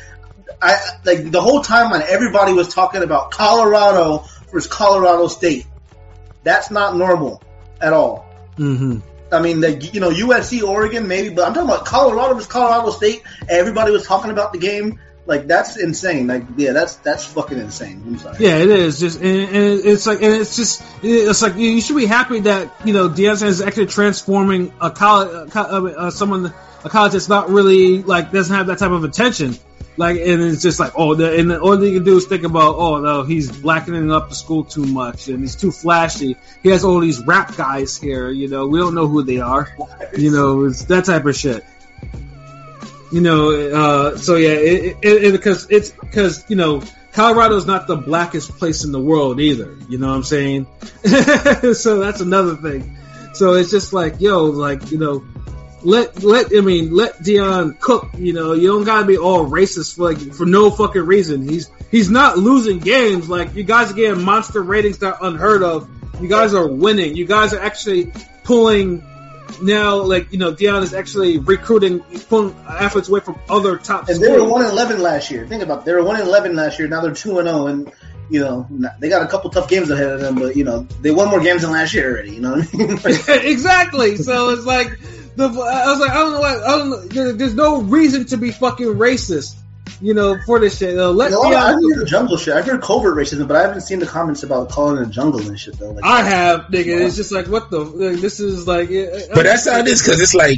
I 0.63 0.79
like 1.05 1.31
the 1.31 1.41
whole 1.41 1.63
time 1.63 1.93
on 1.93 2.03
everybody 2.03 2.53
was 2.53 2.69
talking 2.69 3.03
about 3.03 3.31
Colorado 3.31 4.25
versus 4.53 4.71
Colorado 4.71 5.29
State. 5.29 5.67
That's 6.43 6.71
not 6.71 6.97
normal 6.97 7.43
at 7.81 7.93
all. 7.93 8.27
Mhm. 8.59 9.03
I 9.33 9.41
mean, 9.41 9.61
like 9.61 9.95
you 9.95 10.01
know, 10.01 10.11
USC, 10.11 10.63
Oregon, 10.63 11.07
maybe, 11.09 11.31
but 11.31 11.47
I'm 11.47 11.55
talking 11.55 11.69
about 11.69 11.87
Colorado 11.87 12.35
versus 12.35 12.49
Colorado 12.49 12.91
State. 12.91 13.23
Everybody 13.49 13.93
was 13.93 14.05
talking 14.07 14.31
about 14.31 14.53
the 14.53 14.59
game. 14.59 14.99
Like 15.27 15.47
that's 15.47 15.77
insane. 15.77 16.27
Like 16.27 16.45
yeah, 16.57 16.73
that's 16.73 16.97
that's 16.97 17.25
fucking 17.25 17.59
insane. 17.59 18.03
I'm 18.05 18.19
sorry. 18.19 18.37
Yeah, 18.41 18.57
it 18.57 18.69
is 18.71 18.99
just, 18.99 19.21
and, 19.21 19.27
and 19.27 19.81
it's 19.85 20.07
like, 20.07 20.23
and 20.23 20.35
it's 20.35 20.57
just, 20.57 20.83
it's 21.03 21.43
like 21.43 21.57
you 21.57 21.81
should 21.81 21.97
be 21.97 22.07
happy 22.07 22.41
that 22.41 22.73
you 22.85 22.93
know 22.93 23.09
Deion 23.09 23.41
is 23.43 23.61
actually 23.63 23.87
transforming 23.87 24.73
a 24.81 24.91
college, 24.91 25.51
uh, 25.55 26.11
someone, 26.11 26.53
a 26.85 26.89
college 26.89 27.13
that's 27.13 27.29
not 27.29 27.49
really 27.51 28.03
like 28.03 28.33
doesn't 28.33 28.55
have 28.55 28.67
that 28.67 28.79
type 28.79 28.91
of 28.91 29.05
attention. 29.05 29.57
Like, 29.97 30.19
and 30.19 30.41
it's 30.41 30.63
just 30.63 30.81
like, 30.81 30.93
oh, 30.97 31.15
the, 31.15 31.39
and 31.39 31.51
the, 31.51 31.61
all 31.61 31.83
you 31.83 31.95
can 31.95 32.05
do 32.05 32.17
is 32.17 32.27
think 32.27 32.45
about, 32.45 32.77
oh 32.77 33.01
no, 33.01 33.23
he's 33.23 33.51
blackening 33.51 34.11
up 34.11 34.29
the 34.29 34.35
school 34.35 34.65
too 34.65 34.85
much, 34.85 35.29
and 35.29 35.41
he's 35.41 35.57
too 35.57 35.71
flashy. 35.71 36.37
He 36.63 36.71
has 36.71 36.85
all 36.85 37.01
these 37.01 37.21
rap 37.27 37.57
guys 37.57 37.97
here, 37.97 38.31
you 38.31 38.49
know, 38.49 38.67
we 38.67 38.79
don't 38.79 38.95
know 38.95 39.09
who 39.09 39.23
they 39.23 39.41
are, 39.41 39.69
you 40.17 40.31
know, 40.31 40.65
it's 40.65 40.85
that 40.85 41.05
type 41.05 41.27
of 41.27 41.37
shit. 41.37 41.65
You 43.13 43.21
know, 43.21 43.51
uh, 43.51 44.17
so 44.17 44.37
yeah, 44.37 44.51
it, 44.51 44.97
it, 45.03 45.25
it, 45.25 45.33
because 45.33 45.67
it's 45.69 45.91
because 45.91 46.49
you 46.49 46.55
know 46.55 46.81
Colorado's 47.13 47.67
not 47.67 47.89
the 47.89 47.97
blackest 47.97 48.57
place 48.57 48.85
in 48.85 48.93
the 48.93 49.01
world 49.01 49.41
either. 49.41 49.77
You 49.89 49.99
know 49.99 50.09
what 50.09 50.15
I'm 50.15 50.23
saying? 50.23 50.67
so 51.75 51.99
that's 51.99 52.21
another 52.21 52.55
thing. 52.55 52.97
So 53.33 53.55
it's 53.55 53.71
just 53.71 53.93
like, 53.93 54.21
yo, 54.21 54.45
like 54.45 54.93
you 54.93 54.99
know, 54.99 55.25
let 55.83 56.23
let 56.23 56.55
I 56.57 56.61
mean 56.61 56.95
let 56.95 57.19
Deion 57.19 57.79
cook. 57.79 58.09
You 58.19 58.33
know, 58.33 58.53
you 58.53 58.69
don't 58.69 58.85
gotta 58.85 59.07
be 59.07 59.17
all 59.17 59.47
racist 59.47 59.97
for 59.97 60.13
like 60.13 60.35
for 60.35 60.47
no 60.47 60.71
fucking 60.71 61.03
reason. 61.03 61.49
He's 61.49 61.71
he's 61.91 62.11
not 62.11 62.39
losing 62.39 62.79
games. 62.79 63.29
Like 63.29 63.55
you 63.55 63.63
guys 63.63 63.91
are 63.91 63.95
getting 63.95 64.23
monster 64.23 64.63
ratings 64.63 64.99
that 64.99 65.21
are 65.21 65.29
unheard 65.29 65.63
of. 65.63 65.89
You 66.21 66.29
guys 66.29 66.55
are 66.55 66.67
winning. 66.67 67.17
You 67.17 67.27
guys 67.27 67.55
are 67.55 67.61
actually 67.61 68.13
pulling 68.45 69.05
now. 69.63 70.03
Like 70.03 70.33
you 70.33 70.39
know, 70.39 70.53
Deion 70.53 70.83
is 70.83 70.95
actually 70.95 71.39
recruiting, 71.39 72.01
pulling 72.01 72.55
efforts 72.69 73.09
away 73.09 73.21
from 73.21 73.39
other 73.49 73.77
top. 73.79 74.09
And 74.09 74.21
they 74.21 74.31
were 74.31 74.49
one 74.49 74.63
and 74.63 74.71
eleven 74.71 75.01
last 75.01 75.31
year. 75.31 75.47
Think 75.47 75.63
about 75.63 75.81
it. 75.81 75.85
They 75.87 75.95
were 75.95 76.05
one 76.05 76.17
and 76.17 76.29
eleven 76.29 76.55
last 76.55 76.79
year. 76.79 76.89
Now 76.89 77.01
they're 77.01 77.15
two 77.15 77.39
and 77.39 77.49
zero, 77.49 77.67
and 77.67 77.93
you 78.29 78.41
know 78.41 78.67
they 78.99 79.09
got 79.09 79.23
a 79.23 79.29
couple 79.29 79.51
tough 79.51 79.69
games 79.69 79.91
ahead 79.91 80.11
of 80.11 80.21
them. 80.21 80.35
But 80.35 80.57
you 80.57 80.65
know 80.65 80.87
they 81.01 81.11
won 81.11 81.29
more 81.29 81.41
games 81.41 81.63
than 81.63 81.71
last 81.71 81.95
year 81.95 82.11
already. 82.11 82.33
You 82.33 82.41
know 82.41 82.57
what 82.57 82.75
I 82.75 82.77
mean? 82.77 82.91
exactly. 83.51 84.17
So 84.17 84.51
it's 84.51 84.67
like 84.67 84.99
the 85.37 85.45
I 85.49 85.87
was 85.91 85.99
like 86.01 86.11
I 86.11 86.15
don't 86.15 86.33
know. 86.33 86.41
What, 86.41 86.63
I 86.63 86.79
don't 86.79 86.91
know. 86.91 87.01
There, 87.07 87.33
there's 87.33 87.55
no 87.55 87.83
reason 87.83 88.25
to 88.27 88.37
be 88.37 88.51
fucking 88.53 88.87
racist. 88.87 89.57
You 90.03 90.15
know, 90.15 90.39
for 90.47 90.59
this 90.59 90.79
shit. 90.79 90.97
Uh, 90.99 91.11
let 91.11 91.31
No, 91.31 91.43
I've 91.43 91.77
Deion. 91.77 91.97
heard 91.99 92.07
jungle 92.09 92.37
shit. 92.39 92.55
I've 92.55 92.65
heard 92.65 92.81
covert 92.81 93.15
racism, 93.17 93.47
but 93.47 93.57
I 93.59 93.63
haven't 93.63 93.83
seen 93.83 93.99
the 93.99 94.07
comments 94.07 94.43
about 94.43 94.71
calling 94.71 95.03
it 95.03 95.11
jungle 95.11 95.41
and 95.47 95.59
shit 95.61 95.79
though. 95.79 95.91
Like, 95.91 96.05
I 96.05 96.23
have, 96.23 96.61
nigga. 96.67 97.01
It's 97.03 97.17
just 97.17 97.33
like 97.33 97.49
what 97.49 97.71
the. 97.71 97.81
like, 97.81 98.17
This 98.21 98.41
is 98.41 98.67
like. 98.67 98.89
But 99.35 99.43
that's 99.43 99.69
how 99.69 99.79
it 99.79 99.87
is 99.89 100.01
because 100.03 100.21
it's 100.21 100.33
like, 100.35 100.57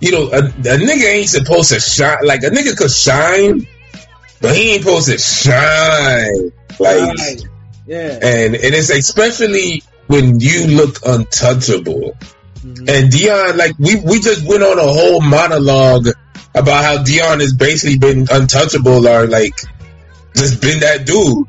you 0.00 0.10
know, 0.10 0.28
a, 0.32 0.38
a 0.38 0.76
nigga 0.78 1.04
ain't 1.04 1.28
supposed 1.28 1.70
to 1.70 1.78
shine. 1.78 2.16
Like 2.24 2.42
a 2.42 2.46
nigga 2.50 2.76
could 2.76 2.90
shine, 2.90 3.64
but 4.40 4.56
he 4.56 4.72
ain't 4.72 4.82
supposed 4.82 5.08
to 5.08 5.18
shine. 5.18 6.52
Like, 6.80 7.16
Right. 7.16 7.42
Yeah. 7.86 8.18
and 8.22 8.54
and 8.56 8.74
it's 8.74 8.90
especially 8.90 9.82
when 10.08 10.40
you 10.40 10.66
look 10.66 10.96
untouchable. 11.06 12.16
Mhm. 12.64 12.88
And 12.88 13.12
Deion, 13.12 13.56
like 13.56 13.72
we 13.78 13.96
we 13.96 14.20
just 14.20 14.46
went 14.46 14.62
on 14.62 14.78
a 14.78 14.82
whole 14.82 15.20
monologue 15.20 16.06
about 16.54 16.84
how 16.84 17.02
Deion 17.02 17.40
has 17.40 17.54
basically 17.54 17.98
been 17.98 18.26
untouchable 18.30 19.06
or 19.06 19.26
like 19.26 19.54
just 20.36 20.60
been 20.60 20.80
that 20.80 21.06
dude. 21.06 21.46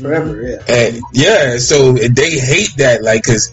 forever, 0.00 0.42
yeah. 0.42 0.74
And 0.74 1.00
yeah, 1.12 1.58
so 1.58 1.92
they 1.92 2.30
hate 2.38 2.76
that, 2.78 3.02
like, 3.02 3.22
cause 3.24 3.52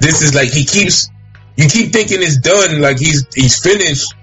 this 0.00 0.22
is 0.22 0.34
like 0.34 0.50
he 0.50 0.64
keeps, 0.64 1.08
you 1.56 1.68
keep 1.68 1.92
thinking 1.92 2.18
it's 2.22 2.38
done, 2.38 2.80
like 2.80 2.98
he's 2.98 3.24
he's 3.34 3.58
finished, 3.60 4.14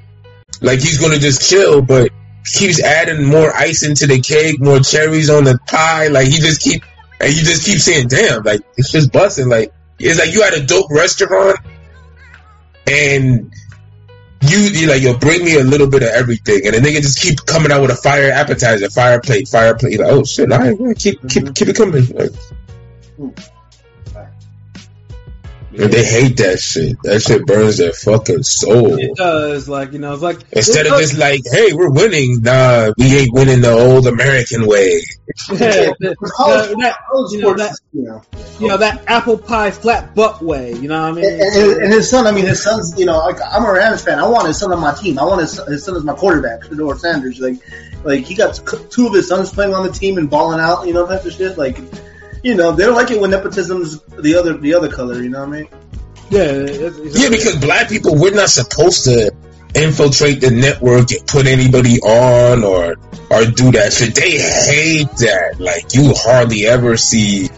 like 0.61 0.79
he's 0.79 0.97
gonna 0.99 1.19
just 1.19 1.47
chill, 1.49 1.81
but 1.81 2.11
keeps 2.53 2.81
adding 2.83 3.23
more 3.25 3.53
ice 3.55 3.83
into 3.83 4.07
the 4.07 4.19
cake, 4.19 4.59
more 4.59 4.79
cherries 4.79 5.29
on 5.29 5.45
the 5.45 5.57
pie, 5.67 6.07
like 6.07 6.27
he 6.27 6.39
just 6.39 6.61
keep, 6.61 6.83
and 7.21 7.33
you 7.33 7.41
just 7.43 7.65
keep 7.65 7.79
saying, 7.79 8.07
damn, 8.09 8.43
like 8.43 8.61
it's 8.75 8.91
just 8.91 9.11
busting, 9.13 9.47
like 9.47 9.71
it's 9.99 10.19
like 10.19 10.33
you 10.33 10.41
had 10.41 10.53
a 10.53 10.65
dope 10.65 10.91
restaurant, 10.91 11.57
and 12.87 13.53
you 14.41 14.57
you 14.57 14.87
like 14.87 15.01
yo 15.01 15.17
bring 15.17 15.45
me 15.45 15.57
a 15.57 15.63
little 15.63 15.87
bit 15.87 16.03
of 16.03 16.09
everything, 16.09 16.61
and 16.65 16.75
the 16.75 16.79
nigga 16.79 17.01
just 17.01 17.21
keep 17.21 17.45
coming 17.45 17.71
out 17.71 17.81
with 17.81 17.91
a 17.91 17.95
fire 17.95 18.31
appetizer, 18.31 18.89
fire 18.89 19.21
plate, 19.21 19.47
fire 19.47 19.75
plate. 19.75 19.99
Like 19.99 20.11
oh 20.11 20.23
shit, 20.23 20.51
I 20.51 20.73
man, 20.73 20.95
keep 20.95 21.21
keep 21.29 21.43
mm-hmm. 21.43 21.53
keep 21.53 21.67
it 21.69 21.75
coming. 21.75 22.05
Like, 22.07 22.31
and 25.75 25.91
they 25.91 26.03
hate 26.03 26.37
that 26.37 26.59
shit. 26.59 26.95
That 27.03 27.21
shit 27.21 27.45
burns 27.45 27.77
their 27.77 27.93
fucking 27.93 28.43
soul. 28.43 28.97
It 28.99 29.15
does, 29.15 29.67
like 29.67 29.93
you 29.93 29.99
know, 29.99 30.13
it's 30.13 30.21
like 30.21 30.39
Instead 30.51 30.85
of 30.87 30.99
just 30.99 31.17
like, 31.17 31.41
hey, 31.51 31.73
we're 31.73 31.91
winning. 31.91 32.41
Nah, 32.41 32.91
we 32.97 33.17
ain't 33.17 33.33
winning 33.33 33.61
the 33.61 33.71
old 33.71 34.07
American 34.07 34.67
way. 34.67 35.01
yeah, 35.49 35.57
the- 35.57 35.95
the- 35.99 36.15
that, 36.19 36.97
college 37.09 37.31
you 37.31 37.39
know, 37.39 37.53
that- 37.55 37.75
you 37.93 38.67
know. 38.67 38.77
that 38.77 39.03
apple 39.07 39.37
pie 39.37 39.71
flat 39.71 40.13
butt 40.15 40.41
way. 40.41 40.73
You 40.73 40.87
know 40.87 41.01
what 41.01 41.11
I 41.11 41.21
mean? 41.21 41.25
And, 41.25 41.41
and, 41.41 41.81
and 41.83 41.93
his 41.93 42.09
son, 42.09 42.27
I 42.27 42.31
mean, 42.31 42.45
his 42.45 42.61
son's, 42.63 42.97
you 42.99 43.05
know, 43.05 43.17
like 43.19 43.37
I'm 43.43 43.65
a 43.65 43.71
Rams 43.71 44.03
fan. 44.03 44.19
I 44.19 44.27
want 44.27 44.47
his 44.47 44.57
son 44.59 44.71
on 44.71 44.79
my 44.79 44.93
team. 44.93 45.17
I 45.17 45.23
want 45.23 45.41
his, 45.41 45.57
his 45.67 45.83
son 45.83 45.95
as 45.95 46.03
my 46.03 46.13
quarterback, 46.13 46.61
Shedeur 46.63 46.97
Sanders. 46.99 47.39
Like, 47.39 47.55
like 48.03 48.25
he 48.25 48.35
got 48.35 48.59
two 48.91 49.07
of 49.07 49.13
his 49.13 49.27
sons 49.27 49.51
playing 49.51 49.73
on 49.73 49.85
the 49.87 49.91
team 49.91 50.17
and 50.17 50.29
balling 50.29 50.59
out, 50.59 50.85
you 50.87 50.93
know, 50.93 51.07
type 51.07 51.25
of 51.25 51.31
shit. 51.33 51.57
Like, 51.57 51.77
you 52.43 52.55
know, 52.55 52.73
they 52.73 52.85
don't 52.85 52.95
like 52.95 53.09
it 53.09 53.19
when 53.19 53.31
nepotism's 53.31 54.01
the 54.01 54.35
other, 54.35 54.57
the 54.57 54.73
other 54.75 54.91
color. 54.91 55.21
You 55.21 55.29
know 55.29 55.39
what 55.39 55.49
I 55.49 55.61
mean? 55.61 55.67
yeah, 56.29 56.41
it's, 56.43 56.97
it's, 56.97 57.19
Yeah, 57.19 57.29
because 57.29 57.57
black 57.57 57.89
people, 57.89 58.15
we're 58.15 58.33
not 58.33 58.49
supposed 58.49 59.05
to 59.05 59.33
infiltrate 59.75 60.41
the 60.41 60.51
network 60.51 61.11
and 61.11 61.25
put 61.25 61.47
anybody 61.47 61.99
on 61.99 62.63
or 62.63 62.95
or 63.29 63.45
do 63.45 63.71
that 63.71 63.93
shit. 63.93 64.15
They 64.15 64.31
hate 64.31 65.09
that. 65.17 65.55
Like 65.59 65.93
you 65.93 66.13
hardly 66.15 66.65
ever 66.67 66.97
see 66.97 67.49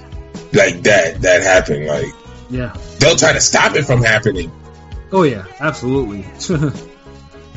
like 0.54 0.84
that 0.84 1.22
that 1.22 1.44
happen. 1.44 1.88
Like 1.88 2.14
yeah. 2.50 2.76
they'll 3.00 3.18
try 3.18 3.34
to 3.34 3.42
stop 3.42 3.76
it 3.76 3.84
from 3.84 4.02
happening. 4.02 4.52
Oh 5.12 5.24
yeah, 5.24 5.46
absolutely. 5.60 6.26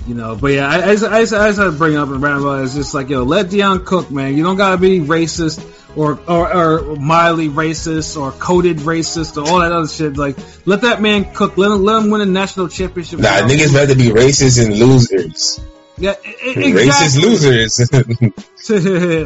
you 0.08 0.14
know, 0.14 0.34
but 0.36 0.48
yeah, 0.48 0.66
I, 0.68 0.76
I, 0.90 0.92
just- 0.96 1.04
I, 1.04 1.20
just- 1.20 1.32
I 1.34 1.48
just 1.48 1.58
had 1.58 1.64
to 1.66 1.72
bring 1.72 1.96
up 1.96 2.08
and 2.08 2.22
round 2.22 2.42
about. 2.42 2.64
It's 2.64 2.74
just 2.74 2.94
like, 2.94 3.08
yo, 3.10 3.22
let 3.24 3.46
Deion 3.46 3.84
cook, 3.84 4.10
man. 4.10 4.36
You 4.36 4.42
don't 4.42 4.56
gotta 4.56 4.78
be 4.78 5.00
racist 5.00 5.62
or, 5.96 6.18
or 6.28 6.52
or 6.54 6.96
mildly 6.96 7.48
racist 7.48 8.20
or 8.20 8.32
coded 8.32 8.78
racist 8.78 9.36
or 9.36 9.48
all 9.48 9.58
that 9.60 9.70
other 9.72 9.86
shit. 9.88 10.16
Like, 10.16 10.36
let 10.66 10.80
that 10.82 11.00
man 11.02 11.32
cook. 11.34 11.56
Let 11.58 11.70
him 11.70 11.84
let 11.84 12.02
him 12.02 12.10
win 12.10 12.20
a 12.22 12.26
national 12.26 12.68
championship. 12.68 13.20
Nah, 13.20 13.46
niggas 13.46 13.74
rather 13.74 13.94
be 13.94 14.08
racist 14.08 14.64
and 14.64 14.74
losers. 14.78 15.60
Yeah, 16.00 16.14
e- 16.24 16.50
e- 16.50 16.72
Racist 16.72 17.20
losers. 17.20 17.80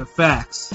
Facts. 0.17 0.73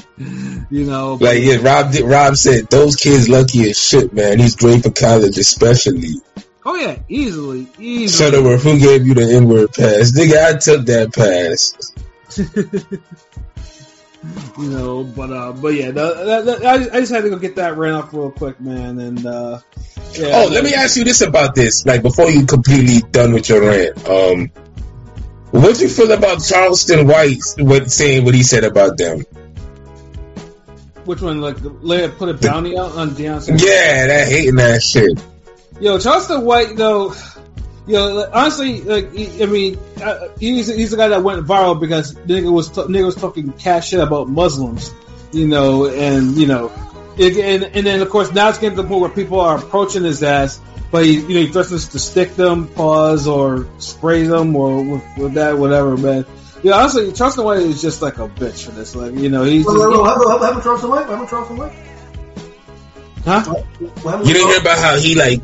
You 0.69 0.85
know, 0.85 1.15
like 1.15 1.41
yeah, 1.41 1.57
Rob 1.61 1.91
did- 1.91 2.05
Rob 2.05 2.35
said 2.35 2.67
those 2.69 2.95
kids 2.95 3.27
lucky 3.27 3.69
as 3.69 3.79
shit, 3.79 4.13
man. 4.13 4.39
He's 4.39 4.55
great 4.55 4.83
for 4.83 4.91
college, 4.91 5.37
especially. 5.37 6.21
Oh 6.67 6.75
yeah, 6.75 6.99
easily, 7.07 7.67
easily. 7.79 8.31
Shut 8.31 8.35
up, 8.35 8.59
who 8.59 8.79
gave 8.79 9.07
you 9.07 9.13
the 9.13 9.23
N 9.23 9.47
word 9.47 9.73
pass? 9.73 10.11
Nigga, 10.11 10.43
I 10.43 10.57
took 10.57 10.85
that 10.85 11.13
pass. 11.13 11.93
you 14.59 14.69
know, 14.69 15.03
but 15.03 15.31
uh, 15.31 15.53
but 15.53 15.69
yeah, 15.69 15.91
the, 15.91 16.13
that, 16.13 16.45
that, 16.45 16.65
I, 16.65 16.77
just, 16.77 16.91
I 16.91 16.99
just 16.99 17.13
had 17.13 17.23
to 17.23 17.29
go 17.29 17.39
get 17.39 17.55
that 17.55 17.77
ran 17.77 17.93
off 17.93 18.13
real 18.13 18.31
quick, 18.31 18.59
man, 18.59 18.99
and 18.99 19.25
uh, 19.25 19.59
yeah. 20.13 20.31
Oh, 20.33 20.49
let 20.51 20.63
me 20.63 20.73
ask 20.73 20.97
you 20.97 21.05
this 21.05 21.21
about 21.21 21.55
this, 21.55 21.85
like 21.85 22.03
before 22.03 22.29
you 22.29 22.45
completely 22.45 22.99
done 23.11 23.33
with 23.33 23.47
your 23.47 23.61
rant. 23.61 24.07
Um, 24.07 24.51
what 25.51 25.77
do 25.77 25.83
you 25.83 25.89
feel 25.89 26.11
about 26.11 26.43
Charleston 26.43 27.07
White? 27.07 27.39
What 27.57 27.89
saying 27.89 28.25
what 28.25 28.35
he 28.35 28.43
said 28.43 28.65
about 28.65 28.97
them? 28.97 29.21
Which 31.05 31.21
one? 31.21 31.39
Like, 31.39 31.55
lay 31.61 32.09
put 32.09 32.27
a 32.27 32.33
bounty 32.33 32.77
out 32.77 32.91
on 32.91 33.11
Deion 33.11 33.41
Sanders? 33.41 33.65
Yeah, 33.65 34.07
that 34.07 34.27
hating 34.27 34.55
that 34.55 34.83
shit. 34.83 35.17
Yo, 35.79 35.99
Charleston 35.99 36.43
White, 36.43 36.75
though. 36.75 37.13
Yo, 37.85 38.13
like, 38.15 38.29
honestly, 38.33 38.81
like, 38.81 39.13
he, 39.13 39.41
I 39.41 39.45
mean, 39.45 39.79
uh, 40.03 40.27
he's 40.39 40.67
he's 40.67 40.91
the 40.91 40.97
guy 40.97 41.07
that 41.07 41.23
went 41.23 41.45
viral 41.45 41.79
because 41.79 42.15
nigga 42.15 42.51
was 42.51 42.69
t- 42.69 42.81
nigga 42.81 43.05
was 43.05 43.15
talking 43.15 43.53
cash 43.53 43.89
shit 43.89 44.01
about 44.01 44.27
Muslims, 44.27 44.93
you 45.31 45.47
know, 45.47 45.87
and 45.87 46.35
you 46.35 46.47
know, 46.47 46.69
it, 47.17 47.37
and 47.37 47.63
and 47.63 47.87
then 47.87 48.01
of 48.01 48.09
course 48.09 48.33
now 48.33 48.49
it's 48.49 48.57
getting 48.57 48.75
to 48.75 48.81
the 48.81 48.87
point 48.89 49.01
where 49.01 49.09
people 49.09 49.39
are 49.39 49.57
approaching 49.57 50.03
his 50.03 50.21
ass, 50.21 50.59
but 50.91 51.05
he 51.05 51.21
you 51.21 51.27
know 51.29 51.39
he 51.39 51.47
threatens 51.47 51.87
to 51.89 51.99
stick 51.99 52.35
them, 52.35 52.67
pause, 52.67 53.25
or 53.25 53.69
spray 53.77 54.23
them, 54.23 54.53
or 54.57 54.83
with, 54.83 55.03
with 55.17 55.33
that 55.35 55.57
whatever, 55.57 55.95
man. 55.95 56.25
Yeah, 56.63 56.73
honestly, 56.73 57.13
Charleston 57.13 57.45
White 57.45 57.59
is 57.59 57.81
just 57.81 58.01
like 58.01 58.17
a 58.17 58.27
bitch 58.27 58.65
for 58.65 58.71
this. 58.71 58.95
Like, 58.95 59.13
you 59.13 59.29
know, 59.29 59.43
he's 59.43 59.63
just, 59.63 59.77
What 59.77 60.41
happened 60.41 60.57
to 60.57 60.63
Charleston 60.63 60.89
White? 60.89 61.07
What 61.07 61.19
happened 61.19 61.27
to 61.27 61.29
Charleston 61.29 61.57
White? 61.57 61.73
huh? 63.23 63.43
What 63.43 64.11
happened 64.11 64.27
You 64.27 64.33
to 64.33 64.39
didn't 64.39 64.49
hear 64.49 64.59
about 64.59 64.77
how 64.79 64.97
he 64.97 65.15
like 65.15 65.41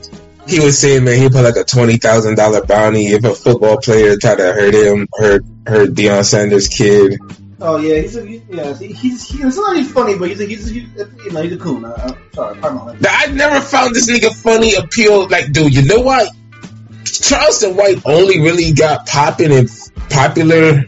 he 0.47 0.59
was 0.59 0.77
saying, 0.77 1.03
man, 1.03 1.17
he 1.17 1.29
put 1.29 1.43
like 1.43 1.55
a 1.55 1.63
twenty 1.63 1.97
thousand 1.97 2.35
dollar 2.35 2.65
bounty 2.65 3.07
if 3.07 3.23
a 3.23 3.33
football 3.33 3.77
player 3.77 4.17
tried 4.17 4.37
to 4.37 4.53
hurt 4.53 4.73
him, 4.73 5.07
hurt 5.13 5.43
hurt 5.65 5.89
Deion 5.91 6.25
Sanders' 6.25 6.67
kid. 6.67 7.17
Oh 7.61 7.77
yeah, 7.77 8.01
he's 8.01 8.17
a, 8.17 8.25
he, 8.25 8.41
yeah, 8.49 8.77
he, 8.77 8.87
he's 8.87 9.27
he, 9.29 9.41
it's 9.41 9.55
not 9.55 9.77
he's 9.77 9.91
funny, 9.91 10.17
but 10.17 10.29
he's 10.29 10.41
a, 10.41 10.45
he's, 10.45 10.69
a, 10.69 10.73
he's 10.73 11.01
a, 11.01 11.09
you 11.23 11.31
know 11.31 11.41
he's 11.41 11.53
a 11.53 11.57
coon. 11.57 11.85
Uh, 11.85 12.13
sorry, 12.33 12.57
pardon 12.57 12.85
my 12.85 12.97
Now, 12.99 13.17
I 13.17 13.27
never 13.27 13.61
found 13.61 13.95
this 13.95 14.11
nigga 14.11 14.33
funny 14.33 14.75
appeal. 14.75 15.29
Like, 15.29 15.51
dude, 15.53 15.73
you 15.73 15.83
know 15.83 16.01
what? 16.01 16.29
Charleston 17.05 17.77
White 17.77 18.01
only 18.05 18.41
really 18.41 18.73
got 18.73 19.07
popping 19.07 19.53
and 19.53 19.69
popular 20.09 20.83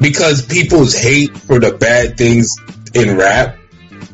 because 0.00 0.46
people's 0.46 0.94
hate 0.94 1.36
for 1.36 1.58
the 1.58 1.72
bad 1.72 2.16
things 2.16 2.56
in 2.94 3.18
rap, 3.18 3.58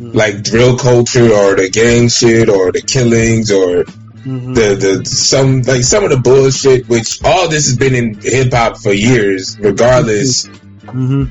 like 0.01 0.43
drill 0.43 0.77
culture 0.77 1.33
or 1.33 1.55
the 1.55 1.71
gang 1.71 2.09
shit 2.09 2.49
or 2.49 2.73
the 2.73 2.83
killings 2.83 3.53
or 3.53 3.85
Mm-hmm. 4.25 4.55
the 4.55 4.75
the 4.75 5.05
some 5.05 5.63
like 5.63 5.83
some 5.83 6.03
of 6.05 6.11
the 6.11 6.17
bullshit. 6.17 6.89
Which 6.89 7.23
all 7.23 7.49
this 7.49 7.67
has 7.67 7.77
been 7.77 7.95
in 7.95 8.15
hip 8.21 8.53
hop 8.53 8.79
for 8.79 8.93
years, 8.93 9.59
regardless. 9.59 10.47
Mm-hmm. 10.47 11.25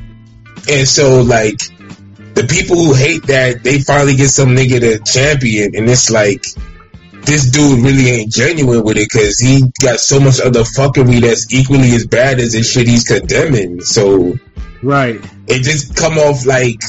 And 0.70 0.88
so, 0.88 1.22
like, 1.22 1.58
the 2.36 2.46
people 2.50 2.76
who 2.78 2.94
hate 2.94 3.24
that, 3.28 3.64
they 3.64 3.80
finally 3.80 4.16
get 4.16 4.30
some 4.30 4.50
nigga 4.50 4.80
to 4.80 5.00
champion, 5.00 5.76
and 5.76 5.90
it's 5.90 6.10
like, 6.10 6.46
this 7.26 7.50
dude 7.50 7.84
really 7.84 8.10
ain't 8.10 8.32
genuine 8.32 8.84
with 8.84 8.98
it 8.98 9.10
because 9.12 9.40
he 9.40 9.64
got 9.82 10.00
so 10.00 10.20
much 10.20 10.40
other 10.40 10.62
fuckery 10.62 11.22
that's 11.22 11.54
equally 11.54 11.92
as 11.96 12.06
bad 12.06 12.40
as 12.40 12.54
the 12.54 12.64
shit 12.64 12.88
he's 12.88 13.04
condemning. 13.06 13.82
So 13.82 14.38
Right. 14.82 15.20
it 15.48 15.64
just 15.64 15.96
come 15.96 16.18
off 16.18 16.46
like 16.46 16.82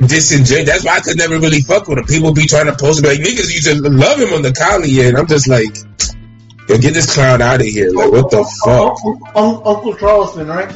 disingenuous. 0.00 0.68
That's 0.68 0.84
why 0.84 0.96
I 0.96 1.00
could 1.00 1.16
never 1.16 1.38
really 1.38 1.60
fuck 1.60 1.88
with 1.88 1.98
him. 1.98 2.04
People 2.04 2.32
be 2.32 2.46
trying 2.46 2.66
to 2.66 2.76
post 2.76 3.04
like 3.04 3.18
niggas 3.18 3.52
used 3.52 3.66
to 3.66 3.80
love 3.88 4.18
him 4.18 4.32
on 4.34 4.42
the 4.42 4.50
Coli, 4.50 5.06
and 5.08 5.16
I'm 5.16 5.26
just 5.26 5.48
like, 5.48 5.74
yo, 6.68 6.78
get 6.78 6.94
this 6.94 7.14
clown 7.14 7.42
out 7.42 7.60
of 7.60 7.66
here. 7.66 7.90
Like, 7.90 8.10
what 8.10 8.30
the 8.30 8.44
fuck? 8.64 8.96
Uncle, 9.04 9.20
Un- 9.34 9.62
Uncle 9.64 9.94
Charleston, 9.96 10.46
right? 10.48 10.74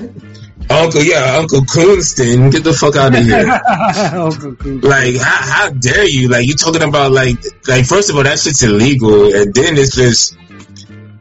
Uncle, 0.70 1.02
yeah, 1.02 1.36
Uncle 1.36 1.62
Coonston, 1.62 2.52
get 2.52 2.62
the 2.62 2.72
fuck 2.72 2.94
out 2.94 3.14
of 3.16 3.24
here. 3.24 3.60
Uncle 4.20 4.54
Cool. 4.54 4.78
Like, 4.78 5.16
how, 5.16 5.66
how 5.66 5.70
dare 5.70 6.06
you? 6.06 6.28
Like, 6.28 6.46
you 6.46 6.54
talking 6.54 6.82
about 6.82 7.10
like, 7.10 7.36
like 7.66 7.86
first 7.86 8.08
of 8.08 8.16
all, 8.16 8.22
that 8.22 8.38
shit's 8.38 8.62
illegal, 8.62 9.34
and 9.34 9.52
then 9.52 9.76
it's 9.76 9.96
just 9.96 10.36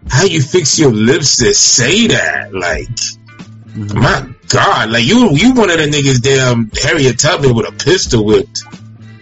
how 0.08 0.24
you 0.24 0.42
fix 0.42 0.78
your 0.78 0.92
lips 0.92 1.38
to 1.38 1.54
say 1.54 2.08
that. 2.08 2.54
Like, 2.54 2.90
mm-hmm. 2.90 4.00
my 4.00 4.36
God, 4.50 4.90
like 4.90 5.06
you, 5.06 5.30
you 5.32 5.54
one 5.54 5.70
of 5.70 5.78
the 5.78 5.86
niggas, 5.86 6.22
damn 6.22 6.72
Harriet 6.72 7.20
Tubman 7.20 7.56
with 7.56 7.70
a 7.70 7.72
pistol 7.72 8.26
whipped, 8.26 8.64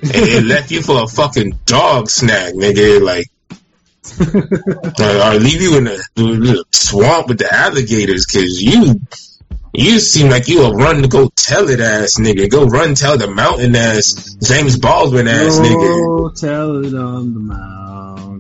and 0.01 0.11
it 0.13 0.43
left 0.45 0.71
you 0.71 0.81
for 0.81 1.03
a 1.03 1.07
fucking 1.07 1.59
dog 1.65 2.09
snack, 2.09 2.53
nigga. 2.53 3.01
Like, 3.01 3.27
or, 4.99 5.35
or 5.35 5.39
leave 5.39 5.61
you 5.61 5.77
in 5.77 5.83
the, 5.83 6.07
the 6.15 6.65
swamp 6.71 7.27
with 7.27 7.39
the 7.39 7.53
alligators, 7.53 8.25
cause 8.25 8.61
you. 8.61 9.01
You 9.73 9.99
seem 9.99 10.29
like 10.29 10.47
you 10.47 10.63
a 10.63 10.73
run 10.73 11.03
to 11.03 11.07
go 11.07 11.29
tell 11.35 11.69
it 11.69 11.79
ass 11.79 12.17
nigga. 12.17 12.49
Go 12.49 12.65
run 12.65 12.95
tell 12.95 13.17
the 13.17 13.29
mountain 13.29 13.75
ass 13.75 14.35
James 14.41 14.79
Baldwin 14.79 15.27
ass 15.27 15.59
nigga. 15.59 16.07
Oh, 16.07 16.29
tell 16.29 16.83
it 16.83 16.95
on 16.95 17.33
the 17.33 17.39
mountain. 17.39 17.86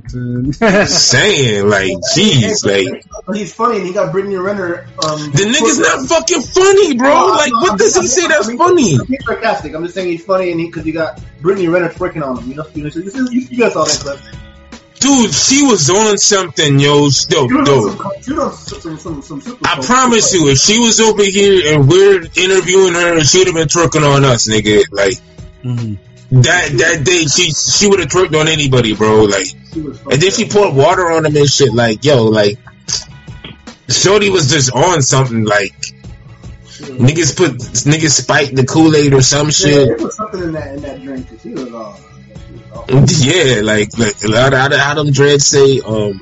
Saying 0.09 1.67
like, 1.67 1.91
jeez, 2.15 2.65
like 2.65 3.03
he's 3.35 3.53
funny, 3.53 3.77
and 3.77 3.85
he 3.85 3.93
got 3.93 4.11
Brittany 4.11 4.35
Renner. 4.37 4.87
Um, 5.03 5.19
the 5.31 5.43
nigga's 5.43 5.79
not 5.79 6.07
fucking 6.07 6.41
funny, 6.41 6.97
bro. 6.97 7.27
Like, 7.27 7.53
what 7.53 7.77
does 7.77 7.95
he 7.95 8.07
say 8.07 8.27
that's 8.27 8.51
funny? 8.53 8.97
He's 9.05 9.25
sarcastic. 9.25 9.73
I'm 9.73 9.83
just 9.83 9.95
saying 9.95 10.09
he's 10.09 10.25
funny, 10.25 10.51
and 10.51 10.59
he 10.59 10.67
because 10.67 10.85
he, 10.85 10.91
got 10.91 11.21
Brittany 11.41 11.67
Renner 11.67 11.89
twerking 11.89 12.25
on 12.25 12.37
him. 12.37 12.49
You 12.49 12.55
know, 12.55 12.65
you, 12.73 12.83
know, 12.83 12.89
you, 12.93 13.27
you, 13.31 13.47
you 13.49 13.57
guys 13.57 13.73
saw 13.73 13.83
that 13.83 13.99
clip. 13.99 14.19
Dude, 14.99 15.31
she 15.31 15.63
was 15.63 15.89
on 15.91 16.17
something, 16.17 16.79
yo. 16.79 17.09
Dope, 17.29 17.51
some, 18.21 18.97
some, 18.97 19.21
some, 19.21 19.41
some 19.41 19.57
I 19.63 19.79
promise 19.85 20.33
you, 20.33 20.49
if 20.49 20.57
she 20.57 20.79
was 20.79 20.99
over 20.99 21.23
here 21.23 21.75
and 21.75 21.87
we're 21.87 22.21
interviewing 22.35 22.93
her, 22.93 23.23
she 23.23 23.39
would 23.39 23.47
have 23.47 23.55
been 23.55 23.67
twerking 23.67 24.07
on 24.07 24.25
us, 24.25 24.47
nigga. 24.47 24.83
Like 24.91 25.19
Mhm. 25.63 25.97
That 26.31 26.69
that 26.77 27.03
day, 27.05 27.25
she 27.25 27.51
she 27.51 27.87
would 27.87 27.99
have 27.99 28.09
twerked 28.09 28.39
on 28.39 28.47
anybody, 28.47 28.95
bro. 28.95 29.23
Like, 29.23 29.47
and 29.73 30.21
then 30.21 30.31
she 30.31 30.47
poured 30.47 30.75
water 30.75 31.11
on 31.11 31.25
him 31.25 31.35
and 31.35 31.47
shit. 31.49 31.73
Like, 31.73 32.03
yo, 32.03 32.25
like, 32.25 32.57
Shorty 33.89 34.29
was 34.29 34.49
just 34.49 34.71
on 34.73 35.01
something. 35.01 35.45
Like, 35.45 35.73
niggas 36.67 37.35
put 37.37 37.51
niggas 37.51 38.21
spiked 38.21 38.55
the 38.55 38.65
Kool 38.65 38.95
Aid 38.95 39.13
or 39.13 39.21
some 39.21 39.47
Yeah, 39.47 39.51
shit. 39.51 39.87
there 39.87 39.97
was 39.97 40.15
something 40.17 40.43
in 40.43 40.51
that 40.53 40.75
in 40.75 40.81
that 40.81 41.01
drink. 41.01 41.27
She 41.41 41.49
was 41.49 41.71
uh, 41.73 41.97
uh, 42.75 43.05
Yeah, 43.19 43.61
like 43.61 43.97
like 43.97 44.21
a 44.23 44.27
lot 44.27 44.53
of 44.53 44.59
how, 44.59 44.77
how 44.77 44.93
them 44.95 45.11
dreads 45.11 45.47
say, 45.47 45.79
um, 45.79 46.19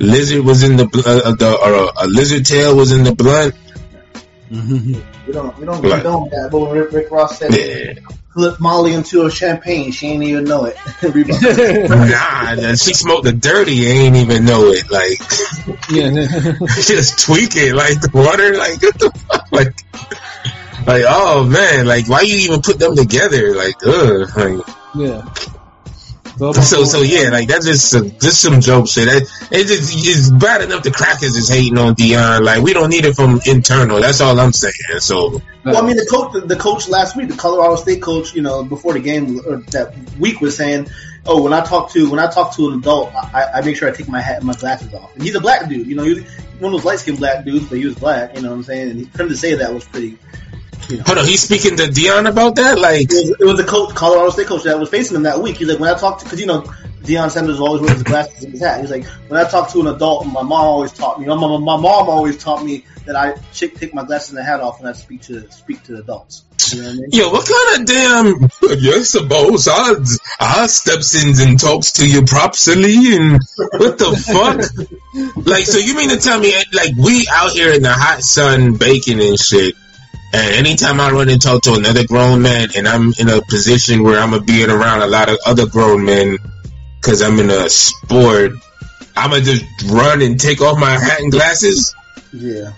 lizard 0.00 0.44
was 0.44 0.62
in 0.64 0.76
the 0.76 0.86
bl- 0.86 1.00
uh, 1.06 1.32
the 1.36 1.56
or 1.56 1.74
uh, 1.74 2.04
a 2.04 2.06
lizard 2.08 2.44
tail 2.44 2.76
was 2.76 2.90
in 2.92 3.04
the 3.04 3.14
blunt. 3.14 3.54
We 4.50 5.32
don't 5.32 5.56
we 5.58 5.66
don't 5.66 5.82
Right. 5.82 6.02
condone 6.02 6.28
that. 6.30 6.48
But 6.50 6.72
Rick, 6.72 6.92
Rick 6.92 7.10
Ross 7.10 7.38
said 7.38 7.52
Yeah. 7.54 7.94
Flip 8.38 8.60
Molly 8.60 8.94
into 8.94 9.26
a 9.26 9.30
champagne, 9.32 9.90
she 9.90 10.06
ain't 10.06 10.22
even 10.22 10.44
know 10.44 10.66
it. 10.66 10.76
Nah, 11.88 12.54
nah, 12.54 12.74
she 12.76 12.94
smoked 13.04 13.24
the 13.24 13.32
dirty, 13.32 13.84
ain't 13.84 14.14
even 14.14 14.44
know 14.44 14.66
it. 14.68 14.88
Like 14.90 15.18
yeah. 15.90 16.66
she 16.76 16.94
just 16.94 17.18
tweaking, 17.18 17.74
like 17.74 18.00
the 18.00 18.10
water, 18.14 18.56
like 18.56 18.80
what 18.80 18.98
the 18.98 19.10
fuck, 19.26 19.50
like, 19.50 20.86
like 20.86 21.04
oh 21.08 21.44
man, 21.44 21.86
like 21.86 22.08
why 22.08 22.20
you 22.20 22.36
even 22.36 22.62
put 22.62 22.78
them 22.78 22.94
together? 22.94 23.56
Like, 23.56 23.74
ugh, 23.84 24.30
like, 24.36 24.66
yeah. 24.94 25.57
So 26.38 26.84
so 26.84 27.02
yeah, 27.02 27.30
like 27.30 27.48
that's 27.48 27.66
just 27.66 27.90
some, 27.90 28.10
just 28.18 28.40
some 28.40 28.60
joke 28.60 28.88
shit. 28.88 29.06
That 29.06 29.22
it's 29.50 29.70
just 29.70 30.06
it's 30.06 30.30
bad 30.30 30.62
enough 30.62 30.84
the 30.84 30.92
crackers 30.92 31.36
is 31.36 31.48
hating 31.48 31.76
on 31.78 31.94
Deion. 31.96 32.42
Like 32.42 32.62
we 32.62 32.72
don't 32.72 32.90
need 32.90 33.04
it 33.04 33.16
from 33.16 33.40
internal. 33.44 34.00
That's 34.00 34.20
all 34.20 34.38
I'm 34.38 34.52
saying. 34.52 35.00
So 35.00 35.42
Well, 35.64 35.76
I 35.76 35.86
mean, 35.86 35.96
the 35.96 36.06
coach, 36.06 36.46
the 36.46 36.56
coach 36.56 36.88
last 36.88 37.16
week, 37.16 37.28
the 37.28 37.36
Colorado 37.36 37.76
State 37.76 38.00
coach, 38.00 38.34
you 38.34 38.42
know, 38.42 38.64
before 38.64 38.92
the 38.92 39.00
game 39.00 39.40
or 39.46 39.58
that 39.72 39.94
week 40.18 40.40
was 40.40 40.56
saying, 40.56 40.88
"Oh, 41.26 41.42
when 41.42 41.52
I 41.52 41.64
talk 41.64 41.90
to 41.92 42.08
when 42.08 42.20
I 42.20 42.28
talk 42.28 42.54
to 42.56 42.68
an 42.68 42.78
adult, 42.78 43.12
I, 43.14 43.50
I 43.54 43.60
make 43.62 43.76
sure 43.76 43.88
I 43.88 43.92
take 43.92 44.08
my 44.08 44.20
hat 44.20 44.36
and 44.36 44.46
my 44.46 44.54
glasses 44.54 44.94
off." 44.94 45.12
And 45.14 45.22
he's 45.22 45.34
a 45.34 45.40
black 45.40 45.68
dude, 45.68 45.88
you 45.88 45.96
know, 45.96 46.04
he's 46.04 46.24
one 46.60 46.72
of 46.72 46.80
those 46.80 46.84
light 46.84 47.00
skinned 47.00 47.18
black 47.18 47.44
dudes, 47.44 47.68
but 47.68 47.78
he 47.78 47.86
was 47.86 47.96
black, 47.96 48.36
you 48.36 48.42
know 48.42 48.50
what 48.50 48.56
I'm 48.56 48.62
saying? 48.62 48.90
And 48.90 49.12
for 49.12 49.22
him 49.22 49.28
to 49.28 49.36
say 49.36 49.54
that 49.56 49.74
was 49.74 49.84
pretty. 49.84 50.18
Hold 51.06 51.18
on, 51.18 51.24
he's 51.26 51.42
speaking 51.42 51.76
to 51.76 51.84
Deion 51.84 52.28
about 52.28 52.56
that. 52.56 52.78
Like, 52.78 53.02
It 53.02 53.08
was, 53.10 53.36
it 53.40 53.44
was 53.44 53.56
the 53.56 53.64
coach, 53.64 53.94
Colorado 53.94 54.30
State 54.30 54.46
coach, 54.46 54.64
that 54.64 54.78
was 54.78 54.88
facing 54.88 55.16
him 55.16 55.24
that 55.24 55.40
week. 55.40 55.56
He's 55.56 55.68
like, 55.68 55.78
when 55.78 55.94
I 55.94 55.98
talk 55.98 56.18
to, 56.18 56.24
because 56.24 56.40
you 56.40 56.46
know, 56.46 56.62
Deion 57.02 57.30
Sanders 57.30 57.60
always 57.60 57.80
wears 57.80 57.94
his 57.94 58.02
glasses 58.02 58.44
and 58.44 58.52
his 58.52 58.60
hat. 58.60 58.80
He's 58.80 58.90
like, 58.90 59.04
when 59.28 59.40
I 59.44 59.48
talk 59.48 59.70
to 59.72 59.80
an 59.80 59.86
adult, 59.86 60.26
my 60.26 60.42
mom 60.42 60.52
always 60.52 60.92
taught 60.92 61.20
me. 61.20 61.26
My, 61.26 61.34
my, 61.34 61.48
my 61.58 61.76
mom 61.76 62.08
always 62.08 62.36
taught 62.42 62.64
me 62.64 62.84
that 63.06 63.16
I 63.16 63.36
should 63.52 63.74
take 63.74 63.94
my 63.94 64.04
glasses 64.04 64.30
and 64.30 64.38
the 64.38 64.44
hat 64.44 64.60
off 64.60 64.80
when 64.80 64.90
I 64.90 64.92
speak 64.92 65.22
to 65.22 65.50
speak 65.50 65.82
to 65.84 65.96
adults. 65.96 66.44
You 66.72 66.82
know 66.82 66.88
what 66.88 66.92
I 66.92 66.96
mean? 66.96 67.08
Yo, 67.12 67.30
what 67.30 67.48
kind 67.48 67.80
of 67.80 67.86
damn? 67.86 68.78
Yes, 68.80 69.10
suppose 69.10 69.68
I 69.70 69.94
I 70.38 70.66
steps 70.66 71.14
in 71.14 71.48
and 71.48 71.58
talks 71.58 71.92
to 71.92 72.08
you 72.08 72.26
properly, 72.26 73.16
and 73.16 73.40
what 73.56 73.98
the 73.98 74.14
fuck? 74.14 75.46
like, 75.46 75.64
so 75.64 75.78
you 75.78 75.96
mean 75.96 76.10
to 76.10 76.18
tell 76.18 76.38
me 76.38 76.52
like 76.74 76.94
we 76.98 77.26
out 77.32 77.52
here 77.52 77.72
in 77.72 77.82
the 77.82 77.92
hot 77.92 78.22
sun 78.22 78.74
baking 78.74 79.20
and 79.20 79.38
shit, 79.38 79.74
and 80.32 80.66
anytime 80.66 81.00
I 81.00 81.10
run 81.10 81.28
and 81.28 81.40
talk 81.40 81.62
to 81.62 81.74
another 81.74 82.06
grown 82.06 82.42
man, 82.42 82.68
and 82.76 82.86
I'm 82.86 83.12
in 83.18 83.28
a 83.28 83.40
position 83.42 84.02
where 84.02 84.20
I'm 84.20 84.30
gonna 84.30 84.42
be 84.42 84.64
around 84.64 85.02
a 85.02 85.06
lot 85.06 85.28
of 85.28 85.38
other 85.46 85.66
grown 85.66 86.04
men, 86.04 86.38
because 87.00 87.22
I'm 87.22 87.38
in 87.38 87.50
a 87.50 87.68
sport, 87.70 88.52
I'm 89.16 89.30
gonna 89.30 89.42
just 89.42 89.64
run 89.86 90.22
and 90.22 90.38
take 90.38 90.60
off 90.60 90.78
my 90.78 90.90
hat 90.90 91.20
and 91.20 91.32
glasses. 91.32 91.94
Yeah. 92.32 92.72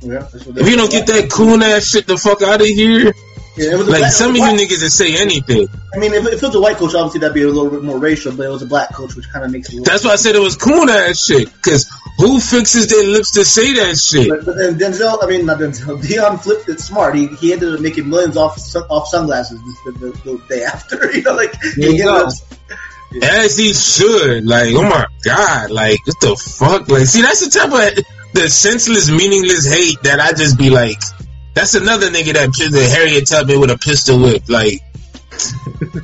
Yeah, 0.00 0.28
If 0.34 0.68
you 0.68 0.76
don't 0.76 0.90
get 0.90 1.06
that 1.06 1.30
cool 1.30 1.62
ass 1.62 1.86
shit 1.86 2.06
the 2.06 2.18
fuck 2.18 2.42
out 2.42 2.60
of 2.60 2.66
here, 2.66 3.14
yeah, 3.56 3.72
it 3.72 3.78
was 3.78 3.88
a 3.88 3.90
like 3.92 4.10
some 4.12 4.30
of 4.32 4.36
you 4.36 4.42
niggas 4.44 4.80
that 4.80 4.90
say 4.90 5.16
anything. 5.16 5.68
I 5.94 5.98
mean, 5.98 6.12
if, 6.12 6.26
if 6.26 6.42
it 6.42 6.46
was 6.46 6.54
a 6.54 6.60
white 6.60 6.76
coach, 6.76 6.94
obviously 6.94 7.20
that'd 7.20 7.34
be 7.34 7.42
a 7.42 7.48
little 7.48 7.70
bit 7.70 7.82
more 7.84 7.98
racial, 7.98 8.34
but 8.36 8.46
it 8.46 8.48
was 8.48 8.62
a 8.62 8.66
black 8.66 8.92
coach, 8.92 9.14
which 9.14 9.28
kind 9.30 9.44
of 9.44 9.50
makes 9.52 9.72
it. 9.72 9.84
That's 9.84 10.04
why 10.04 10.10
I 10.12 10.16
said 10.16 10.34
it 10.34 10.40
was 10.40 10.56
cool 10.56 10.88
ass 10.90 11.24
shit. 11.24 11.48
Cause 11.62 11.88
who 12.18 12.40
fixes 12.40 12.88
their 12.88 13.06
lips 13.06 13.32
to 13.32 13.44
say 13.44 13.72
that 13.74 13.96
shit? 13.96 14.28
But, 14.28 14.44
but 14.44 14.56
then 14.56 14.78
Denzel, 14.78 15.22
I 15.22 15.26
mean 15.26 15.46
not 15.46 15.58
Denzel, 15.58 16.00
Deion 16.02 16.42
flipped 16.42 16.68
it 16.68 16.80
smart. 16.80 17.14
He 17.14 17.26
he 17.28 17.52
ended 17.52 17.74
up 17.74 17.80
making 17.80 18.08
millions 18.08 18.36
off 18.36 18.58
off 18.90 19.08
sunglasses 19.08 19.60
the, 19.84 19.92
the, 19.92 20.10
the 20.32 20.42
day 20.48 20.64
after. 20.64 21.10
You 21.14 21.22
know, 21.22 21.34
like 21.34 21.52
There 21.60 21.72
he 21.74 21.80
you 21.82 21.88
ended 21.90 22.04
go. 22.06 22.26
up- 22.26 22.32
As 23.22 23.56
he 23.56 23.72
should. 23.72 24.46
Like, 24.46 24.74
oh 24.74 24.82
my 24.82 25.06
god, 25.24 25.70
like 25.70 26.04
what 26.06 26.20
the 26.20 26.34
fuck? 26.36 26.88
Like, 26.88 27.06
see, 27.06 27.22
that's 27.22 27.44
the 27.44 27.50
type 27.50 27.66
of 27.72 28.04
the 28.34 28.48
senseless, 28.48 29.08
meaningless 29.10 29.72
hate 29.72 30.02
that 30.02 30.18
I 30.18 30.32
just 30.32 30.58
be 30.58 30.70
like. 30.70 30.98
That's 31.54 31.74
another 31.74 32.08
nigga 32.08 32.34
that 32.34 32.52
the 32.52 32.88
Harriet 32.88 33.26
Tubman 33.26 33.60
with 33.60 33.70
a 33.70 33.78
pistol 33.78 34.20
whip. 34.20 34.48
Like, 34.48 34.80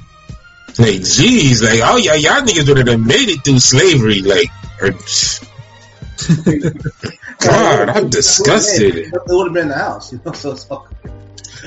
like, 0.79 1.01
jeez, 1.03 1.63
like, 1.63 1.81
oh 1.83 1.97
yeah, 1.97 2.15
y'all 2.15 2.43
niggas 2.43 2.69
would 2.69 2.87
have 2.87 3.01
made 3.01 3.29
it 3.29 3.45
through 3.45 3.59
slavery. 3.59 4.23
Like, 4.23 4.49
or, 4.81 4.91
God, 7.41 7.89
I'm 7.89 8.11
disgusted. 8.11 8.97
It 8.97 9.13
would 9.27 9.49
have 9.49 9.55
been 9.55 9.65
in 9.65 9.69
the 9.69 9.75
house, 9.75 10.13
you 10.13 10.21
know. 10.25 10.33
So, 10.41 10.55
so 10.55 10.87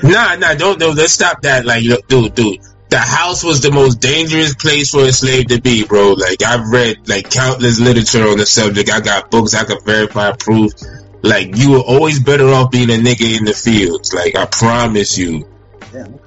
Nah, 0.02 0.34
nah, 0.36 0.54
don't, 0.54 0.78
don't, 0.78 0.96
let's 0.96 1.12
stop 1.12 1.42
that. 1.42 1.64
Like, 1.64 1.84
look, 1.84 2.06
dude, 2.08 2.34
dude, 2.34 2.60
the 2.88 2.98
house 2.98 3.44
was 3.44 3.60
the 3.60 3.70
most 3.70 4.00
dangerous 4.00 4.54
place 4.54 4.90
for 4.90 5.04
a 5.04 5.12
slave 5.12 5.48
to 5.48 5.60
be, 5.60 5.84
bro. 5.84 6.12
Like, 6.12 6.42
I've 6.42 6.68
read, 6.68 7.08
like, 7.08 7.30
countless 7.30 7.80
literature 7.80 8.28
on 8.28 8.38
the 8.38 8.46
subject. 8.46 8.90
I 8.90 9.00
got 9.00 9.30
books 9.30 9.54
I 9.54 9.64
can 9.64 9.78
verify, 9.84 10.32
prove. 10.32 10.72
Like, 11.24 11.56
you 11.56 11.70
were 11.72 11.80
always 11.80 12.22
better 12.22 12.46
off 12.48 12.70
being 12.70 12.90
a 12.90 12.94
nigga 13.02 13.38
in 13.38 13.46
the 13.46 13.54
fields. 13.54 14.12
Like, 14.12 14.36
I 14.36 14.44
promise 14.44 15.16
you. 15.16 15.48
damn. 15.90 16.20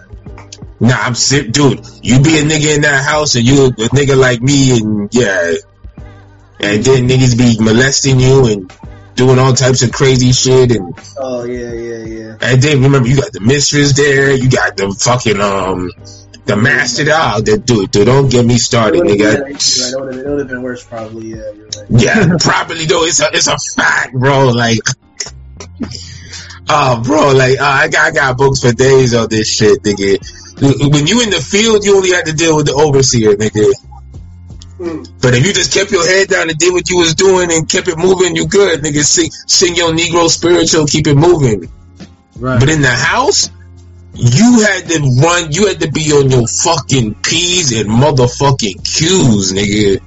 Nah, 0.80 0.96
I'm 0.96 1.14
sick, 1.16 1.52
dude. 1.52 1.86
You 2.02 2.20
be 2.20 2.40
a 2.40 2.44
nigga 2.44 2.76
in 2.76 2.82
that 2.82 3.04
house 3.06 3.36
and 3.36 3.46
you 3.46 3.66
a 3.66 3.70
nigga 3.70 4.18
like 4.20 4.42
me 4.42 4.78
and, 4.80 5.10
yeah. 5.14 5.54
And 6.60 6.84
then 6.84 7.08
niggas 7.08 7.38
be 7.38 7.64
molesting 7.64 8.20
you 8.20 8.46
and 8.48 8.74
doing 9.16 9.38
all 9.40 9.54
types 9.54 9.84
of 9.84 9.92
crazy 9.92 10.32
shit 10.32 10.72
and 10.72 10.94
Oh 11.18 11.44
yeah, 11.44 11.74
yeah, 11.74 12.06
yeah. 12.06 12.38
and 12.42 12.62
then 12.62 12.82
remember, 12.84 13.08
you 13.08 13.18
got 13.18 13.32
the 13.34 13.40
mistress 13.40 13.96
there. 13.96 14.34
You 14.34 14.50
got 14.50 14.78
the 14.78 14.90
fucking 14.92 15.40
um, 15.42 15.92
the 16.48 16.56
master. 16.56 17.04
Ah, 17.10 17.40
the 17.44 17.58
dude, 17.58 17.92
dude, 17.92 18.06
don't 18.06 18.30
get 18.30 18.46
me 18.46 18.58
started, 18.58 19.02
nigga. 19.02 19.50
It 19.50 19.56
nigga. 19.56 20.00
would 20.00 20.16
have 20.16 20.24
been, 20.26 20.48
been 20.48 20.62
worse, 20.64 20.84
probably. 20.84 21.30
Yeah, 21.32 21.52
you're 21.52 21.66
right. 21.66 21.86
Yeah, 21.90 22.38
properly 22.40 22.86
though. 22.86 23.04
It's 23.04 23.22
a 23.22 23.28
it's 23.34 23.48
a 23.48 23.58
fact, 23.58 24.14
bro. 24.14 24.50
Like, 24.50 24.80
oh, 26.70 27.02
bro, 27.06 27.34
like 27.34 27.60
uh, 27.60 27.64
I 27.64 27.88
got 27.90 28.08
I 28.08 28.12
got 28.12 28.38
books 28.38 28.62
for 28.62 28.72
days 28.72 29.14
on 29.14 29.28
this 29.30 29.50
shit, 29.50 29.84
nigga. 29.84 30.18
When 30.60 31.06
you 31.06 31.22
in 31.22 31.30
the 31.30 31.40
field, 31.40 31.86
you 31.86 31.98
only 31.98 32.12
have 32.12 32.24
to 32.24 32.34
deal 32.34 32.56
with 32.56 32.66
the 32.66 32.74
overseer, 32.74 33.36
nigga. 33.36 33.72
But 35.22 35.34
if 35.34 35.46
you 35.46 35.54
just 35.54 35.74
kept 35.74 35.92
your 35.92 36.06
head 36.06 36.28
down 36.28 36.50
and 36.50 36.58
did 36.58 36.72
what 36.72 36.88
you 36.90 36.98
was 36.98 37.16
doing 37.16 37.52
and 37.52 37.68
kept 37.68 37.88
it 37.88 37.98
moving, 37.98 38.36
you 38.36 38.48
good, 38.48 38.80
nigga. 38.82 39.04
Sing, 39.04 39.32
sing 39.32 39.76
your 39.76 39.92
Negro 39.92 40.30
spiritual, 40.30 40.86
keep 40.86 41.08
it 41.08 41.16
moving. 41.16 41.72
Right. 42.36 42.60
But 42.60 42.70
in 42.70 42.82
the 42.82 42.90
house, 42.90 43.50
you 44.14 44.62
had 44.62 44.88
to 44.90 45.00
run, 45.22 45.52
you 45.52 45.68
had 45.68 45.80
to 45.82 45.92
be 45.92 46.12
on 46.12 46.30
your 46.32 46.48
fucking 46.48 47.16
P's 47.16 47.72
and 47.72 47.90
motherfucking 47.90 48.84
Q's, 48.84 49.54
nigga. 49.54 50.00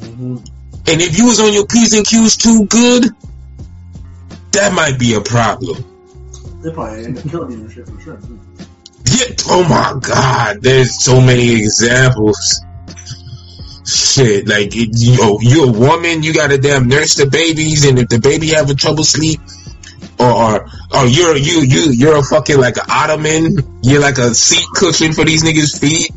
Mhm. 0.00 0.46
And 0.88 1.00
if 1.00 1.16
you 1.16 1.26
was 1.26 1.40
on 1.40 1.52
your 1.52 1.66
P's 1.66 1.92
and 1.92 2.06
Q's 2.06 2.36
too 2.36 2.66
good, 2.66 3.10
that 4.52 4.72
might 4.72 4.98
be 4.98 5.14
a 5.14 5.20
problem. 5.20 5.84
They 6.62 6.70
probably 6.70 7.04
end 7.04 7.18
up 7.18 7.30
killing 7.30 7.52
you 7.52 7.58
and 7.58 7.72
shit 7.72 7.88
for 7.88 8.00
sure. 8.00 8.18
Yeah, 9.06 9.34
oh 9.48 9.64
my 9.64 9.98
god, 10.00 10.62
there's 10.62 11.02
so 11.02 11.20
many 11.20 11.54
examples. 11.54 12.62
Shit, 13.84 14.48
like 14.48 14.76
it, 14.76 14.90
yo, 14.92 15.38
you're 15.40 15.68
a 15.68 15.72
woman, 15.72 16.22
you 16.22 16.32
gotta 16.32 16.58
damn 16.58 16.88
nurse 16.88 17.14
the 17.14 17.26
babies, 17.26 17.84
and 17.84 17.98
if 17.98 18.08
the 18.08 18.18
baby 18.20 18.48
having 18.48 18.76
trouble 18.76 19.04
sleep, 19.04 19.40
or 20.22 20.32
or, 20.32 20.66
or 20.94 21.06
you're 21.06 21.36
you 21.36 21.60
you 21.62 21.90
you're 21.92 22.16
a 22.16 22.22
fucking 22.22 22.58
like 22.58 22.76
an 22.76 22.84
ottoman, 22.88 23.56
you're 23.82 24.00
like 24.00 24.18
a 24.18 24.34
seat 24.34 24.64
cushion 24.74 25.12
for 25.12 25.24
these 25.24 25.42
niggas' 25.42 25.78
feet. 25.80 26.10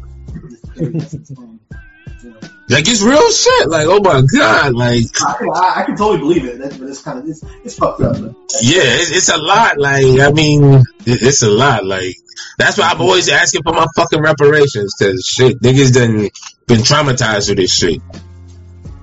Like 2.68 2.88
it's 2.88 3.02
real 3.03 3.32
shit. 3.32 3.69
Like 3.69 3.88
oh 3.88 3.99
my 4.02 4.22
god, 4.22 4.73
like 4.73 5.06
I 5.26 5.34
can, 5.38 5.49
I, 5.53 5.73
I 5.77 5.84
can 5.86 5.95
totally 5.95 6.18
believe 6.19 6.45
it. 6.45 6.57
That's, 6.60 6.77
but 6.77 6.90
it's 6.90 7.02
kind 7.02 7.19
of 7.19 7.27
it's, 7.27 7.44
it's 7.64 7.77
fucked 7.77 8.02
up. 8.02 8.14
But 8.19 8.32
yeah, 8.61 8.82
it's, 8.84 9.11
it's 9.11 9.30
a 9.30 9.38
lot. 9.38 9.77
Like 9.77 10.03
I 10.19 10.32
mean, 10.32 10.64
it- 11.06 11.22
it's 11.22 11.44
a 11.44 11.49
lot. 11.49 11.86
Like 11.86 12.15
that's 12.57 12.77
why 12.77 12.90
I'm 12.90 13.02
always 13.02 13.30
asking 13.30 13.61
for 13.64 13.73
my 13.73 13.86
fucking 13.95 14.19
reparations 14.22 14.95
because 14.98 15.26
shit, 15.26 15.60
niggas 15.61 15.94
done 15.94 16.30
been 16.68 16.80
traumatized 16.82 17.49
with 17.49 17.57
this 17.60 17.72
shit. 17.73 18.02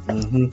Mhm. 0.09 0.53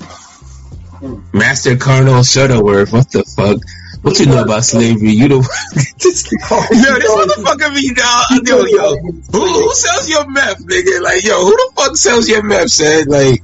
Master 1.33 1.77
Colonel 1.77 2.21
Shuttleworth, 2.23 2.91
what 2.91 3.09
the 3.11 3.23
fuck? 3.23 3.57
What 4.01 4.17
you 4.19 4.27
know 4.27 4.43
about 4.43 4.63
slavery? 4.63 5.11
You 5.11 5.27
the 5.27 5.39
this, 5.99 6.31
yo, 6.31 6.93
this 6.99 7.11
motherfucker 7.11 7.75
be 7.75 7.91
uh, 7.91 8.23
dog. 8.29 8.47
Yo, 8.47 8.65
yo, 8.65 8.95
who, 9.31 9.45
who 9.45 9.73
sells 9.73 10.09
your 10.09 10.29
meth, 10.29 10.65
nigga? 10.65 11.01
Like, 11.01 11.23
yo, 11.23 11.43
who 11.43 11.51
the 11.51 11.71
fuck 11.75 11.97
sells 11.97 12.29
your 12.29 12.43
meth? 12.43 12.69
Said 12.69 13.07
like, 13.07 13.43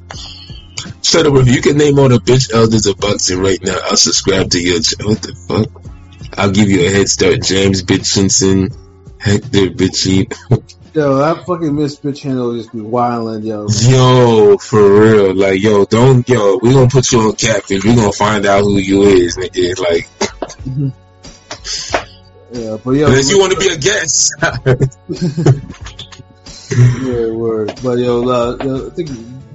Shuttleworth, 1.03 1.47
you 1.47 1.61
can 1.61 1.77
name 1.77 1.99
all 1.99 2.09
the 2.09 2.19
bitch 2.19 2.53
elders 2.53 2.85
of 2.87 2.97
boxing 2.97 3.39
right 3.41 3.59
now. 3.63 3.77
I'll 3.85 3.97
subscribe 3.97 4.49
to 4.51 4.59
your. 4.61 4.79
ch- 4.79 4.95
What 5.03 5.21
the 5.21 5.35
fuck? 5.47 5.83
I'll 6.37 6.51
give 6.51 6.69
you 6.69 6.85
a 6.85 6.89
head 6.89 7.09
start. 7.09 7.41
James 7.41 7.83
Bitchinson, 7.83 8.73
Hector 9.19 9.69
Bitchy. 9.69 10.31
Yo, 10.93 11.17
that 11.17 11.45
fucking 11.45 11.75
Miss 11.75 11.97
Bitch 11.99 12.21
handle 12.23 12.55
just 12.55 12.71
be 12.71 12.79
wildin', 12.79 13.43
yo. 13.43 13.67
Yo, 13.91 14.57
for 14.57 15.01
real, 15.01 15.35
like, 15.35 15.61
yo, 15.61 15.83
don't, 15.85 16.27
yo, 16.29 16.57
we 16.61 16.71
gonna 16.73 16.87
put 16.89 17.11
you 17.11 17.19
on 17.19 17.33
catfish. 17.33 17.83
We 17.83 17.95
gonna 17.95 18.13
find 18.13 18.45
out 18.45 18.61
who 18.61 18.77
you 18.77 19.03
is, 19.03 19.35
nigga. 19.37 19.77
Like, 19.79 20.07
Yeah, 22.51 22.77
but 22.83 22.91
yo, 22.91 23.07
unless 23.07 23.29
you 23.29 23.39
want 23.39 23.53
to 23.53 23.59
be 23.59 23.67
a 23.69 23.77
guest. 23.77 24.33
yeah, 27.03 27.31
word. 27.31 27.79
But 27.83 27.97
yo, 27.97 28.29
uh, 28.29 28.87
I 28.87 28.89
think 28.95 29.09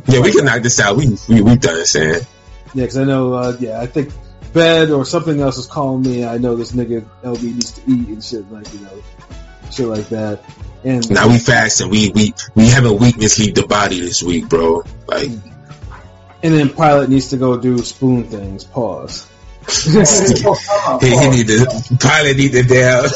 yeah, 0.06 0.20
we 0.20 0.32
can 0.32 0.44
knock 0.44 0.62
this 0.62 0.80
out. 0.80 0.96
We 0.96 1.16
we 1.28 1.40
we 1.40 1.56
done 1.56 1.86
saying. 1.86 2.26
Yeah, 2.74 2.84
because 2.84 2.98
I 2.98 3.04
know, 3.04 3.34
uh, 3.34 3.56
yeah, 3.58 3.80
I 3.80 3.86
think 3.86 4.12
bed 4.52 4.90
or 4.90 5.04
something 5.04 5.40
else 5.40 5.56
is 5.56 5.66
calling 5.66 6.02
me. 6.02 6.24
I 6.24 6.38
know 6.38 6.56
this 6.56 6.72
nigga 6.72 7.04
LB 7.22 7.42
needs 7.42 7.72
to 7.72 7.82
eat 7.90 8.08
and 8.08 8.22
shit, 8.22 8.50
like, 8.50 8.72
you 8.72 8.80
know, 8.80 9.02
shit 9.70 9.86
like 9.86 10.08
that. 10.08 10.42
And 10.84 11.08
Now 11.10 11.28
we 11.28 11.38
fasting. 11.38 11.90
We 11.90 12.10
we 12.10 12.34
we 12.54 12.68
having 12.68 12.98
weakness 12.98 13.38
leave 13.38 13.54
the 13.54 13.66
body 13.66 14.00
this 14.00 14.22
week, 14.22 14.48
bro. 14.48 14.82
Like, 15.06 15.28
and 16.42 16.54
then 16.54 16.70
Pilot 16.70 17.10
needs 17.10 17.30
to 17.30 17.36
go 17.36 17.58
do 17.58 17.78
spoon 17.78 18.24
things. 18.24 18.64
Pause. 18.64 19.29
he, 21.00 21.10
he 21.10 21.28
need 21.30 21.46
to 21.46 21.66
pilot 22.00 22.36
need 22.36 22.52
to 22.52 22.62
down. 22.62 23.04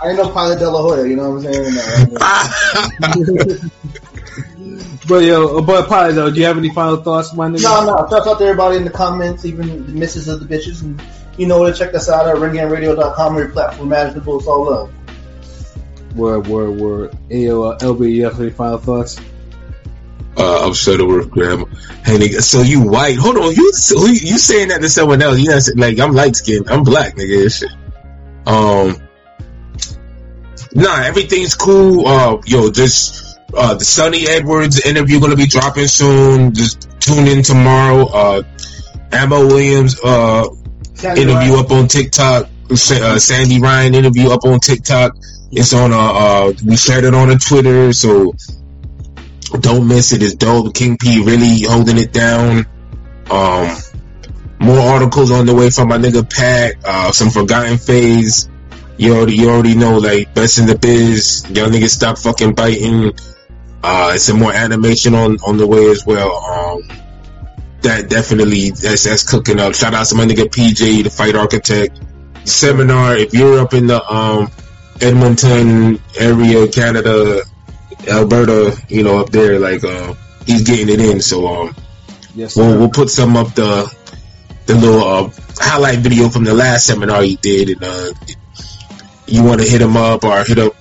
I 0.00 0.10
ain't 0.10 0.16
no 0.16 0.30
Pilot 0.30 0.58
De 0.58 0.70
La 0.70 0.82
Hoya, 0.82 1.06
you 1.06 1.16
know 1.16 1.30
what 1.30 1.46
I'm 1.46 1.52
saying? 1.52 1.74
But 5.08 5.24
yo, 5.24 5.62
but 5.62 5.88
Pilot 5.88 6.12
though, 6.12 6.30
do 6.30 6.38
you 6.38 6.44
have 6.44 6.58
any 6.58 6.68
final 6.68 6.98
thoughts, 6.98 7.32
my 7.32 7.48
nigga? 7.48 7.62
no, 7.62 7.86
no. 7.86 7.96
Shouts 8.10 8.26
out 8.26 8.38
to 8.38 8.44
everybody 8.44 8.76
in 8.76 8.84
the 8.84 8.90
comments, 8.90 9.46
even 9.46 9.86
the 9.86 9.92
misses 9.92 10.28
of 10.28 10.46
the 10.46 10.46
bitches. 10.46 10.82
And 10.82 11.02
you 11.38 11.46
know 11.46 11.60
where 11.60 11.72
to 11.72 11.78
check 11.78 11.94
us 11.94 12.10
out 12.10 12.28
at 12.28 12.36
ringgangradio.com 12.36 13.36
or 13.36 13.40
your 13.40 13.48
platform 13.48 13.88
imaginable. 13.88 14.38
It's 14.38 14.46
all 14.46 14.66
love. 14.66 14.92
Word, 16.14 16.46
word, 16.46 16.78
word. 16.78 17.16
Hey, 17.30 17.46
yo, 17.46 17.62
uh, 17.62 17.78
LB, 17.78 18.12
you 18.12 18.24
have 18.24 18.38
any 18.38 18.50
final 18.50 18.76
thoughts? 18.76 19.18
Uh, 20.38 20.66
I'm 20.66 20.72
Shuttleworth 20.72 21.30
Graham. 21.30 21.66
Hey, 22.04 22.16
nigga, 22.16 22.40
so 22.40 22.62
you 22.62 22.82
white? 22.82 23.18
Hold 23.18 23.38
on, 23.38 23.52
you 23.52 23.72
so 23.72 24.06
you, 24.06 24.38
saying 24.38 24.68
that 24.68 24.80
to 24.80 24.88
someone 24.88 25.20
else? 25.20 25.40
You 25.40 25.50
not 25.50 25.62
like 25.76 25.98
I'm 25.98 26.12
light 26.12 26.36
skinned. 26.36 26.70
I'm 26.70 26.84
black, 26.84 27.16
nigga. 27.16 27.52
Shit. 27.52 27.70
Um, 28.46 29.02
nah, 30.72 31.02
everything's 31.02 31.56
cool. 31.56 32.06
Uh, 32.06 32.40
yo, 32.46 32.70
just 32.70 33.40
uh, 33.52 33.74
the 33.74 33.84
Sunny 33.84 34.28
Edwards 34.28 34.80
interview 34.80 35.18
gonna 35.18 35.34
be 35.34 35.48
dropping 35.48 35.88
soon. 35.88 36.54
Just 36.54 36.88
tune 37.00 37.26
in 37.26 37.42
tomorrow. 37.42 38.06
Uh, 38.06 38.42
Amber 39.10 39.44
Williams 39.44 39.98
uh 40.04 40.44
interview 41.16 41.54
up 41.54 41.70
on 41.72 41.88
TikTok. 41.88 42.48
Uh, 42.70 43.18
Sandy 43.18 43.60
Ryan 43.60 43.94
interview 43.94 44.30
up 44.30 44.44
on 44.44 44.60
TikTok. 44.60 45.16
It's 45.50 45.72
on 45.72 45.92
uh, 45.92 45.98
uh 45.98 46.52
we 46.64 46.76
shared 46.76 47.04
it 47.04 47.14
on 47.14 47.30
a 47.30 47.38
Twitter, 47.38 47.92
so 47.92 48.34
don't 49.48 49.88
miss 49.88 50.12
it. 50.12 50.22
It's 50.22 50.34
dope. 50.34 50.74
King 50.74 50.96
P 50.96 51.24
really 51.24 51.62
holding 51.62 51.98
it 51.98 52.12
down. 52.12 52.66
Um, 53.30 53.76
more 54.60 54.78
articles 54.78 55.30
on 55.30 55.46
the 55.46 55.54
way 55.54 55.70
from 55.70 55.88
my 55.88 55.98
nigga 55.98 56.28
Pat. 56.28 56.76
Uh, 56.84 57.12
some 57.12 57.30
forgotten 57.30 57.78
phase. 57.78 58.48
You 58.96 59.14
already, 59.14 59.36
you 59.36 59.50
already 59.50 59.76
know, 59.76 59.98
like 59.98 60.34
best 60.34 60.58
in 60.58 60.66
the 60.66 60.76
biz. 60.76 61.44
Y'all 61.50 61.68
niggas 61.68 61.90
stop 61.90 62.18
fucking 62.18 62.54
biting. 62.54 63.12
Uh, 63.82 64.16
some 64.16 64.40
more 64.40 64.52
animation 64.52 65.14
on 65.14 65.36
on 65.46 65.56
the 65.56 65.66
way 65.66 65.86
as 65.86 66.04
well. 66.04 66.34
Um, 66.34 66.88
that 67.82 68.10
definitely 68.10 68.70
that's 68.70 69.04
that's 69.04 69.22
cooking 69.22 69.60
up. 69.60 69.74
Shout 69.74 69.94
out 69.94 70.06
to 70.06 70.16
my 70.16 70.24
nigga 70.24 70.46
PJ, 70.46 71.04
the 71.04 71.10
fight 71.10 71.36
architect. 71.36 72.00
Seminar. 72.44 73.16
If 73.16 73.34
you're 73.34 73.60
up 73.60 73.74
in 73.74 73.86
the 73.86 74.04
um 74.12 74.50
Edmonton 75.00 76.00
area, 76.18 76.66
Canada, 76.68 77.42
Alberta, 78.08 78.76
you 78.88 79.02
know, 79.02 79.18
up 79.18 79.30
there, 79.30 79.58
like 79.58 79.84
uh, 79.84 80.14
he's 80.46 80.62
getting 80.62 80.88
it 80.88 81.00
in. 81.00 81.20
So 81.20 81.46
um, 81.46 81.76
Yes, 82.38 82.56
we'll 82.56 82.78
we'll 82.78 82.88
put 82.90 83.10
some 83.10 83.36
up 83.36 83.54
the 83.54 83.92
the 84.66 84.74
little 84.74 85.02
uh, 85.02 85.30
highlight 85.56 85.98
video 85.98 86.28
from 86.28 86.44
the 86.44 86.54
last 86.54 86.86
seminar 86.86 87.22
he 87.22 87.34
did, 87.34 87.70
and 87.70 87.82
uh, 87.82 88.12
you 89.26 89.42
want 89.42 89.60
to 89.60 89.68
hit 89.68 89.80
him 89.82 89.96
up 89.96 90.22
or 90.24 90.44
hit 90.44 90.58
up 90.58 90.74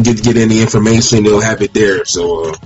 get 0.00 0.22
get 0.22 0.38
any 0.38 0.62
information, 0.62 1.22
they'll 1.22 1.40
have 1.40 1.60
it 1.62 1.74
there. 1.74 2.04
So. 2.04 2.50
Uh, 2.50 2.56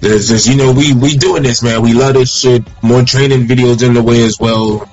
there's 0.00 0.28
just 0.28 0.48
you 0.48 0.56
know 0.56 0.72
we 0.72 0.94
we 0.94 1.16
doing 1.16 1.42
this 1.42 1.60
man 1.60 1.82
we 1.82 1.92
love 1.92 2.14
this 2.14 2.32
shit 2.32 2.62
more 2.84 3.02
training 3.02 3.48
videos 3.48 3.84
in 3.84 3.94
the 3.94 4.02
way 4.02 4.22
as 4.22 4.38
well 4.38 4.88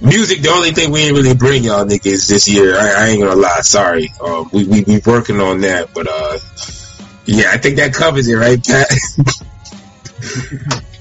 music 0.00 0.40
the 0.40 0.48
only 0.48 0.70
thing 0.70 0.90
we 0.90 1.00
ain't 1.00 1.14
really 1.14 1.34
bring 1.34 1.62
y'all 1.62 1.84
niggas 1.84 2.26
this 2.26 2.48
year 2.48 2.74
I, 2.74 3.04
I 3.04 3.08
ain't 3.08 3.20
gonna 3.20 3.38
lie 3.38 3.60
sorry 3.60 4.10
um, 4.24 4.48
we 4.50 4.64
we 4.64 4.82
we 4.84 5.00
working 5.04 5.42
on 5.42 5.60
that 5.60 5.92
but 5.92 6.08
uh 6.08 6.38
yeah 7.28 7.50
I 7.52 7.58
think 7.58 7.76
that 7.76 7.94
covers 7.94 8.28
it 8.28 8.34
right 8.34 8.64
Pat 8.64 8.88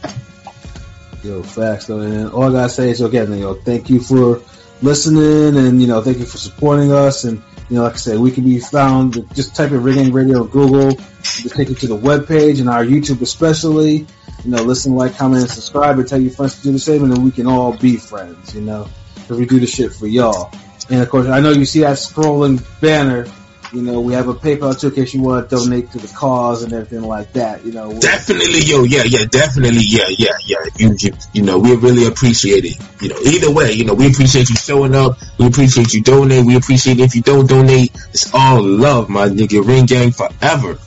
Yo, 1.23 1.43
facts 1.43 1.87
though, 1.87 1.99
and 1.99 2.29
all 2.29 2.43
I 2.43 2.51
gotta 2.51 2.69
say 2.69 2.89
is 2.89 3.01
again, 3.01 3.37
know, 3.39 3.55
thank 3.55 3.89
you 3.89 3.99
for 3.99 4.41
listening, 4.81 5.57
and 5.57 5.81
you 5.81 5.87
know, 5.87 6.01
thank 6.01 6.19
you 6.19 6.25
for 6.25 6.37
supporting 6.37 6.93
us, 6.93 7.25
and 7.25 7.41
you 7.69 7.75
know, 7.75 7.83
like 7.83 7.93
I 7.93 7.97
said, 7.97 8.19
we 8.19 8.31
can 8.31 8.45
be 8.45 8.59
found. 8.59 9.27
Just 9.35 9.55
type 9.55 9.71
in 9.71 9.83
Ring 9.83 10.13
Radio 10.13 10.43
on 10.43 10.47
Google, 10.47 10.93
to 10.93 11.49
take 11.49 11.67
you 11.67 11.75
to 11.75 11.87
the 11.87 11.97
webpage 11.97 12.61
and 12.61 12.69
our 12.69 12.85
YouTube 12.85 13.21
especially. 13.21 14.07
You 14.45 14.51
know, 14.51 14.63
listen, 14.63 14.95
like, 14.95 15.17
comment, 15.17 15.41
and 15.41 15.51
subscribe, 15.51 15.99
and 15.99 16.07
tell 16.07 16.21
your 16.21 16.31
friends 16.31 16.55
to 16.57 16.63
do 16.63 16.71
the 16.71 16.79
same, 16.79 17.03
and 17.03 17.11
then 17.11 17.23
we 17.23 17.31
can 17.31 17.47
all 17.47 17.75
be 17.75 17.97
friends. 17.97 18.55
You 18.55 18.61
know, 18.61 18.87
because 19.15 19.37
we 19.37 19.45
do 19.45 19.59
the 19.59 19.67
shit 19.67 19.91
for 19.91 20.07
y'all. 20.07 20.53
And 20.89 21.01
of 21.01 21.09
course, 21.09 21.27
I 21.27 21.41
know 21.41 21.51
you 21.51 21.65
see 21.65 21.81
that 21.81 21.97
scrolling 21.97 22.63
banner. 22.79 23.27
You 23.73 23.81
know, 23.81 23.99
we 23.99 24.13
have 24.13 24.27
a 24.27 24.33
PayPal 24.33 24.79
too 24.79 24.87
in 24.87 24.95
case 24.95 25.13
you 25.13 25.21
want 25.21 25.49
to 25.49 25.55
donate 25.55 25.91
to 25.91 25.97
the 25.97 26.07
cause 26.07 26.63
and 26.63 26.73
everything 26.73 27.01
like 27.01 27.33
that. 27.33 27.65
You 27.65 27.73
know, 27.73 27.99
definitely 27.99 28.61
yo 28.61 28.83
yeah 28.83 29.03
yeah 29.03 29.25
definitely 29.25 29.83
yeah 29.83 30.07
yeah 30.09 30.37
yeah 30.45 30.57
you 30.77 30.95
you, 30.99 31.11
you 31.33 31.41
know 31.41 31.59
we 31.59 31.75
really 31.75 32.05
appreciate 32.05 32.65
it 32.65 32.77
you 33.01 33.09
know 33.09 33.19
either 33.19 33.51
way 33.51 33.71
you 33.71 33.85
know 33.85 33.93
we 33.93 34.07
appreciate 34.07 34.49
you 34.49 34.55
showing 34.55 34.95
up 34.95 35.17
we 35.37 35.47
appreciate 35.47 35.93
you 35.93 36.01
donate 36.01 36.45
we 36.45 36.55
appreciate 36.55 36.99
if 36.99 37.15
you 37.15 37.21
don't 37.21 37.47
donate 37.47 37.91
it's 38.09 38.33
all 38.33 38.61
love 38.61 39.09
my 39.09 39.27
nigga 39.27 39.65
ring 39.65 39.85
gang 39.85 40.11
forever 40.11 40.77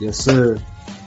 Yes, 0.00 0.16
sir. 0.16 0.56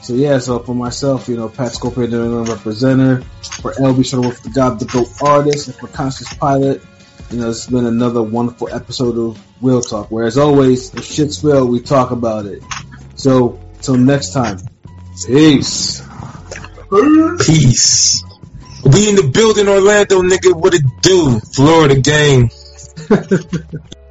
So 0.04 0.14
yeah, 0.14 0.38
so 0.38 0.60
for 0.60 0.76
myself, 0.76 1.28
you 1.28 1.36
know, 1.36 1.50
Pat 1.50 1.72
Scorpion, 1.72 2.12
the 2.12 2.46
representative, 2.48 3.26
for 3.42 3.74
LB 3.74 4.06
Shuttleworth, 4.06 4.44
the 4.44 4.52
God, 4.52 4.80
the 4.80 4.86
GOAT 4.86 5.08
artist, 5.22 5.68
and 5.68 5.76
for 5.76 5.88
Conscious 5.88 6.32
Pilot, 6.36 6.84
you 7.34 7.40
know, 7.40 7.50
it's 7.50 7.66
been 7.66 7.88
another 7.88 8.22
wonderful 8.22 8.70
episode 8.70 9.18
of 9.18 9.42
Real 9.60 9.82
Talk, 9.82 10.12
where 10.12 10.26
as 10.26 10.38
always, 10.38 10.94
if 10.94 11.04
shit's 11.04 11.44
real, 11.44 11.68
we 11.68 11.80
talk 11.82 12.12
about 12.12 12.46
it. 12.46 12.62
So, 13.16 13.60
till 13.82 13.98
next 13.98 14.34
time, 14.34 14.60
peace. 15.26 16.04
Peace. 17.44 18.24
We 18.84 19.10
in 19.10 19.16
the 19.16 19.32
building, 19.34 19.68
Orlando, 19.68 20.22
nigga. 20.22 20.54
What 20.54 20.76
it 20.76 20.84
do? 21.02 21.40
Florida 21.40 22.00
gang. 22.00 22.52